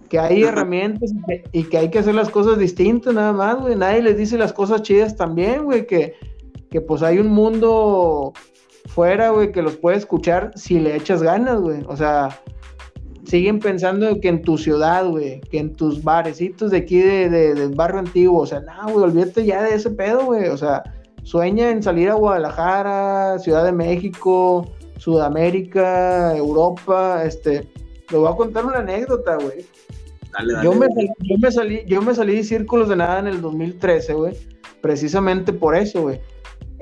Que 0.09 0.17
hay 0.17 0.43
herramientas 0.43 1.13
y 1.51 1.63
que, 1.63 1.78
hay 1.78 1.89
que 1.89 1.99
hacer 1.99 2.15
las 2.15 2.30
cosas 2.30 2.57
distintas, 2.57 3.13
nada 3.13 3.32
más, 3.32 3.59
güey. 3.61 3.76
Nadie 3.76 4.01
les 4.01 4.17
dice 4.17 4.39
las 4.39 4.53
cosas 4.53 4.82
chidas 4.82 5.15
también, 5.15 5.65
güey. 5.65 5.86
Que, 5.86 6.15
que 6.72 6.80
pues 6.80 7.03
hay 7.03 7.19
un 7.19 7.28
mundo 7.28 8.34
fuera, 8.86 9.30
güey, 9.30 9.51
que 9.51 9.61
los 9.61 9.76
puede 9.76 9.97
escuchar 9.97 10.51
si 10.55 10.80
le 10.80 10.95
echas 10.95 11.22
ganas, 11.22 11.59
güey. 11.59 11.84
O 11.88 11.97
sea, 11.97 12.30
siguen 13.26 13.59
pensando 13.59 14.19
que 14.22 14.30
en 14.30 14.41
tu 14.41 14.57
ciudad, 14.57 15.05
güey, 15.05 15.41
que 15.41 15.59
en 15.59 15.76
tus 15.76 16.01
barecitos 16.01 16.72
de 16.72 16.78
aquí 16.78 16.99
de, 16.99 17.30
del 17.30 17.76
barrio 17.76 17.99
antiguo, 17.99 18.41
o 18.41 18.45
sea, 18.45 18.61
no, 18.61 18.93
güey, 18.93 19.03
olvídate 19.03 19.45
ya 19.45 19.61
de 19.61 19.76
ese 19.76 19.89
pedo, 19.91 20.26
güey. 20.26 20.47
O 20.47 20.57
sea, 20.57 20.82
sueña 21.24 21.69
en 21.69 21.84
salir 21.84 22.09
a 22.09 22.13
Guadalajara, 22.13 23.38
Ciudad 23.39 23.65
de 23.65 23.74
México, 23.74 24.72
Sudamérica, 24.97 26.36
Europa, 26.38 27.24
este, 27.26 27.69
le 28.09 28.17
voy 28.17 28.32
a 28.32 28.36
contar 28.36 28.65
una 28.65 28.78
anécdota, 28.78 29.36
güey. 29.36 29.65
Dale, 30.32 30.53
dale, 30.53 30.65
yo, 30.65 30.74
me 30.74 30.88
yo, 31.19 31.36
me 31.38 31.51
salí, 31.51 31.84
yo 31.86 32.01
me 32.01 32.15
salí 32.15 32.38
de 32.38 32.43
Círculos 32.45 32.88
de 32.88 32.95
Nada 32.95 33.19
en 33.19 33.28
el 33.28 33.41
2013, 33.41 34.13
güey, 34.13 34.38
precisamente 34.82 35.51
por 35.51 35.76
eso, 35.76 36.03
güey. 36.03 36.22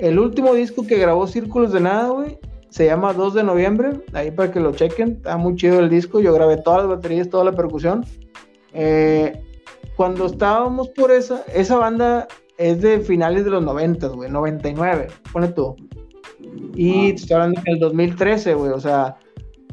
El 0.00 0.18
último 0.18 0.54
disco 0.54 0.86
que 0.86 0.98
grabó 0.98 1.26
Círculos 1.26 1.72
de 1.72 1.80
Nada, 1.80 2.08
güey, 2.08 2.38
se 2.70 2.86
llama 2.86 3.12
2 3.12 3.34
de 3.34 3.42
noviembre, 3.42 4.00
ahí 4.12 4.30
para 4.30 4.50
que 4.50 4.60
lo 4.60 4.72
chequen, 4.72 5.12
está 5.12 5.36
muy 5.36 5.56
chido 5.56 5.80
el 5.80 5.90
disco, 5.90 6.20
yo 6.20 6.32
grabé 6.32 6.56
todas 6.56 6.80
las 6.80 6.88
baterías, 6.88 7.28
toda 7.28 7.44
la 7.44 7.52
percusión. 7.52 8.04
Eh, 8.72 9.40
cuando 9.96 10.26
estábamos 10.26 10.88
por 10.90 11.10
esa, 11.10 11.44
esa 11.54 11.76
banda 11.76 12.28
es 12.56 12.80
de 12.80 13.00
finales 13.00 13.44
de 13.44 13.50
los 13.50 13.62
90, 13.62 14.08
güey, 14.08 14.30
99, 14.30 15.08
pone 15.32 15.48
tú. 15.48 15.76
Y 16.74 17.10
te 17.10 17.22
estoy 17.22 17.34
hablando 17.34 17.60
en 17.66 17.74
el 17.74 17.80
2013, 17.80 18.54
güey, 18.54 18.72
o 18.72 18.80
sea, 18.80 19.16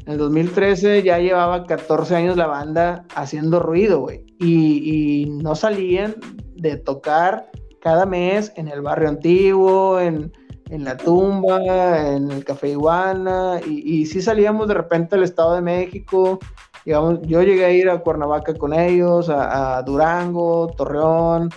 en 0.08 0.12
el 0.12 0.18
2013 0.18 1.02
ya 1.02 1.18
llevaba 1.18 1.64
14 1.64 2.16
años 2.16 2.36
la 2.36 2.46
banda 2.46 3.04
haciendo 3.14 3.60
ruido, 3.60 4.00
güey. 4.00 4.24
Y, 4.40 5.26
no 5.42 5.54
salían 5.54 6.16
de 6.56 6.76
tocar 6.76 7.50
cada 7.80 8.06
mes 8.06 8.52
en 8.56 8.68
el 8.68 8.82
barrio 8.82 9.08
antiguo, 9.08 10.00
en, 10.00 10.32
la 10.70 10.96
tumba, 10.96 12.14
en 12.14 12.30
el 12.30 12.44
Café 12.44 12.70
Iguana, 12.70 13.60
y, 13.66 14.00
y 14.00 14.06
sí 14.06 14.20
salíamos 14.20 14.68
de 14.68 14.74
repente 14.74 15.16
al 15.16 15.22
Estado 15.22 15.54
de 15.54 15.62
México. 15.62 16.38
Digamos, 16.84 17.20
yo 17.22 17.42
llegué 17.42 17.64
a 17.64 17.70
ir 17.70 17.90
a 17.90 17.98
Cuernavaca 17.98 18.54
con 18.54 18.72
ellos, 18.72 19.28
a, 19.28 19.82
Durango, 19.82 20.68
Torreón, 20.76 21.50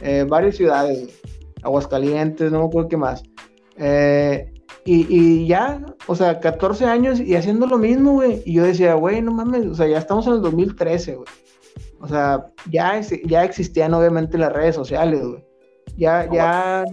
eh, 0.00 0.24
varias 0.26 0.56
ciudades, 0.56 1.20
Aguascalientes, 1.62 2.50
no 2.50 2.60
me 2.60 2.66
acuerdo 2.66 2.88
qué 2.88 2.96
más. 2.96 3.22
Eh, 3.76 4.52
y, 4.86 5.46
ya, 5.46 5.84
o 6.06 6.16
sea, 6.16 6.40
14 6.40 6.86
años 6.86 7.20
y 7.20 7.36
haciendo 7.36 7.66
lo 7.66 7.76
mismo, 7.76 8.12
güey. 8.12 8.42
Y 8.46 8.54
yo 8.54 8.64
decía, 8.64 8.94
güey, 8.94 9.20
no 9.20 9.32
mames, 9.32 9.66
o 9.66 9.74
sea, 9.74 9.86
ya 9.86 9.98
estamos 9.98 10.26
en 10.26 10.32
el 10.34 10.42
2013, 10.42 11.16
güey. 11.16 11.28
O 12.00 12.08
sea, 12.08 12.46
ya, 12.70 12.98
ya 13.24 13.44
existían 13.44 13.92
obviamente 13.92 14.38
las 14.38 14.52
redes 14.52 14.74
sociales, 14.74 15.22
güey. 15.22 15.44
Ya, 16.00 16.28
ya 16.32 16.84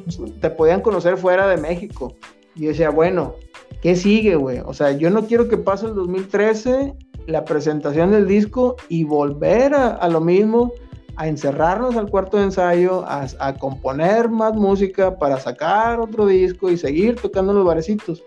te 0.41 0.49
podían 0.49 0.82
conocer 0.82 1.18
fuera 1.18 1.47
de 1.47 1.58
México. 1.58 2.14
Y 2.55 2.64
yo 2.64 2.68
decía, 2.70 2.89
bueno, 2.89 3.36
¿qué 3.82 3.95
sigue, 3.95 4.36
güey? 4.36 4.60
O 4.60 4.74
sea, 4.74 4.91
yo 4.91 5.10
no 5.10 5.26
quiero 5.26 5.47
que 5.47 5.58
pase 5.58 5.88
el 5.88 5.95
2013, 5.95 6.93
la 7.26 7.45
presentación 7.45 8.12
del 8.12 8.28
disco 8.28 8.76
y 8.89 9.05
volver 9.05 9.74
a 9.74 10.08
lo 10.10 10.20
mismo 10.22 10.74
a 11.18 11.28
encerrarnos 11.28 11.95
al 11.95 12.10
cuarto 12.10 12.38
de 12.38 12.43
ensayo, 12.43 13.03
a, 13.08 13.53
componer 13.55 14.30
más 14.30 14.55
música 14.55 15.18
para 15.18 15.39
sacar 15.39 15.99
otro 15.99 16.28
disco 16.28 16.70
y 16.70 16.78
seguir 16.78 17.16
tocando 17.16 17.53
los 17.53 17.66
barecitos. 17.66 18.24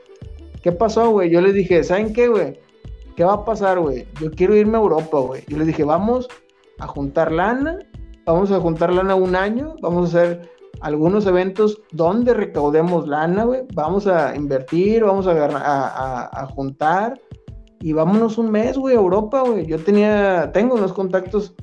¿Qué 0.61 0.73
pasó, 0.73 1.11
güey? 1.11 1.31
Yo 1.31 1.41
les 1.41 1.55
dije, 1.55 1.85
¿saben 1.85 2.13
qué, 2.13 2.27
güey? 2.27 2.59
¿Qué 3.15 3.25
va 3.25 3.35
a 3.35 3.45
pasar, 3.45 3.79
güey? 3.79 4.07
Yo 4.21 4.33
quiero 4.33 4.57
irme 4.57 4.77
a 4.77 4.81
Europa, 4.81 5.21
güey. 5.21 5.43
Yo 5.47 5.57
les 5.57 5.69
dije, 5.69 5.85
vamos 5.85 6.29
a 6.81 6.89
juntar 6.89 7.31
lana, 7.31 7.79
vamos 8.27 8.51
a 8.51 8.59
juntar 8.59 8.93
lana 8.93 9.15
un 9.15 9.37
año, 9.37 9.77
vamos 9.81 10.13
a 10.13 10.19
hacer 10.19 10.51
algunos 10.81 11.27
eventos 11.27 11.81
donde 11.93 12.35
recaudemos 12.35 13.07
lana, 13.07 13.45
güey. 13.45 13.63
Vamos 13.75 14.07
a 14.07 14.35
invertir, 14.37 15.05
vamos 15.05 15.27
a, 15.27 15.33
a, 15.33 16.43
a 16.43 16.47
juntar 16.47 17.21
y 17.81 17.93
vámonos 17.93 18.39
un 18.39 18.51
mes, 18.51 18.77
güey, 18.77 18.95
a 18.95 19.01
Europa, 19.01 19.43
güey. 19.43 19.67
Yo 19.67 19.79
tenía, 19.79 20.51
tengo 20.53 20.75
unos 20.75 20.93
contactos 20.93 21.55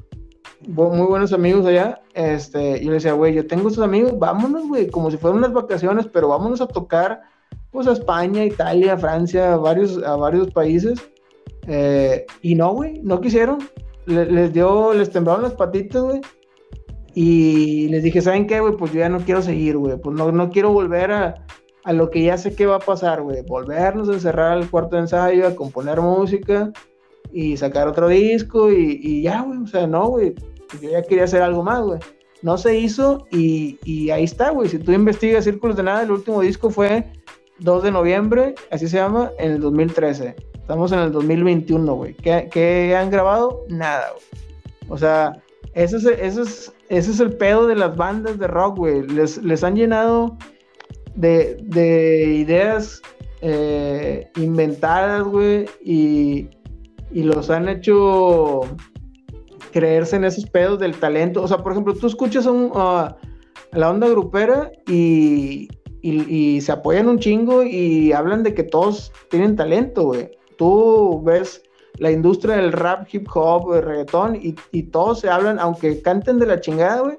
muy 0.68 1.06
buenos 1.08 1.34
amigos 1.34 1.66
allá, 1.66 2.02
este, 2.14 2.82
y 2.82 2.86
le 2.86 2.94
decía, 2.94 3.14
güey, 3.14 3.34
yo 3.34 3.46
tengo 3.48 3.70
estos 3.70 3.84
amigos, 3.84 4.18
vámonos, 4.18 4.68
güey, 4.68 4.90
como 4.90 5.12
si 5.12 5.18
fueran 5.18 5.40
unas 5.40 5.54
vacaciones, 5.54 6.08
pero 6.08 6.30
vámonos 6.30 6.62
a 6.62 6.68
tocar, 6.68 7.22
pues, 7.72 7.88
a 7.88 7.94
España, 7.94 8.44
Italia, 8.44 8.98
Francia, 8.98 9.54
a 9.54 9.58
varios, 9.58 10.02
a 10.04 10.16
varios 10.16 10.52
países, 10.52 11.00
eh, 11.68 12.26
y 12.42 12.56
no, 12.56 12.74
güey, 12.74 13.00
no 13.04 13.22
quisieron, 13.22 13.60
les 14.06 14.54
dio, 14.54 14.94
les 14.94 15.10
temblaron 15.10 15.44
las 15.44 15.54
patitas, 15.54 16.02
güey, 16.02 16.22
y 17.20 17.88
les 17.88 18.04
dije, 18.04 18.22
¿saben 18.22 18.46
qué, 18.46 18.60
güey? 18.60 18.78
Pues 18.78 18.94
yo 18.94 19.00
ya 19.00 19.10
no 19.10 19.18
quiero 19.22 19.42
seguir, 19.42 19.76
güey, 19.76 19.98
pues 19.98 20.16
no, 20.16 20.32
no 20.32 20.52
quiero 20.52 20.72
volver 20.72 21.12
a, 21.12 21.34
a 21.84 21.92
lo 21.92 22.12
que 22.12 22.22
ya 22.22 22.38
sé 22.38 22.54
que 22.54 22.68
va 22.68 22.76
a 22.76 22.80
pasar, 22.80 23.24
güey, 23.24 23.42
volvernos 23.42 24.08
a 24.08 24.14
encerrar 24.14 24.52
al 24.52 24.70
cuarto 24.70 24.98
de 24.98 25.02
ensayo, 25.02 25.48
a 25.48 25.56
componer 25.56 26.00
música, 26.00 26.72
y 27.32 27.58
sacar 27.58 27.88
otro 27.88 28.08
disco 28.08 28.72
y, 28.72 29.00
y 29.02 29.24
ya, 29.24 29.42
güey, 29.42 29.64
o 29.64 29.66
sea, 29.66 29.88
no, 29.88 30.10
güey, 30.10 30.36
yo 30.80 30.92
ya 30.92 31.02
quería 31.02 31.24
hacer 31.24 31.42
algo 31.42 31.64
más, 31.64 31.82
güey. 31.82 32.00
No 32.44 32.56
se 32.56 32.78
hizo 32.78 33.26
y, 33.32 33.80
y 33.84 34.12
ahí 34.12 34.24
está, 34.24 34.52
güey. 34.52 34.70
Si 34.70 34.78
tú 34.78 34.92
investigas 34.92 35.46
Círculos 35.46 35.76
de 35.76 35.82
Nada, 35.82 36.04
el 36.04 36.12
último 36.12 36.42
disco 36.42 36.70
fue 36.70 37.04
2 37.58 37.82
de 37.82 37.92
noviembre, 37.92 38.54
así 38.70 38.88
se 38.88 38.98
llama, 38.98 39.32
en 39.40 39.54
el 39.54 39.60
2013. 39.60 40.36
Estamos 40.54 40.92
en 40.92 41.00
el 41.00 41.12
2021, 41.12 41.96
güey. 41.96 42.14
¿Qué, 42.14 42.48
¿Qué, 42.52 42.96
han 42.96 43.10
grabado? 43.10 43.66
Nada, 43.70 44.12
güey. 44.12 44.44
O 44.90 45.00
sea, 45.00 45.42
ese 45.74 45.98
es, 45.98 46.06
ese, 46.06 46.42
es, 46.42 46.74
ese 46.90 47.12
es 47.12 47.20
el 47.20 47.36
pedo 47.36 47.68
de 47.68 47.76
las 47.76 47.96
bandas 47.96 48.40
de 48.40 48.48
rock, 48.48 48.78
güey. 48.78 49.08
Les, 49.08 49.42
les 49.44 49.64
han 49.64 49.76
llenado 49.76 50.38
de, 51.16 51.58
de 51.64 52.36
ideas 52.36 53.02
eh, 53.42 54.30
inventadas, 54.38 55.24
güey, 55.24 55.66
y, 55.84 56.50
y 57.12 57.24
los 57.24 57.50
han 57.50 57.70
hecho 57.70 58.62
creerse 59.72 60.16
en 60.16 60.24
esos 60.24 60.46
pedos 60.46 60.80
del 60.80 60.96
talento. 60.96 61.44
O 61.44 61.48
sea, 61.48 61.58
por 61.58 61.72
ejemplo, 61.72 61.94
tú 61.94 62.08
escuchas 62.08 62.48
a, 62.48 63.18
la 63.74 63.90
onda 63.90 64.08
grupera 64.08 64.72
y, 64.88 65.68
y, 66.02 66.62
se 66.62 66.72
apoyan 66.72 67.10
un 67.10 67.20
chingo 67.20 67.64
y 67.64 68.14
hablan 68.14 68.44
de 68.44 68.54
que 68.54 68.64
todos 68.64 69.12
tienen 69.30 69.56
talento, 69.56 70.06
güey. 70.06 70.32
Tú 70.58 71.22
ves 71.24 71.62
la 71.98 72.12
industria 72.12 72.58
del 72.58 72.72
rap, 72.72 73.08
hip 73.12 73.28
hop, 73.34 73.74
el 73.74 73.84
reggaetón 73.84 74.36
y, 74.36 74.56
y, 74.72 74.84
todos 74.84 75.22
se 75.22 75.30
hablan, 75.30 75.60
aunque 75.60 76.02
canten 76.02 76.40
de 76.40 76.46
la 76.46 76.60
chingada, 76.60 77.02
güey. 77.02 77.18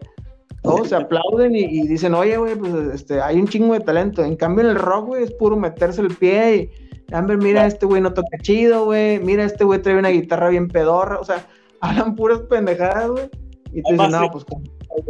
Todos 0.62 0.88
se 0.88 0.96
aplauden 0.96 1.54
y, 1.54 1.86
dicen, 1.86 2.14
oye, 2.14 2.36
güey, 2.36 2.54
pues 2.56 2.72
este, 2.94 3.20
hay 3.20 3.38
un 3.38 3.46
chingo 3.48 3.74
de 3.74 3.80
talento. 3.80 4.24
En 4.24 4.36
cambio, 4.36 4.64
en 4.64 4.70
el 4.70 4.76
rock, 4.76 5.06
güey, 5.06 5.22
es 5.22 5.32
puro 5.32 5.56
meterse 5.56 6.00
el 6.00 6.14
pie 6.14 6.56
y 6.56 6.70
Amber, 7.12 7.38
mira, 7.38 7.66
este 7.66 7.86
güey 7.86 8.02
no 8.02 8.12
toca 8.12 8.36
chido, 8.42 8.84
güey. 8.84 9.18
Mira, 9.20 9.44
este 9.44 9.64
güey 9.64 9.80
trae 9.80 9.98
una 9.98 10.10
guitarra 10.10 10.50
bien 10.50 10.68
pedorra. 10.68 11.18
O 11.18 11.24
sea, 11.24 11.46
hablan 11.80 12.14
puras 12.14 12.40
pendejadas, 12.40 13.08
güey. 13.08 13.30
Y 13.72 13.82
tú 13.82 13.92
dices, 13.92 14.10
no, 14.10 14.30
pues. 14.30 14.44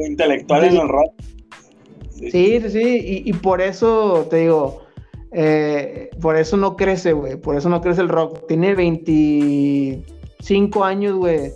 Intelectual 0.08 0.64
en 0.64 0.76
el 0.76 0.88
rock. 0.88 1.12
Sí, 2.10 2.60
sí, 2.60 2.70
sí. 2.70 3.22
Y, 3.24 3.32
por 3.32 3.60
eso 3.60 4.26
te 4.28 4.36
digo, 4.38 4.82
eh, 5.32 6.10
por 6.20 6.36
eso 6.36 6.56
no 6.56 6.76
crece, 6.76 7.12
güey. 7.12 7.34
Por 7.36 7.56
eso 7.56 7.68
no 7.68 7.80
crece 7.80 8.00
el 8.00 8.08
rock. 8.08 8.46
Tiene 8.46 8.74
25 8.74 10.84
años, 10.84 11.16
güey. 11.16 11.52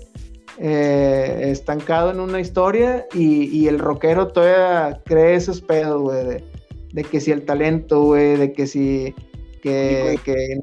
Eh, 0.58 1.48
estancado 1.50 2.10
en 2.10 2.20
una 2.20 2.38
historia 2.38 3.06
y, 3.14 3.66
el 3.66 3.78
rockero 3.78 4.28
todavía 4.28 5.00
cree 5.04 5.34
esos 5.34 5.62
pedos, 5.62 6.02
güey, 6.02 6.44
de, 6.92 7.04
que 7.04 7.20
si 7.20 7.32
el 7.32 7.46
talento, 7.46 8.02
güey, 8.02 8.36
de 8.36 8.52
que 8.52 8.66
si 8.66 9.14
que, 9.62 10.60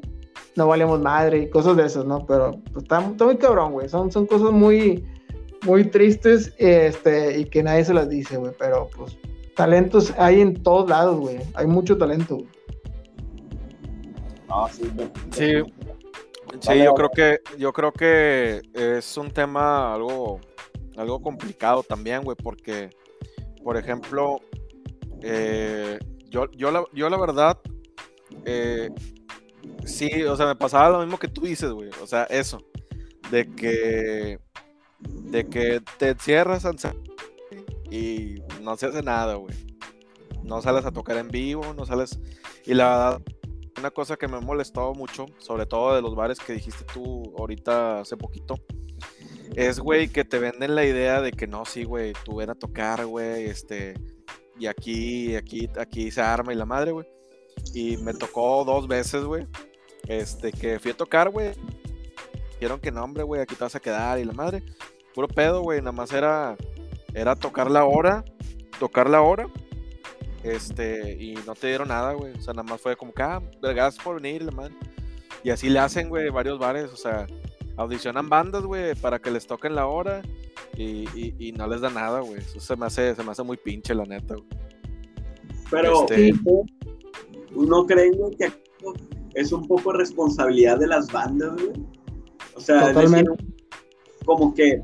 no 0.54 0.68
valemos 0.68 1.00
madre 1.00 1.38
y 1.38 1.50
cosas 1.50 1.76
de 1.76 1.86
esas, 1.86 2.04
¿no? 2.04 2.24
Pero 2.24 2.52
pues, 2.72 2.84
está, 2.84 3.00
muy 3.00 3.36
cabrón, 3.36 3.72
güey. 3.72 3.88
Son, 3.88 4.12
son 4.12 4.26
cosas 4.26 4.52
muy, 4.52 5.04
muy 5.66 5.84
tristes 5.84 6.54
este, 6.58 7.40
y 7.40 7.44
que 7.46 7.62
nadie 7.62 7.84
se 7.84 7.92
las 7.92 8.08
dice, 8.08 8.36
güey. 8.36 8.52
Pero 8.58 8.88
pues 8.96 9.18
talentos 9.56 10.14
hay 10.18 10.40
en 10.40 10.62
todos 10.62 10.88
lados, 10.88 11.18
güey. 11.18 11.38
Hay 11.54 11.66
mucho 11.66 11.98
talento, 11.98 12.36
güey. 12.36 12.48
Sí, 14.72 14.84
sí. 15.32 15.52
Sí, 16.60 16.82
yo 16.82 16.94
creo 16.94 17.10
que 17.10 17.40
yo 17.58 17.72
creo 17.72 17.92
que 17.92 18.60
es 18.74 19.16
un 19.16 19.30
tema 19.30 19.94
algo 19.94 20.40
algo 20.96 21.22
complicado 21.22 21.82
también, 21.82 22.22
güey, 22.22 22.36
porque 22.36 22.90
por 23.62 23.76
ejemplo, 23.76 24.40
eh, 25.22 25.98
yo, 26.28 26.50
yo, 26.52 26.70
la, 26.70 26.84
yo 26.92 27.08
la 27.08 27.18
verdad 27.18 27.58
eh, 28.44 28.90
sí, 29.84 30.24
o 30.24 30.36
sea, 30.36 30.46
me 30.46 30.56
pasaba 30.56 30.90
lo 30.90 31.00
mismo 31.00 31.18
que 31.18 31.28
tú 31.28 31.42
dices, 31.42 31.70
güey, 31.70 31.90
o 32.02 32.06
sea, 32.06 32.24
eso 32.24 32.62
de 33.30 33.48
que 33.54 34.38
de 34.98 35.48
que 35.48 35.80
te 35.98 36.14
cierras 36.16 36.66
y 37.90 38.42
no 38.60 38.76
se 38.76 38.86
hace 38.86 39.02
nada, 39.02 39.34
güey. 39.34 39.54
No 40.42 40.60
sales 40.62 40.84
a 40.84 40.90
tocar 40.90 41.16
en 41.16 41.28
vivo, 41.28 41.74
no 41.74 41.86
sales 41.86 42.18
y 42.66 42.74
la 42.74 42.88
verdad 42.88 43.22
una 43.78 43.90
cosa 43.90 44.16
que 44.16 44.28
me 44.28 44.36
ha 44.36 44.40
molestado 44.40 44.94
mucho, 44.94 45.26
sobre 45.38 45.66
todo 45.66 45.94
de 45.94 46.02
los 46.02 46.14
bares 46.14 46.38
que 46.38 46.52
dijiste 46.54 46.84
tú 46.92 47.34
ahorita 47.38 48.00
hace 48.00 48.16
poquito, 48.16 48.56
es, 49.56 49.80
güey, 49.80 50.08
que 50.08 50.24
te 50.24 50.38
venden 50.38 50.74
la 50.74 50.84
idea 50.84 51.20
de 51.20 51.32
que 51.32 51.46
no, 51.46 51.64
sí, 51.64 51.84
güey, 51.84 52.12
tú 52.24 52.36
ven 52.36 52.50
a 52.50 52.54
tocar, 52.54 53.04
güey, 53.06 53.46
este, 53.46 53.94
y 54.58 54.66
aquí, 54.66 55.34
aquí, 55.36 55.68
aquí 55.78 56.10
se 56.10 56.20
arma 56.20 56.52
y 56.52 56.56
la 56.56 56.66
madre, 56.66 56.92
güey. 56.92 57.06
Y 57.74 57.96
me 57.98 58.14
tocó 58.14 58.64
dos 58.64 58.86
veces, 58.86 59.24
güey, 59.24 59.46
este, 60.06 60.52
que 60.52 60.78
fui 60.78 60.92
a 60.92 60.96
tocar, 60.96 61.30
güey. 61.30 61.52
Dijeron 62.54 62.80
que 62.80 62.92
no, 62.92 63.02
hombre, 63.02 63.22
güey, 63.22 63.40
aquí 63.40 63.54
te 63.54 63.64
vas 63.64 63.74
a 63.74 63.80
quedar 63.80 64.18
y 64.18 64.24
la 64.24 64.32
madre. 64.32 64.62
Puro 65.14 65.26
pedo, 65.26 65.62
güey, 65.62 65.80
nada 65.80 65.92
más 65.92 66.12
era, 66.12 66.56
era 67.14 67.34
tocar 67.34 67.70
la 67.70 67.84
hora, 67.84 68.24
tocar 68.78 69.10
la 69.10 69.22
hora 69.22 69.48
este, 70.42 71.12
y 71.20 71.34
no 71.46 71.54
te 71.54 71.68
dieron 71.68 71.88
nada, 71.88 72.12
güey. 72.14 72.32
O 72.32 72.40
sea, 72.40 72.54
nada 72.54 72.68
más 72.68 72.80
fue 72.80 72.96
como 72.96 73.12
que, 73.12 73.22
ah, 73.22 73.42
gracias 73.60 74.02
por 74.02 74.20
venir, 74.20 74.42
la 74.42 74.52
madre. 74.52 74.74
Y 75.42 75.50
así 75.50 75.68
le 75.68 75.78
hacen, 75.78 76.08
güey, 76.08 76.30
varios 76.30 76.58
bares. 76.58 76.90
O 76.92 76.96
sea, 76.96 77.26
audicionan 77.76 78.28
bandas, 78.28 78.62
güey, 78.62 78.94
para 78.94 79.18
que 79.18 79.30
les 79.30 79.46
toquen 79.46 79.74
la 79.74 79.86
hora 79.86 80.22
y, 80.76 81.52
no 81.56 81.66
les 81.66 81.80
da 81.80 81.90
nada, 81.90 82.20
güey. 82.20 82.40
Eso 82.40 82.60
se 82.60 82.76
me 82.76 82.86
hace, 82.86 83.14
se 83.14 83.22
me 83.22 83.32
hace 83.32 83.42
muy 83.42 83.56
pinche, 83.56 83.94
la 83.94 84.04
neta, 84.04 84.34
güey. 84.34 84.48
Pero, 85.70 86.06
este... 86.08 86.34
¿no 87.52 87.86
creen 87.86 88.12
que 88.38 88.52
es 89.34 89.52
un 89.52 89.66
poco 89.66 89.92
responsabilidad 89.92 90.78
de 90.78 90.86
las 90.86 91.10
bandas, 91.12 91.52
güey? 91.54 91.86
O 92.54 92.60
sea, 92.60 92.92
como 94.24 94.54
que 94.54 94.82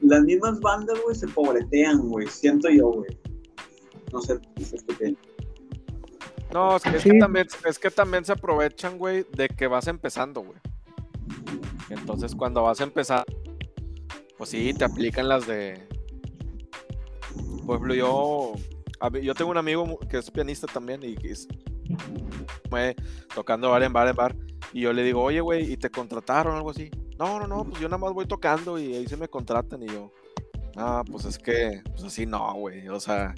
las 0.00 0.22
mismas 0.22 0.60
bandas, 0.60 0.98
güey, 1.04 1.14
se 1.14 1.28
pobretean, 1.28 2.08
güey. 2.08 2.26
Siento 2.28 2.68
yo, 2.70 2.92
güey. 2.92 3.19
No 4.12 4.20
sé, 4.20 4.40
no 6.52 6.76
es 6.76 6.82
que, 7.04 7.18
también, 7.18 7.46
es 7.64 7.78
que 7.78 7.90
también 7.90 8.24
se 8.24 8.32
aprovechan, 8.32 8.98
güey, 8.98 9.24
de 9.36 9.48
que 9.48 9.68
vas 9.68 9.86
empezando, 9.86 10.42
güey. 10.42 10.58
Entonces, 11.90 12.34
cuando 12.34 12.62
vas 12.64 12.80
a 12.80 12.84
empezar, 12.84 13.24
pues 14.36 14.50
sí, 14.50 14.74
te 14.74 14.84
aplican 14.84 15.28
las 15.28 15.46
de. 15.46 15.86
Por 17.66 17.76
ejemplo, 17.76 17.94
yo. 17.94 18.52
Yo 19.22 19.34
tengo 19.34 19.50
un 19.50 19.56
amigo 19.56 19.98
que 20.10 20.18
es 20.18 20.30
pianista 20.30 20.66
también 20.66 21.02
y 21.02 21.14
que 21.14 21.30
es, 21.30 21.48
fue 22.68 22.94
tocando 23.34 23.70
bar 23.70 23.82
en 23.82 23.92
bar 23.92 24.08
en 24.08 24.16
bar. 24.16 24.36
Y 24.74 24.82
yo 24.82 24.92
le 24.92 25.02
digo, 25.02 25.22
oye, 25.22 25.40
güey, 25.40 25.72
¿y 25.72 25.76
te 25.78 25.90
contrataron 25.90 26.52
o 26.52 26.56
algo 26.56 26.70
así? 26.70 26.90
No, 27.18 27.38
no, 27.38 27.46
no, 27.46 27.64
pues 27.64 27.80
yo 27.80 27.88
nada 27.88 27.98
más 27.98 28.12
voy 28.12 28.26
tocando 28.26 28.78
y 28.78 28.94
ahí 28.94 29.06
se 29.06 29.16
me 29.16 29.28
contratan. 29.28 29.82
Y 29.82 29.86
yo, 29.86 30.12
ah, 30.76 31.02
pues 31.10 31.24
es 31.24 31.38
que, 31.38 31.82
pues 31.90 32.04
así 32.04 32.26
no, 32.26 32.52
güey. 32.54 32.88
O 32.88 33.00
sea, 33.00 33.34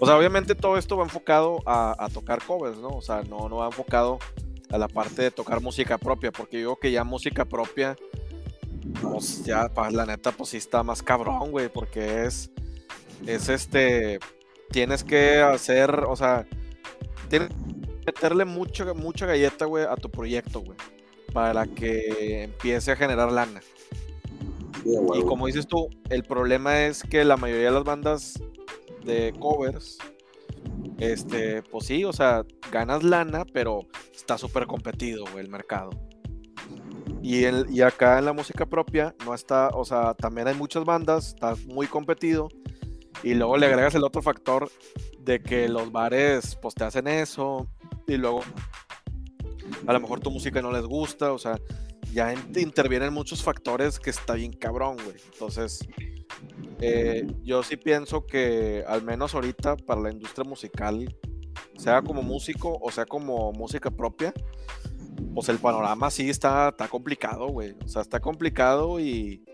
o 0.00 0.06
sea, 0.06 0.16
obviamente 0.16 0.54
todo 0.54 0.76
esto 0.76 0.96
va 0.96 1.04
enfocado 1.04 1.62
a, 1.66 2.08
tocar 2.12 2.44
covers, 2.44 2.78
¿no? 2.78 2.88
O 2.88 3.02
sea, 3.02 3.22
no, 3.22 3.48
no 3.48 3.56
va 3.56 3.66
enfocado 3.66 4.18
a 4.70 4.78
la 4.78 4.88
parte 4.88 5.22
de 5.22 5.30
tocar 5.30 5.60
música 5.60 5.98
propia, 5.98 6.32
porque 6.32 6.60
yo 6.60 6.76
que 6.76 6.90
ya 6.90 7.04
música 7.04 7.44
propia, 7.44 7.96
pues 9.00 9.44
ya, 9.44 9.68
pues, 9.68 9.92
la 9.92 10.06
neta, 10.06 10.32
pues 10.32 10.50
sí 10.50 10.56
está 10.56 10.82
más 10.82 11.02
cabrón, 11.02 11.50
güey, 11.50 11.68
porque 11.68 12.24
es, 12.24 12.50
es 13.26 13.48
este, 13.48 14.18
tienes 14.70 15.04
que 15.04 15.38
hacer, 15.40 15.90
o 16.08 16.16
sea, 16.16 16.46
tienes 17.28 17.48
que 17.48 17.54
meterle 18.06 18.44
mucha, 18.44 18.92
mucha 18.94 19.26
galleta, 19.26 19.64
güey, 19.64 19.84
a 19.84 19.96
tu 19.96 20.10
proyecto, 20.10 20.60
güey, 20.60 20.76
para 21.32 21.66
que 21.66 22.44
empiece 22.44 22.92
a 22.92 22.96
generar 22.96 23.30
lana. 23.30 23.60
Y 24.84 25.22
como 25.24 25.46
dices 25.46 25.66
tú, 25.66 25.88
el 26.10 26.22
problema 26.24 26.84
es 26.84 27.02
que 27.02 27.24
la 27.24 27.36
mayoría 27.36 27.66
de 27.66 27.72
las 27.72 27.84
bandas 27.84 28.34
de 29.04 29.34
covers, 29.38 29.98
este, 30.98 31.62
pues 31.62 31.86
sí, 31.86 32.04
o 32.04 32.12
sea, 32.12 32.44
ganas 32.70 33.02
lana, 33.02 33.44
pero 33.52 33.80
está 34.14 34.36
súper 34.38 34.66
competido, 34.66 35.24
el 35.38 35.48
mercado. 35.48 35.90
Y, 37.22 37.44
el, 37.44 37.66
y 37.70 37.80
acá 37.80 38.18
en 38.18 38.26
la 38.26 38.34
música 38.34 38.66
propia 38.66 39.14
no 39.24 39.34
está, 39.34 39.68
o 39.68 39.84
sea, 39.84 40.12
también 40.14 40.46
hay 40.48 40.54
muchas 40.54 40.84
bandas, 40.84 41.28
está 41.28 41.54
muy 41.66 41.86
competido. 41.86 42.48
Y 43.22 43.32
luego 43.32 43.56
le 43.56 43.66
agregas 43.66 43.94
el 43.94 44.04
otro 44.04 44.20
factor 44.20 44.70
de 45.20 45.40
que 45.42 45.68
los 45.68 45.90
bares, 45.90 46.58
pues 46.60 46.74
te 46.74 46.84
hacen 46.84 47.08
eso. 47.08 47.66
Y 48.06 48.18
luego, 48.18 48.42
a 49.86 49.92
lo 49.94 50.00
mejor 50.00 50.20
tu 50.20 50.30
música 50.30 50.60
no 50.60 50.70
les 50.70 50.84
gusta, 50.84 51.32
o 51.32 51.38
sea, 51.38 51.58
ya 52.14 52.32
intervienen 52.56 53.12
muchos 53.12 53.42
factores 53.42 53.98
que 53.98 54.10
está 54.10 54.34
bien 54.34 54.52
cabrón, 54.52 54.96
güey. 55.04 55.16
Entonces, 55.32 55.86
eh, 56.80 57.26
yo 57.42 57.62
sí 57.62 57.76
pienso 57.76 58.24
que 58.26 58.84
al 58.86 59.02
menos 59.02 59.34
ahorita 59.34 59.76
para 59.76 60.00
la 60.00 60.12
industria 60.12 60.48
musical, 60.48 61.14
sea 61.76 62.02
como 62.02 62.22
músico 62.22 62.78
o 62.80 62.90
sea 62.90 63.04
como 63.04 63.52
música 63.52 63.90
propia, 63.90 64.32
pues 65.34 65.48
el 65.48 65.58
panorama 65.58 66.10
sí 66.10 66.30
está, 66.30 66.68
está 66.68 66.88
complicado, 66.88 67.48
güey. 67.48 67.76
O 67.84 67.88
sea, 67.88 68.02
está 68.02 68.20
complicado 68.20 69.00
y... 69.00 69.44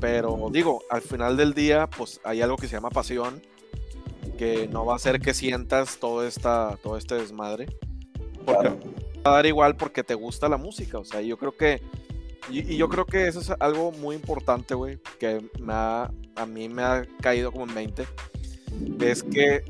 Pero 0.00 0.50
digo, 0.52 0.82
al 0.90 1.00
final 1.00 1.36
del 1.36 1.54
día, 1.54 1.88
pues 1.88 2.20
hay 2.22 2.42
algo 2.42 2.56
que 2.56 2.68
se 2.68 2.74
llama 2.74 2.90
pasión, 2.90 3.40
que 4.36 4.68
no 4.68 4.84
va 4.84 4.92
a 4.92 4.96
hacer 4.96 5.18
que 5.18 5.32
sientas 5.32 5.98
todo, 5.98 6.26
esta, 6.26 6.78
todo 6.82 6.98
este 6.98 7.14
desmadre. 7.14 7.66
Porque 8.44 8.68
va 8.68 8.76
a 9.28 9.34
dar 9.36 9.46
igual 9.46 9.76
porque 9.76 10.02
te 10.04 10.14
gusta 10.14 10.48
la 10.48 10.56
música. 10.56 10.98
O 10.98 11.04
sea, 11.04 11.20
yo 11.20 11.36
creo 11.36 11.56
que 11.56 11.80
y, 12.50 12.76
yo 12.76 12.88
creo 12.88 13.04
que 13.04 13.28
eso 13.28 13.40
es 13.40 13.52
algo 13.60 13.92
muy 13.92 14.16
importante, 14.16 14.74
güey, 14.74 14.98
que 15.18 15.42
me 15.58 15.72
a 15.72 16.46
mí 16.46 16.68
me 16.68 16.82
ha 16.82 17.06
caído 17.20 17.52
como 17.52 17.66
en 17.66 17.74
20. 17.74 18.06
Es 19.00 19.22
que 19.22 19.64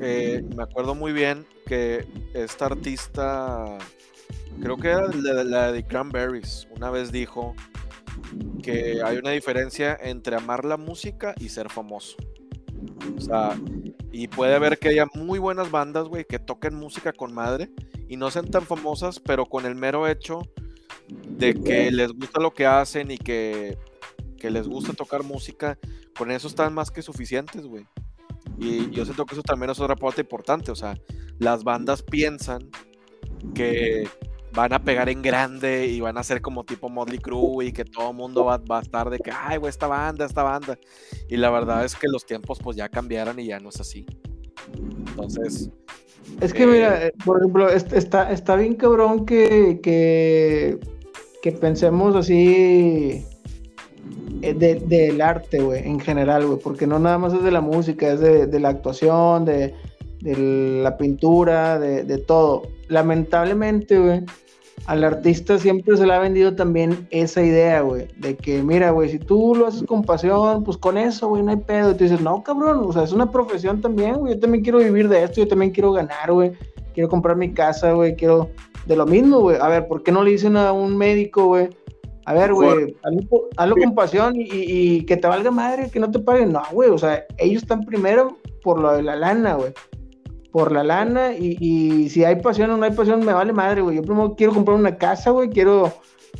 eh, 0.00 0.44
me 0.56 0.62
acuerdo 0.62 0.94
muy 0.94 1.12
bien 1.12 1.46
que 1.66 2.06
esta 2.34 2.66
artista, 2.66 3.78
creo 4.60 4.76
que 4.76 4.88
era 4.88 5.08
la 5.08 5.72
de 5.72 5.84
Cranberries, 5.84 6.66
una 6.74 6.90
vez 6.90 7.12
dijo 7.12 7.54
que 8.62 9.02
hay 9.04 9.18
una 9.18 9.30
diferencia 9.30 9.98
entre 10.00 10.36
amar 10.36 10.64
la 10.64 10.76
música 10.76 11.34
y 11.38 11.48
ser 11.48 11.68
famoso. 11.68 12.16
O 13.16 13.20
sea, 13.20 13.58
y 14.10 14.28
puede 14.28 14.54
haber 14.54 14.78
que 14.78 14.88
haya 14.88 15.06
muy 15.14 15.38
buenas 15.38 15.70
bandas, 15.70 16.08
güey, 16.08 16.24
que 16.24 16.38
toquen 16.38 16.74
música 16.74 17.12
con 17.12 17.32
madre 17.32 17.70
y 18.08 18.16
no 18.16 18.30
sean 18.30 18.50
tan 18.50 18.62
famosas, 18.62 19.20
pero 19.20 19.46
con 19.46 19.64
el 19.66 19.74
mero 19.74 20.06
hecho 20.06 20.40
de 21.08 21.54
que 21.54 21.90
les 21.90 22.12
gusta 22.12 22.40
lo 22.40 22.52
que 22.52 22.66
hacen 22.66 23.10
y 23.10 23.18
que, 23.18 23.78
les 24.42 24.66
gusta 24.66 24.92
tocar 24.92 25.22
música, 25.22 25.78
con 26.18 26.30
eso 26.30 26.48
están 26.48 26.74
más 26.74 26.90
que 26.90 27.00
suficientes, 27.00 27.64
güey. 27.64 27.86
Y 28.58 28.90
yo 28.90 29.04
siento 29.04 29.24
que 29.24 29.34
eso 29.34 29.42
también 29.42 29.70
es 29.70 29.80
otra 29.80 29.96
parte 29.96 30.20
importante, 30.20 30.70
o 30.70 30.74
sea, 30.74 30.98
las 31.38 31.64
bandas 31.64 32.02
piensan 32.02 32.68
que 33.54 34.08
van 34.54 34.72
a 34.72 34.82
pegar 34.82 35.08
en 35.08 35.22
grande 35.22 35.86
y 35.86 36.00
van 36.00 36.18
a 36.18 36.22
ser 36.22 36.40
como 36.40 36.64
tipo 36.64 36.88
Motley 36.88 37.18
Crue 37.18 37.66
y 37.66 37.72
que 37.72 37.84
todo 37.84 38.10
el 38.10 38.16
mundo 38.16 38.44
va, 38.44 38.60
a 38.68 38.80
estar 38.80 39.10
de 39.10 39.18
que, 39.18 39.30
ay, 39.30 39.58
güey, 39.58 39.70
esta 39.70 39.86
banda, 39.86 40.26
esta 40.26 40.42
banda. 40.42 40.78
Y 41.28 41.36
la 41.36 41.50
verdad 41.50 41.84
es 41.84 41.94
que 41.94 42.08
los 42.08 42.26
tiempos 42.26 42.58
pues 42.62 42.76
ya 42.76 42.88
cambiaron 42.88 43.38
y 43.38 43.46
ya 43.46 43.60
no 43.60 43.70
es 43.70 43.80
así. 43.80 44.06
Entonces... 44.76 45.70
Es 46.40 46.54
que 46.54 46.66
mira, 46.66 47.06
eh, 47.06 47.12
por 47.24 47.38
ejemplo, 47.38 47.68
está, 47.68 48.30
está 48.30 48.54
bien 48.54 48.74
cabrón 48.74 49.26
que 49.26 49.80
que 51.42 51.50
pensemos 51.50 52.14
así 52.14 53.26
eh, 54.42 54.54
del 54.54 55.20
arte, 55.20 55.60
güey, 55.60 55.86
en 55.86 56.00
general, 56.00 56.46
güey, 56.46 56.58
porque 56.60 56.86
no 56.86 56.98
nada 56.98 57.18
más 57.18 57.34
es 57.34 57.42
de 57.42 57.50
la 57.50 57.60
música, 57.60 58.12
es 58.12 58.20
de, 58.20 58.60
la 58.60 58.68
actuación, 58.68 59.44
de, 59.44 59.74
la 60.22 60.96
pintura, 60.96 61.78
de, 61.80 62.18
todo. 62.18 62.62
Lamentablemente, 62.92 63.98
güey, 63.98 64.22
al 64.84 65.02
artista 65.02 65.58
siempre 65.58 65.96
se 65.96 66.06
le 66.06 66.12
ha 66.12 66.18
vendido 66.18 66.54
también 66.54 67.06
esa 67.10 67.42
idea, 67.42 67.80
güey, 67.80 68.08
de 68.18 68.36
que, 68.36 68.62
mira, 68.62 68.90
güey, 68.90 69.08
si 69.08 69.18
tú 69.18 69.54
lo 69.54 69.66
haces 69.66 69.84
con 69.84 70.02
pasión, 70.02 70.62
pues 70.62 70.76
con 70.76 70.98
eso, 70.98 71.28
güey, 71.28 71.42
no 71.42 71.52
hay 71.52 71.56
pedo. 71.56 71.92
Y 71.92 71.94
tú 71.94 72.04
dices, 72.04 72.20
no, 72.20 72.42
cabrón, 72.42 72.84
o 72.86 72.92
sea, 72.92 73.04
es 73.04 73.12
una 73.12 73.30
profesión 73.30 73.80
también, 73.80 74.16
güey, 74.16 74.34
yo 74.34 74.40
también 74.40 74.62
quiero 74.62 74.78
vivir 74.78 75.08
de 75.08 75.22
esto, 75.22 75.40
yo 75.40 75.48
también 75.48 75.70
quiero 75.70 75.92
ganar, 75.92 76.32
güey, 76.32 76.52
quiero 76.92 77.08
comprar 77.08 77.34
mi 77.34 77.54
casa, 77.54 77.92
güey, 77.92 78.14
quiero 78.14 78.50
de 78.84 78.96
lo 78.96 79.06
mismo, 79.06 79.40
güey. 79.40 79.56
A 79.58 79.68
ver, 79.68 79.88
¿por 79.88 80.02
qué 80.02 80.12
no 80.12 80.22
le 80.22 80.32
dicen 80.32 80.58
a 80.58 80.72
un 80.72 80.98
médico, 80.98 81.46
güey? 81.46 81.70
A 82.26 82.34
ver, 82.34 82.52
güey, 82.52 82.94
hazlo, 83.56 83.76
con 83.76 83.94
pasión 83.94 84.34
y, 84.36 85.04
que 85.06 85.16
te 85.16 85.26
valga 85.26 85.50
madre, 85.50 85.90
que 85.90 85.98
no 85.98 86.10
te 86.10 86.18
paguen. 86.18 86.52
No, 86.52 86.62
güey, 86.72 86.90
o 86.90 86.98
sea, 86.98 87.24
ellos 87.38 87.62
están 87.62 87.84
primero 87.84 88.36
por 88.62 88.78
lo 88.78 88.92
de 88.92 89.02
la 89.02 89.16
lana, 89.16 89.54
güey. 89.54 89.72
Por 90.52 90.70
la 90.70 90.84
lana 90.84 91.34
y, 91.34 92.08
si 92.10 92.24
hay 92.24 92.36
pasión 92.36 92.70
o 92.70 92.76
no 92.76 92.84
hay 92.84 92.92
pasión, 92.92 93.24
me 93.24 93.32
vale 93.32 93.52
madre, 93.52 93.80
güey. 93.80 93.96
Yo 93.96 94.02
primero 94.02 94.34
quiero 94.36 94.52
comprar 94.52 94.76
una 94.76 94.96
casa, 94.96 95.30
güey, 95.30 95.48
quiero, 95.48 95.92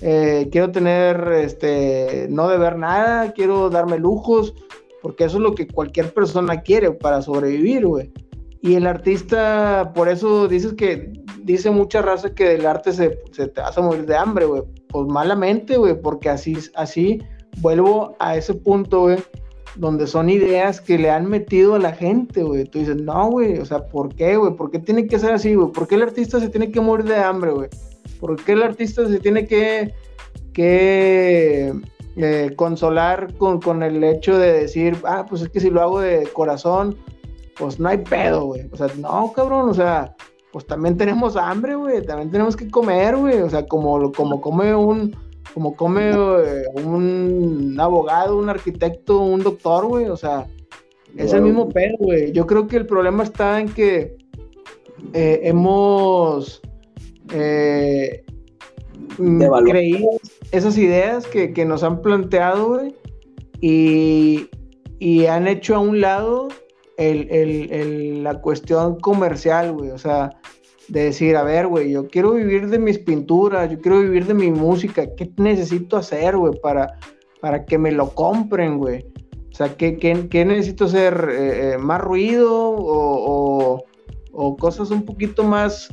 eh, 0.02 0.48
quiero 0.52 0.70
tener, 0.70 1.32
este, 1.32 2.26
no 2.30 2.48
deber 2.48 2.76
nada, 2.76 3.32
quiero 3.32 3.70
darme 3.70 3.98
lujos, 3.98 4.55
porque 5.01 5.24
eso 5.24 5.39
es 5.39 5.43
lo 5.43 5.55
que 5.55 5.66
cualquier 5.66 6.12
persona 6.12 6.60
quiere 6.60 6.90
para 6.93 7.22
sobrevivir, 7.22 7.86
güey. 7.86 8.12
Y 8.60 8.74
el 8.74 8.86
artista, 8.86 9.93
por 9.94 10.09
eso 10.09 10.47
dices 10.47 10.74
que 10.74 11.12
dice 11.43 11.70
mucha 11.70 12.01
raza 12.02 12.34
que 12.34 12.44
del 12.51 12.66
arte 12.66 12.93
se, 12.93 13.18
se 13.32 13.48
te 13.48 13.60
vas 13.60 13.76
a 13.76 13.82
morir 13.82 14.06
de 14.06 14.16
hambre, 14.16 14.44
güey. 14.44 14.62
Pues 14.89 15.06
malamente, 15.09 15.78
güey, 15.78 16.01
porque 16.01 16.28
así, 16.28 16.56
así 16.74 17.18
vuelvo 17.59 18.14
a 18.18 18.36
ese 18.36 18.55
punto, 18.55 19.01
güey, 19.01 19.18
donde 19.74 20.07
son 20.07 20.28
ideas 20.28 20.81
que 20.81 20.99
le 20.99 21.11
han 21.11 21.27
metido 21.28 21.74
a 21.74 21.78
la 21.78 21.93
gente, 21.93 22.43
güey. 22.43 22.65
Tú 22.65 22.78
dices, 22.78 22.97
no, 22.97 23.31
güey, 23.31 23.59
o 23.59 23.65
sea, 23.65 23.86
¿por 23.86 24.15
qué, 24.15 24.36
güey? 24.36 24.55
¿Por 24.55 24.70
qué 24.70 24.78
tiene 24.78 25.07
que 25.07 25.19
ser 25.19 25.32
así, 25.32 25.55
güey? 25.55 25.73
¿Por 25.73 25.89
qué 25.89 25.94
el 25.94 26.03
artista 26.03 26.40
se 26.40 26.49
tiene 26.49 26.70
que 26.70 26.81
morir 26.81 27.07
de 27.07 27.16
hambre, 27.16 27.53
güey? 27.53 27.69
¿Por 28.20 28.43
qué 28.43 28.53
el 28.53 28.62
artista 28.62 29.09
se 29.09 29.19
tiene 29.19 29.47
que, 29.47 29.94
que 30.53 31.73
eh, 32.16 32.53
consolar 32.57 33.35
con, 33.39 33.61
con 33.61 33.82
el 33.82 34.05
hecho 34.05 34.39
de 34.39 34.53
decir, 34.53 34.97
ah, 35.05 35.24
pues 35.28 35.43
es 35.43 35.49
que 35.49 35.61
si 35.61 35.70
lo 35.70 35.81
hago 35.81 36.01
de 36.01 36.28
corazón, 36.32 36.97
pues 37.59 37.81
no 37.81 37.89
hay 37.89 37.99
pedo, 37.99 38.47
güey. 38.47 38.69
O 38.70 38.77
sea, 38.77 38.89
no, 38.99 39.32
cabrón, 39.32 39.70
o 39.70 39.74
sea, 39.74 40.15
pues 40.53 40.66
también 40.66 40.97
tenemos 40.99 41.36
hambre, 41.36 41.74
güey, 41.74 42.05
también 42.05 42.31
tenemos 42.31 42.55
que 42.55 42.70
comer, 42.70 43.16
güey, 43.16 43.40
o 43.40 43.49
sea, 43.49 43.66
como, 43.66 44.12
como 44.12 44.40
come 44.40 44.74
un, 44.74 45.16
como 45.55 45.74
come 45.77 46.10
eh, 46.10 46.64
un 46.74 47.77
abogado, 47.78 48.39
un 48.39 48.48
arquitecto, 48.48 49.20
un 49.20 49.43
doctor, 49.43 49.86
güey, 49.86 50.06
o 50.06 50.16
sea, 50.16 50.47
es 51.16 51.32
el 51.32 51.43
mismo 51.43 51.69
pedo, 51.69 51.97
güey. 51.98 52.32
Yo 52.32 52.47
creo 52.47 52.66
que 52.66 52.77
el 52.77 52.86
problema 52.86 53.23
está 53.23 53.60
en 53.60 53.69
que 53.69 54.16
eh, 55.12 55.40
hemos 55.43 56.62
eh, 57.35 58.24
creído 59.16 60.10
esas 60.52 60.78
ideas 60.78 61.27
que, 61.27 61.52
que 61.52 61.64
nos 61.64 61.82
han 61.82 62.01
planteado, 62.01 62.69
güey, 62.69 62.94
y, 63.60 64.48
y 64.98 65.27
han 65.27 65.47
hecho 65.48 65.77
a 65.77 65.81
un 65.81 66.01
lado 66.01 66.48
el, 66.97 68.23
la 68.23 68.40
cuestión 68.40 68.98
comercial, 69.01 69.73
güey. 69.73 69.90
O 69.90 69.98
sea, 69.98 70.31
de 70.89 71.05
decir, 71.05 71.37
a 71.37 71.43
ver, 71.43 71.67
güey, 71.67 71.93
yo 71.93 72.09
quiero 72.09 72.33
vivir 72.33 72.69
de 72.69 72.79
mis 72.79 72.99
pinturas, 72.99 73.71
yo 73.71 73.81
quiero 73.81 74.01
vivir 74.01 74.27
de 74.27 74.35
mi 74.35 74.51
música. 74.51 75.15
¿Qué 75.15 75.31
necesito 75.37 75.97
hacer, 75.97 76.37
güey, 76.37 76.59
para, 76.61 76.99
para 77.41 77.65
que 77.65 77.79
me 77.79 77.93
lo 77.93 78.11
compren, 78.11 78.79
güey? 78.79 79.05
O 79.51 79.55
sea, 79.55 79.77
¿qué, 79.77 79.97
qué, 79.99 80.45
necesito 80.45 80.87
hacer? 80.87 81.29
Eh, 81.31 81.73
eh, 81.75 81.79
¿Más 81.79 82.01
ruido 82.01 82.51
o, 82.53 83.85
o, 84.33 84.57
cosas 84.57 84.91
un 84.91 85.05
poquito 85.05 85.45
más, 85.45 85.89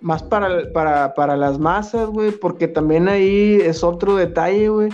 más 0.00 0.22
para, 0.22 0.72
para, 0.72 1.14
para 1.14 1.36
las 1.36 1.58
masas, 1.58 2.08
güey? 2.08 2.30
Porque 2.30 2.68
también 2.68 3.08
ahí 3.08 3.58
es 3.60 3.82
otro 3.82 4.16
detalle, 4.16 4.68
güey 4.68 4.90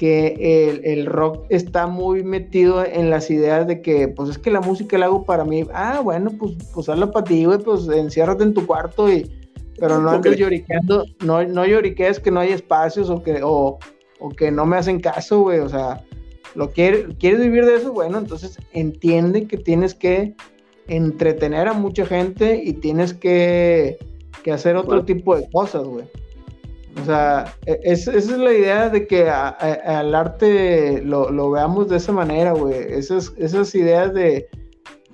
que 0.00 0.80
el, 0.82 1.04
rock 1.04 1.44
está 1.50 1.86
muy 1.86 2.24
metido 2.24 2.82
en 2.82 3.10
las 3.10 3.30
ideas 3.30 3.66
de 3.66 3.82
que, 3.82 4.08
pues 4.08 4.30
es 4.30 4.38
que 4.38 4.50
la 4.50 4.62
música 4.62 4.96
la 4.96 5.04
hago 5.04 5.26
para 5.26 5.44
mí. 5.44 5.66
Ah, 5.74 6.00
bueno, 6.02 6.30
pues, 6.38 6.52
pues 6.72 6.88
hazlo 6.88 7.10
para 7.10 7.24
ti, 7.24 7.44
güey, 7.44 7.58
pues 7.58 7.86
enciérrate 7.86 8.44
en 8.44 8.54
tu 8.54 8.66
cuarto 8.66 9.12
y... 9.12 9.30
Pero 9.78 10.00
no 10.00 10.08
andes 10.08 10.38
lloriqueando, 10.38 11.04
no, 11.22 11.46
no 11.46 11.66
lloriquees 11.66 12.18
que 12.18 12.30
no 12.30 12.40
hay 12.40 12.48
espacios 12.48 13.10
o 13.10 13.22
que, 13.22 13.40
o, 13.42 13.78
que 14.38 14.50
no 14.50 14.64
me 14.64 14.78
hacen 14.78 15.00
caso, 15.00 15.40
güey, 15.40 15.58
o 15.58 15.68
sea, 15.68 16.02
lo 16.54 16.70
quieres 16.70 17.18
vivir 17.20 17.66
de 17.66 17.74
eso, 17.74 17.92
bueno, 17.92 18.16
entonces 18.16 18.58
entiende 18.72 19.46
que 19.46 19.58
tienes 19.58 19.94
que 19.94 20.34
entretener 20.88 21.68
a 21.68 21.74
mucha 21.74 22.06
gente 22.06 22.62
y 22.64 22.72
tienes 22.72 23.12
que, 23.12 23.98
que 24.42 24.52
hacer 24.52 24.76
otro 24.76 25.04
tipo 25.04 25.36
de 25.36 25.46
cosas, 25.50 25.84
güey. 25.84 26.06
O 27.00 27.04
sea, 27.04 27.56
e, 27.66 27.80
esa 27.84 28.12
es 28.12 28.28
la 28.28 28.52
idea 28.52 28.88
de 28.88 29.06
que 29.06 29.28
al 29.28 30.14
arte 30.14 31.02
lo, 31.02 31.50
veamos 31.50 31.88
de 31.88 31.96
esa 31.96 32.12
manera, 32.12 32.52
güey. 32.52 32.74
Esas, 32.74 33.32
esas 33.36 33.74
ideas 33.74 34.12
de, 34.12 34.48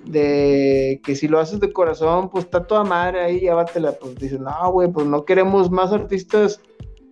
de 0.05 0.99
que 1.03 1.15
si 1.15 1.27
lo 1.27 1.39
haces 1.39 1.59
de 1.59 1.71
corazón, 1.71 2.29
pues 2.29 2.45
está 2.45 2.65
toda 2.65 2.83
madre 2.83 3.21
ahí, 3.21 3.39
llévatela. 3.39 3.93
Pues 3.93 4.15
dices, 4.15 4.39
no, 4.39 4.71
güey, 4.71 4.91
pues 4.91 5.05
no 5.05 5.25
queremos 5.25 5.69
más 5.69 5.91
artistas 5.91 6.59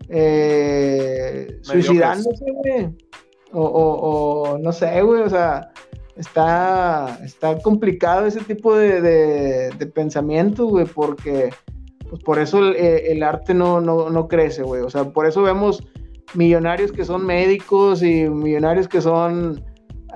eh, 0.09 1.59
suicidándose, 1.61 2.45
güey. 2.51 2.89
O, 3.51 3.63
o, 3.63 4.57
no 4.57 4.73
sé, 4.73 5.01
güey, 5.01 5.21
o 5.21 5.29
sea, 5.29 5.71
está, 6.17 7.19
está 7.23 7.57
complicado 7.59 8.25
ese 8.25 8.41
tipo 8.41 8.75
de, 8.75 8.99
de, 8.99 9.69
de 9.69 9.85
pensamiento, 9.85 10.65
güey, 10.65 10.85
porque 10.85 11.51
pues 12.09 12.21
por 12.23 12.39
eso 12.39 12.59
el, 12.73 13.23
arte 13.23 13.53
no, 13.53 13.81
no, 13.81 14.27
crece, 14.27 14.63
güey. 14.63 14.81
O 14.81 14.89
sea, 14.89 15.05
por 15.05 15.25
eso 15.25 15.41
vemos 15.41 15.83
millonarios 16.33 16.91
que 16.91 17.05
son 17.05 17.25
médicos 17.25 18.03
y 18.03 18.29
millonarios 18.29 18.87
que 18.87 19.01
son 19.01 19.63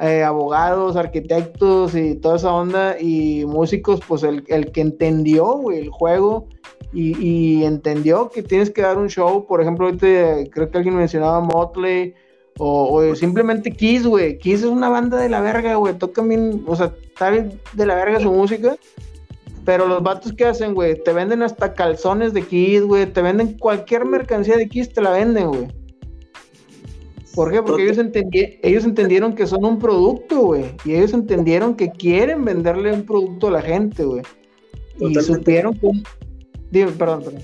eh, 0.02 0.24
abogados, 0.24 0.96
arquitectos 0.96 1.96
y 1.96 2.16
toda 2.16 2.38
esa 2.38 2.54
onda 2.54 3.00
y 3.00 3.46
músicos, 3.46 4.00
pues 4.08 4.24
el, 4.24 4.44
que 4.72 4.82
entendió, 4.82 5.46
güey, 5.58 5.80
el 5.80 5.90
juego 5.90 6.48
y, 6.94 7.64
entendió 7.64 8.30
que 8.30 8.42
tienes 8.42 8.70
que 8.70 8.82
dar 8.82 8.98
un 8.98 9.10
show, 9.10 9.46
por 9.46 9.62
ejemplo, 9.62 9.86
ahorita 9.86 10.08
creo 10.52 10.72
que 10.72 10.78
alguien 10.78 10.96
mencionaba 10.96 11.40
Motley 11.40 12.14
o, 12.58 13.16
simplemente 13.16 13.72
Kiss, 13.72 14.06
güey. 14.06 14.38
Kiss 14.38 14.62
es 14.62 14.66
una 14.66 14.90
banda 14.90 15.18
de 15.18 15.30
la 15.30 15.40
verga, 15.40 15.76
güey. 15.76 15.98
Toca 15.98 16.22
bien, 16.22 16.64
o 16.68 16.76
sea, 16.76 16.94
está 17.04 17.32
de 17.32 17.86
la 17.86 17.96
verga 17.96 18.20
su 18.20 18.32
música 18.32 18.76
pero 19.66 19.88
los 19.88 20.02
vatos 20.02 20.34
que 20.34 20.46
hacen, 20.46 20.74
güey, 20.74 21.02
te 21.04 21.14
venden 21.14 21.42
hasta 21.42 21.74
calzones 21.74 22.34
de 22.34 22.42
Kiss, 22.42 22.84
güey, 22.84 23.06
te 23.12 23.22
venden 23.22 23.58
cualquier 23.58 24.06
mercancía 24.06 24.58
de 24.58 24.68
Kiss, 24.68 24.94
te 24.94 25.02
la 25.02 25.12
venden, 25.12 25.48
güey. 25.48 25.68
¿Por 27.36 27.52
qué? 27.52 27.62
Porque 27.62 27.84
ellos, 27.84 27.98
ellos 28.64 28.84
entendieron 28.84 29.34
que 29.34 29.48
son 29.48 29.64
un 29.64 29.80
producto, 29.80 30.42
güey. 30.42 30.66
Y 30.84 30.96
ellos 30.96 31.14
entendieron 31.14 31.76
que 31.76 31.92
quieren 31.92 32.44
venderle 32.44 32.92
un 32.92 33.04
producto 33.04 33.48
a 33.48 33.52
la 33.52 33.62
gente, 33.62 34.04
güey. 34.04 34.24
Y 35.00 35.16
supieron 35.16 35.76
cómo... 35.78 36.02
Dime, 36.72 36.92
perdón, 36.92 37.24
perdón. 37.24 37.42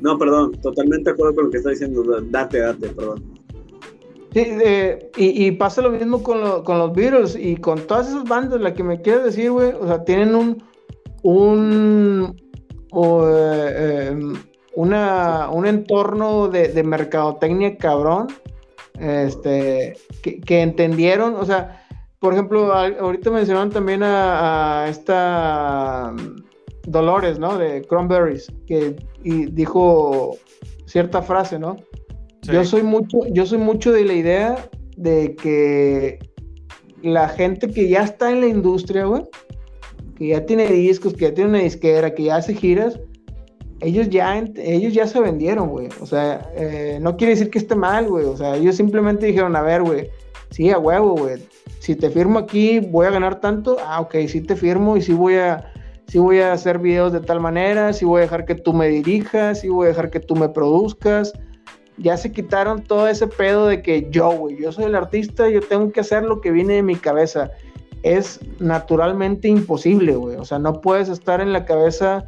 No, 0.00 0.18
perdón, 0.18 0.52
totalmente 0.60 1.10
de 1.10 1.14
acuerdo 1.14 1.34
con 1.34 1.44
lo 1.46 1.50
que 1.50 1.58
está 1.58 1.70
diciendo. 1.70 2.02
Date, 2.30 2.58
date, 2.58 2.88
perdón. 2.88 3.38
Sí, 4.34 4.46
y, 5.16 5.46
y, 5.46 5.52
pasa 5.52 5.80
lo 5.80 5.90
mismo 5.90 6.22
con, 6.22 6.62
con 6.62 6.78
los 6.78 6.92
Beatles 6.92 7.34
y 7.34 7.56
con 7.56 7.80
todas 7.86 8.08
esas 8.08 8.24
bandas, 8.24 8.60
la 8.60 8.74
que 8.74 8.82
me 8.82 9.00
quieres 9.00 9.24
decir, 9.24 9.50
güey, 9.50 9.72
o 9.72 9.86
sea, 9.86 10.04
tienen 10.04 10.34
un, 10.34 10.62
un, 11.22 12.36
eh, 12.92 14.08
em, 14.10 14.34
una, 14.74 15.50
un 15.50 15.66
entorno 15.66 16.48
de, 16.48 16.82
mercadotecnia 16.82 17.76
cabrón, 17.76 18.28
este, 18.98 19.96
que, 20.22 20.62
entendieron, 20.62 21.34
o 21.34 21.44
sea, 21.44 21.84
por 22.18 22.32
ejemplo, 22.32 22.72
ahorita 22.72 23.30
mencionaron 23.30 23.70
también 23.70 24.02
a, 24.02 24.86
esta 24.88 26.12
mm, 26.12 26.90
Dolores, 26.90 27.38
¿no? 27.38 27.58
De 27.58 27.82
Cranberries, 27.82 28.50
que 28.66 28.96
y 29.22 29.46
dijo 29.46 30.36
cierta 30.86 31.22
frase, 31.22 31.58
¿no? 31.58 31.76
Yo 32.42 32.64
soy 32.64 32.82
mucho, 32.82 33.18
yo 33.30 33.44
soy 33.44 33.58
mucho 33.58 33.92
de 33.92 34.04
la 34.04 34.14
idea 34.14 34.70
de 34.96 35.34
que 35.36 36.18
la 37.02 37.28
gente 37.28 37.68
que 37.68 37.88
ya 37.88 38.02
está 38.04 38.30
en 38.30 38.40
la 38.40 38.46
industria, 38.46 39.04
güey, 39.04 39.22
que 40.18 40.28
ya 40.28 40.44
tiene 40.44 40.66
discos, 40.66 41.14
que 41.14 41.26
ya 41.26 41.34
tiene 41.34 41.50
una 41.50 41.60
disquera, 41.60 42.12
que 42.12 42.24
ya 42.24 42.36
hace 42.36 42.52
giras, 42.54 42.98
ellos 43.80 44.08
ya, 44.08 44.36
ellos 44.56 44.92
ya 44.92 45.06
se 45.06 45.20
vendieron, 45.20 45.68
güey. 45.68 45.88
O 46.00 46.06
sea, 46.06 46.50
eh, 46.56 46.98
no 47.00 47.16
quiere 47.16 47.34
decir 47.34 47.50
que 47.50 47.58
esté 47.58 47.76
mal, 47.76 48.08
güey. 48.08 48.24
O 48.24 48.36
sea, 48.36 48.56
ellos 48.56 48.76
simplemente 48.76 49.26
dijeron, 49.26 49.54
a 49.54 49.62
ver, 49.62 49.82
güey, 49.82 50.10
sí, 50.50 50.70
a 50.70 50.78
huevo, 50.78 51.14
güey. 51.14 51.36
Si 51.78 51.94
te 51.94 52.10
firmo 52.10 52.40
aquí, 52.40 52.80
voy 52.80 53.06
a 53.06 53.10
ganar 53.10 53.40
tanto. 53.40 53.76
Ah, 53.84 54.00
ok, 54.00 54.16
sí 54.26 54.40
te 54.40 54.56
firmo 54.56 54.96
y 54.96 55.02
sí 55.02 55.12
voy 55.12 55.36
a, 55.36 55.72
sí 56.08 56.18
voy 56.18 56.40
a 56.40 56.52
hacer 56.52 56.78
videos 56.78 57.12
de 57.12 57.20
tal 57.20 57.40
manera, 57.40 57.92
sí 57.92 58.04
voy 58.04 58.18
a 58.18 58.22
dejar 58.22 58.44
que 58.44 58.56
tú 58.56 58.72
me 58.72 58.88
dirijas, 58.88 59.60
sí 59.60 59.68
voy 59.68 59.86
a 59.86 59.88
dejar 59.90 60.10
que 60.10 60.20
tú 60.20 60.34
me 60.34 60.48
produzcas. 60.48 61.32
ya 61.96 62.16
se 62.16 62.32
quitaron 62.32 62.82
todo 62.82 63.08
ese 63.08 63.26
pedo 63.26 63.66
de 63.66 63.82
que 63.82 64.08
yo, 64.10 64.30
güey, 64.30 64.56
yo 64.56 64.72
soy 64.72 64.84
el 64.84 64.94
artista, 64.94 65.48
yo 65.48 65.60
tengo 65.60 65.90
que 65.92 66.00
hacer 66.00 66.24
lo 66.24 66.40
que 66.40 66.50
viene 66.50 66.74
de 66.74 66.82
mi 66.82 66.96
cabeza. 66.96 67.50
Es 68.02 68.40
naturalmente 68.58 69.48
imposible, 69.48 70.14
güey. 70.14 70.36
O 70.36 70.44
sea, 70.44 70.58
no 70.58 70.80
puedes 70.80 71.08
estar 71.08 71.40
en 71.40 71.52
la 71.52 71.64
cabeza 71.64 72.26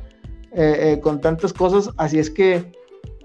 eh, 0.52 0.92
eh, 0.94 1.00
con 1.00 1.20
tantas 1.20 1.52
cosas. 1.52 1.90
Así 1.96 2.18
es 2.18 2.30
que 2.30 2.72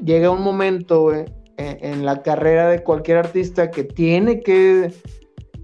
llega 0.04 0.30
un 0.30 0.42
momento, 0.42 1.02
güey, 1.04 1.26
en, 1.58 2.06
la 2.06 2.22
carrera 2.22 2.70
de 2.70 2.84
cualquier 2.84 3.18
artista 3.18 3.72
que 3.72 3.84
tiene 3.84 4.42
que 4.42 4.94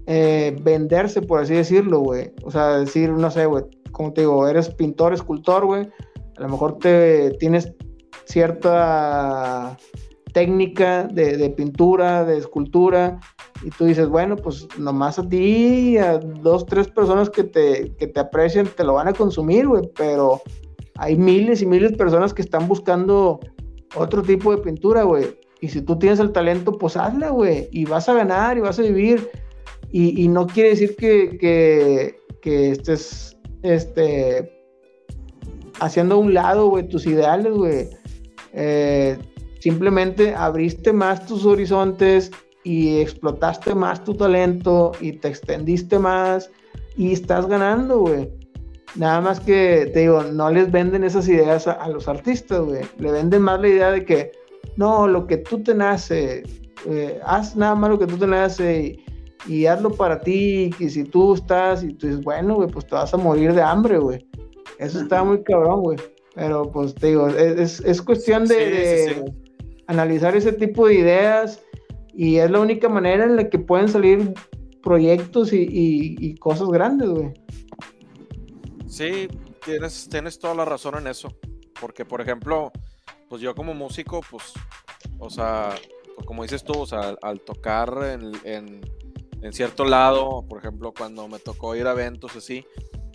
eh, 0.06 0.56
venderse, 0.62 1.22
por 1.22 1.40
así 1.40 1.54
decirlo, 1.54 2.00
güey. 2.00 2.32
O 2.42 2.50
sea, 2.50 2.78
decir, 2.78 3.10
no 3.10 3.30
sé, 3.30 3.46
güey, 3.46 3.64
como 3.92 4.12
te 4.12 4.22
digo, 4.22 4.48
eres 4.48 4.70
pintor, 4.70 5.12
escultor, 5.12 5.66
güey. 5.66 5.88
A 6.36 6.42
lo 6.42 6.48
mejor 6.48 6.78
te 6.78 7.30
tienes 7.38 7.72
cierta 8.24 9.76
técnica 10.32 11.04
de, 11.04 11.50
pintura, 11.50 12.24
de 12.24 12.38
escultura, 12.38 13.20
y 13.64 13.70
tú 13.70 13.84
dices, 13.84 14.08
bueno, 14.08 14.36
pues 14.36 14.66
nomás 14.78 15.18
a 15.18 15.28
ti, 15.28 15.96
a 15.96 16.18
dos, 16.18 16.66
tres 16.66 16.88
personas 16.88 17.30
que 17.30 17.44
te, 17.44 17.94
que 17.96 18.06
te 18.06 18.20
aprecian, 18.20 18.66
te 18.66 18.84
lo 18.84 18.94
van 18.94 19.08
a 19.08 19.12
consumir, 19.12 19.68
güey, 19.68 19.88
pero 19.96 20.42
hay 20.96 21.16
miles 21.16 21.62
y 21.62 21.66
miles 21.66 21.92
de 21.92 21.96
personas 21.96 22.34
que 22.34 22.42
están 22.42 22.66
buscando 22.66 23.40
otro 23.94 24.22
tipo 24.22 24.54
de 24.54 24.62
pintura, 24.62 25.04
güey. 25.04 25.38
Y 25.60 25.68
si 25.68 25.80
tú 25.80 25.96
tienes 25.96 26.18
el 26.18 26.32
talento, 26.32 26.76
pues 26.76 26.96
hazla, 26.96 27.30
güey. 27.30 27.68
Y 27.70 27.84
vas 27.84 28.08
a 28.08 28.14
ganar 28.14 28.58
y 28.58 28.60
vas 28.60 28.78
a 28.78 28.82
vivir. 28.82 29.30
Y, 29.92 30.26
no 30.28 30.46
quiere 30.46 30.70
decir 30.70 30.96
que, 30.96 32.16
que, 32.40 32.70
estés 32.70 33.36
este, 33.62 34.50
haciendo 35.80 36.14
a 36.14 36.18
un 36.18 36.32
lado, 36.32 36.68
güey, 36.68 36.88
tus 36.88 37.06
ideales, 37.06 37.52
güey. 37.52 37.90
Eh, 38.54 39.18
simplemente 39.60 40.34
abriste 40.34 40.92
más 40.92 41.26
tus 41.26 41.44
horizontes 41.44 42.30
y 42.64 43.00
explotaste 43.00 43.74
más 43.74 44.04
tu 44.04 44.14
talento 44.14 44.92
y 45.00 45.12
te 45.12 45.28
extendiste 45.28 45.98
más 45.98 46.50
y 46.96 47.12
estás 47.12 47.46
ganando, 47.46 48.00
güey. 48.00 48.30
Nada 48.94 49.20
más 49.20 49.40
que, 49.40 49.90
te 49.92 50.00
digo, 50.00 50.22
no 50.22 50.50
les 50.50 50.70
venden 50.70 51.02
esas 51.02 51.26
ideas 51.26 51.66
a, 51.66 51.72
a 51.72 51.88
los 51.88 52.08
artistas, 52.08 52.60
güey. 52.60 52.82
Le 52.98 53.10
venden 53.10 53.42
más 53.42 53.60
la 53.60 53.68
idea 53.68 53.90
de 53.90 54.04
que 54.04 54.32
no, 54.76 55.06
lo 55.06 55.26
que 55.26 55.38
tú 55.38 55.62
te 55.62 55.74
nace, 55.74 56.42
eh, 56.86 57.20
haz 57.24 57.56
nada 57.56 57.74
más 57.74 57.90
lo 57.90 57.98
que 57.98 58.06
tú 58.06 58.16
te 58.16 58.26
nace 58.26 58.98
y, 59.46 59.66
hazlo 59.66 59.90
para 59.90 60.20
ti, 60.20 60.70
y 60.78 60.88
si 60.88 61.04
tú 61.04 61.34
estás 61.34 61.82
y 61.82 61.92
tú 61.94 62.06
dices, 62.06 62.22
bueno, 62.22 62.54
güey, 62.54 62.68
pues 62.68 62.86
te 62.86 62.94
vas 62.94 63.12
a 63.12 63.16
morir 63.16 63.52
de 63.54 63.62
hambre, 63.62 63.98
güey. 63.98 64.24
Eso 64.78 65.00
está 65.00 65.22
muy 65.24 65.42
cabrón, 65.42 65.80
güey. 65.80 65.98
Pero 66.34 66.70
pues 66.70 66.94
te 66.94 67.08
digo, 67.08 67.28
es, 67.28 68.02
cuestión 68.02 68.46
de, 68.46 69.32
analizar 69.88 70.34
ese 70.36 70.52
tipo 70.52 70.86
de 70.86 70.94
ideas 70.94 71.60
y 72.14 72.36
es 72.36 72.50
la 72.50 72.60
única 72.60 72.88
manera 72.88 73.24
en 73.24 73.36
la 73.36 73.48
que 73.48 73.58
pueden 73.58 73.88
salir 73.88 74.34
proyectos 74.82 75.52
y, 75.52 75.66
y 75.70 76.34
cosas 76.36 76.68
grandes, 76.68 77.08
güey. 77.08 77.32
Sí, 78.86 79.28
tienes, 79.64 80.08
tienes 80.10 80.38
toda 80.38 80.54
la 80.54 80.64
razón 80.64 80.96
en 80.98 81.06
eso. 81.06 81.34
Porque, 81.80 82.04
por 82.04 82.20
ejemplo, 82.20 82.70
pues 83.28 83.40
yo 83.40 83.54
como 83.54 83.72
músico, 83.74 84.20
pues, 84.30 84.52
o 85.18 85.30
sea, 85.30 85.74
pues 86.14 86.26
como 86.26 86.42
dices 86.42 86.62
tú, 86.62 86.78
o 86.78 86.86
sea, 86.86 87.16
al 87.22 87.40
tocar 87.40 88.20
en, 88.44 88.82
cierto 89.50 89.84
lado, 89.84 90.44
por 90.46 90.58
ejemplo, 90.58 90.92
cuando 90.96 91.26
me 91.28 91.38
tocó 91.38 91.74
ir 91.74 91.86
a 91.86 91.92
eventos 91.92 92.36
así, 92.36 92.66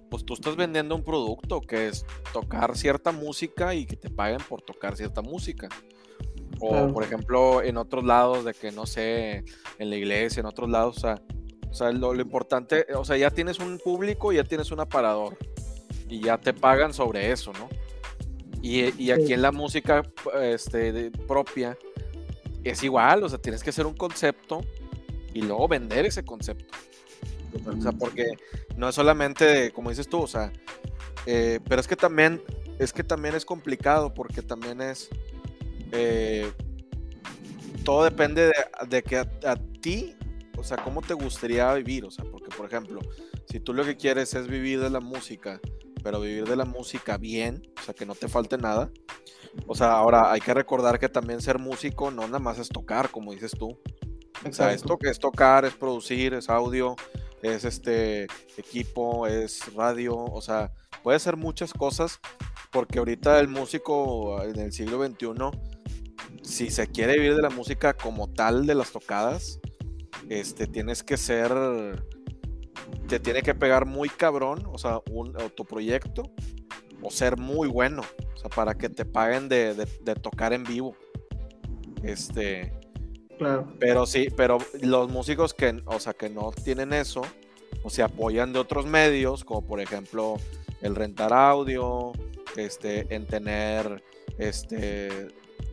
pues 0.09 0.25
tú 0.25 0.33
estás 0.33 0.55
vendiendo 0.55 0.95
un 0.95 1.03
producto 1.03 1.61
que 1.61 1.87
es 1.87 2.05
tocar 2.33 2.75
cierta 2.75 3.11
música 3.11 3.75
y 3.75 3.85
que 3.85 3.95
te 3.95 4.09
paguen 4.09 4.41
por 4.49 4.61
tocar 4.61 4.97
cierta 4.97 5.21
música. 5.21 5.69
O 6.59 6.91
por 6.91 7.03
ejemplo, 7.03 7.61
en 7.61 7.77
otros 7.77 8.03
lados 8.03 8.43
de 8.43 8.53
que 8.53 8.71
no 8.71 8.85
sé, 8.85 9.43
en 9.77 9.89
la 9.89 9.95
iglesia, 9.95 10.39
en 10.39 10.47
otros 10.47 10.69
lados, 10.69 10.97
o 10.97 10.99
sea, 10.99 11.21
o 11.69 11.73
sea 11.73 11.91
lo, 11.91 12.13
lo, 12.13 12.21
importante, 12.21 12.88
o 12.95 13.05
sea, 13.05 13.17
ya 13.17 13.29
tienes 13.29 13.59
un 13.59 13.77
público, 13.77 14.31
ya 14.31 14.43
tienes 14.43 14.71
un 14.71 14.79
aparador 14.79 15.38
y 16.09 16.21
ya 16.21 16.38
te 16.38 16.53
pagan 16.53 16.93
sobre 16.93 17.31
eso, 17.31 17.53
¿no? 17.53 17.69
Y, 18.61 19.11
aquí 19.11 19.34
en 19.34 19.41
la 19.41 19.51
música 19.51 20.03
este, 20.41 21.11
propia 21.27 21.77
es 22.63 22.84
igual, 22.84 23.23
o 23.23 23.29
sea, 23.29 23.39
tienes 23.39 23.63
que 23.63 23.69
hacer 23.69 23.85
un 23.85 23.93
concepto 23.93 24.61
y 25.34 25.41
luego 25.41 25.67
vender 25.67 26.05
ese 26.05 26.25
concepto. 26.25 26.73
O 27.65 27.81
sea, 27.81 27.91
porque 27.93 28.25
no 28.75 28.89
es 28.89 28.95
solamente, 28.95 29.71
como 29.71 29.89
dices 29.89 30.09
tú, 30.09 30.21
o 30.21 30.27
sea, 30.27 30.51
eh, 31.25 31.59
pero 31.67 31.79
es 31.79 31.88
que 31.88 31.95
también 31.95 32.41
es 32.79 32.93
que 32.93 33.03
también 33.03 33.35
es 33.35 33.45
complicado 33.45 34.13
porque 34.13 34.41
también 34.41 34.81
es 34.81 35.09
eh, 35.91 36.51
todo 37.84 38.03
depende 38.03 38.51
de, 38.88 39.03
que 39.03 39.18
a, 39.18 39.30
a, 39.45 39.55
ti, 39.81 40.15
o 40.57 40.64
sea, 40.64 40.77
cómo 40.77 41.01
te 41.01 41.14
gustaría 41.14 41.73
vivir, 41.73 42.05
o 42.05 42.11
sea, 42.11 42.26
porque 42.26 42.49
por 42.55 42.65
ejemplo, 42.65 42.99
si 43.49 43.59
tú 43.59 43.73
lo 43.73 43.85
que 43.85 43.95
quieres 43.95 44.34
es 44.34 44.47
vivir 44.47 44.81
de 44.81 44.89
la 44.89 44.99
música 44.99 45.61
pero 46.07 46.22
vivir 46.22 46.45
de 46.45 46.55
la 46.55 46.64
música 46.64 47.18
bien, 47.18 47.61
o 47.77 47.84
sea, 47.84 47.93
que 47.93 48.05
no 48.05 48.15
te 48.15 48.30
falte 48.30 48.57
nada. 48.57 48.89
O 49.65 49.76
sea, 49.76 49.91
ahora 49.91 50.31
hay 50.31 50.39
que 50.39 50.53
recordar 50.53 50.99
que 50.99 51.09
también 51.09 51.41
ser 51.41 51.59
músico 51.59 52.11
no 52.11 52.22
nada 52.27 52.39
más 52.39 52.59
es 52.59 52.69
tocar, 52.69 53.09
como 53.11 53.34
dices 53.34 53.51
tú. 53.51 53.77
O 54.47 54.53
sea, 54.53 54.72
esto 54.72 54.97
que 54.97 55.09
es 55.09 55.19
tocar, 55.19 55.65
es 55.65 55.73
producir, 55.73 56.34
es 56.34 56.49
audio, 56.49 56.95
es 57.41 57.65
este 57.65 58.27
equipo, 58.55 59.27
es 59.27 59.73
radio, 59.73 60.15
o 60.15 60.41
sea, 60.41 60.72
puede 61.03 61.19
ser 61.19 61.35
muchas 61.35 61.73
cosas, 61.73 62.22
porque 62.72 62.99
ahorita 62.99 63.39
el 63.39 63.47
músico 63.47 64.41
en 64.43 64.59
el 64.59 64.72
siglo 64.72 65.05
XXI, 65.05 65.27
si 66.41 66.69
se 66.69 66.88
quiere 66.88 67.14
vivir 67.14 67.35
de 67.35 67.41
la 67.41 67.49
música 67.49 67.94
como 67.94 68.30
tal 68.30 68.65
de 68.65 68.76
las 68.76 68.91
tocadas, 68.91 69.60
este, 70.30 70.68
tienes 70.68 71.03
que 71.03 71.18
ser 71.18 71.52
te 73.07 73.19
tiene 73.19 73.41
que 73.41 73.56
pegar 73.56 73.85
muy 73.85 74.10
cabrón, 74.10 74.64
o 74.72 74.77
sea, 74.77 75.02
un 75.10 75.39
autoproyecto, 75.39 76.23
o 77.02 77.10
ser 77.10 77.38
muy 77.38 77.68
bueno, 77.68 78.02
o 78.34 78.38
sea, 78.38 78.49
para 78.49 78.76
que 78.76 78.89
te 78.89 79.06
paguen 79.06 79.49
de, 79.49 79.76
tocar 80.22 80.53
en 80.53 80.64
vivo. 80.64 80.95
Este. 82.03 82.73
Claro. 83.38 83.72
Pero 83.80 84.06
sí, 84.06 84.30
pero 84.35 84.57
los 84.81 85.10
músicos 85.10 85.53
que, 85.53 85.81
o 85.85 85.99
sea, 85.99 86.14
que 86.14 86.30
no 86.30 86.52
tienen 86.52 86.91
eso, 86.91 87.22
o 87.84 87.89
se 87.89 88.03
apoyan 88.03 88.52
de 88.52 88.60
otros 88.60 88.85
medios, 88.85 89.44
como 89.44 89.65
por 89.65 89.80
ejemplo 89.80 90.38
el 90.81 90.95
rentar 90.95 91.34
audio, 91.34 92.14
este, 92.56 93.14
en 93.14 93.26
tener, 93.27 94.03
este, 94.38 95.27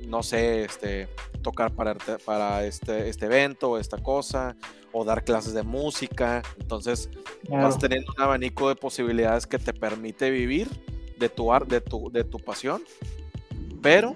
no 0.06 0.22
sé, 0.22 0.64
este, 0.64 1.09
tocar 1.43 1.74
para, 1.74 1.94
para 2.24 2.64
este, 2.64 3.09
este 3.09 3.26
evento, 3.26 3.78
esta 3.78 3.98
cosa, 3.98 4.56
o 4.93 5.05
dar 5.05 5.24
clases 5.24 5.55
de 5.55 5.62
música. 5.62 6.43
Entonces 6.59 7.10
vas 7.51 7.78
teniendo 7.78 8.12
un 8.16 8.22
abanico 8.22 8.68
de 8.68 8.76
posibilidades 8.76 9.47
que 9.47 9.59
te 9.59 9.72
permite 9.72 10.31
vivir 10.31 10.68
de 11.18 11.28
tu 11.28 11.52
arte, 11.52 11.76
de 11.76 11.81
tu, 11.81 12.10
de 12.10 12.24
tu 12.24 12.39
pasión. 12.39 12.82
Pero 13.82 14.14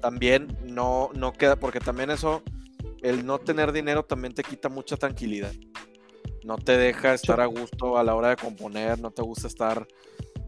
también 0.00 0.56
no, 0.64 1.10
no 1.14 1.32
queda, 1.32 1.56
porque 1.56 1.80
también 1.80 2.10
eso, 2.10 2.42
el 3.02 3.26
no 3.26 3.38
tener 3.38 3.72
dinero 3.72 4.04
también 4.04 4.34
te 4.34 4.42
quita 4.42 4.68
mucha 4.68 4.96
tranquilidad. 4.96 5.52
No 6.44 6.56
te 6.56 6.76
deja 6.76 7.14
estar 7.14 7.40
a 7.40 7.46
gusto 7.46 7.98
a 7.98 8.04
la 8.04 8.14
hora 8.14 8.30
de 8.30 8.36
componer, 8.36 8.98
no 9.00 9.10
te 9.10 9.22
gusta 9.22 9.48
estar, 9.48 9.86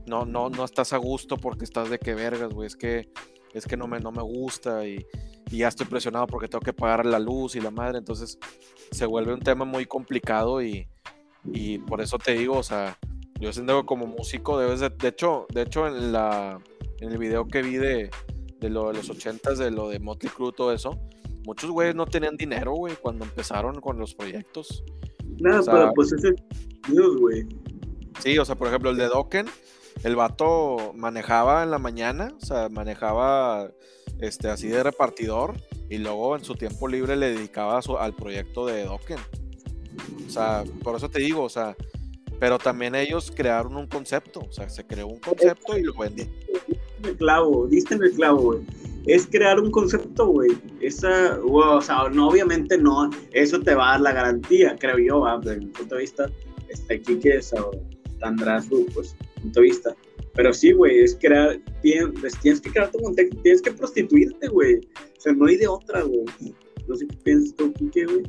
no, 0.06 0.24
no, 0.24 0.48
no 0.50 0.64
estás 0.64 0.92
a 0.92 0.98
gusto 0.98 1.36
porque 1.36 1.64
estás 1.64 1.90
de 1.90 1.98
que 1.98 2.14
vergas, 2.14 2.52
güey, 2.52 2.68
es 2.68 2.76
que, 2.76 3.10
es 3.54 3.66
que 3.66 3.76
no 3.76 3.86
me, 3.86 4.00
no 4.00 4.12
me 4.12 4.22
gusta 4.22 4.86
y, 4.86 5.04
y 5.50 5.58
ya 5.58 5.68
estoy 5.68 5.86
presionado 5.86 6.26
porque 6.26 6.48
tengo 6.48 6.62
que 6.62 6.72
pagar 6.72 7.06
la 7.06 7.18
luz 7.18 7.56
y 7.56 7.60
la 7.60 7.70
madre, 7.70 7.98
entonces 7.98 8.38
se 8.90 9.06
vuelve 9.06 9.34
un 9.34 9.40
tema 9.40 9.64
muy 9.64 9.86
complicado 9.86 10.62
y, 10.62 10.88
y 11.44 11.78
por 11.78 12.00
eso 12.00 12.18
te 12.18 12.32
digo, 12.32 12.58
o 12.58 12.62
sea, 12.62 12.98
yo 13.40 13.52
siento 13.52 13.80
que 13.80 13.86
como 13.86 14.06
músico 14.06 14.58
debes 14.58 14.80
de, 14.80 14.90
de 14.90 15.08
hecho, 15.08 15.46
de 15.52 15.62
hecho 15.62 15.86
en 15.86 16.12
la 16.12 16.60
en 17.00 17.10
el 17.10 17.18
video 17.18 17.48
que 17.48 17.62
vi 17.62 17.76
de, 17.76 18.10
de 18.60 18.70
lo 18.70 18.88
de 18.88 18.94
los 18.94 19.08
ochentas, 19.08 19.58
de 19.58 19.70
lo 19.70 19.88
de 19.88 19.98
Motley 19.98 20.30
Crue, 20.30 20.52
todo 20.52 20.72
eso, 20.72 21.00
muchos 21.46 21.70
güeyes 21.70 21.94
no 21.94 22.06
tenían 22.06 22.36
dinero, 22.36 22.72
güey, 22.74 22.94
cuando 22.96 23.24
empezaron 23.24 23.80
con 23.80 23.98
los 23.98 24.14
proyectos. 24.14 24.84
Nada, 25.38 25.62
pero 25.64 25.92
pues 25.94 26.12
ese 26.12 26.34
Dios, 26.88 27.16
güey. 27.18 27.46
Sí, 28.20 28.38
o 28.38 28.44
sea, 28.44 28.54
por 28.54 28.68
ejemplo, 28.68 28.90
el 28.90 28.96
de 28.96 29.06
Dokken, 29.06 29.46
el 30.02 30.16
vato 30.16 30.92
manejaba 30.94 31.62
en 31.62 31.70
la 31.70 31.78
mañana, 31.78 32.32
o 32.40 32.44
sea, 32.44 32.68
manejaba 32.68 33.70
este, 34.20 34.48
así 34.48 34.68
de 34.68 34.82
repartidor 34.82 35.54
y 35.88 35.98
luego 35.98 36.36
en 36.36 36.44
su 36.44 36.54
tiempo 36.54 36.88
libre 36.88 37.16
le 37.16 37.34
dedicaba 37.34 37.80
al 37.98 38.14
proyecto 38.14 38.66
de 38.66 38.84
Dokken. 38.84 39.18
O 40.26 40.30
sea, 40.30 40.64
por 40.82 40.96
eso 40.96 41.10
te 41.10 41.20
digo, 41.20 41.42
o 41.42 41.48
sea, 41.48 41.76
pero 42.38 42.58
también 42.58 42.94
ellos 42.94 43.32
crearon 43.34 43.76
un 43.76 43.86
concepto, 43.86 44.40
o 44.40 44.52
sea, 44.52 44.68
se 44.68 44.86
creó 44.86 45.08
un 45.08 45.20
concepto 45.20 45.76
y 45.76 45.82
lo 45.82 45.94
vendí. 45.94 46.26
El 47.02 47.16
clavo, 47.16 47.66
diste 47.66 47.94
en 47.94 48.02
el 48.02 48.12
clavo, 48.12 48.40
güey. 48.40 48.60
Es 49.06 49.26
crear 49.26 49.58
un 49.58 49.70
concepto, 49.70 50.26
güey. 50.26 50.50
Esa, 50.80 51.38
o 51.42 51.80
sea, 51.80 52.08
no, 52.10 52.28
obviamente 52.28 52.78
no, 52.78 53.10
eso 53.32 53.60
te 53.60 53.74
va 53.74 53.88
a 53.88 53.90
dar 53.92 54.00
la 54.00 54.12
garantía, 54.12 54.76
creo 54.78 54.98
yo, 54.98 55.24
desde 55.40 55.58
mi 55.58 55.66
punto 55.66 55.94
de 55.94 56.00
vista. 56.02 56.30
Este, 56.68 56.94
aquí 56.94 57.18
que 57.18 57.40
tendrá 58.20 58.62
su 58.62 58.86
pues, 58.94 59.16
punto 59.40 59.60
de 59.60 59.66
vista 59.66 59.96
pero 60.34 60.54
sí, 60.54 60.72
güey, 60.72 61.00
es 61.00 61.16
crear, 61.20 61.58
tienes, 61.82 62.38
tienes 62.40 62.60
que 62.60 62.70
crear 62.70 62.90
tu 62.90 62.98
contexto, 62.98 63.36
tienes 63.42 63.62
que 63.62 63.72
prostituirte, 63.72 64.48
güey. 64.48 64.76
O 64.76 65.20
sea, 65.20 65.32
no 65.32 65.46
hay 65.46 65.56
de 65.56 65.68
otra, 65.68 66.02
güey. 66.02 66.24
No 66.86 66.94
sé 66.94 67.06
qué 67.08 67.16
piensas 67.16 67.54
tú, 67.56 67.72
Kike, 67.74 68.04
güey. 68.06 68.22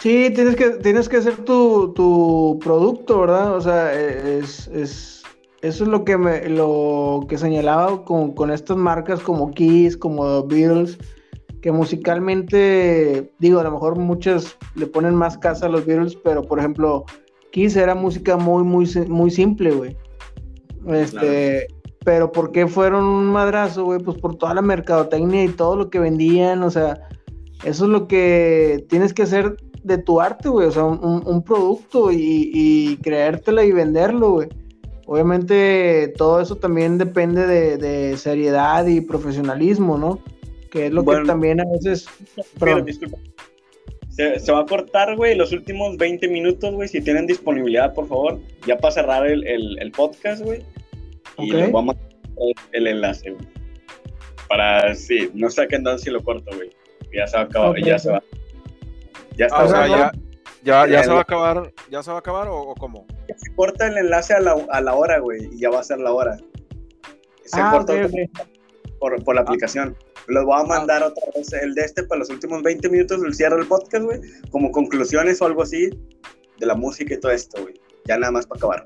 Sí, 0.00 0.30
tienes 0.34 0.56
que, 0.56 0.70
tienes 0.70 1.08
que 1.08 1.16
hacer 1.16 1.36
tu, 1.44 1.92
tu 1.94 2.58
producto, 2.62 3.20
¿verdad? 3.20 3.56
O 3.56 3.60
sea, 3.60 3.92
es, 3.92 4.68
es, 4.68 5.22
eso 5.62 5.84
es 5.84 5.90
lo 5.90 6.04
que 6.04 6.16
me, 6.16 6.48
lo 6.48 7.26
que 7.28 7.38
señalaba 7.38 8.04
con, 8.04 8.32
con 8.32 8.50
estas 8.50 8.76
marcas 8.76 9.20
como 9.20 9.50
Kiss, 9.52 9.96
como 9.96 10.44
Beatles, 10.44 10.98
que 11.62 11.72
musicalmente, 11.72 13.32
digo, 13.38 13.58
a 13.58 13.64
lo 13.64 13.72
mejor 13.72 13.98
muchas 13.98 14.56
le 14.76 14.86
ponen 14.86 15.14
más 15.14 15.36
casa 15.38 15.66
a 15.66 15.68
los 15.68 15.84
Beatles, 15.84 16.14
pero 16.16 16.42
por 16.42 16.60
ejemplo, 16.60 17.04
Kiss 17.50 17.74
era 17.74 17.94
música 17.94 18.36
muy, 18.36 18.62
muy, 18.62 18.86
muy 19.08 19.30
simple, 19.30 19.72
güey. 19.72 19.96
Este, 20.94 21.68
pero 22.04 22.32
¿por 22.32 22.52
qué 22.52 22.66
fueron 22.66 23.04
un 23.04 23.26
madrazo, 23.26 23.84
güey? 23.84 24.00
Pues 24.00 24.18
por 24.18 24.36
toda 24.36 24.54
la 24.54 24.62
mercadotecnia 24.62 25.44
y 25.44 25.48
todo 25.48 25.76
lo 25.76 25.90
que 25.90 25.98
vendían, 25.98 26.62
o 26.62 26.70
sea, 26.70 27.08
eso 27.64 27.84
es 27.84 27.90
lo 27.90 28.08
que 28.08 28.84
tienes 28.88 29.12
que 29.12 29.22
hacer 29.22 29.56
de 29.82 29.98
tu 29.98 30.20
arte, 30.20 30.48
güey, 30.48 30.66
o 30.66 30.70
sea, 30.70 30.84
un, 30.84 31.42
producto 31.42 32.12
y, 32.12 32.50
y, 32.52 32.96
creértela 32.98 33.64
y 33.64 33.72
venderlo, 33.72 34.30
güey. 34.32 34.48
Obviamente 35.06 36.12
todo 36.18 36.40
eso 36.40 36.56
también 36.56 36.98
depende 36.98 37.46
de, 37.46 38.16
seriedad 38.18 38.86
y 38.86 39.00
profesionalismo, 39.00 39.96
¿no? 39.96 40.20
Que 40.70 40.86
es 40.86 40.92
lo 40.92 41.02
que 41.04 41.22
también 41.24 41.60
a 41.60 41.64
veces... 41.72 42.06
Pero, 42.60 42.82
disculpa. 42.82 43.16
Se, 44.10 44.52
va 44.52 44.60
a 44.60 44.66
cortar, 44.66 45.16
güey, 45.16 45.36
los 45.36 45.52
últimos 45.52 45.96
20 45.96 46.28
minutos, 46.28 46.74
güey, 46.74 46.88
si 46.88 47.00
tienen 47.00 47.26
disponibilidad, 47.26 47.94
por 47.94 48.08
favor, 48.08 48.40
ya 48.66 48.76
para 48.76 48.92
cerrar 48.92 49.26
el, 49.26 49.44
el, 49.78 49.90
podcast, 49.92 50.42
güey. 50.42 50.62
Y 51.38 51.52
les 51.52 51.72
vamos 51.72 51.94
a 51.96 52.08
el 52.72 52.86
enlace, 52.86 53.30
güey. 53.30 53.46
Para, 54.48 54.94
sí, 54.94 55.30
no 55.34 55.50
saquen 55.50 55.84
dan 55.84 55.98
si 55.98 56.10
lo 56.10 56.22
corto, 56.22 56.54
güey. 56.56 56.70
Ya 57.12 57.26
se 57.26 57.36
va 57.36 57.42
a 57.42 57.46
acabar, 57.46 57.84
ya 57.84 57.98
se 57.98 58.10
va. 58.10 58.22
Ya 59.36 59.46
está. 59.46 59.58
Ah, 59.58 59.64
o 59.64 59.68
sea, 59.68 59.86
ya, 59.86 60.12
ya, 60.62 60.86
ya 60.86 61.02
se 61.04 61.10
va 61.10 61.18
a 61.18 61.22
acabar, 61.22 61.72
¿ya 61.90 62.02
se 62.02 62.10
va 62.10 62.16
a 62.16 62.20
acabar 62.20 62.48
o, 62.50 62.74
cómo? 62.74 63.06
Se 63.36 63.54
corta 63.54 63.86
el 63.86 63.98
enlace 63.98 64.34
a 64.34 64.40
la, 64.40 64.56
a 64.70 64.80
la 64.80 64.94
hora, 64.94 65.18
güey, 65.18 65.48
y 65.52 65.60
ya 65.60 65.70
va 65.70 65.80
a 65.80 65.84
ser 65.84 65.98
la 65.98 66.12
hora. 66.12 66.36
Se 67.44 67.60
ah, 67.60 67.70
corta 67.72 67.94
Por, 68.98 69.22
por 69.22 69.34
la 69.34 69.42
ah. 69.42 69.44
aplicación. 69.44 69.96
Los 70.26 70.44
voy 70.44 70.60
a 70.60 70.64
mandar 70.64 71.02
otra 71.02 71.24
vez 71.34 71.52
el 71.54 71.74
de 71.74 71.82
este 71.82 72.02
para 72.02 72.18
los 72.18 72.30
últimos 72.30 72.62
20 72.62 72.88
minutos 72.90 73.22
del 73.22 73.34
cierre 73.34 73.56
del 73.56 73.66
podcast, 73.66 74.04
güey, 74.04 74.20
como 74.50 74.70
conclusiones 74.72 75.40
o 75.40 75.46
algo 75.46 75.62
así 75.62 75.88
de 76.58 76.66
la 76.66 76.74
música 76.74 77.14
y 77.14 77.20
todo 77.20 77.32
esto, 77.32 77.62
güey. 77.62 77.74
Ya 78.06 78.18
nada 78.18 78.32
más 78.32 78.46
para 78.46 78.58
acabar. 78.58 78.82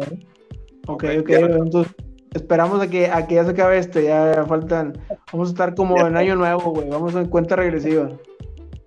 Ok, 0.87 1.05
ok, 1.21 1.31
entonces 1.31 1.93
esperamos 2.35 2.81
a 2.81 2.89
que, 2.89 3.07
a 3.07 3.27
que 3.27 3.37
ya 3.37 3.45
se 3.45 3.51
acabe 3.51 3.79
este, 3.79 4.05
ya 4.05 4.45
faltan, 4.47 4.93
vamos 5.33 5.49
a 5.49 5.53
estar 5.53 5.75
como 5.75 6.07
en 6.07 6.17
año 6.17 6.37
nuevo, 6.37 6.73
güey, 6.73 6.89
vamos 6.89 7.15
en 7.15 7.29
cuenta 7.29 7.57
regresiva. 7.57 8.09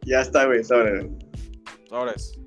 Ya 0.03 0.21
está, 0.21 0.45
güey, 0.45 0.63
sobre. 0.63 1.09
Sobres. 1.89 2.39